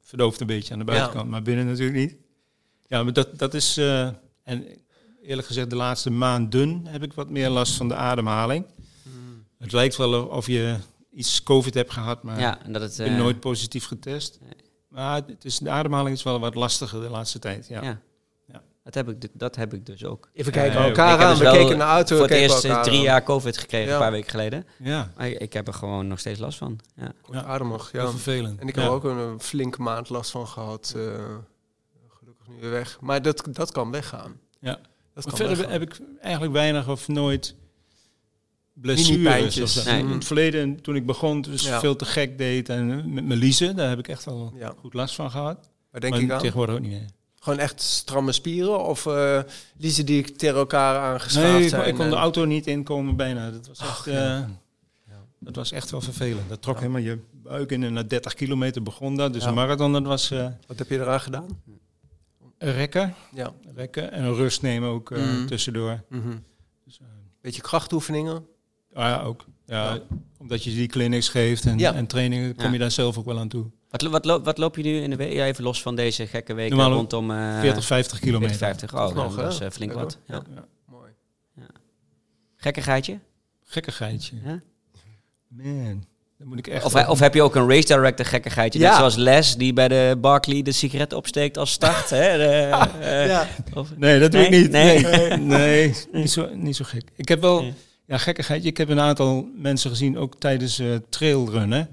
verdooft 0.00 0.40
een 0.40 0.46
beetje 0.46 0.72
aan 0.72 0.78
de 0.78 0.84
buitenkant, 0.84 1.30
maar 1.30 1.42
binnen 1.42 1.66
natuurlijk 1.66 1.96
niet. 1.96 2.16
Ja, 2.86 3.02
maar 3.02 3.12
dat, 3.12 3.38
dat 3.38 3.54
is... 3.54 3.76
eh, 3.76 4.08
en 4.42 4.66
eerlijk 5.22 5.46
gezegd, 5.46 5.70
de 5.70 5.76
laatste 5.76 6.10
maanden 6.10 6.86
heb 6.86 7.02
ik 7.02 7.12
wat 7.12 7.30
meer 7.30 7.48
last 7.48 7.74
van 7.74 7.88
de 7.88 7.94
ademhaling. 7.94 8.66
Hmm. 9.02 9.44
Het 9.58 9.72
lijkt 9.72 9.96
wel 9.96 10.24
of 10.26 10.46
je 10.46 10.76
iets 11.12 11.42
COVID 11.42 11.74
hebt 11.74 11.92
gehad, 11.92 12.22
maar 12.22 12.40
ja, 12.40 12.62
en 12.64 12.72
dat 12.72 12.82
het... 12.82 12.92
ik 12.92 12.96
ben 13.04 13.06
eh, 13.14 13.18
nooit 13.18 13.40
positief 13.40 13.84
getest. 13.86 14.38
Nee. 14.40 14.50
Maar 14.88 15.22
het 15.26 15.44
is, 15.44 15.58
de 15.58 15.70
ademhaling 15.70 16.16
is 16.16 16.22
wel 16.22 16.40
wat 16.40 16.54
lastiger 16.54 17.00
de 17.00 17.08
laatste 17.10 17.38
tijd. 17.38 17.66
Ja. 17.68 17.82
Ja. 17.82 18.00
Ja. 18.84 18.90
Dat, 18.90 18.94
heb 18.94 19.08
ik, 19.08 19.28
dat 19.32 19.56
heb 19.56 19.74
ik 19.74 19.86
dus 19.86 20.04
ook. 20.04 20.28
Even 20.32 20.52
Ja, 20.52 20.58
kijken 20.60 20.80
ja, 20.80 20.86
elkaar 20.86 21.18
aan. 21.18 21.30
dus 21.30 21.38
We 21.38 21.44
keken 21.56 21.76
naar 21.78 21.86
de 21.86 21.92
auto. 21.92 22.16
Voor 22.16 22.24
het 22.26 22.34
eerst 22.34 22.82
drie 22.84 23.00
jaar 23.00 23.22
COVID 23.22 23.58
gekregen, 23.58 23.86
Ja. 23.88 23.94
een 23.94 24.00
paar 24.00 24.10
weken 24.12 24.30
geleden. 24.30 24.66
Ja, 24.78 25.12
Maar 25.16 25.28
ik, 25.28 25.38
ik 25.38 25.52
heb 25.52 25.66
er 25.66 25.74
gewoon 25.74 26.06
nog 26.08 26.18
steeds 26.18 26.38
last 26.40 26.58
van. 26.58 26.80
Ja. 26.96 27.12
Ja. 27.30 27.58
heel 27.92 28.10
vervelend. 28.10 28.60
En 28.60 28.68
ik 28.68 28.74
heb 28.74 28.84
Ja. 28.84 28.90
er 28.90 28.96
ook 28.96 29.04
een, 29.04 29.16
een 29.18 29.40
flinke 29.40 29.82
maand 29.82 30.08
last 30.08 30.30
van 30.30 30.46
gehad. 30.46 30.92
eh, 30.96 31.02
gelukkig 32.08 32.46
nu 32.48 32.54
weer 32.60 32.70
weg. 32.70 32.98
Maar 33.00 33.22
dat, 33.22 33.48
dat 33.50 33.72
kan 33.72 33.90
weggaan. 33.90 34.40
Ja. 34.60 34.78
Dat 35.14 35.24
kan 35.24 35.36
verder 35.36 35.56
weggaan. 35.56 35.72
heb 35.72 35.82
ik 35.82 35.98
eigenlijk 36.20 36.52
weinig 36.52 36.88
of 36.88 37.08
nooit 37.08 37.54
blessures. 38.72 39.16
Mini-pijntjes. 39.16 39.76
of 39.76 39.82
zo. 39.84 39.90
Nee. 39.90 39.98
In 40.00 40.08
het 40.08 40.24
verleden, 40.24 40.80
toen 40.80 40.96
ik 40.96 41.06
begon, 41.06 41.40
dus 41.40 41.62
Ja. 41.66 41.80
veel 41.80 41.96
te 41.96 42.04
gek 42.04 42.38
deed. 42.38 42.68
En 42.68 42.86
met 43.14 43.24
mijn 43.24 43.38
liezen, 43.38 43.76
daar 43.76 43.88
heb 43.88 43.98
ik 43.98 44.08
echt 44.08 44.24
wel 44.24 44.52
Ja, 44.56 44.74
goed 44.78 44.94
last 44.94 45.14
van 45.14 45.30
gehad. 45.30 45.70
waar 45.90 46.00
denk 46.00 46.12
maar 46.12 46.22
ik 46.22 46.30
aan? 46.30 46.38
tegenwoordig 46.38 46.74
ook 46.74 46.80
niet 46.80 46.90
meer. 46.90 47.06
Gewoon 47.44 47.58
echt 47.58 47.80
stramme 47.82 48.32
spieren? 48.32 48.84
Of 48.84 49.06
eh 49.06 49.40
liezen 49.76 50.06
die 50.06 50.32
tegen 50.32 50.56
elkaar 50.56 50.98
aangeschaafd 50.98 51.52
Nee, 51.52 51.62
ik, 51.62 51.68
zijn? 51.68 51.88
ik 51.88 51.94
kon 51.94 52.04
en- 52.04 52.10
de 52.10 52.16
auto 52.16 52.44
niet 52.44 52.66
inkomen 52.66 53.16
bijna. 53.16 53.50
Dat 53.50 53.66
was 53.66 53.78
echt, 53.78 53.88
Ach, 53.88 54.06
eh, 54.06 54.14
ja. 54.14 54.48
dat 55.40 55.56
was 55.56 55.72
echt 55.72 55.90
wel 55.90 56.00
vervelend. 56.00 56.48
Dat 56.48 56.62
trok 56.62 56.78
helemaal 56.78 57.00
je 57.00 57.18
buik 57.32 57.70
in 57.70 57.82
en 57.82 57.92
na 57.92 58.02
30 58.02 58.34
kilometer 58.34 58.82
begon 58.82 59.16
dat. 59.16 59.32
Dus 59.32 59.42
Ja. 59.42 59.48
een 59.48 59.54
marathon, 59.54 59.92
dat 59.92 60.02
was 60.04 60.30
eh, 60.30 60.46
Wat 60.66 60.78
heb 60.78 60.88
je 60.88 60.98
eraan 60.98 61.20
gedaan? 61.20 61.46
rekken, 62.58 63.14
Ja. 63.34 63.52
rekken 63.74 64.12
en 64.12 64.34
rust 64.34 64.62
nemen 64.62 64.88
ook 64.88 65.10
Mhm. 65.10 65.46
tussendoor. 65.46 66.02
Mhm. 66.08 66.36
Dus, 66.84 67.00
Beetje 67.40 67.62
krachtoefeningen? 67.62 68.46
ah, 68.92 69.04
ja, 69.04 69.22
ook. 69.22 69.44
Ja, 69.66 69.94
Ja. 69.94 70.00
Omdat 70.38 70.64
je 70.64 70.70
die 70.70 70.86
clinics 70.88 71.28
geeft 71.28 71.64
en, 71.66 71.78
Ja. 71.78 71.94
en 71.94 72.06
trainingen, 72.06 72.54
kom 72.54 72.64
Ja. 72.64 72.72
je 72.72 72.78
daar 72.78 72.90
zelf 72.90 73.18
ook 73.18 73.24
wel 73.24 73.38
aan 73.38 73.48
toe. 73.48 73.66
Wat, 73.94 74.02
lo- 74.02 74.10
wat, 74.10 74.24
loop, 74.24 74.44
wat 74.44 74.58
loop 74.58 74.76
je 74.76 74.82
nu 74.82 75.00
in 75.00 75.10
de 75.10 75.16
week? 75.16 75.32
Ja, 75.32 75.44
even 75.46 75.64
los 75.64 75.82
van 75.82 75.96
deze 75.96 76.26
gekke 76.26 76.54
weken 76.54 76.76
Normaal 76.76 76.96
rondom... 76.96 77.30
eh 77.30 77.60
40, 77.60 77.84
50 77.84 78.18
kilometer. 78.18 78.56
40, 78.56 78.90
50. 78.90 79.08
Oh, 79.10 79.14
Nog, 79.24 79.36
dat 79.36 79.52
is 79.52 79.60
eh, 79.60 79.70
flink 79.70 79.92
Ja, 79.92 79.98
wat. 79.98 80.18
Ja. 80.26 80.42
Ja. 80.54 80.64
Mooi. 80.90 81.10
Gekkigheidje? 82.56 83.18
Gekkigheidje. 83.64 84.36
Ja? 84.44 84.60
Man, 85.48 86.04
dan 86.38 86.48
moet 86.48 86.58
ik 86.58 86.66
echt... 86.66 86.84
Of, 86.84 87.08
of 87.08 87.18
heb 87.20 87.34
je 87.34 87.42
ook 87.42 87.54
een 87.54 87.68
race 87.68 87.86
director 87.86 88.26
gekkigheidje? 88.26 88.78
Net 88.78 88.88
Ja. 88.88 88.96
zoals 88.96 89.14
Les, 89.16 89.56
die 89.56 89.72
bij 89.72 89.88
de 89.88 90.16
Barclay 90.20 90.62
de 90.62 90.72
sigaret 90.72 91.12
opsteekt 91.12 91.58
als 91.58 91.70
start. 91.72 92.10
hè? 92.10 92.36
De, 92.36 92.44
eh, 93.00 93.26
Ja. 93.26 93.46
of- 93.74 93.96
Nee, 93.96 94.18
dat 94.20 94.32
doe 94.32 94.40
ik 94.42 94.50
niet. 94.50 94.70
Nee. 94.70 95.00
Nee, 95.06 95.36
nee, 95.38 95.94
niet, 96.12 96.30
zo, 96.30 96.48
niet 96.54 96.76
zo 96.76 96.84
gek. 96.88 97.02
Ik 97.16 97.28
heb 97.28 97.40
wel, 97.40 97.60
Nee. 97.60 97.74
ja, 98.06 98.18
gekkigheid. 98.18 98.64
Ik 98.64 98.76
heb 98.76 98.88
een 98.88 99.00
aantal 99.00 99.48
mensen 99.56 99.90
gezien, 99.90 100.18
ook 100.18 100.34
tijdens 100.38 100.78
eh 100.78 100.86
trailrunnen, 101.08 101.88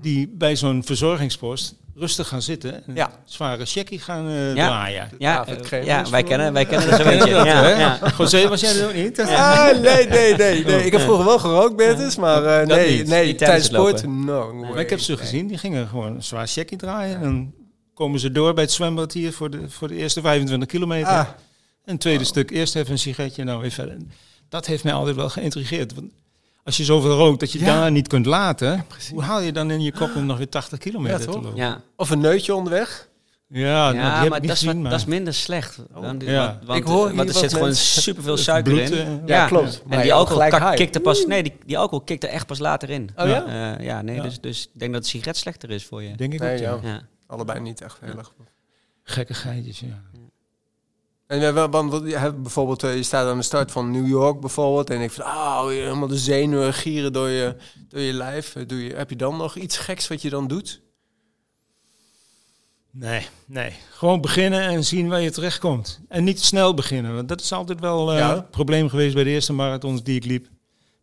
die 0.00 0.28
bij 0.38 0.56
zo'n 0.56 0.84
verzorgingspost 0.84 1.74
rustig 1.94 2.28
gaan 2.28 2.42
zitten 2.42 2.86
en 2.86 2.94
Ja. 2.94 3.10
zware 3.24 3.66
checkie 3.66 3.98
gaan 3.98 4.28
eh, 4.28 4.54
Ja. 4.54 4.66
draaien. 4.66 5.08
ja, 5.18 5.44
Ja, 5.48 5.54
eh, 5.70 5.84
ja 5.84 6.10
wij, 6.10 6.22
kennen, 6.22 6.52
wij 6.52 6.64
kennen 6.66 6.88
er 6.90 6.96
zo 6.96 7.02
Ken 7.02 7.12
je 7.12 7.18
eentje. 7.18 7.34
dat, 7.34 7.46
Ja, 7.46 7.62
hè? 7.62 7.70
ja. 7.80 7.98
José, 8.18 8.48
was 8.48 8.60
jij 8.60 8.72
dat 8.74 8.88
ook 8.88 8.94
niet? 8.94 9.20
Ah, 9.20 9.66
nee, 9.80 10.06
nee, 10.06 10.34
nee, 10.36 10.64
nee. 10.64 10.84
Ik 10.86 10.92
heb 10.92 11.00
vroeger 11.00 11.24
wel 11.24 11.38
gerookt, 11.38 11.76
Bertus, 11.76 12.16
maar 12.16 12.44
eh, 12.44 12.68
Dat 12.68 12.76
nee, 12.78 12.96
niet. 12.98 13.06
nee 13.06 13.34
tijdens 13.34 13.64
sport, 13.66 14.06
no. 14.06 14.54
Maar 14.54 14.78
ik 14.78 14.90
heb 14.90 14.98
ze 15.00 15.16
gezien, 15.16 15.46
die 15.46 15.58
gingen 15.58 15.88
gewoon 15.88 16.14
een 16.14 16.22
zwaar 16.22 16.46
checkie 16.46 16.78
draaien. 16.78 17.14
En 17.16 17.22
dan 17.22 17.52
komen 17.94 18.20
ze 18.20 18.32
door 18.32 18.54
bij 18.54 18.62
het 18.64 18.72
zwembad 18.72 19.12
hier 19.12 19.32
voor 19.32 19.50
de, 19.50 19.70
voor 19.70 19.88
de 19.88 19.94
eerste 19.94 20.20
25 20.20 20.68
kilometer. 20.68 21.08
Ah, 21.12 21.28
Een 21.84 21.98
tweede 21.98 22.24
stuk, 22.24 22.50
eerst 22.50 22.76
even 22.76 22.92
een 22.92 22.98
sigaretje, 22.98 23.44
nou 23.44 23.60
weer 23.60 23.70
verder. 23.70 23.96
Dat 24.48 24.66
heeft 24.66 24.84
mij 24.84 24.92
altijd 24.92 25.16
wel 25.16 25.28
geïntrigeerd. 25.28 25.94
Want 25.94 26.10
als 26.64 26.76
je 26.76 26.84
zoveel 26.84 27.16
rookt 27.16 27.40
dat 27.40 27.52
je 27.52 27.58
Ja. 27.58 27.64
daar 27.64 27.90
niet 27.90 28.08
kunt 28.08 28.26
laten, 28.26 28.84
hoe 29.12 29.22
haal 29.22 29.40
je 29.40 29.52
dan 29.52 29.70
in 29.70 29.80
je 29.80 29.92
kop 29.92 30.14
om 30.16 30.26
nog 30.26 30.38
weer 30.38 30.48
80 30.48 30.78
kilometer 30.78 31.18
Ja, 31.18 31.24
te 31.24 31.30
lopen? 31.30 31.54
Ja. 31.56 31.80
Of 31.96 32.10
een 32.10 32.20
neutje 32.20 32.54
onderweg. 32.54 33.08
Ja, 33.52 33.92
nou, 33.92 33.96
Ja, 33.96 34.20
maar 34.28 34.40
dat 34.40 34.42
is, 34.44 34.50
gezien, 34.50 34.66
wat- 34.66 34.76
maar... 34.76 34.90
dat 34.90 35.00
is 35.00 35.06
minder 35.06 35.34
slecht. 35.34 35.78
Want, 35.90 36.22
Ja. 36.22 36.58
want, 36.64 36.78
Ik 36.78 36.84
hoor 36.86 37.14
want 37.14 37.28
er 37.28 37.34
zit 37.34 37.52
gewoon 37.52 37.74
superveel 37.74 38.36
suiker 38.36 38.72
bloed, 38.74 38.90
in. 38.90 39.06
eh, 39.06 39.26
Ja, 39.26 39.46
klopt. 39.46 39.82
En 39.88 40.00
die 40.02 40.14
alcohol 40.14 40.74
kikt 40.74 40.94
er 40.94 41.00
pas, 41.00 41.26
nee, 41.26 41.42
die, 41.42 41.52
die 41.66 41.78
alcohol 41.78 42.04
kikt 42.04 42.24
er 42.24 42.30
echt 42.30 42.46
pas 42.46 42.58
later 42.58 42.90
in. 42.90 43.10
Oh 43.16 43.26
ja? 43.26 43.44
Eh, 43.78 43.84
ja, 43.84 44.02
nee, 44.02 44.16
Ja. 44.16 44.22
Dus, 44.22 44.40
dus 44.40 44.62
ik 44.74 44.78
denk 44.80 44.92
dat 44.92 45.00
het 45.00 45.10
sigaret 45.10 45.36
slechter 45.36 45.70
is 45.70 45.84
voor 45.86 46.02
je. 46.02 46.14
Denk 46.16 46.32
ik 46.32 46.40
Nee, 46.40 46.52
ook, 46.54 46.60
ja. 46.60 46.78
ja. 46.82 46.88
Ja. 46.88 47.00
Allebei 47.26 47.60
niet 47.60 47.80
echt 47.80 47.98
heel 48.00 48.18
erg. 48.18 48.32
Gekke 49.02 49.34
geitjes, 49.34 49.80
ja. 49.80 50.02
En 51.30 51.42
eh, 51.46 51.52
wa- 51.52 51.68
want 51.68 51.90
wat- 51.90 52.06
je 52.06 52.16
hebt 52.16 52.42
bijvoorbeeld, 52.42 52.82
eh, 52.82 52.96
je 52.96 53.02
staat 53.02 53.26
aan 53.28 53.36
de 53.36 53.42
start 53.42 53.70
van 53.70 53.90
New 53.90 54.06
York 54.08 54.40
bijvoorbeeld. 54.40 54.90
En 54.90 55.00
ik 55.00 55.10
van, 55.10 55.24
ah, 55.24 55.72
je 55.72 55.78
helemaal 55.78 56.08
de 56.08 56.18
zenuwen 56.18 56.74
gieren 56.74 57.12
door 57.12 57.28
je, 57.28 57.56
door 57.88 58.00
je 58.00 58.12
lijf. 58.12 58.56
Eh, 58.56 58.66
Doe 58.66 58.84
je, 58.84 58.94
heb 58.94 59.10
je 59.10 59.16
dan 59.16 59.36
nog 59.36 59.56
iets 59.56 59.76
geks 59.78 60.08
wat 60.08 60.22
je 60.22 60.30
dan 60.30 60.46
doet? 60.48 60.80
Nee, 62.90 63.26
nee. 63.46 63.72
Gewoon 63.90 64.20
beginnen 64.20 64.60
en 64.62 64.84
zien 64.84 65.08
waar 65.08 65.20
je 65.20 65.30
terechtkomt. 65.30 66.00
En 66.08 66.24
niet 66.24 66.36
te 66.36 66.44
snel 66.44 66.74
beginnen, 66.74 67.14
want 67.14 67.28
dat 67.28 67.40
is 67.40 67.52
altijd 67.52 67.80
wel 67.80 68.12
eh, 68.12 68.18
Ja. 68.18 68.34
het 68.34 68.50
probleem 68.50 68.88
geweest 68.88 69.14
bij 69.14 69.24
de 69.24 69.30
eerste 69.30 69.52
marathons 69.52 70.02
die 70.02 70.16
ik 70.16 70.24
liep. 70.24 70.46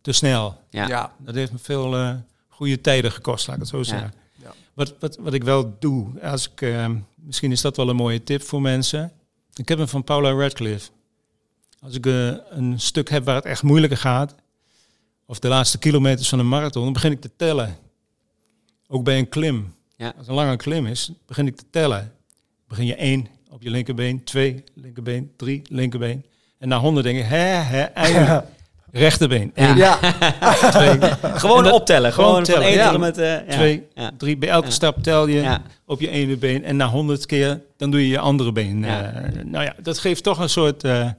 Te 0.01 0.11
snel. 0.11 0.57
Ja. 0.69 1.13
Dat 1.19 1.35
heeft 1.35 1.51
me 1.51 1.57
veel 1.61 1.95
eh, 1.95 2.13
goede 2.47 2.81
tijden 2.81 3.11
gekost, 3.11 3.47
laat 3.47 3.55
ik 3.55 3.61
het 3.61 3.71
zo 3.71 3.83
zeggen. 3.83 4.13
Ja. 4.35 4.53
Wat, 4.73 4.93
wat, 4.99 5.17
wat 5.19 5.33
ik 5.33 5.43
wel 5.43 5.75
doe, 5.79 6.07
als 6.21 6.49
ik, 6.51 6.61
eh, 6.61 6.89
misschien 7.15 7.51
is 7.51 7.61
dat 7.61 7.77
wel 7.77 7.89
een 7.89 7.95
mooie 7.95 8.23
tip 8.23 8.41
voor 8.41 8.61
mensen. 8.61 9.11
Ik 9.57 9.67
heb 9.67 9.77
hem 9.77 9.87
van 9.87 10.03
Paula 10.03 10.31
Radcliffe. 10.31 10.89
Als 11.79 11.95
ik 11.95 12.05
eh, 12.05 12.27
een 12.49 12.79
stuk 12.79 13.09
heb 13.09 13.25
waar 13.25 13.35
het 13.35 13.45
echt 13.45 13.63
moeilijker 13.63 13.97
gaat, 13.97 14.35
of 15.25 15.39
de 15.39 15.47
laatste 15.47 15.77
kilometers 15.77 16.29
van 16.29 16.39
een 16.39 16.47
marathon, 16.47 16.83
dan 16.83 16.93
begin 16.93 17.11
ik 17.11 17.21
te 17.21 17.31
tellen. 17.35 17.77
Ook 18.87 19.03
bij 19.03 19.17
een 19.17 19.29
klim. 19.29 19.75
Ja. 19.95 20.13
Als 20.17 20.27
een 20.27 20.33
lange 20.33 20.55
klim 20.55 20.85
is, 20.85 21.11
begin 21.25 21.47
ik 21.47 21.55
te 21.55 21.65
tellen. 21.69 22.13
Begin 22.67 22.85
je 22.85 22.95
één 22.95 23.27
op 23.49 23.61
je 23.61 23.69
linkerbeen, 23.69 24.23
twee 24.23 24.63
linkerbeen, 24.73 25.31
drie 25.35 25.61
linkerbeen. 25.69 26.25
En 26.57 26.67
na 26.67 26.79
honderd 26.79 27.05
denk 27.05 27.17
je, 27.17 27.23
hè, 27.23 27.45
hè, 27.45 27.81
eindelijk. 27.81 28.45
Rechterbeen. 28.97 29.51
Ja. 29.55 29.69
Eén, 29.69 29.77
Ja, 29.77 29.97
twee, 30.71 30.97
Gewoon 31.43 31.63
dat- 31.63 31.73
optellen. 31.73 32.13
Gewoon, 32.13 32.29
gewoon 32.29 32.45
van 32.45 32.53
tellen. 32.53 32.67
1 32.67 32.75
Ja. 32.77 32.83
tot 32.85 32.93
en 32.93 32.99
met... 32.99 33.17
eh, 33.17 33.31
ja. 33.33 33.41
twee, 33.55 33.87
Ja. 33.95 34.11
drie. 34.17 34.37
Bij 34.37 34.49
elke 34.49 34.65
Ja. 34.67 34.71
stap 34.73 35.03
tel 35.03 35.27
je 35.27 35.41
Ja. 35.41 35.61
op 35.85 35.99
je 35.99 36.09
ene 36.09 36.37
been. 36.37 36.63
En 36.63 36.75
na 36.75 36.87
honderd 36.87 37.25
keer, 37.25 37.61
dan 37.77 37.91
doe 37.91 38.01
je 38.01 38.07
je 38.07 38.19
andere 38.19 38.51
been. 38.51 38.79
Ja. 38.83 39.01
Eh, 39.11 39.43
nou 39.45 39.63
ja, 39.63 39.75
dat 39.81 39.99
geeft 39.99 40.23
toch 40.23 40.39
een 40.39 40.49
soort 40.49 40.83
eh, 40.83 41.09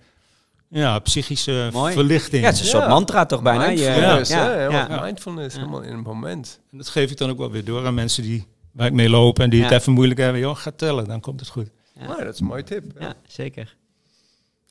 ja, 0.68 0.98
psychische 0.98 1.68
Mooi. 1.72 1.92
verlichting. 1.92 2.42
Ja, 2.42 2.46
het 2.48 2.56
is 2.56 2.62
een 2.62 2.68
soort 2.68 2.82
Ja. 2.82 2.88
mantra 2.88 3.26
toch 3.26 3.42
bijna. 3.42 3.66
Mindfulness, 3.66 4.30
ja, 4.30 4.44
hè? 4.44 4.64
ja, 4.64 5.00
mindfulness, 5.02 5.54
Ja. 5.54 5.60
helemaal 5.60 5.82
in 5.82 5.94
het 5.96 6.04
moment. 6.06 6.60
En 6.72 6.78
dat 6.78 6.88
geef 6.88 7.10
ik 7.10 7.16
dan 7.16 7.30
ook 7.30 7.38
wel 7.38 7.50
weer 7.50 7.64
door 7.64 7.86
aan 7.86 7.94
mensen 7.94 8.22
die, 8.22 8.46
waar 8.72 8.86
ik 8.86 8.92
mee 8.92 9.08
loop 9.08 9.38
en 9.38 9.50
die 9.50 9.62
het 9.62 9.72
even 9.72 9.92
moeilijk 9.92 10.20
hebben. 10.20 10.40
Joh, 10.40 10.56
ga 10.56 10.70
tellen, 10.76 11.04
dan 11.08 11.20
komt 11.20 11.40
het 11.40 11.48
goed. 11.48 11.68
Ja. 12.00 12.06
Dat 12.24 12.34
is 12.34 12.40
een 12.40 12.46
mooie 12.46 12.62
tip. 12.62 12.84
hè? 12.98 13.04
Ja, 13.06 13.14
zeker. 13.26 13.76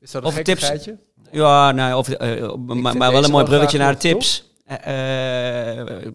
Is 0.00 0.10
dat 0.10 0.22
een 0.22 0.28
Of 0.28 0.38
tips? 0.42 0.64
feitje? 0.64 0.96
Ja, 1.30 1.72
nou, 1.72 1.94
of, 1.94 2.08
eh, 2.08 2.54
maar, 2.54 3.12
wel 3.12 3.24
een 3.24 3.30
mooi 3.30 3.44
bruggetje 3.44 3.78
naar 3.78 3.92
de 3.92 3.98
tips. 3.98 4.48
Eh, 4.68 5.80
eh, 5.80 6.12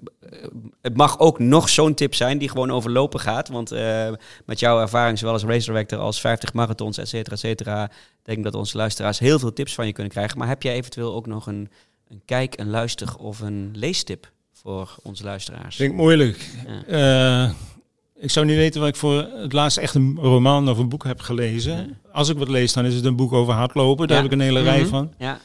het 0.82 0.98
mag 0.98 1.20
ook 1.20 1.40
nog 1.40 1.70
zo'n 1.70 1.94
tip 1.94 2.16
zijn 2.16 2.38
die 2.38 2.50
gewoon 2.50 2.72
over 2.72 2.92
lopen 2.92 3.20
gaat. 3.20 3.50
Want 3.50 3.72
eh, 3.72 4.12
met 4.46 4.60
jouw 4.60 4.80
ervaring, 4.82 5.18
zowel 5.18 5.34
als 5.34 5.44
race 5.44 5.66
director 5.66 6.00
als 6.00 6.22
50 6.22 6.54
marathons, 6.54 6.98
et 6.98 7.10
cetera, 7.10 7.36
et 7.36 7.40
cetera, 7.40 7.90
denk 8.24 8.38
ik 8.38 8.44
dat 8.44 8.56
onze 8.56 8.78
luisteraars 8.78 9.20
heel 9.20 9.40
veel 9.40 9.54
tips 9.54 9.74
van 9.74 9.86
je 9.86 9.94
kunnen 9.94 10.12
krijgen. 10.12 10.38
Maar 10.38 10.48
heb 10.48 10.62
jij 10.62 10.74
eventueel 10.74 11.14
ook 11.14 11.26
nog 11.26 11.48
een, 11.48 11.70
een 12.08 12.22
kijk, 12.26 12.60
een 12.60 12.70
luister 12.70 13.18
of 13.18 13.40
een 13.40 13.70
leestip 13.74 14.32
voor 14.52 14.96
onze 15.04 15.24
luisteraars? 15.24 15.76
Vind 15.76 15.92
ik 15.92 15.98
moeilijk. 15.98 16.50
Ja. 16.88 17.54
Ik 18.20 18.30
zou 18.32 18.46
niet 18.46 18.56
weten 18.56 18.80
wat 18.80 18.90
ik 18.90 18.96
voor 18.96 19.28
het 19.36 19.54
laatst 19.54 19.78
echt 19.78 19.96
een 19.96 20.18
roman 20.22 20.70
of 20.70 20.78
een 20.78 20.90
boek 20.90 21.04
heb 21.04 21.20
gelezen. 21.20 21.76
Ja. 21.76 21.86
Als 22.12 22.30
ik 22.30 22.38
wat 22.38 22.48
lees, 22.50 22.74
dan 22.74 22.86
is 22.86 22.96
het 22.96 23.06
een 23.06 23.16
boek 23.16 23.34
over 23.34 23.54
hardlopen. 23.54 24.08
Daar 24.08 24.18
Ja. 24.18 24.24
heb 24.24 24.32
ik 24.32 24.38
een 24.40 24.46
hele 24.46 24.62
rij 24.62 24.80
Mhm. 24.80 24.90
van. 24.90 25.14
Ja, 25.18 25.40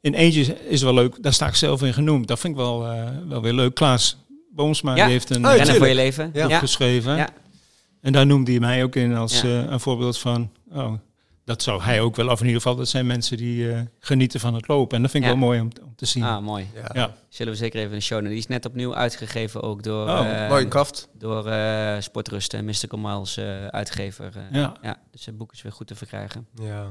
In 0.00 0.14
eentje 0.14 0.68
is 0.68 0.82
wel 0.82 0.94
leuk, 0.94 1.22
daar 1.22 1.32
sta 1.32 1.46
ik 1.46 1.54
zelf 1.54 1.82
in 1.82 1.92
genoemd. 1.92 2.26
Dat 2.28 2.38
vind 2.38 2.52
ik 2.52 2.58
wel, 2.58 2.86
eh, 2.86 3.04
wel 3.28 3.42
weer 3.42 3.52
leuk. 3.52 3.74
Klaas 3.74 4.16
Boomsma 4.54 4.94
die 4.94 5.02
heeft 5.04 5.30
een 5.30 5.46
Oh, 5.46 5.54
rennen 5.54 5.76
voor 5.76 5.88
je 5.88 5.94
leven. 5.94 6.32
Geschreven. 6.34 7.16
Ja. 7.16 7.28
En 8.00 8.12
daar 8.12 8.26
noemde 8.26 8.50
hij 8.50 8.60
mij 8.60 8.82
ook 8.84 8.96
in 8.96 9.14
als 9.14 9.42
eh, 9.42 9.50
een 9.70 9.80
voorbeeld 9.80 10.18
van... 10.18 10.50
Oh, 10.74 10.92
dat 11.48 11.62
zou 11.62 11.82
hij 11.82 12.00
ook 12.00 12.16
wel, 12.16 12.28
of 12.28 12.40
in 12.40 12.46
ieder 12.46 12.60
geval, 12.62 12.76
dat 12.76 12.88
zijn 12.88 13.06
mensen 13.06 13.36
die 13.36 13.72
eh, 13.72 13.80
genieten 13.98 14.40
van 14.40 14.54
het 14.54 14.68
lopen. 14.68 14.96
En 14.96 15.02
dat 15.02 15.10
vind 15.10 15.24
ik 15.24 15.30
Ja. 15.30 15.36
wel 15.38 15.46
mooi 15.46 15.60
om, 15.60 15.68
om 15.84 15.94
te 15.96 16.06
zien. 16.06 16.22
Ah, 16.22 16.42
mooi. 16.42 16.66
Ja. 16.74 16.90
Ja. 16.92 17.14
Zullen 17.28 17.52
we 17.52 17.58
zeker 17.58 17.80
even 17.80 17.94
een 17.94 18.02
show. 18.02 18.26
Die 18.26 18.36
is 18.36 18.46
net 18.46 18.66
opnieuw 18.66 18.94
uitgegeven 18.94 19.62
ook 19.62 19.82
door, 19.82 20.08
Oh, 20.08 20.42
eh, 20.42 20.48
Mooie 20.48 20.68
kaft. 20.68 21.08
door 21.18 21.46
eh 21.46 21.96
Sportrust 22.00 22.54
en 22.54 22.64
Mystical 22.64 22.98
Miles 22.98 23.36
eh, 23.36 23.66
uitgever. 23.66 24.32
eh. 24.36 24.42
Ja. 24.60 24.76
ja, 24.82 24.96
dus 25.10 25.26
het 25.26 25.36
boek 25.38 25.52
is 25.52 25.62
weer 25.62 25.72
goed 25.72 25.86
te 25.86 25.94
verkrijgen. 25.94 26.46
Ja, 26.54 26.86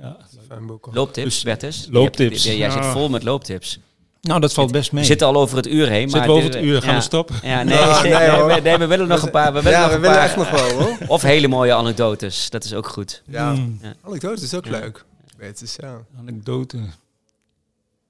Ja. 0.00 0.16
fijn 0.48 0.66
boek. 0.66 0.88
Looptips, 0.92 1.28
Dus 1.34 1.42
Bertus. 1.42 1.86
looptips. 1.90 2.44
Hebt- 2.44 2.58
Jij 2.58 2.70
zit 2.70 2.82
Ja. 2.82 2.92
vol 2.92 3.08
met 3.08 3.22
looptips. 3.22 3.78
Nou, 4.24 4.40
dat 4.40 4.52
valt 4.52 4.72
best 4.72 4.92
mee. 4.92 5.00
We 5.00 5.06
zitten 5.06 5.26
al 5.26 5.36
over 5.36 5.56
het 5.56 5.66
uur 5.66 5.88
heen. 5.88 6.10
Zitten 6.10 6.18
maar 6.18 6.28
we 6.28 6.34
over 6.34 6.54
het 6.54 6.62
uur, 6.62 6.80
gaan 6.82 6.90
ja. 6.90 6.96
we 6.96 7.02
stoppen? 7.02 7.36
Ja, 7.42 7.62
nee, 7.62 7.78
nee, 8.02 8.12
nee, 8.12 8.42
we, 8.42 8.60
nee, 8.62 8.78
we 8.78 8.86
willen 8.86 9.08
nog 9.08 9.22
een 9.22 9.30
paar. 9.30 9.52
We 9.52 9.62
willen 9.62 9.78
ja, 9.78 9.80
nog 9.80 9.88
we 9.88 9.94
een 9.94 10.00
willen 10.00 10.16
paar, 10.16 10.24
echt 10.24 10.36
nog 10.36 10.50
wel 10.50 10.70
hoor. 10.70 10.96
Of 11.16 11.22
hele 11.22 11.48
mooie 11.48 11.74
anekdotes. 11.74 12.50
Dat 12.50 12.64
is 12.64 12.74
ook 12.74 12.88
goed. 12.88 13.22
Ja, 13.26 13.52
Mm, 13.52 13.78
anekdote 14.02 14.42
is 14.42 14.54
ook 14.54 14.64
Ja. 14.64 14.70
leuk. 14.70 15.04
Het 15.38 15.62
is 15.62 15.76
ja. 15.80 16.00
anekdote. 16.18 16.76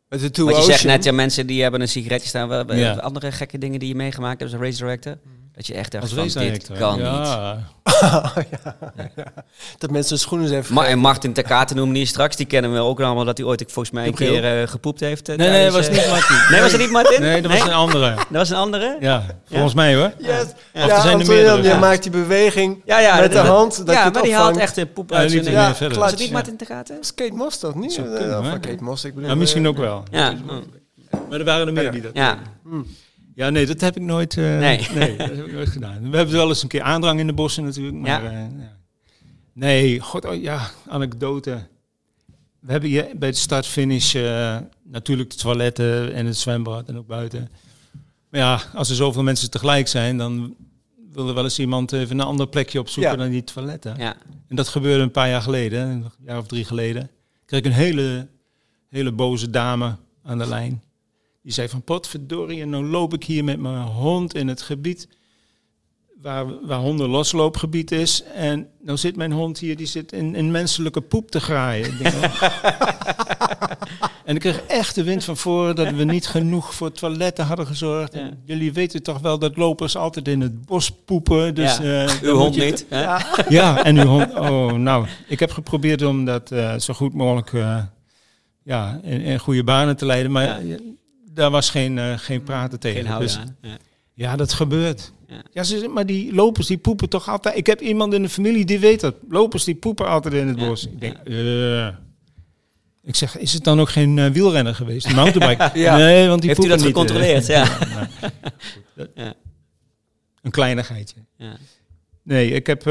Met 0.08 0.20
de 0.20 0.30
Two 0.30 0.44
Want 0.44 0.56
je 0.56 0.62
zegt 0.62 0.84
net, 0.84 1.04
ja, 1.04 1.12
mensen 1.12 1.46
die 1.46 1.62
hebben 1.62 1.80
een 1.80 1.88
sigaretje 1.88 2.28
staan. 2.28 2.48
Wel, 2.48 2.74
Ja. 2.74 2.92
Andere 2.92 3.32
gekke 3.32 3.58
dingen 3.58 3.78
die 3.78 3.88
je 3.88 3.94
meegemaakt 3.94 4.40
hebt 4.40 4.52
als 4.52 4.62
race 4.62 4.76
director. 4.78 5.18
Dat 5.56 5.66
je 5.66 5.74
echt 5.74 5.92
dacht 5.92 6.04
Als 6.04 6.12
van, 6.12 6.22
race 6.22 6.38
dit 6.38 6.70
kan 6.78 6.96
niet. 6.96 7.06
ja. 9.16 9.32
Dat 9.78 9.90
mensen 9.90 10.10
hun 10.10 10.18
schoenen 10.18 10.48
zijn 10.48 10.64
Ma 10.70 10.86
en 10.86 10.98
Martin 10.98 11.32
Terkaten 11.32 11.76
noemde 11.76 11.98
je 11.98 12.06
straks. 12.06 12.36
Die 12.36 12.46
kennen 12.46 12.72
we 12.72 12.78
ook 12.78 13.00
allemaal 13.00 13.24
dat 13.24 13.38
hij 13.38 13.46
ooit 13.46 13.60
volgens 13.66 13.90
mij 13.90 14.06
een 14.06 14.14
keer 14.14 14.60
eh, 14.62 14.68
gepoept 14.68 15.00
heeft. 15.00 15.28
eh, 15.28 15.36
Nee, 15.36 15.48
nee, 15.50 15.64
dat 15.64 15.72
was 15.74 15.88
eh, 15.88 15.92
niet 15.94 16.08
Martin. 16.10 16.36
Nee, 16.50 16.60
was 16.60 16.72
het 16.72 16.80
niet 16.80 16.90
Martin? 16.90 17.20
Nee, 17.20 17.42
dat 17.42 17.50
was 17.52 17.60
een 17.60 17.72
andere. 17.72 18.14
Dat 18.14 18.24
was 18.30 18.50
een 18.50 18.56
andere? 18.56 18.96
Ja, 19.00 19.22
volgens 19.48 19.74
mij 19.74 19.94
hoor. 19.94 20.12
Yes. 20.18 20.26
Ja. 20.28 20.44
Ja, 20.72 20.84
Of 20.84 20.90
er 20.92 21.00
zijn 21.00 21.20
er 21.20 21.56
je 21.56 21.62
Ja. 21.62 21.78
maakt 21.78 22.02
die 22.02 22.12
beweging 22.12 22.82
Ja, 22.84 22.98
ja. 22.98 23.20
met 23.20 23.32
de 23.32 23.38
hand. 23.38 23.76
Dat 23.76 23.86
je 23.86 23.92
ja, 23.92 24.10
maar 24.10 24.22
die 24.22 24.34
haalt 24.34 24.56
echt 24.56 24.74
de 24.74 24.86
poep 24.86 25.12
uit 25.12 25.30
zijn... 25.30 25.46
er 25.46 25.52
Ja, 25.52 25.66
weer 25.66 25.74
verder. 25.74 25.96
klats. 25.96 25.98
Was 26.02 26.10
het 26.10 26.20
niet. 26.20 26.30
Martin 26.32 26.56
Terkaten? 26.56 26.96
Skate 27.00 27.34
Moss 27.34 27.58
toch 27.58 27.74
niet? 27.74 27.96
Eh, 27.98 28.48
van 28.48 28.60
Kate 28.60 28.82
Moss, 28.84 29.04
ik 29.04 29.14
bedoel. 29.14 29.28
Ja, 29.30 29.34
misschien 29.36 29.68
ook 29.68 29.76
wel. 29.76 30.02
Ja. 30.10 30.34
Maar 31.30 31.38
er 31.38 31.44
waren 31.44 31.66
er 31.66 31.72
meer 31.72 31.90
die 31.90 32.00
dat 32.02 32.10
Ja. 32.14 32.38
Ja, 33.34 33.50
nee, 33.50 33.66
dat 33.66 33.80
heb 33.80 33.96
ik 33.96 34.02
nooit, 34.02 34.36
eh, 34.36 34.58
Nee. 34.58 34.78
dat 34.78 34.88
heb 35.36 35.46
ik 35.46 35.52
nooit 35.52 35.68
gedaan. 35.68 36.10
We 36.10 36.16
hebben 36.16 36.34
wel 36.34 36.48
eens 36.48 36.62
een 36.62 36.68
keer 36.68 36.82
aandrang 36.82 37.20
in 37.20 37.26
de 37.26 37.32
bossen 37.32 37.64
natuurlijk. 37.64 37.96
Maar, 37.96 38.22
Ja. 38.22 38.30
eh, 38.30 38.38
ja. 38.58 38.76
Nee, 39.52 40.00
god, 40.00 40.24
oh, 40.24 40.42
ja, 40.42 40.70
anekdote. 40.88 41.66
We 42.60 42.72
hebben 42.72 42.90
hier 42.90 43.06
bij 43.16 43.30
de 43.30 43.36
start-finish 43.36 44.14
eh, 44.14 44.56
natuurlijk 44.84 45.30
de 45.30 45.36
toiletten 45.36 46.14
en 46.14 46.26
het 46.26 46.36
zwembad 46.36 46.88
en 46.88 46.96
ook 46.98 47.06
buiten. 47.06 47.48
Maar 48.30 48.40
ja, 48.40 48.60
als 48.74 48.88
er 48.90 48.96
zoveel 48.96 49.22
mensen 49.22 49.50
tegelijk 49.50 49.88
zijn, 49.88 50.16
dan 50.16 50.56
wil 51.12 51.28
er 51.28 51.34
wel 51.34 51.44
eens 51.44 51.58
iemand 51.58 51.92
even 51.92 52.18
een 52.18 52.26
ander 52.26 52.48
plekje 52.48 52.80
opzoeken 52.80 53.12
Ja. 53.12 53.18
dan 53.18 53.30
die 53.30 53.44
toiletten. 53.44 53.94
Ja. 53.98 54.16
En 54.48 54.56
dat 54.56 54.68
gebeurde 54.68 55.02
een 55.02 55.10
paar 55.10 55.28
jaar 55.28 55.42
geleden, 55.42 55.88
een 55.88 56.04
jaar 56.24 56.38
of 56.38 56.46
drie 56.46 56.64
geleden. 56.64 57.10
Kreeg 57.46 57.60
ik 57.60 57.66
een 57.66 57.72
hele, 57.72 58.28
hele 58.88 59.12
boze 59.12 59.50
dame 59.50 59.96
aan 60.22 60.38
de 60.38 60.46
lijn. 60.46 60.82
Die 61.44 61.52
zei 61.52 61.68
van 61.68 61.82
potverdorie, 61.82 62.60
en 62.62 62.70
nou 62.70 62.84
loop 62.84 63.14
ik 63.14 63.24
hier 63.24 63.44
met 63.44 63.60
mijn 63.60 63.82
hond 63.82 64.34
in 64.34 64.48
het 64.48 64.62
gebied 64.62 65.08
waar, 66.22 66.66
waar 66.66 66.78
honden 66.78 67.08
losloopgebied 67.08 67.90
is. 67.92 68.22
En 68.34 68.68
nou 68.80 68.98
zit 68.98 69.16
mijn 69.16 69.32
hond 69.32 69.58
hier, 69.58 69.76
die 69.76 69.86
zit 69.86 70.12
in, 70.12 70.34
in 70.34 70.50
menselijke 70.50 71.00
poep 71.00 71.30
te 71.30 71.40
graaien. 71.40 71.92
Oh. 72.02 72.42
en 74.24 74.34
ik 74.34 74.40
kreeg 74.40 74.60
echt 74.66 74.94
de 74.94 75.02
wind 75.04 75.24
van 75.24 75.36
voren 75.36 75.76
dat 75.76 75.90
we 75.90 76.04
niet 76.04 76.26
genoeg 76.26 76.74
voor 76.74 76.92
toiletten 76.92 77.44
hadden 77.46 77.66
gezorgd. 77.66 78.12
En 78.14 78.42
jullie 78.44 78.72
weten 78.72 79.02
toch 79.02 79.18
wel 79.18 79.38
dat 79.38 79.56
lopers 79.56 79.96
altijd 79.96 80.28
in 80.28 80.40
het 80.40 80.64
bos 80.66 80.90
poepen. 81.04 81.54
Dus, 81.54 81.76
Ja. 81.78 82.04
eh, 82.06 82.22
Uw 82.22 82.36
hond 82.36 82.56
niet. 82.56 82.86
hè? 82.88 83.02
ja, 83.48 83.84
en 83.84 83.98
uw 83.98 84.06
hond. 84.06 84.34
Oh, 84.34 84.72
nou, 84.72 85.06
ik 85.28 85.40
heb 85.40 85.50
geprobeerd 85.50 86.02
om 86.02 86.24
dat 86.24 86.50
eh, 86.50 86.78
zo 86.78 86.94
goed 86.94 87.14
mogelijk 87.14 87.52
eh, 87.52 87.82
ja, 88.62 89.00
in, 89.02 89.20
in 89.20 89.38
goede 89.38 89.64
banen 89.64 89.96
te 89.96 90.06
leiden. 90.06 90.32
Maar 90.32 90.60
daar 91.34 91.50
was 91.50 91.70
geen, 91.70 91.98
eh, 91.98 92.18
geen 92.18 92.42
praten 92.42 92.80
tegen. 92.80 93.00
Geen 93.00 93.08
houden 93.08 93.28
Dus, 93.28 93.38
aan. 93.38 93.56
Ja. 93.62 93.76
ja, 94.14 94.36
dat 94.36 94.52
gebeurt. 94.52 95.12
Ja. 95.52 95.62
Ze, 95.62 95.88
maar 95.88 96.06
die 96.06 96.34
lopers 96.34 96.66
die 96.66 96.78
poepen 96.78 97.08
toch 97.08 97.28
altijd. 97.28 97.56
Ik 97.56 97.66
heb 97.66 97.80
iemand 97.80 98.14
in 98.14 98.22
de 98.22 98.28
familie 98.28 98.64
die 98.64 98.78
weet 98.78 99.00
dat. 99.00 99.14
Lopers 99.28 99.64
die 99.64 99.74
poepen 99.74 100.08
altijd 100.08 100.34
in 100.34 100.48
het 100.48 100.56
bos. 100.56 100.86
Ik 100.86 101.00
denk, 101.00 101.16
eh. 101.16 101.86
ik 103.02 103.16
zeg, 103.16 103.38
is 103.38 103.52
het 103.52 103.64
dan 103.64 103.80
ook 103.80 103.90
geen 103.90 104.18
eh, 104.18 104.30
wielrenner 104.30 104.74
geweest? 104.74 105.06
Een 105.06 105.14
mountainbike? 105.14 105.70
Ja. 105.78 105.96
Nee, 105.96 106.28
want 106.28 106.40
die 106.40 106.50
Heeft 106.50 106.64
u 106.64 106.68
dat 106.68 106.78
niet, 106.78 106.86
gecontroleerd? 106.86 107.46
Ja. 107.46 107.68
Ja. 109.14 109.34
Een 110.42 110.50
kleinigheidje. 110.50 111.16
Ja. 111.36 111.56
Nee, 112.22 112.50
ik 112.50 112.66
heb 112.66 112.82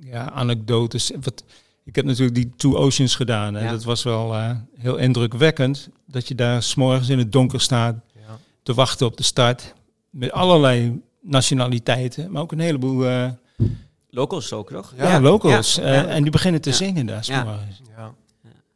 ja, 0.00 0.30
anekdotes. 0.30 1.12
Wat, 1.20 1.44
ik 1.88 1.96
heb 1.96 2.04
natuurlijk 2.04 2.34
die 2.34 2.50
Two 2.56 2.76
Oceans 2.76 3.14
gedaan. 3.16 3.56
En 3.56 3.64
Ja. 3.64 3.70
dat 3.70 3.84
was 3.84 4.02
wel 4.02 4.34
eh, 4.34 4.50
heel 4.78 4.96
indrukwekkend. 4.96 5.88
Dat 6.06 6.28
je 6.28 6.34
daar 6.34 6.62
s'morgens 6.62 7.08
in 7.08 7.18
het 7.18 7.32
donker 7.32 7.60
staat 7.60 7.94
Ja. 8.14 8.38
te 8.62 8.74
wachten 8.74 9.06
op 9.06 9.16
de 9.16 9.22
start. 9.22 9.74
Met 10.10 10.32
allerlei 10.32 11.00
nationaliteiten. 11.22 12.30
Maar 12.30 12.42
ook 12.42 12.52
een 12.52 12.58
heleboel 12.60 13.06
eh, 13.06 13.30
Locals 14.10 14.52
ook, 14.52 14.70
toch? 14.70 14.94
Ja, 14.96 15.20
locals. 15.20 15.74
Ja. 15.74 15.82
Eh, 15.82 15.94
Ja. 15.94 16.06
En 16.06 16.22
die 16.22 16.30
beginnen 16.32 16.60
te 16.60 16.72
zingen 16.72 17.06
daar. 17.06 17.24
S'morgens. 17.24 17.80
Ja. 17.96 18.14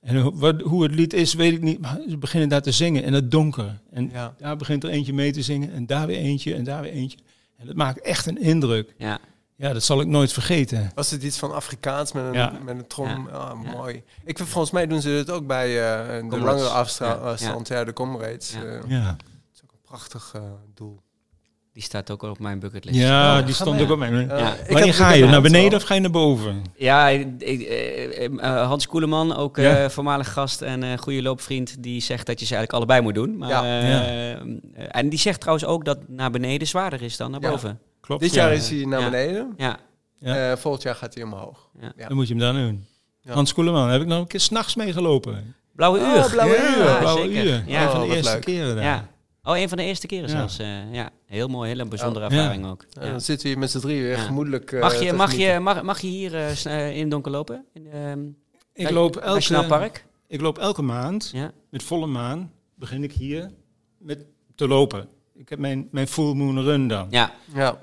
En 0.00 0.20
hoe, 0.20 0.32
wat, 0.34 0.60
hoe 0.60 0.82
het 0.82 0.94
lied 0.94 1.12
is, 1.12 1.34
weet 1.34 1.52
ik 1.52 1.62
niet. 1.62 1.80
Maar 1.80 2.00
ze 2.08 2.16
beginnen 2.16 2.48
daar 2.48 2.62
te 2.62 2.72
zingen 2.72 3.02
in 3.04 3.12
het 3.12 3.30
donker. 3.30 3.78
En 3.90 4.10
daar 4.38 4.56
begint 4.56 4.84
er 4.84 4.90
eentje 4.90 5.12
mee 5.12 5.32
te 5.32 5.42
zingen. 5.42 5.72
En 5.72 5.86
daar 5.86 6.06
weer 6.06 6.16
eentje 6.18 6.54
en 6.54 6.64
daar 6.64 6.82
weer 6.82 6.92
eentje. 6.92 7.18
En 7.56 7.66
dat 7.66 7.76
maakt 7.76 8.00
echt 8.00 8.26
een 8.26 8.40
indruk. 8.40 8.94
Ja. 8.98 9.18
Ja, 9.56 9.72
dat 9.72 9.82
zal 9.82 10.00
ik 10.00 10.06
nooit 10.06 10.32
vergeten. 10.32 10.90
Was 10.94 11.10
het 11.10 11.22
iets 11.22 11.38
van 11.38 11.54
Afrikaans 11.54 12.12
met 12.12 12.24
een, 12.24 12.32
Ja. 12.32 12.52
met 12.64 12.74
een 12.78 12.86
trom? 12.86 13.28
Ja. 13.30 13.36
Ah, 13.36 13.60
mooi. 13.74 14.02
Ik 14.24 14.36
vind 14.36 14.48
volgens 14.48 14.72
mij 14.72 14.86
doen 14.86 15.00
ze 15.00 15.08
het 15.08 15.30
ook 15.30 15.46
bij 15.46 15.66
eh, 15.68 16.06
de 16.06 16.18
Comrades. 16.20 16.44
langere 16.44 16.68
afstand. 16.68 17.68
Ja, 17.68 17.84
de 17.84 17.92
Comrades. 17.92 18.52
Ja. 18.52 18.62
eh, 18.62 18.80
Ja, 18.88 19.04
dat 19.06 19.16
is 19.54 19.60
ook 19.64 19.72
een 19.72 19.78
prachtig 19.84 20.32
eh, 20.34 20.42
doel. 20.74 21.00
Die 21.72 21.82
staat 21.82 22.10
ook 22.10 22.22
al 22.22 22.30
op 22.30 22.38
mijn 22.38 22.58
bucketlist. 22.58 22.98
ja 22.98 23.38
Oh, 23.38 23.46
die 23.46 23.54
stond 23.54 23.80
ook 23.80 23.90
op 23.90 23.98
mijn... 23.98 24.30
Eh, 24.30 24.38
Ja. 24.38 24.54
Wanneer 24.68 24.94
ga 24.94 25.12
je? 25.12 25.24
Naar 25.24 25.42
beneden 25.42 25.78
of 25.78 25.84
ga 25.84 25.94
je 25.94 26.00
naar 26.00 26.10
boven? 26.10 26.62
Ja, 26.76 27.08
ik- 27.08 27.40
eh, 27.62 28.24
eh, 28.24 28.66
Hans 28.66 28.86
Koeleman, 28.86 29.36
ook 29.36 29.58
eh, 29.58 29.88
voormalig 29.88 30.32
gast 30.32 30.62
en 30.62 30.82
eh 30.82 30.98
goede 30.98 31.22
loopvriend, 31.22 31.82
die 31.82 32.00
zegt 32.00 32.26
dat 32.26 32.40
je 32.40 32.46
ze 32.46 32.54
eigenlijk 32.54 32.72
allebei 32.84 33.00
moet 33.00 33.14
doen. 33.14 33.36
Maar, 33.38 33.48
Ja. 33.48 33.62
eh, 33.80 33.88
Ja. 33.90 34.04
eh, 34.04 34.86
en 34.90 35.08
die 35.08 35.18
zegt 35.18 35.40
trouwens 35.40 35.66
ook 35.66 35.84
dat 35.84 35.98
naar 36.08 36.30
beneden 36.30 36.68
zwaarder 36.68 37.02
is 37.02 37.16
dan 37.16 37.30
naar 37.30 37.40
Ja. 37.42 37.50
boven. 37.50 37.80
Klopt. 38.02 38.22
Dit 38.22 38.34
ja. 38.34 38.42
jaar 38.44 38.52
is 38.52 38.70
hij 38.70 38.84
naar 38.84 39.00
Ja. 39.00 39.10
beneden. 39.10 39.54
Ja, 39.56 39.78
Ja. 40.18 40.50
Eh, 40.50 40.56
volgend 40.56 40.82
jaar 40.82 40.94
gaat 40.94 41.14
hij 41.14 41.22
omhoog. 41.22 41.70
Ja. 41.80 41.92
Ja. 41.96 42.06
Dan 42.08 42.16
moet 42.16 42.28
je 42.28 42.34
hem 42.34 42.42
dan 42.42 42.54
doen. 42.54 42.84
Ja. 43.20 43.32
Hans 43.32 43.52
Koeleman, 43.54 43.88
heb 43.88 44.00
ik 44.00 44.06
nog 44.06 44.18
een 44.20 44.26
keer 44.26 44.40
s'nachts 44.40 44.74
meegelopen. 44.74 45.54
Blauwe 45.74 45.98
Oh, 45.98 46.04
uur. 46.16 46.30
Blauwe 46.30 46.54
ja, 46.54 46.76
Uur. 46.78 46.98
Blauwe 46.98 47.22
zeker. 47.22 47.44
uur. 47.44 47.64
Ja. 47.66 47.82
Een 47.82 47.88
van 47.90 47.96
Oh, 47.96 48.02
de 48.02 48.06
wat 48.06 48.16
eerste 48.16 48.32
leuk. 48.32 48.40
keren 48.42 48.74
daar. 48.74 48.84
Ja. 48.84 49.08
Oh, 49.42 49.58
een 49.58 49.68
van 49.68 49.78
de 49.78 49.84
eerste 49.84 50.06
keren 50.06 50.28
Ja. 50.28 50.36
zelfs. 50.36 50.58
eh, 50.58 50.92
ja, 50.94 51.10
heel 51.26 51.48
mooi, 51.48 51.68
hele 51.68 51.84
bijzondere 51.84 52.24
Ja. 52.30 52.30
ervaring 52.40 52.66
ook. 52.66 52.84
Ja. 52.90 53.00
dan 53.10 53.20
zitten 53.20 53.42
we 53.46 53.48
hier 53.52 53.58
met 53.60 53.70
z'n 53.70 53.78
drieën 53.78 54.02
weer 54.02 54.16
Ja. 54.16 54.22
gemoedelijk. 54.22 54.72
eh, 54.72 54.80
Mag, 54.80 55.02
je, 55.02 55.12
mag, 55.12 55.32
je, 55.34 55.58
mag, 55.58 55.82
mag 55.82 56.00
je 56.00 56.06
hier 56.08 56.34
eh, 56.34 56.64
eh, 56.64 56.94
in 56.94 57.00
het 57.00 57.10
donker 57.10 57.30
lopen? 57.32 57.64
In, 57.74 57.86
ehm, 57.92 58.20
Ik 58.74 58.90
loop 58.90 59.14
Nationaal 59.24 59.62
elke, 59.62 59.74
Park? 59.74 60.06
ik 60.28 60.40
loop 60.40 60.58
elke 60.58 60.82
maand, 60.82 61.30
Ja. 61.34 61.52
met 61.70 61.82
volle 61.82 62.06
maan, 62.06 62.52
begin 62.74 63.02
ik 63.04 63.12
hier 63.12 63.50
met 63.98 64.24
te 64.54 64.68
lopen. 64.68 65.08
Ik 65.34 65.48
heb 65.48 65.58
mijn, 65.58 65.88
mijn 65.90 66.06
full 66.08 66.34
moon 66.34 66.62
run 66.62 66.88
dan. 66.88 67.06
Ja. 67.10 67.32
Ja. 67.54 67.78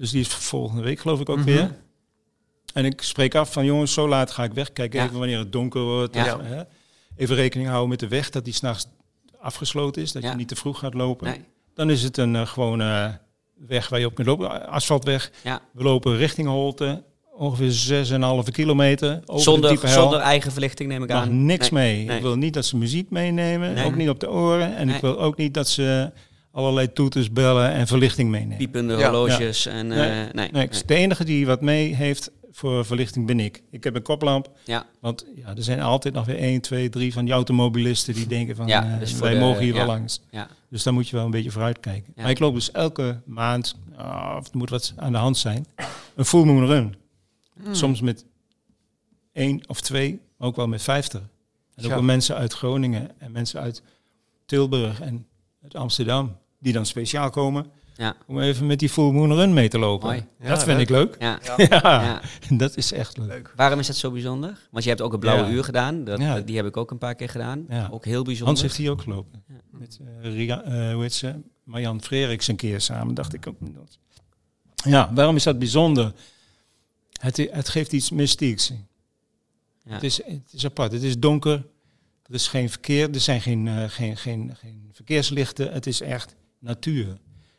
Dus 0.00 0.10
die 0.10 0.20
is 0.20 0.28
volgende 0.28 0.82
week 0.82 1.00
geloof 1.00 1.20
ik 1.20 1.28
ook 1.28 1.36
Mhm. 1.36 1.46
weer. 1.46 1.76
En 2.74 2.84
ik 2.84 3.02
spreek 3.02 3.34
af 3.34 3.52
van 3.52 3.64
jongens, 3.64 3.92
zo 3.92 4.08
laat 4.08 4.30
ga 4.30 4.44
ik 4.44 4.52
weg. 4.52 4.72
Kijk 4.72 4.92
Ja. 4.92 5.04
even 5.04 5.18
wanneer 5.18 5.38
het 5.38 5.52
donker 5.52 5.80
wordt. 5.82 6.14
Ja. 6.14 6.34
Of, 6.34 6.40
hè. 6.42 6.62
Even 7.16 7.36
rekening 7.36 7.68
houden 7.68 7.88
met 7.88 7.98
de 8.00 8.08
weg, 8.08 8.30
dat 8.30 8.44
die 8.44 8.54
s'nachts 8.54 8.86
afgesloten 9.40 10.02
is. 10.02 10.12
Dat 10.12 10.22
Ja. 10.22 10.30
je 10.30 10.36
niet 10.36 10.48
te 10.48 10.56
vroeg 10.56 10.78
gaat 10.78 10.94
lopen. 10.94 11.26
Nee. 11.26 11.40
Dan 11.74 11.90
is 11.90 12.02
het 12.02 12.16
een 12.16 12.36
eh, 12.36 12.46
gewone 12.46 13.18
weg 13.66 13.88
waar 13.88 14.00
je 14.00 14.06
op 14.06 14.14
kunt 14.14 14.26
lopen. 14.26 14.68
Asfaltweg. 14.68 15.30
We 15.72 15.82
lopen 15.82 16.16
richting 16.16 16.48
Holte. 16.48 17.02
Ongeveer 17.32 17.70
6,5 17.70 18.50
kilometer. 18.52 19.20
Over 19.26 19.42
Zonder, 19.42 19.70
diepe 19.70 19.86
hel. 19.86 20.00
zonder 20.02 20.20
eigen 20.20 20.52
verlichting 20.52 20.88
neem 20.88 21.02
ik 21.02 21.08
mag 21.08 21.22
aan. 21.22 21.44
niks 21.46 21.70
Nee. 21.70 21.96
mee. 21.96 22.04
nee. 22.06 22.16
Ik 22.16 22.22
wil 22.22 22.36
niet 22.36 22.54
dat 22.54 22.64
ze 22.66 22.76
muziek 22.76 23.10
meenemen. 23.10 23.84
Ook 23.84 23.94
niet 23.96 24.08
op 24.08 24.20
de 24.20 24.30
oren. 24.30 24.76
En 24.76 24.88
ik 24.88 25.00
wil 25.00 25.20
ook 25.20 25.36
niet 25.36 25.54
dat 25.54 25.68
ze 25.68 26.10
allerlei 26.60 26.92
toeters, 26.92 27.32
bellen 27.32 27.70
en 27.72 27.86
verlichting 27.86 28.30
meenemen. 28.30 28.56
Piepende 28.56 28.96
Ja. 28.96 29.02
horloges. 29.10 29.66
En, 29.66 29.92
eh, 29.92 29.98
Nee. 29.98 30.08
nee. 30.10 30.28
Nee, 30.32 30.48
nee. 30.52 30.62
ik- 30.62 30.88
de 30.88 30.94
enige 30.94 31.24
die 31.24 31.46
wat 31.46 31.60
mee 31.60 31.94
heeft 31.94 32.30
voor 32.52 32.84
verlichting 32.84 33.26
ben 33.26 33.40
ik. 33.40 33.62
Ik 33.70 33.84
heb 33.84 33.94
een 33.94 34.02
koplamp. 34.02 34.50
Ja. 34.64 34.86
Want 35.00 35.26
ja, 35.36 35.56
er 35.56 35.62
zijn 35.62 35.80
altijd 35.80 36.14
nog 36.14 36.26
weer 36.26 36.38
1, 36.42 36.60
2, 36.60 36.88
3 36.88 37.12
van 37.12 37.24
die 37.24 37.34
automobilisten 37.34 38.14
die 38.14 38.26
denken 38.26 38.56
van 38.56 38.66
Ja, 38.66 38.92
eh, 38.92 38.98
dus 38.98 39.12
wij 39.18 39.34
de- 39.34 39.40
mogen 39.40 39.62
hier 39.62 39.72
ja. 39.72 39.78
wel 39.78 39.86
langs. 39.86 40.20
Ja. 40.30 40.48
Dus 40.70 40.82
daar 40.82 40.92
moet 40.92 41.08
je 41.08 41.16
wel 41.16 41.24
een 41.24 41.30
beetje 41.30 41.50
vooruit 41.50 41.80
kijken. 41.80 42.12
Ja. 42.16 42.22
Maar 42.22 42.30
ik 42.30 42.38
loop 42.38 42.54
dus 42.54 42.70
elke 42.70 43.20
maand, 43.24 43.76
ah, 43.96 44.36
of 44.38 44.48
er 44.50 44.56
moet 44.56 44.70
wat 44.70 44.92
aan 44.96 45.12
de 45.12 45.18
hand 45.18 45.38
zijn, 45.38 45.66
een 46.14 46.24
full 46.24 46.44
moon 46.44 46.66
run. 46.66 46.94
Hmm. 47.62 47.74
Soms 47.74 48.00
met 48.00 48.24
één 49.32 49.60
of 49.68 49.80
twee, 49.80 50.20
maar 50.36 50.48
ook 50.48 50.56
wel 50.56 50.68
met 50.68 50.82
vijftig. 50.82 51.20
En 51.20 51.84
ook 51.84 51.90
Ja. 51.90 51.94
wel 51.94 52.02
mensen 52.04 52.36
uit 52.36 52.52
Groningen 52.52 53.10
en 53.18 53.32
mensen 53.32 53.60
uit 53.60 53.82
Tilburg 54.46 55.00
en 55.00 55.26
uit 55.62 55.74
Amsterdam, 55.74 56.36
die 56.60 56.72
dan 56.72 56.86
speciaal 56.86 57.30
komen 57.30 57.66
Ja. 57.96 58.16
om 58.26 58.40
even 58.40 58.66
met 58.66 58.78
die 58.78 58.88
full 58.88 59.12
moon 59.12 59.32
run 59.34 59.52
mee 59.52 59.68
te 59.68 59.78
lopen. 59.78 60.08
Mooi. 60.08 60.26
Ja, 60.40 60.48
dat 60.48 60.62
vind 60.64 60.76
leuk. 60.76 60.80
ik 60.80 60.90
leuk. 60.90 61.16
Ja. 61.22 61.40
Ja. 61.80 62.20
Dat 62.50 62.76
is 62.76 62.92
echt 62.92 63.16
leuk. 63.16 63.28
Leuk. 63.28 63.52
Waarom 63.56 63.78
is 63.78 63.86
dat 63.86 63.96
zo 63.96 64.10
bijzonder? 64.10 64.58
Want 64.70 64.84
je 64.84 64.90
hebt 64.90 65.02
ook 65.02 65.12
een 65.12 65.18
blauwe 65.18 65.44
Ja. 65.44 65.50
uur 65.50 65.64
gedaan. 65.64 66.04
Dat, 66.04 66.18
Ja. 66.20 66.40
Die 66.40 66.56
heb 66.56 66.66
ik 66.66 66.76
ook 66.76 66.90
een 66.90 66.98
paar 66.98 67.14
keer 67.14 67.28
gedaan. 67.28 67.64
Ja. 67.68 67.88
Ook 67.92 68.04
heel 68.04 68.22
bijzonder. 68.22 68.46
Hans 68.46 68.62
heeft 68.62 68.76
hier 68.76 68.90
ook 68.90 69.02
gelopen. 69.02 69.42
Ja. 69.48 69.54
Met 69.70 69.98
eh, 70.22 70.32
Ria, 70.34 70.62
hoe 70.92 71.02
heet 71.02 71.14
ze? 71.14 71.34
Marjan 71.64 72.02
Freriks 72.02 72.48
een 72.48 72.56
keer 72.56 72.80
samen, 72.80 73.14
dacht 73.14 73.34
ik 73.34 73.46
ook. 73.46 73.56
Dat. 73.60 73.98
Ja, 74.84 75.10
waarom 75.14 75.36
is 75.36 75.42
dat 75.42 75.58
bijzonder? 75.58 76.12
Het, 77.20 77.36
het 77.50 77.68
geeft 77.68 77.92
iets 77.92 78.10
mystieks. 78.10 78.72
Ja. 79.84 79.92
Het, 79.94 80.02
is, 80.02 80.24
het 80.24 80.52
is 80.52 80.64
apart. 80.64 80.92
Het 80.92 81.02
is 81.02 81.18
donker. 81.18 81.66
Er 82.26 82.34
is 82.34 82.48
geen 82.48 82.70
verkeer. 82.70 83.10
Er 83.10 83.20
zijn 83.20 83.40
geen, 83.40 83.68
eh, 83.68 83.84
geen, 83.88 84.16
geen, 84.16 84.56
geen 84.56 84.90
verkeerslichten. 84.92 85.72
Het 85.72 85.86
is 85.86 86.00
echt 86.00 86.34
natuur. 86.60 87.06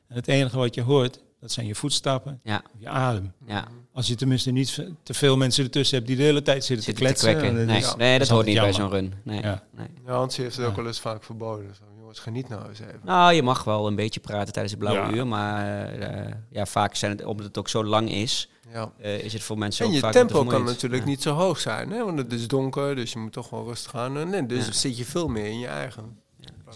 En 0.08 0.16
het 0.16 0.28
enige 0.28 0.58
wat 0.58 0.76
je 0.76 0.82
hoort, 0.82 1.20
dat 1.40 1.52
zijn 1.52 1.66
je 1.68 1.76
voetstappen, 1.76 2.40
Ja. 2.44 2.62
je 2.78 2.88
adem. 2.90 3.34
Ja. 3.46 3.68
Als 3.94 4.08
je 4.08 4.16
tenminste 4.16 4.52
niet 4.52 4.86
te 5.04 5.14
veel 5.14 5.38
mensen 5.38 5.64
ertussen 5.64 5.96
hebt 5.96 6.08
die 6.08 6.18
de 6.18 6.24
hele 6.24 6.42
tijd 6.42 6.66
zitten, 6.66 6.86
Zit 6.86 6.96
te 6.96 7.02
kletsen. 7.02 7.42
en 7.42 7.66
Nee, 7.66 7.78
is- 7.78 7.96
nee, 7.96 8.20
dat 8.20 8.28
hoort 8.28 8.46
niet 8.46 8.60
bij 8.60 8.74
zo'n 8.74 8.90
run. 8.90 9.14
Nee. 9.24 9.42
Ja. 9.42 9.64
nee. 9.76 9.88
Ja, 10.06 10.14
Hans 10.14 10.38
heeft 10.38 10.56
het 10.58 10.66
ook 10.66 10.76
wel 10.76 10.88
eens 10.88 11.00
vaak 11.00 11.24
verboden. 11.24 11.76
Zo, 11.76 11.84
jongens, 12.00 12.20
geniet 12.20 12.50
nou 12.50 12.70
eens 12.70 12.80
even. 12.80 13.00
Nou, 13.04 13.34
je 13.34 13.44
mag 13.44 13.64
wel 13.64 13.88
een 13.88 13.96
beetje 13.96 14.20
praten 14.20 14.54
tijdens 14.54 14.74
het 14.74 14.84
blauwe 14.84 15.12
Ja. 15.12 15.18
uur. 15.18 15.28
Maar 15.28 15.86
eh, 15.94 16.34
ja, 16.50 16.66
vaak 16.66 16.96
zijn 16.96 17.12
het, 17.12 17.26
omdat 17.26 17.46
het 17.46 17.58
ook 17.58 17.70
zo 17.70 17.84
lang 17.84 18.12
is, 18.12 18.50
Ja. 18.74 18.92
eh, 18.98 19.20
is 19.24 19.34
het 19.34 19.44
voor 19.44 19.58
mensen 19.58 19.82
En 19.86 19.88
ook 19.90 19.96
je 19.96 20.02
vaak 20.02 20.14
wat 20.14 20.22
te 20.28 20.34
tempo 20.34 20.50
kan 20.50 20.64
natuurlijk 20.64 21.04
Ja. 21.04 21.10
niet 21.10 21.22
zo 21.22 21.34
hoog 21.34 21.60
zijn, 21.60 21.92
hè? 21.92 22.06
want 22.06 22.18
het 22.18 22.34
is 22.34 22.48
donker, 22.48 22.96
dus 22.96 23.14
je 23.14 23.20
moet 23.20 23.34
toch 23.34 23.50
wel 23.50 23.64
rustig 23.66 23.96
aan. 23.96 24.18
En 24.18 24.30
nee, 24.30 24.46
dus 24.46 24.66
Ja. 24.66 24.72
zit 24.72 24.98
je 24.98 25.06
veel 25.06 25.28
meer 25.28 25.46
in 25.46 25.60
je 25.60 25.68
eigen. 25.68 26.20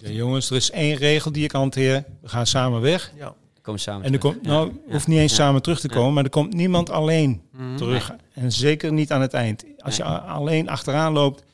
Ja, 0.02 0.10
jongens, 0.10 0.50
er 0.50 0.56
is 0.56 0.70
één 0.70 0.96
regel 0.96 1.32
die 1.32 1.44
ik 1.44 1.52
hanteer. 1.52 2.04
We 2.20 2.28
gaan 2.28 2.46
samen 2.46 2.80
weg. 2.80 3.12
Ja. 3.16 3.34
Komen 3.62 3.80
samen 3.80 4.04
En 4.06 4.12
er 4.12 4.18
komt, 4.18 4.42
nou, 4.42 4.66
Ja. 4.86 4.92
hoeft 4.92 5.06
niet 5.06 5.18
eens 5.18 5.30
Ja. 5.30 5.36
samen 5.36 5.62
terug 5.62 5.80
te 5.80 5.88
Ja. 5.88 5.94
komen, 5.94 6.12
maar 6.14 6.24
er 6.24 6.30
komt 6.30 6.52
niemand 6.54 6.90
alleen 6.90 7.42
Mhm. 7.52 7.76
terug. 7.76 8.14
En 8.32 8.52
zeker 8.52 8.92
niet 8.92 9.12
aan 9.12 9.20
het 9.20 9.32
eind. 9.34 9.64
Als 9.78 9.98
Nee. 9.98 10.06
je 10.08 10.14
alleen 10.14 10.68
achteraan 10.68 11.12
loopt, 11.12 11.44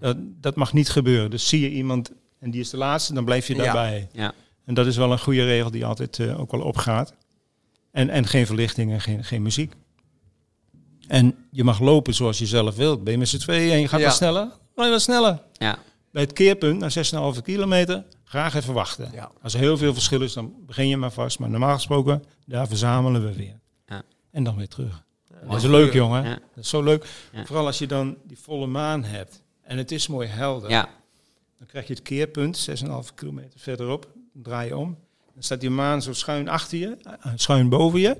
dat, 0.00 0.16
dat 0.40 0.54
mag 0.56 0.72
niet 0.72 0.88
gebeuren. 0.90 1.30
Dus 1.30 1.48
zie 1.48 1.60
je 1.60 1.70
iemand 1.70 2.12
en 2.40 2.50
die 2.50 2.60
is 2.60 2.70
de 2.70 2.76
laatste, 2.76 3.14
dan 3.14 3.24
blijf 3.24 3.46
je 3.46 3.54
daarbij. 3.54 4.08
Ja. 4.12 4.32
En 4.64 4.74
dat 4.74 4.86
is 4.86 4.96
wel 4.96 5.12
een 5.12 5.18
goede 5.18 5.44
regel 5.44 5.70
die 5.70 5.84
altijd 5.86 6.18
eh, 6.18 6.40
ook 6.40 6.50
wel 6.50 6.60
opgaat. 6.60 7.14
En, 7.92 8.10
en 8.10 8.26
geen 8.26 8.46
verlichting 8.46 8.92
en 8.92 9.00
geen, 9.00 9.24
geen 9.24 9.42
muziek. 9.42 9.72
En 11.08 11.34
je 11.50 11.64
mag 11.64 11.80
lopen 11.80 12.14
zoals 12.14 12.38
je 12.38 12.46
zelf 12.46 12.76
wilt. 12.76 13.04
Ben 13.04 13.12
je 13.12 13.18
met 13.18 13.28
z'n 13.28 13.38
tweeën 13.38 13.72
en 13.72 13.80
je 13.80 13.88
gaat 13.88 14.00
Ja. 14.00 14.06
wat 14.06 14.14
sneller? 14.14 14.48
Je 14.74 14.88
wat 14.90 15.00
sneller. 15.00 15.38
Ja. 15.52 15.78
Bij 16.18 16.26
het 16.26 16.36
keerpunt, 16.36 16.78
na 16.78 17.34
6,5 17.34 17.42
kilometer, 17.42 18.04
graag 18.24 18.54
even 18.54 18.74
wachten. 18.74 19.10
Ja. 19.12 19.30
Als 19.42 19.54
er 19.54 19.60
heel 19.60 19.76
veel 19.76 19.92
verschil 19.94 20.22
is, 20.22 20.32
dan 20.32 20.54
begin 20.66 20.88
je 20.88 20.96
maar 20.96 21.12
vast. 21.12 21.38
Maar 21.38 21.50
normaal 21.50 21.74
gesproken, 21.74 22.24
daar 22.46 22.66
verzamelen 22.68 23.24
we 23.24 23.34
weer. 23.34 23.60
Ja. 23.86 24.02
En 24.30 24.44
dan 24.44 24.56
weer 24.56 24.68
terug. 24.68 25.04
Ja, 25.28 25.48
Dat 25.48 25.56
is 25.56 25.62
leuk, 25.62 25.92
jongen. 25.92 26.24
Dat 26.24 26.64
is 26.64 26.68
zo 26.68 26.82
leuk. 26.82 27.06
Vooral 27.44 27.66
als 27.66 27.78
je 27.78 27.86
dan 27.86 28.16
die 28.24 28.38
volle 28.38 28.66
maan 28.66 29.04
hebt. 29.04 29.42
En 29.62 29.78
het 29.78 29.90
is 29.92 30.08
mooi 30.08 30.28
helder. 30.28 30.70
Ja. 30.70 30.88
Dan 31.58 31.66
krijg 31.66 31.86
je 31.86 31.94
het 31.94 32.02
keerpunt, 32.02 32.68
6,5 32.84 33.14
kilometer 33.14 33.60
verderop. 33.60 34.08
Dan 34.32 34.42
draai 34.42 34.68
je 34.68 34.76
om. 34.76 34.98
Dan 35.34 35.42
staat 35.42 35.60
die 35.60 35.70
maan 35.70 36.02
zo 36.02 36.12
schuin 36.12 36.48
achter 36.48 36.78
je, 36.78 36.96
eh, 37.02 37.32
schuin 37.34 37.68
boven 37.68 38.00
je. 38.00 38.10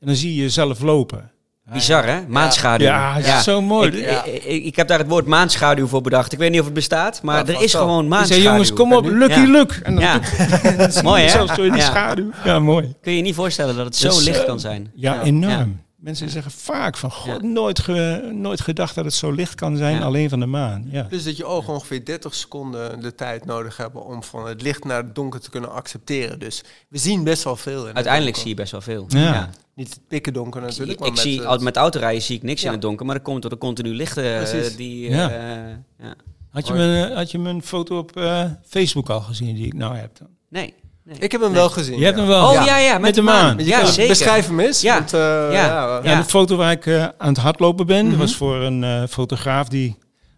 En 0.00 0.06
dan 0.06 0.16
zie 0.16 0.34
je 0.34 0.42
jezelf 0.42 0.80
lopen. 0.80 1.32
Bizar, 1.72 2.06
hè? 2.06 2.20
Maanschaduw. 2.28 2.86
Ja, 2.86 3.16
is 3.16 3.42
zo 3.44 3.62
mooi. 3.62 3.90
Ik, 3.90 4.04
Ja. 4.10 4.24
ik, 4.24 4.44
ik, 4.44 4.64
ik 4.64 4.76
heb 4.76 4.88
daar 4.88 4.98
het 4.98 5.08
woord 5.08 5.26
maanschaduw 5.26 5.86
voor 5.86 6.00
bedacht. 6.00 6.32
Ik 6.32 6.38
weet 6.38 6.50
niet 6.50 6.58
of 6.60 6.64
het 6.64 6.74
bestaat, 6.74 7.22
maar 7.22 7.46
Ja, 7.46 7.52
er 7.54 7.62
is 7.62 7.72
wel. 7.72 7.82
gewoon 7.82 8.08
maanschaduw. 8.08 8.42
zei, 8.42 8.48
jongens, 8.52 8.72
kom 8.72 8.92
op, 8.92 9.04
lucky 9.06 9.40
Ja. 9.40 9.48
look. 9.48 9.72
En 9.72 9.94
dan 9.94 10.02
Ja. 10.04 10.20
Mooi, 11.02 11.22
hè? 11.22 11.28
zelfs 11.28 11.56
door 11.56 11.64
die 11.70 11.76
Ja. 11.76 11.84
schaduw. 11.84 12.30
Ja, 12.44 12.58
mooi. 12.58 12.94
Kun 13.02 13.12
je 13.12 13.18
je 13.18 13.22
niet 13.24 13.34
voorstellen 13.34 13.76
dat 13.76 13.84
het 13.84 13.96
zo 13.96 14.08
Dus, 14.08 14.24
licht 14.24 14.38
eh, 14.40 14.44
kan 14.46 14.60
zijn? 14.60 14.90
Ja, 14.94 15.14
Ja. 15.14 15.22
enorm. 15.22 15.80
Mensen 16.04 16.30
zeggen 16.30 16.50
vaak 16.52 16.96
van, 16.96 17.10
god, 17.10 17.40
Ja. 17.42 17.46
nooit, 17.48 17.78
ge- 17.80 18.30
nooit 18.34 18.60
gedacht 18.60 18.94
dat 18.94 19.04
het 19.04 19.14
zo 19.14 19.30
licht 19.30 19.54
kan 19.54 19.76
zijn, 19.76 19.96
Ja. 19.96 20.02
alleen 20.02 20.28
van 20.28 20.40
de 20.40 20.46
maan. 20.46 20.86
Ja. 20.90 21.02
Dus 21.02 21.24
dat 21.24 21.36
je 21.36 21.44
ogen 21.44 21.72
ongeveer 21.72 22.04
30 22.04 22.34
seconden 22.34 23.00
de 23.00 23.14
tijd 23.14 23.44
nodig 23.44 23.76
hebben 23.76 24.04
om 24.04 24.22
van 24.22 24.46
het 24.46 24.62
licht 24.62 24.84
naar 24.84 25.02
het 25.02 25.14
donker 25.14 25.40
te 25.40 25.50
kunnen 25.50 25.72
accepteren. 25.72 26.38
Dus 26.38 26.62
we 26.88 26.98
zien 26.98 27.24
best 27.24 27.42
wel 27.44 27.56
veel. 27.56 27.86
Uiteindelijk 27.86 28.36
zie 28.36 28.48
je 28.48 28.54
best 28.54 28.72
wel 28.72 28.80
veel. 28.80 29.04
Ja. 29.08 29.50
Niet 29.74 29.88
het 29.88 30.00
pikken 30.08 30.32
donker 30.32 30.60
natuurlijk. 30.60 30.92
ik 30.92 30.98
maar 30.98 31.10
met, 31.10 31.18
zie, 31.18 31.40
eh, 31.40 31.46
al- 31.46 31.58
met 31.58 31.76
autorijden 31.76 32.22
zie 32.22 32.36
ik 32.36 32.42
niks 32.42 32.60
Ja. 32.60 32.66
in 32.66 32.72
het 32.72 32.82
donker, 32.82 33.06
maar 33.06 33.14
dat 33.14 33.24
komt 33.24 33.42
door 33.42 33.50
de 33.50 33.58
continu 33.58 33.94
lichten 33.94 34.40
eh, 34.52 34.76
die... 34.76 35.10
Ja. 35.10 35.30
eh, 35.30 35.74
ja. 35.98 36.14
Had, 36.50 36.66
je 36.66 36.72
mijn, 36.72 37.12
had 37.12 37.30
je 37.30 37.38
mijn 37.38 37.62
foto 37.62 37.98
op 37.98 38.16
eh, 38.16 38.44
Facebook 38.66 39.10
al 39.10 39.20
gezien 39.20 39.54
die 39.54 39.66
ik 39.66 39.74
nou 39.74 39.96
heb? 39.96 40.18
Dan? 40.18 40.28
Nee. 40.48 40.74
Nee. 41.04 41.16
Ik 41.18 41.32
heb 41.32 41.40
hem 41.40 41.50
Nee. 41.50 41.58
wel 41.60 41.68
gezien. 41.70 41.98
Je 41.98 42.04
hebt 42.04 42.16
ja. 42.16 42.22
hem 42.22 42.32
wel. 42.32 42.46
Oh 42.48 42.52
Ja. 42.54 42.64
ja, 42.64 42.78
ja, 42.78 42.92
met, 42.92 43.00
Met 43.02 43.14
de 43.14 43.22
maan. 43.22 43.58
Ja, 43.64 43.84
zeker. 43.86 44.08
Beschrijf 44.08 44.46
hem 44.46 44.60
eens. 44.60 44.80
Ja. 44.80 44.94
Want, 44.94 45.12
eh, 45.12 45.20
Ja. 45.20 45.48
ja. 45.50 46.00
Ja, 46.02 46.16
de 46.18 46.24
foto 46.24 46.56
waar 46.56 46.72
ik 46.72 46.86
eh, 46.86 47.02
aan 47.18 47.28
het 47.28 47.36
hardlopen 47.38 47.86
ben, 47.86 48.00
Mhm. 48.02 48.10
dat 48.10 48.18
was 48.20 48.36
voor 48.36 48.56
een 48.56 48.84
eh, 48.84 49.02
fotograaf 49.08 49.68
die 49.68 49.96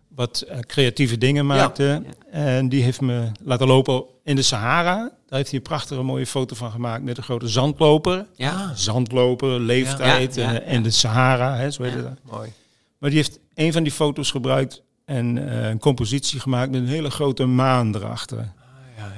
wat 0.08 0.46
creatieve 0.60 1.18
dingen 1.18 1.46
maakte. 1.46 2.02
En 2.30 2.68
die 2.68 2.82
heeft 2.82 3.00
me 3.00 3.22
laten 3.44 3.66
lopen 3.66 4.04
in 4.24 4.36
de 4.36 4.42
Sahara. 4.42 4.94
Daar 5.28 5.38
heeft 5.38 5.50
hij 5.50 5.58
een 5.58 5.64
prachtige 5.64 6.02
mooie 6.02 6.26
foto 6.26 6.54
van 6.54 6.70
gemaakt 6.70 7.02
met 7.04 7.16
een 7.16 7.22
grote 7.22 7.48
zandloper. 7.48 8.26
Ja. 8.34 8.72
Zandloper, 8.74 9.60
leeftijd 9.60 10.34
Ja, 10.34 10.52
ja, 10.52 10.60
in 10.60 10.82
de 10.82 10.90
Sahara, 10.90 11.56
hè, 11.56 11.70
zo 11.70 11.82
heet 11.82 11.92
Ja. 11.92 11.98
het. 11.98 12.18
Mooi. 12.30 12.52
Maar 12.98 13.10
die 13.10 13.18
heeft 13.18 13.38
een 13.54 13.72
van 13.72 13.82
die 13.82 13.92
foto's 13.92 14.30
gebruikt 14.30 14.82
en 15.04 15.48
eh, 15.50 15.68
een 15.68 15.78
compositie 15.78 16.40
gemaakt 16.40 16.70
met 16.70 16.80
een 16.80 16.86
hele 16.88 17.10
grote 17.10 17.44
maan 17.44 17.94
erachter. 17.94 18.52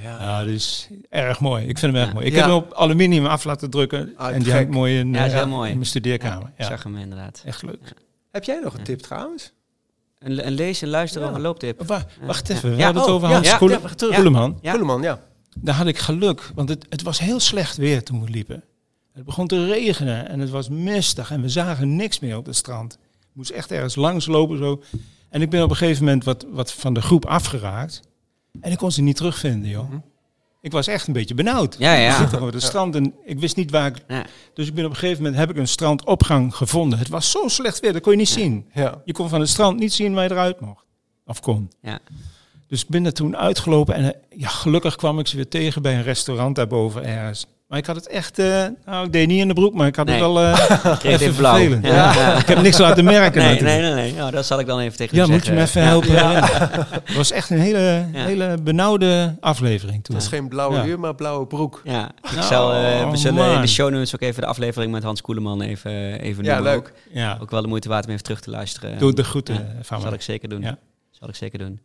Ja, 0.02 0.18
ja. 0.20 0.40
Is 0.40 0.88
erg 1.08 1.40
mooi. 1.40 1.66
Ik 1.66 1.78
vind 1.78 1.92
hem 1.94 2.02
erg 2.02 2.12
mooi. 2.12 2.26
Ik 2.26 2.32
Ja. 2.32 2.38
heb 2.38 2.46
hem 2.48 2.56
op 2.56 2.72
aluminium 2.72 3.26
af 3.26 3.44
laten 3.44 3.70
drukken 3.70 4.12
Ah, 4.16 4.34
en 4.34 4.42
die 4.42 4.52
hangt 4.52 4.70
mooi 4.70 4.98
in, 4.98 5.12
Ja, 5.12 5.24
is 5.24 5.32
eh, 5.32 5.46
mooi. 5.46 5.68
in 5.70 5.74
mijn 5.76 5.86
studeerkamer. 5.88 6.46
Ik 6.48 6.52
Ja, 6.58 6.64
zag 6.66 6.82
hem 6.82 6.96
inderdaad. 6.96 7.42
echt 7.44 7.62
leuk. 7.62 7.94
Heb 8.30 8.44
jij 8.44 8.60
nog 8.62 8.74
een 8.78 8.84
tip 8.84 9.00
trouwens? 9.00 9.52
Een, 10.18 10.46
een 10.46 10.52
lees 10.52 10.82
en 10.82 10.88
luister 10.88 11.20
Ja. 11.22 11.28
over 11.28 11.40
looptip. 11.40 11.82
Wa- 11.86 12.06
wacht 12.20 12.48
even, 12.48 12.70
we 12.70 12.76
Ja. 12.76 12.84
hadden 12.84 13.02
het 13.02 13.10
Oh, 13.10 13.16
over 13.16 13.28
Hans. 13.28 13.56
Koeleman. 13.56 14.58
Ja. 14.62 14.70
Koeleman, 14.70 15.02
ja. 15.02 15.20
Daar 15.60 15.74
had 15.74 15.86
ik 15.86 15.98
geluk, 15.98 16.50
want 16.54 16.68
het, 16.68 16.86
het 16.88 17.02
was 17.02 17.18
heel 17.18 17.40
slecht 17.40 17.76
weer 17.76 18.02
toen 18.02 18.24
we 18.24 18.30
liepen. 18.30 18.62
Het 19.12 19.24
begon 19.24 19.46
te 19.46 19.66
regenen 19.66 20.28
en 20.28 20.40
het 20.40 20.50
was 20.50 20.68
mistig 20.68 21.30
en 21.30 21.40
we 21.42 21.48
zagen 21.48 21.96
niks 21.96 22.18
meer 22.18 22.36
op 22.36 22.46
het 22.46 22.56
strand. 22.56 22.92
Ik 23.20 23.28
moest 23.32 23.50
echt 23.50 23.70
ergens 23.72 23.96
langs 23.96 24.26
lopen 24.26 24.58
zo. 24.58 24.82
En 25.28 25.42
ik 25.42 25.50
ben 25.50 25.62
op 25.62 25.70
een 25.70 25.76
gegeven 25.76 26.04
moment 26.04 26.24
wat, 26.24 26.46
wat 26.50 26.72
van 26.72 26.92
de 26.94 27.00
groep 27.00 27.26
afgeraakt. 27.26 28.00
En 28.60 28.72
ik 28.72 28.78
kon 28.78 28.92
ze 28.92 29.02
niet 29.02 29.16
terugvinden, 29.16 29.70
joh. 29.70 29.88
Mhm. 29.88 29.98
Ik 30.60 30.72
was 30.72 30.86
echt 30.86 31.06
een 31.06 31.12
beetje 31.12 31.34
benauwd. 31.34 31.76
Ja, 31.78 31.94
ja. 31.94 32.20
Ik 32.20 32.40
op 32.40 32.52
het 32.52 32.62
strand 32.62 32.94
en 32.94 33.14
ik 33.24 33.38
wist 33.38 33.56
niet 33.56 33.70
waar 33.70 33.86
ik... 33.86 34.04
Ja. 34.08 34.26
Dus 34.54 34.66
ik 34.66 34.74
ben 34.74 34.84
op 34.84 34.90
een 34.90 34.96
gegeven 34.96 35.22
moment 35.22 35.40
heb 35.40 35.50
ik 35.50 35.56
een 35.56 35.68
strandopgang 35.68 36.54
gevonden. 36.54 36.98
Het 36.98 37.08
was 37.08 37.30
zo 37.30 37.48
slecht 37.48 37.80
weer, 37.80 37.92
dat 37.92 38.02
kon 38.02 38.12
je 38.12 38.18
niet 38.18 38.28
zien. 38.28 38.68
Ja. 38.74 39.02
Je 39.04 39.12
kon 39.12 39.28
van 39.28 39.40
het 39.40 39.48
strand 39.48 39.78
niet 39.78 39.92
zien 39.92 40.14
waar 40.14 40.24
je 40.24 40.30
eruit 40.30 40.60
mocht. 40.60 40.84
Of 41.26 41.40
kon. 41.40 41.70
Ja. 41.82 41.98
Dus 42.66 42.82
ik 42.82 42.88
ben 42.88 43.04
er 43.04 43.12
toen 43.12 43.36
uitgelopen 43.36 43.94
en 43.94 44.04
eh, 44.04 44.20
ja, 44.40 44.48
gelukkig 44.48 44.96
kwam 44.96 45.18
ik 45.18 45.26
ze 45.26 45.36
weer 45.36 45.48
tegen 45.48 45.82
bij 45.82 45.94
een 45.94 46.02
restaurant 46.02 46.56
daarboven 46.56 47.04
ergens. 47.04 47.46
Maar 47.68 47.78
ik 47.78 47.86
had 47.86 47.96
het 47.96 48.08
echt, 48.08 48.38
eh, 48.38 48.64
nou 48.86 49.06
ik 49.06 49.12
deed 49.12 49.26
niet 49.26 49.40
in 49.40 49.48
de 49.48 49.54
broek, 49.54 49.74
maar 49.74 49.86
ik 49.86 49.96
had 49.96 50.06
Nee. 50.06 50.14
het 50.14 50.24
wel 50.24 50.40
eh, 50.42 50.98
Kreeg 50.98 51.20
even 51.20 51.34
blauw. 51.36 51.58
Ja. 51.58 51.78
Ja. 51.82 52.12
Ja. 52.14 52.38
Ik 52.38 52.46
heb 52.48 52.60
niks 52.62 52.78
laten 52.78 53.04
merken 53.18 53.42
Nee, 53.42 53.50
natuurlijk. 53.50 53.80
nee, 53.82 53.92
nee, 53.94 54.02
nee. 54.10 54.14
Nou, 54.14 54.30
dat 54.30 54.46
zal 54.46 54.60
ik 54.60 54.66
dan 54.66 54.78
even 54.80 54.96
tegen 54.96 55.16
Ja, 55.16 55.24
u 55.24 55.28
moet 55.30 55.46
je 55.46 55.54
zeggen. 55.54 55.82
me 55.84 55.88
even 55.98 56.12
Ja. 56.12 56.30
helpen. 56.32 56.58
Het 57.04 57.14
was 57.16 57.30
echt 57.30 57.50
een 57.50 57.58
hele, 57.58 58.06
Ja. 58.12 58.24
hele 58.24 58.56
benauwde 58.62 59.36
aflevering 59.40 60.04
toen. 60.04 60.14
Dat 60.14 60.24
is 60.24 60.30
geen 60.30 60.48
blauwe 60.48 60.76
Ja. 60.76 60.82
huur, 60.82 61.00
maar 61.00 61.14
blauwe 61.14 61.46
broek. 61.46 61.80
Ja, 61.84 62.10
ik 62.22 62.30
Nou, 62.32 62.42
zal, 62.46 62.72
eh, 62.72 63.10
we 63.10 63.16
zullen 63.16 63.54
in 63.54 63.60
de 63.60 63.66
show 63.66 63.90
notes 63.90 64.14
ook 64.14 64.20
even 64.20 64.40
de 64.42 64.48
aflevering 64.48 64.92
met 64.92 65.02
Hans 65.02 65.20
Koeleman 65.20 65.62
even, 65.62 66.20
even 66.20 66.44
Ja, 66.44 66.54
noemen. 66.54 66.72
leuk. 66.72 66.78
Ook. 66.88 66.92
Ja, 67.12 67.38
ook 67.40 67.50
wel 67.50 67.62
de 67.62 67.68
moeite 67.68 67.88
waard 67.88 68.04
om 68.06 68.10
even 68.10 68.22
terug 68.24 68.40
te 68.40 68.50
luisteren. 68.50 68.98
doe 68.98 69.12
de 69.14 69.24
groeten 69.24 69.54
Ja, 69.54 69.82
van 69.82 70.00
zal 70.00 70.10
me. 70.10 70.16
ik 70.16 70.22
zeker 70.22 70.48
doen. 70.48 70.60
Ja. 70.62 70.78
Zal 71.10 71.28
ik 71.28 71.34
zeker 71.34 71.58
doen. 71.58 71.80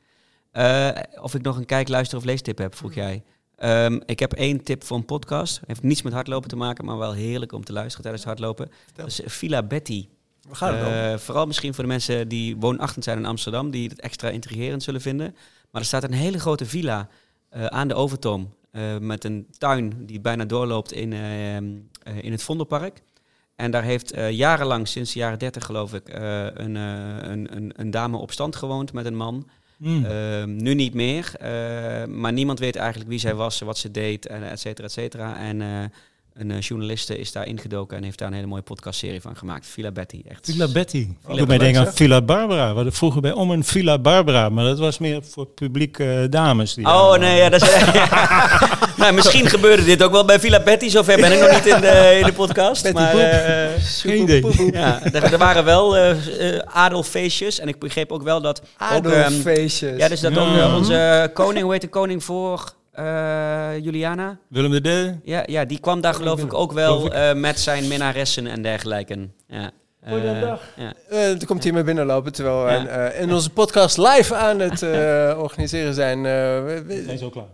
Eh, 0.51 0.87
of 1.21 1.33
ik 1.35 1.41
nog 1.41 1.57
een 1.57 1.65
kijk, 1.65 1.87
luister 1.87 2.17
of 2.17 2.23
leestip 2.23 2.57
heb, 2.57 2.75
vroeg 2.75 2.93
jij. 2.93 3.23
Ehm, 3.63 3.99
ik 4.05 4.19
heb 4.19 4.33
één 4.33 4.63
tip 4.63 4.83
voor 4.83 4.97
een 4.97 5.05
podcast. 5.05 5.61
Heeft 5.65 5.83
niets 5.83 6.01
met 6.01 6.13
hardlopen 6.13 6.49
te 6.49 6.55
maken, 6.55 6.85
maar 6.85 6.97
wel 6.97 7.13
heerlijk 7.13 7.51
om 7.51 7.63
te 7.63 7.73
luisteren 7.73 8.01
tijdens 8.01 8.23
het 8.23 8.33
hardlopen. 8.33 8.71
Dat 8.95 9.07
is 9.07 9.21
Villa 9.25 9.63
Betty. 9.63 10.07
We 10.49 10.55
gaan 10.55 10.73
het 10.75 11.21
vooral 11.21 11.45
misschien 11.45 11.73
voor 11.73 11.83
de 11.83 11.89
mensen 11.89 12.27
die 12.27 12.57
woonachtend 12.57 13.03
zijn 13.03 13.17
in 13.17 13.25
Amsterdam, 13.25 13.71
die 13.71 13.89
het 13.89 13.99
extra 14.01 14.29
intrigerend 14.29 14.83
zullen 14.83 15.01
vinden. 15.01 15.35
Maar 15.71 15.81
er 15.81 15.87
staat 15.87 16.03
een 16.03 16.13
hele 16.13 16.39
grote 16.39 16.65
villa 16.65 17.09
eh, 17.49 17.65
aan 17.65 17.87
de 17.87 17.93
Overtoom. 17.93 18.53
eh, 18.71 18.97
met 18.97 19.23
een 19.23 19.47
tuin 19.57 20.05
die 20.05 20.19
bijna 20.19 20.45
doorloopt 20.45 20.91
in, 20.91 21.13
eh, 21.13 21.57
eh, 21.57 21.63
in 22.21 22.31
het 22.31 22.43
Vondelpark. 22.43 23.01
En 23.55 23.71
daar 23.71 23.83
heeft 23.83 24.13
jarenlang, 24.29 24.87
sinds 24.87 25.13
de 25.13 25.19
jaren 25.19 25.39
30 25.39 25.65
geloof 25.65 25.93
ik, 25.93 26.09
een, 26.09 26.75
een, 26.75 27.55
een, 27.55 27.71
een 27.75 27.91
dame 27.91 28.17
op 28.17 28.31
stand 28.31 28.55
gewoond 28.55 28.93
met 28.93 29.05
een 29.05 29.15
man. 29.15 29.49
Mm. 29.77 30.05
Ehm, 30.05 30.55
nu 30.55 30.73
niet 30.73 30.93
meer, 30.93 31.31
eh, 31.39 32.05
maar 32.05 32.33
niemand 32.33 32.59
weet 32.59 32.75
eigenlijk 32.75 33.09
wie 33.09 33.19
zij 33.19 33.35
was, 33.35 33.59
wat 33.59 33.77
ze 33.77 33.91
deed, 33.91 34.25
et 34.25 34.59
cetera, 34.59 34.87
et 34.87 34.91
cetera. 34.91 35.37
En 35.37 35.61
eh, 35.61 35.83
een 36.33 36.51
eh, 36.51 36.59
journaliste 36.61 37.17
is 37.17 37.31
daar 37.31 37.47
ingedoken 37.47 37.97
en 37.97 38.03
heeft 38.03 38.17
daar 38.19 38.27
een 38.27 38.33
hele 38.33 38.47
mooie 38.47 38.61
podcastserie 38.61 39.21
van 39.21 39.35
gemaakt. 39.35 39.67
Villa 39.67 39.91
Betty, 39.91 40.21
echt. 40.27 40.45
Villa 40.51 40.67
Betty. 40.67 41.07
Villa 41.21 41.31
Ik 41.33 41.37
doe 41.37 41.47
mij 41.47 41.57
denken 41.57 41.85
aan. 41.85 41.93
Villa 41.93 42.21
Barbara. 42.21 42.69
We 42.69 42.75
hadden 42.75 42.93
vroeger 42.93 43.21
bij 43.21 43.31
om 43.31 43.51
een 43.51 43.63
Villa 43.63 43.99
Barbara, 43.99 44.49
maar 44.49 44.65
dat 44.65 44.79
was 44.79 44.97
meer 44.97 45.23
voor 45.23 45.45
publiek 45.45 45.99
eh, 45.99 46.07
dames. 46.29 46.73
Die 46.73 46.85
Oh 46.85 47.17
nee, 47.17 47.37
ja, 47.37 47.49
dat 47.49 47.61
is, 47.61 47.69
nou, 48.97 49.13
misschien 49.13 49.49
gebeurde 49.49 49.83
dit 49.83 50.03
ook 50.03 50.11
wel 50.11 50.25
bij 50.25 50.39
Villa 50.39 50.63
Betty. 50.63 50.89
Zover 50.89 51.17
ben 51.19 51.31
ik 51.31 51.39
nog 51.39 51.51
niet 51.51 51.65
in 51.65 51.81
de, 51.81 52.17
in 52.19 52.25
de 52.25 52.33
podcast. 52.33 52.83
Betty 52.83 52.97
maar, 52.97 53.17
eh, 53.17 53.69
Geen 53.83 54.21
idee. 54.21 54.71
ja, 54.73 55.03
er, 55.03 55.23
er 55.23 55.37
waren 55.37 55.65
wel 55.65 55.97
eh, 55.97 56.55
eh, 56.55 56.59
adelfeestjes. 56.65 57.59
En 57.59 57.67
ik 57.67 57.79
begreep 57.79 58.11
ook 58.11 58.23
wel 58.23 58.41
dat... 58.41 58.61
Ook, 58.93 59.05
ehm, 59.05 59.23
Adelfeestjes. 59.23 59.97
ja, 59.97 60.07
dus 60.07 60.19
dat 60.19 60.33
Ja. 60.33 60.65
ook 60.65 60.75
onze 60.77 61.29
koning, 61.33 61.63
hoe 61.63 61.71
heet 61.71 61.81
de 61.81 61.87
koning 61.89 62.23
voor 62.23 62.73
eh, 62.93 63.77
Juliana? 63.83 64.37
Willem 64.49 64.71
de 64.71 64.81
D. 64.81 65.19
Ja, 65.27 65.43
ja, 65.45 65.65
die 65.65 65.79
kwam 65.79 66.01
daar 66.01 66.13
geloof 66.13 66.43
ik 66.43 66.53
ook 66.53 66.71
wel 66.71 67.11
eh, 67.13 67.33
met 67.33 67.59
zijn 67.59 67.87
minnaressen 67.87 68.47
en 68.47 68.61
dergelijke. 68.61 69.29
Ja. 69.47 69.71
Goeiedag. 70.07 70.61
Eh, 70.75 70.83
ja. 70.83 70.93
Eh, 71.09 71.27
dan 71.27 71.45
komt 71.45 71.63
hij 71.63 71.71
maar 71.73 71.83
binnenlopen 71.83 72.33
terwijl 72.33 72.63
we 72.65 72.71
Ja. 72.71 72.85
eh, 72.87 73.21
in 73.21 73.33
onze 73.33 73.49
podcast 73.49 73.97
live 73.97 74.35
aan 74.35 74.59
het 74.59 74.81
eh, 74.81 75.35
organiseren 75.43 75.93
zijn. 75.93 76.17
Eh, 76.17 76.23
we- 76.63 76.83
we- 76.87 77.03
Zijn 77.05 77.17
zo 77.17 77.29
klaar. 77.29 77.45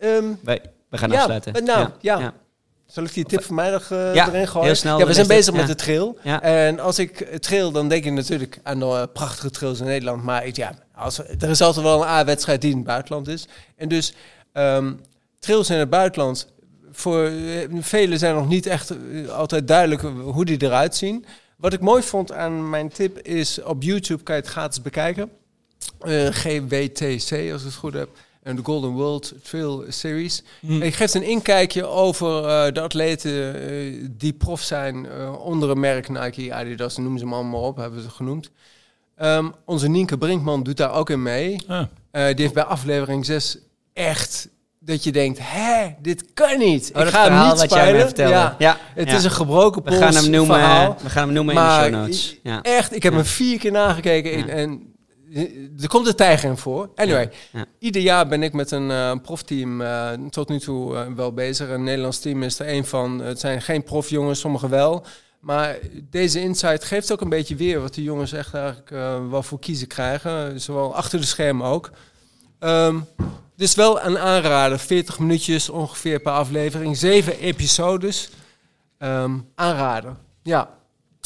ehm, 0.00 0.24
Wij, 0.42 0.60
we 0.88 0.98
gaan 0.98 1.10
Ja, 1.10 1.16
afsluiten. 1.18 1.64
nou, 1.64 1.88
ja. 2.00 2.32
Zal 2.92 3.04
ik 3.04 3.14
die 3.14 3.24
tip 3.24 3.44
van 3.44 3.54
mij 3.54 3.70
nog 3.70 3.90
eh, 3.90 4.14
Ja, 4.14 4.28
erin 4.28 4.48
gooien? 4.48 4.66
heel 4.66 4.76
snel 4.76 4.98
ja, 4.98 5.06
we 5.06 5.12
zijn 5.12 5.26
bezig 5.26 5.54
met 5.54 5.66
de 5.66 5.74
trail. 5.74 6.18
En 6.40 6.80
als 6.80 6.98
ik 6.98 7.40
trail, 7.40 7.70
dan 7.70 7.88
denk 7.88 8.04
ik 8.04 8.12
natuurlijk 8.12 8.60
aan 8.62 8.78
de 8.78 8.84
eh, 8.84 9.02
prachtige 9.12 9.50
trails 9.50 9.80
in 9.80 9.86
Nederland. 9.86 10.22
Maar 10.22 10.46
ik, 10.46 10.56
ja, 10.56 10.74
als, 10.94 11.18
er 11.18 11.50
is 11.50 11.60
altijd 11.60 11.84
wel 11.84 12.02
een 12.02 12.08
A-wedstrijd 12.08 12.60
die 12.60 12.70
in 12.70 12.76
het 12.76 12.86
buitenland 12.86 13.28
is. 13.28 13.46
En 13.76 13.88
dus 13.88 14.14
ehm, 14.52 14.92
trails 15.38 15.70
in 15.70 15.78
het 15.78 15.90
buitenland, 15.90 16.52
voor 16.90 17.24
eh, 17.24 17.68
velen 17.80 18.18
zijn 18.18 18.34
nog 18.34 18.48
niet 18.48 18.66
echt 18.66 18.92
altijd 19.30 19.68
duidelijk 19.68 20.02
hoe 20.22 20.44
die 20.44 20.62
eruit 20.62 20.94
zien. 20.96 21.24
Wat 21.56 21.72
ik 21.72 21.80
mooi 21.80 22.02
vond 22.02 22.32
aan 22.32 22.70
mijn 22.70 22.88
tip 22.88 23.18
is, 23.18 23.62
op 23.62 23.82
YouTube 23.82 24.22
kan 24.22 24.34
je 24.34 24.40
het 24.40 24.50
gratis 24.50 24.82
bekijken. 24.82 25.30
GWTC, 26.30 27.52
als 27.52 27.60
ik 27.60 27.66
het 27.66 27.74
goed 27.74 27.94
heb. 27.94 28.08
En 28.42 28.56
de 28.56 28.62
Golden 28.64 28.90
World 28.90 29.32
Trail 29.42 29.84
Series. 29.88 30.42
Hm. 30.60 30.82
Ik 30.82 30.94
geef 30.94 31.14
een 31.14 31.22
inkijkje 31.22 31.86
over 31.86 32.44
eh, 32.44 32.72
de 32.72 32.80
atleten 32.80 33.54
eh, 33.70 34.06
die 34.10 34.32
prof 34.32 34.60
zijn 34.62 35.06
eh, 35.06 35.44
onder 35.44 35.70
een 35.70 35.80
merk 35.80 36.08
Nike, 36.08 36.54
Adidas, 36.54 36.96
noem 36.96 37.18
ze 37.18 37.24
maar 37.26 37.34
allemaal 37.38 37.62
op, 37.62 37.76
hebben 37.76 37.98
we 37.98 38.04
ze 38.04 38.10
genoemd. 38.10 38.50
Ehm, 39.16 39.48
onze 39.64 39.88
Nienke 39.88 40.18
Brinkman 40.18 40.62
doet 40.62 40.76
daar 40.76 40.92
ook 40.92 41.10
in 41.10 41.22
mee. 41.22 41.62
Ah, 41.66 41.82
Eh, 42.10 42.26
die 42.26 42.34
heeft 42.40 42.54
bij 42.54 42.64
aflevering 42.64 43.24
6 43.26 43.58
echt 43.92 44.48
dat 44.80 45.04
je 45.04 45.12
denkt, 45.12 45.38
hè, 45.42 45.86
dit 46.00 46.24
kan 46.34 46.58
niet. 46.58 46.92
Oh, 46.96 47.02
ik 47.02 47.08
ga 47.08 47.18
hem 47.22 47.26
verhaal 47.26 47.50
niet 47.50 47.60
wat 47.60 47.70
jij 47.72 47.80
me 47.82 47.88
spelen. 47.88 48.06
vertelde. 48.06 48.32
Ja, 48.32 48.54
Ja, 48.58 48.76
het 48.94 49.08
ja. 49.08 49.16
is 49.16 49.24
een 49.24 49.30
gebroken 49.30 49.82
we 49.82 49.88
pols 49.90 50.02
gaan 50.02 50.14
hem 50.14 50.30
noemen, 50.30 50.56
verhaal. 50.56 50.96
we 51.02 51.10
gaan 51.10 51.24
hem 51.24 51.32
noemen 51.34 51.54
in 51.54 51.60
Maar 51.60 51.84
de 51.84 51.90
show 51.96 52.00
notes. 52.00 52.36
Ja. 52.42 52.62
Echt, 52.62 52.94
ik 52.94 53.02
heb 53.02 53.12
Ja. 53.12 53.18
hem 53.18 53.26
vier 53.28 53.58
keer 53.58 53.72
nagekeken 53.72 54.30
Ja. 54.30 54.36
en, 54.46 54.48
en 54.48 54.91
er 55.80 55.88
komt 55.88 56.06
een 56.06 56.14
tijger 56.14 56.50
in 56.50 56.56
voor. 56.56 56.90
Anyway, 56.94 57.30
Ja. 57.52 57.64
ieder 57.78 58.02
jaar 58.02 58.28
ben 58.28 58.42
ik 58.42 58.52
met 58.52 58.70
een 58.70 58.90
eh, 58.90 59.12
profteam 59.22 59.80
eh, 59.80 60.10
tot 60.30 60.48
nu 60.48 60.58
toe 60.58 60.96
eh, 60.96 61.06
wel 61.16 61.32
bezig. 61.32 61.68
Een 61.68 61.84
Nederlands 61.84 62.18
team 62.18 62.42
is 62.42 62.58
er 62.58 62.68
een 62.68 62.84
van. 62.84 63.18
Het 63.18 63.40
zijn 63.40 63.62
geen 63.62 63.82
profjongens, 63.82 64.40
sommigen 64.40 64.68
wel. 64.70 65.04
Maar 65.40 65.78
deze 66.10 66.40
insight 66.40 66.84
geeft 66.84 67.12
ook 67.12 67.20
een 67.20 67.28
beetje 67.28 67.56
weer 67.56 67.80
wat 67.80 67.94
de 67.94 68.02
jongens 68.02 68.32
echt 68.32 68.54
eigenlijk 68.54 68.88
wel 69.30 69.42
voor 69.42 69.58
kiezen 69.58 69.86
krijgen. 69.86 70.60
Zowel 70.60 70.94
achter 70.94 71.20
de 71.20 71.26
schermen 71.26 71.66
ook. 71.66 71.90
Ehm 72.58 73.00
dus 73.56 73.74
wel 73.74 74.02
een 74.02 74.18
aanrader. 74.18 74.78
40 74.78 75.18
minuutjes 75.18 75.68
ongeveer 75.68 76.20
per 76.20 76.32
aflevering. 76.32 76.96
Zeven 76.96 77.38
episodes. 77.38 78.30
Ehm 78.98 79.38
aanrader. 79.54 80.16
Ja. 80.42 80.70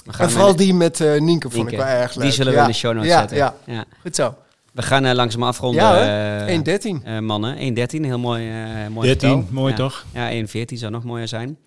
We 0.07 0.13
En 0.19 0.31
vooral 0.31 0.57
die 0.57 0.75
met 0.75 1.01
eh 1.01 1.21
Nienke 1.21 1.51
vond 1.51 1.73
ik 1.73 1.77
wel 1.79 1.87
erg 1.87 2.15
leuk. 2.15 2.25
Die 2.25 2.33
zullen 2.33 2.53
we 2.53 2.59
Ja. 2.59 2.65
in 2.65 2.71
de 2.71 2.77
show 2.77 2.95
notes 2.95 3.11
ja, 3.11 3.19
zetten. 3.19 3.37
Ja, 3.37 3.55
Ja. 3.65 3.85
goed 4.01 4.17
zo. 4.17 4.35
We 4.73 4.83
gaan 4.83 5.05
eh, 5.05 5.15
langzaam 5.15 5.43
afronden. 5.43 5.83
Ja, 5.83 6.47
eh, 6.47 6.53
1.13. 6.55 7.03
eh, 7.05 7.19
mannen, 7.19 7.57
1.13, 7.59 8.05
heel 8.05 8.19
mooi, 8.19 8.51
mooi 8.91 9.07
13, 9.07 9.29
getal. 9.29 9.45
mooi 9.51 9.71
ja. 9.73 9.79
toch? 9.79 10.05
Ja, 10.13 10.31
1.14 10.31 10.79
zou 10.79 10.93
nog 10.93 11.05
mooier 11.05 11.29
zijn. 11.29 11.59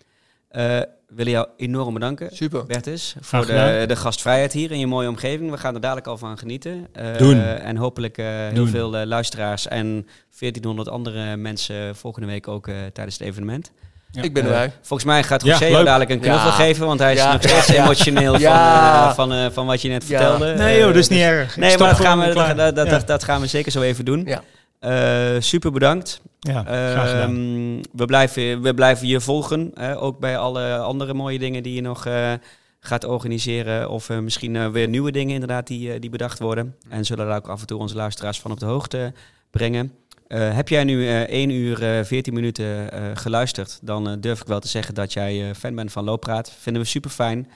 Eh 0.49 0.79
willen 1.15 1.31
jou 1.31 1.47
enorm 1.57 1.93
bedanken, 1.93 2.29
Super. 2.35 2.65
Bertus, 2.65 3.15
voor 3.19 3.45
de, 3.45 3.83
de 3.87 3.95
gastvrijheid 3.95 4.53
hier 4.53 4.71
in 4.71 4.79
je 4.79 4.87
mooie 4.87 5.07
omgeving. 5.09 5.51
We 5.51 5.57
gaan 5.57 5.75
er 5.75 5.81
dadelijk 5.81 6.07
al 6.07 6.17
van 6.17 6.37
genieten. 6.37 6.87
Eh, 6.91 7.17
Doen. 7.17 7.41
En 7.41 7.75
hopelijk 7.77 8.17
eh, 8.17 8.25
heel 8.25 8.53
Doen. 8.53 8.67
veel 8.67 8.89
luisteraars 9.05 9.67
en 9.67 10.07
1400 10.39 10.89
andere 10.89 11.35
mensen 11.37 11.95
volgende 11.95 12.27
week 12.27 12.47
ook 12.47 12.67
eh, 12.67 12.75
tijdens 12.93 13.17
het 13.17 13.27
evenement. 13.27 13.71
Ja. 14.11 14.21
Ik 14.21 14.33
ben 14.33 14.43
Eh, 14.43 14.49
erbij. 14.49 14.71
Volgens 14.81 15.03
mij 15.03 15.23
gaat 15.23 15.43
José 15.45 15.69
dadelijk 15.83 16.09
een 16.09 16.19
knuffel 16.19 16.47
Ja. 16.49 16.55
geven, 16.55 16.85
want 16.85 16.99
hij 16.99 17.13
is 17.13 17.19
Ja. 17.19 17.31
nog 17.31 17.41
steeds 17.41 17.67
emotioneel 17.83 18.37
Ja. 18.39 19.13
van, 19.13 19.31
eh, 19.31 19.39
van, 19.39 19.45
eh, 19.45 19.51
van 19.53 19.65
wat 19.65 19.81
je 19.81 19.89
net 19.89 20.07
Ja. 20.07 20.17
vertelde. 20.19 20.53
Nee 20.53 20.77
joh, 20.77 20.87
dat 20.87 20.95
is 20.95 21.07
niet 21.07 21.19
erg. 21.21 21.49
Ik 21.49 21.55
Nee, 21.57 21.77
maar 21.77 21.87
dat 21.89 21.99
gaan, 21.99 22.19
we, 22.19 22.25
dat, 22.33 22.75
dat, 22.75 22.85
Ja. 22.85 22.91
dat, 22.91 23.07
dat 23.07 23.23
gaan 23.23 23.41
we 23.41 23.47
zeker 23.47 23.71
zo 23.71 23.81
even 23.81 24.05
doen. 24.05 24.25
Ja. 24.25 24.41
Eh, 24.79 25.41
super 25.41 25.71
bedankt. 25.71 26.21
Ja, 26.39 26.61
graag 26.63 27.09
gedaan. 27.09 27.29
Ehm, 27.29 27.83
we, 27.97 28.05
blijven, 28.05 28.61
we 28.61 28.73
blijven 28.73 29.07
je 29.07 29.21
volgen. 29.21 29.71
hè, 29.73 29.99
ook 30.01 30.19
bij 30.19 30.37
alle 30.37 30.77
andere 30.77 31.13
mooie 31.13 31.39
dingen 31.39 31.63
die 31.63 31.73
je 31.75 31.81
nog 31.81 32.05
eh, 32.05 32.31
gaat 32.79 33.03
organiseren. 33.05 33.89
Of 33.89 34.09
eh, 34.09 34.17
misschien 34.17 34.71
weer 34.71 34.87
nieuwe 34.87 35.11
dingen 35.11 35.33
inderdaad 35.33 35.67
die, 35.67 35.99
die 35.99 36.09
bedacht 36.09 36.39
worden. 36.39 36.75
En 36.89 37.05
zullen 37.05 37.27
daar 37.27 37.37
ook 37.37 37.47
af 37.49 37.61
en 37.61 37.67
toe 37.67 37.79
onze 37.79 37.95
luisteraars 37.95 38.39
van 38.39 38.51
op 38.51 38.59
de 38.59 38.65
hoogte 38.65 39.13
brengen. 39.51 39.91
Eh, 40.29 40.55
heb 40.55 40.69
jij 40.69 40.83
nu 40.83 41.07
eh 41.07 41.21
1 41.21 41.49
uur 41.49 41.97
eh 41.97 42.05
14 42.05 42.33
minuten 42.33 42.91
eh, 42.91 43.01
geluisterd, 43.13 43.79
dan 43.81 44.19
durf 44.19 44.41
ik 44.41 44.47
wel 44.47 44.59
te 44.59 44.67
zeggen 44.67 44.93
dat 44.93 45.13
jij 45.13 45.55
fan 45.55 45.75
bent 45.75 45.91
van 45.91 46.03
Looppraat. 46.03 46.51
Vinden 46.59 46.81
we 46.81 46.87
super 46.87 47.09
fijn. 47.09 47.47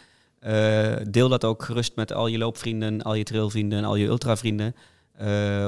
deel 1.10 1.30
dat 1.30 1.46
ook 1.46 1.64
gerust 1.64 1.96
met 1.96 2.14
al 2.14 2.28
je 2.28 2.38
loopvrienden, 2.38 3.02
al 3.02 3.14
je 3.14 3.24
trailvrienden 3.24 3.78
en 3.78 3.86
al 3.86 3.96
je 3.96 4.08
ultravrienden. 4.08 4.76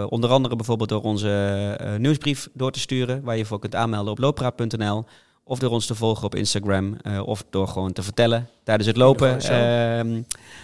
Onder 0.10 0.30
andere 0.30 0.56
bijvoorbeeld 0.56 0.90
door 0.90 1.02
onze 1.02 1.95
nieuwsbrief 1.99 2.49
door 2.53 2.72
te 2.72 2.80
sturen, 2.80 3.23
waar 3.23 3.38
je 3.38 3.45
voor 3.45 3.60
kunt 3.60 3.76
aanmelden 3.76 4.11
op 4.11 4.19
looppraat.nl. 4.19 5.06
Of 5.44 5.60
door 5.60 5.72
ons 5.72 5.86
te 5.86 5.95
volgen 5.95 6.26
op 6.26 6.36
Instagram. 6.36 6.98
of 7.26 7.44
door 7.49 7.68
gewoon 7.68 7.94
te 7.94 8.03
vertellen 8.03 8.49
tijdens 8.64 8.88
het 8.88 8.98
lopen. 8.98 9.41
Ehm, 9.41 10.22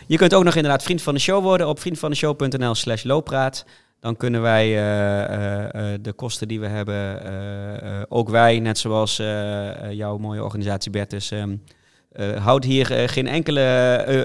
je 0.08 0.18
kunt 0.18 0.34
ook 0.34 0.44
nog 0.44 0.56
inderdaad 0.56 0.84
vriend 0.84 1.02
van 1.02 1.14
de 1.14 1.20
show 1.20 1.44
worden 1.44 1.68
op 1.68 1.80
vriendvandeshow.nl 1.80 2.76
slash 2.76 3.04
looppraat. 3.04 3.66
Dan 4.02 4.18
kunnen 4.18 4.42
wij 4.42 4.66
eh, 4.66 5.24
eh, 5.24 5.94
eh, 5.94 6.00
de 6.02 6.14
kosten 6.14 6.48
die 6.48 6.60
we 6.60 6.68
hebben, 6.68 7.22
ook 8.10 8.30
wij, 8.30 8.60
net 8.60 8.78
zoals 8.78 9.16
jouw 9.92 10.18
mooie 10.18 10.44
organisatie 10.44 10.92
Bertus, 10.92 11.32
ehm 11.32 11.56
eh, 12.12 12.44
houdt 12.46 12.66
hier 12.66 13.10
geen 13.10 13.28
enkele 13.28 13.62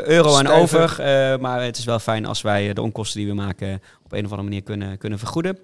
euro 0.04 0.34
aan 0.36 0.44
Stuiver. 0.46 0.82
over. 0.82 1.00
eh, 1.04 1.38
maar 1.38 1.62
het 1.62 1.76
is 1.78 1.84
wel 1.84 1.98
fijn 1.98 2.26
als 2.26 2.42
wij 2.42 2.72
de 2.72 2.82
onkosten 2.82 3.20
die 3.20 3.28
we 3.28 3.34
maken 3.34 3.80
op 4.04 4.12
een 4.12 4.24
of 4.24 4.30
andere 4.30 4.42
manier 4.42 4.62
kunnen, 4.62 4.98
kunnen 4.98 5.18
vergoeden. 5.18 5.58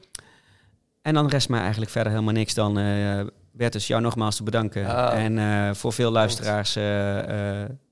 En 1.02 1.14
dan 1.14 1.28
rest 1.28 1.48
mij 1.48 1.60
eigenlijk 1.60 1.90
verder 1.90 2.12
helemaal 2.12 2.34
niks 2.34 2.54
dan 2.54 2.78
eh 2.78 3.20
Bertus, 3.52 3.86
jou 3.86 4.02
nogmaals 4.02 4.36
te 4.36 4.42
bedanken. 4.42 4.82
Ja. 4.82 5.12
En 5.12 5.38
eh, 5.38 5.74
voor 5.74 5.92
veel 5.92 6.10
luisteraars, 6.10 6.72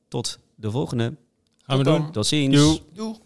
tot 0.08 0.38
de 0.54 0.70
volgende. 0.70 1.14
Gaan 1.62 1.78
we 1.78 1.84
Tot 1.84 1.92
doen. 1.92 2.02
dan. 2.02 2.12
Tot 2.12 2.26
ziens. 2.26 2.56
Doei. 2.94 3.16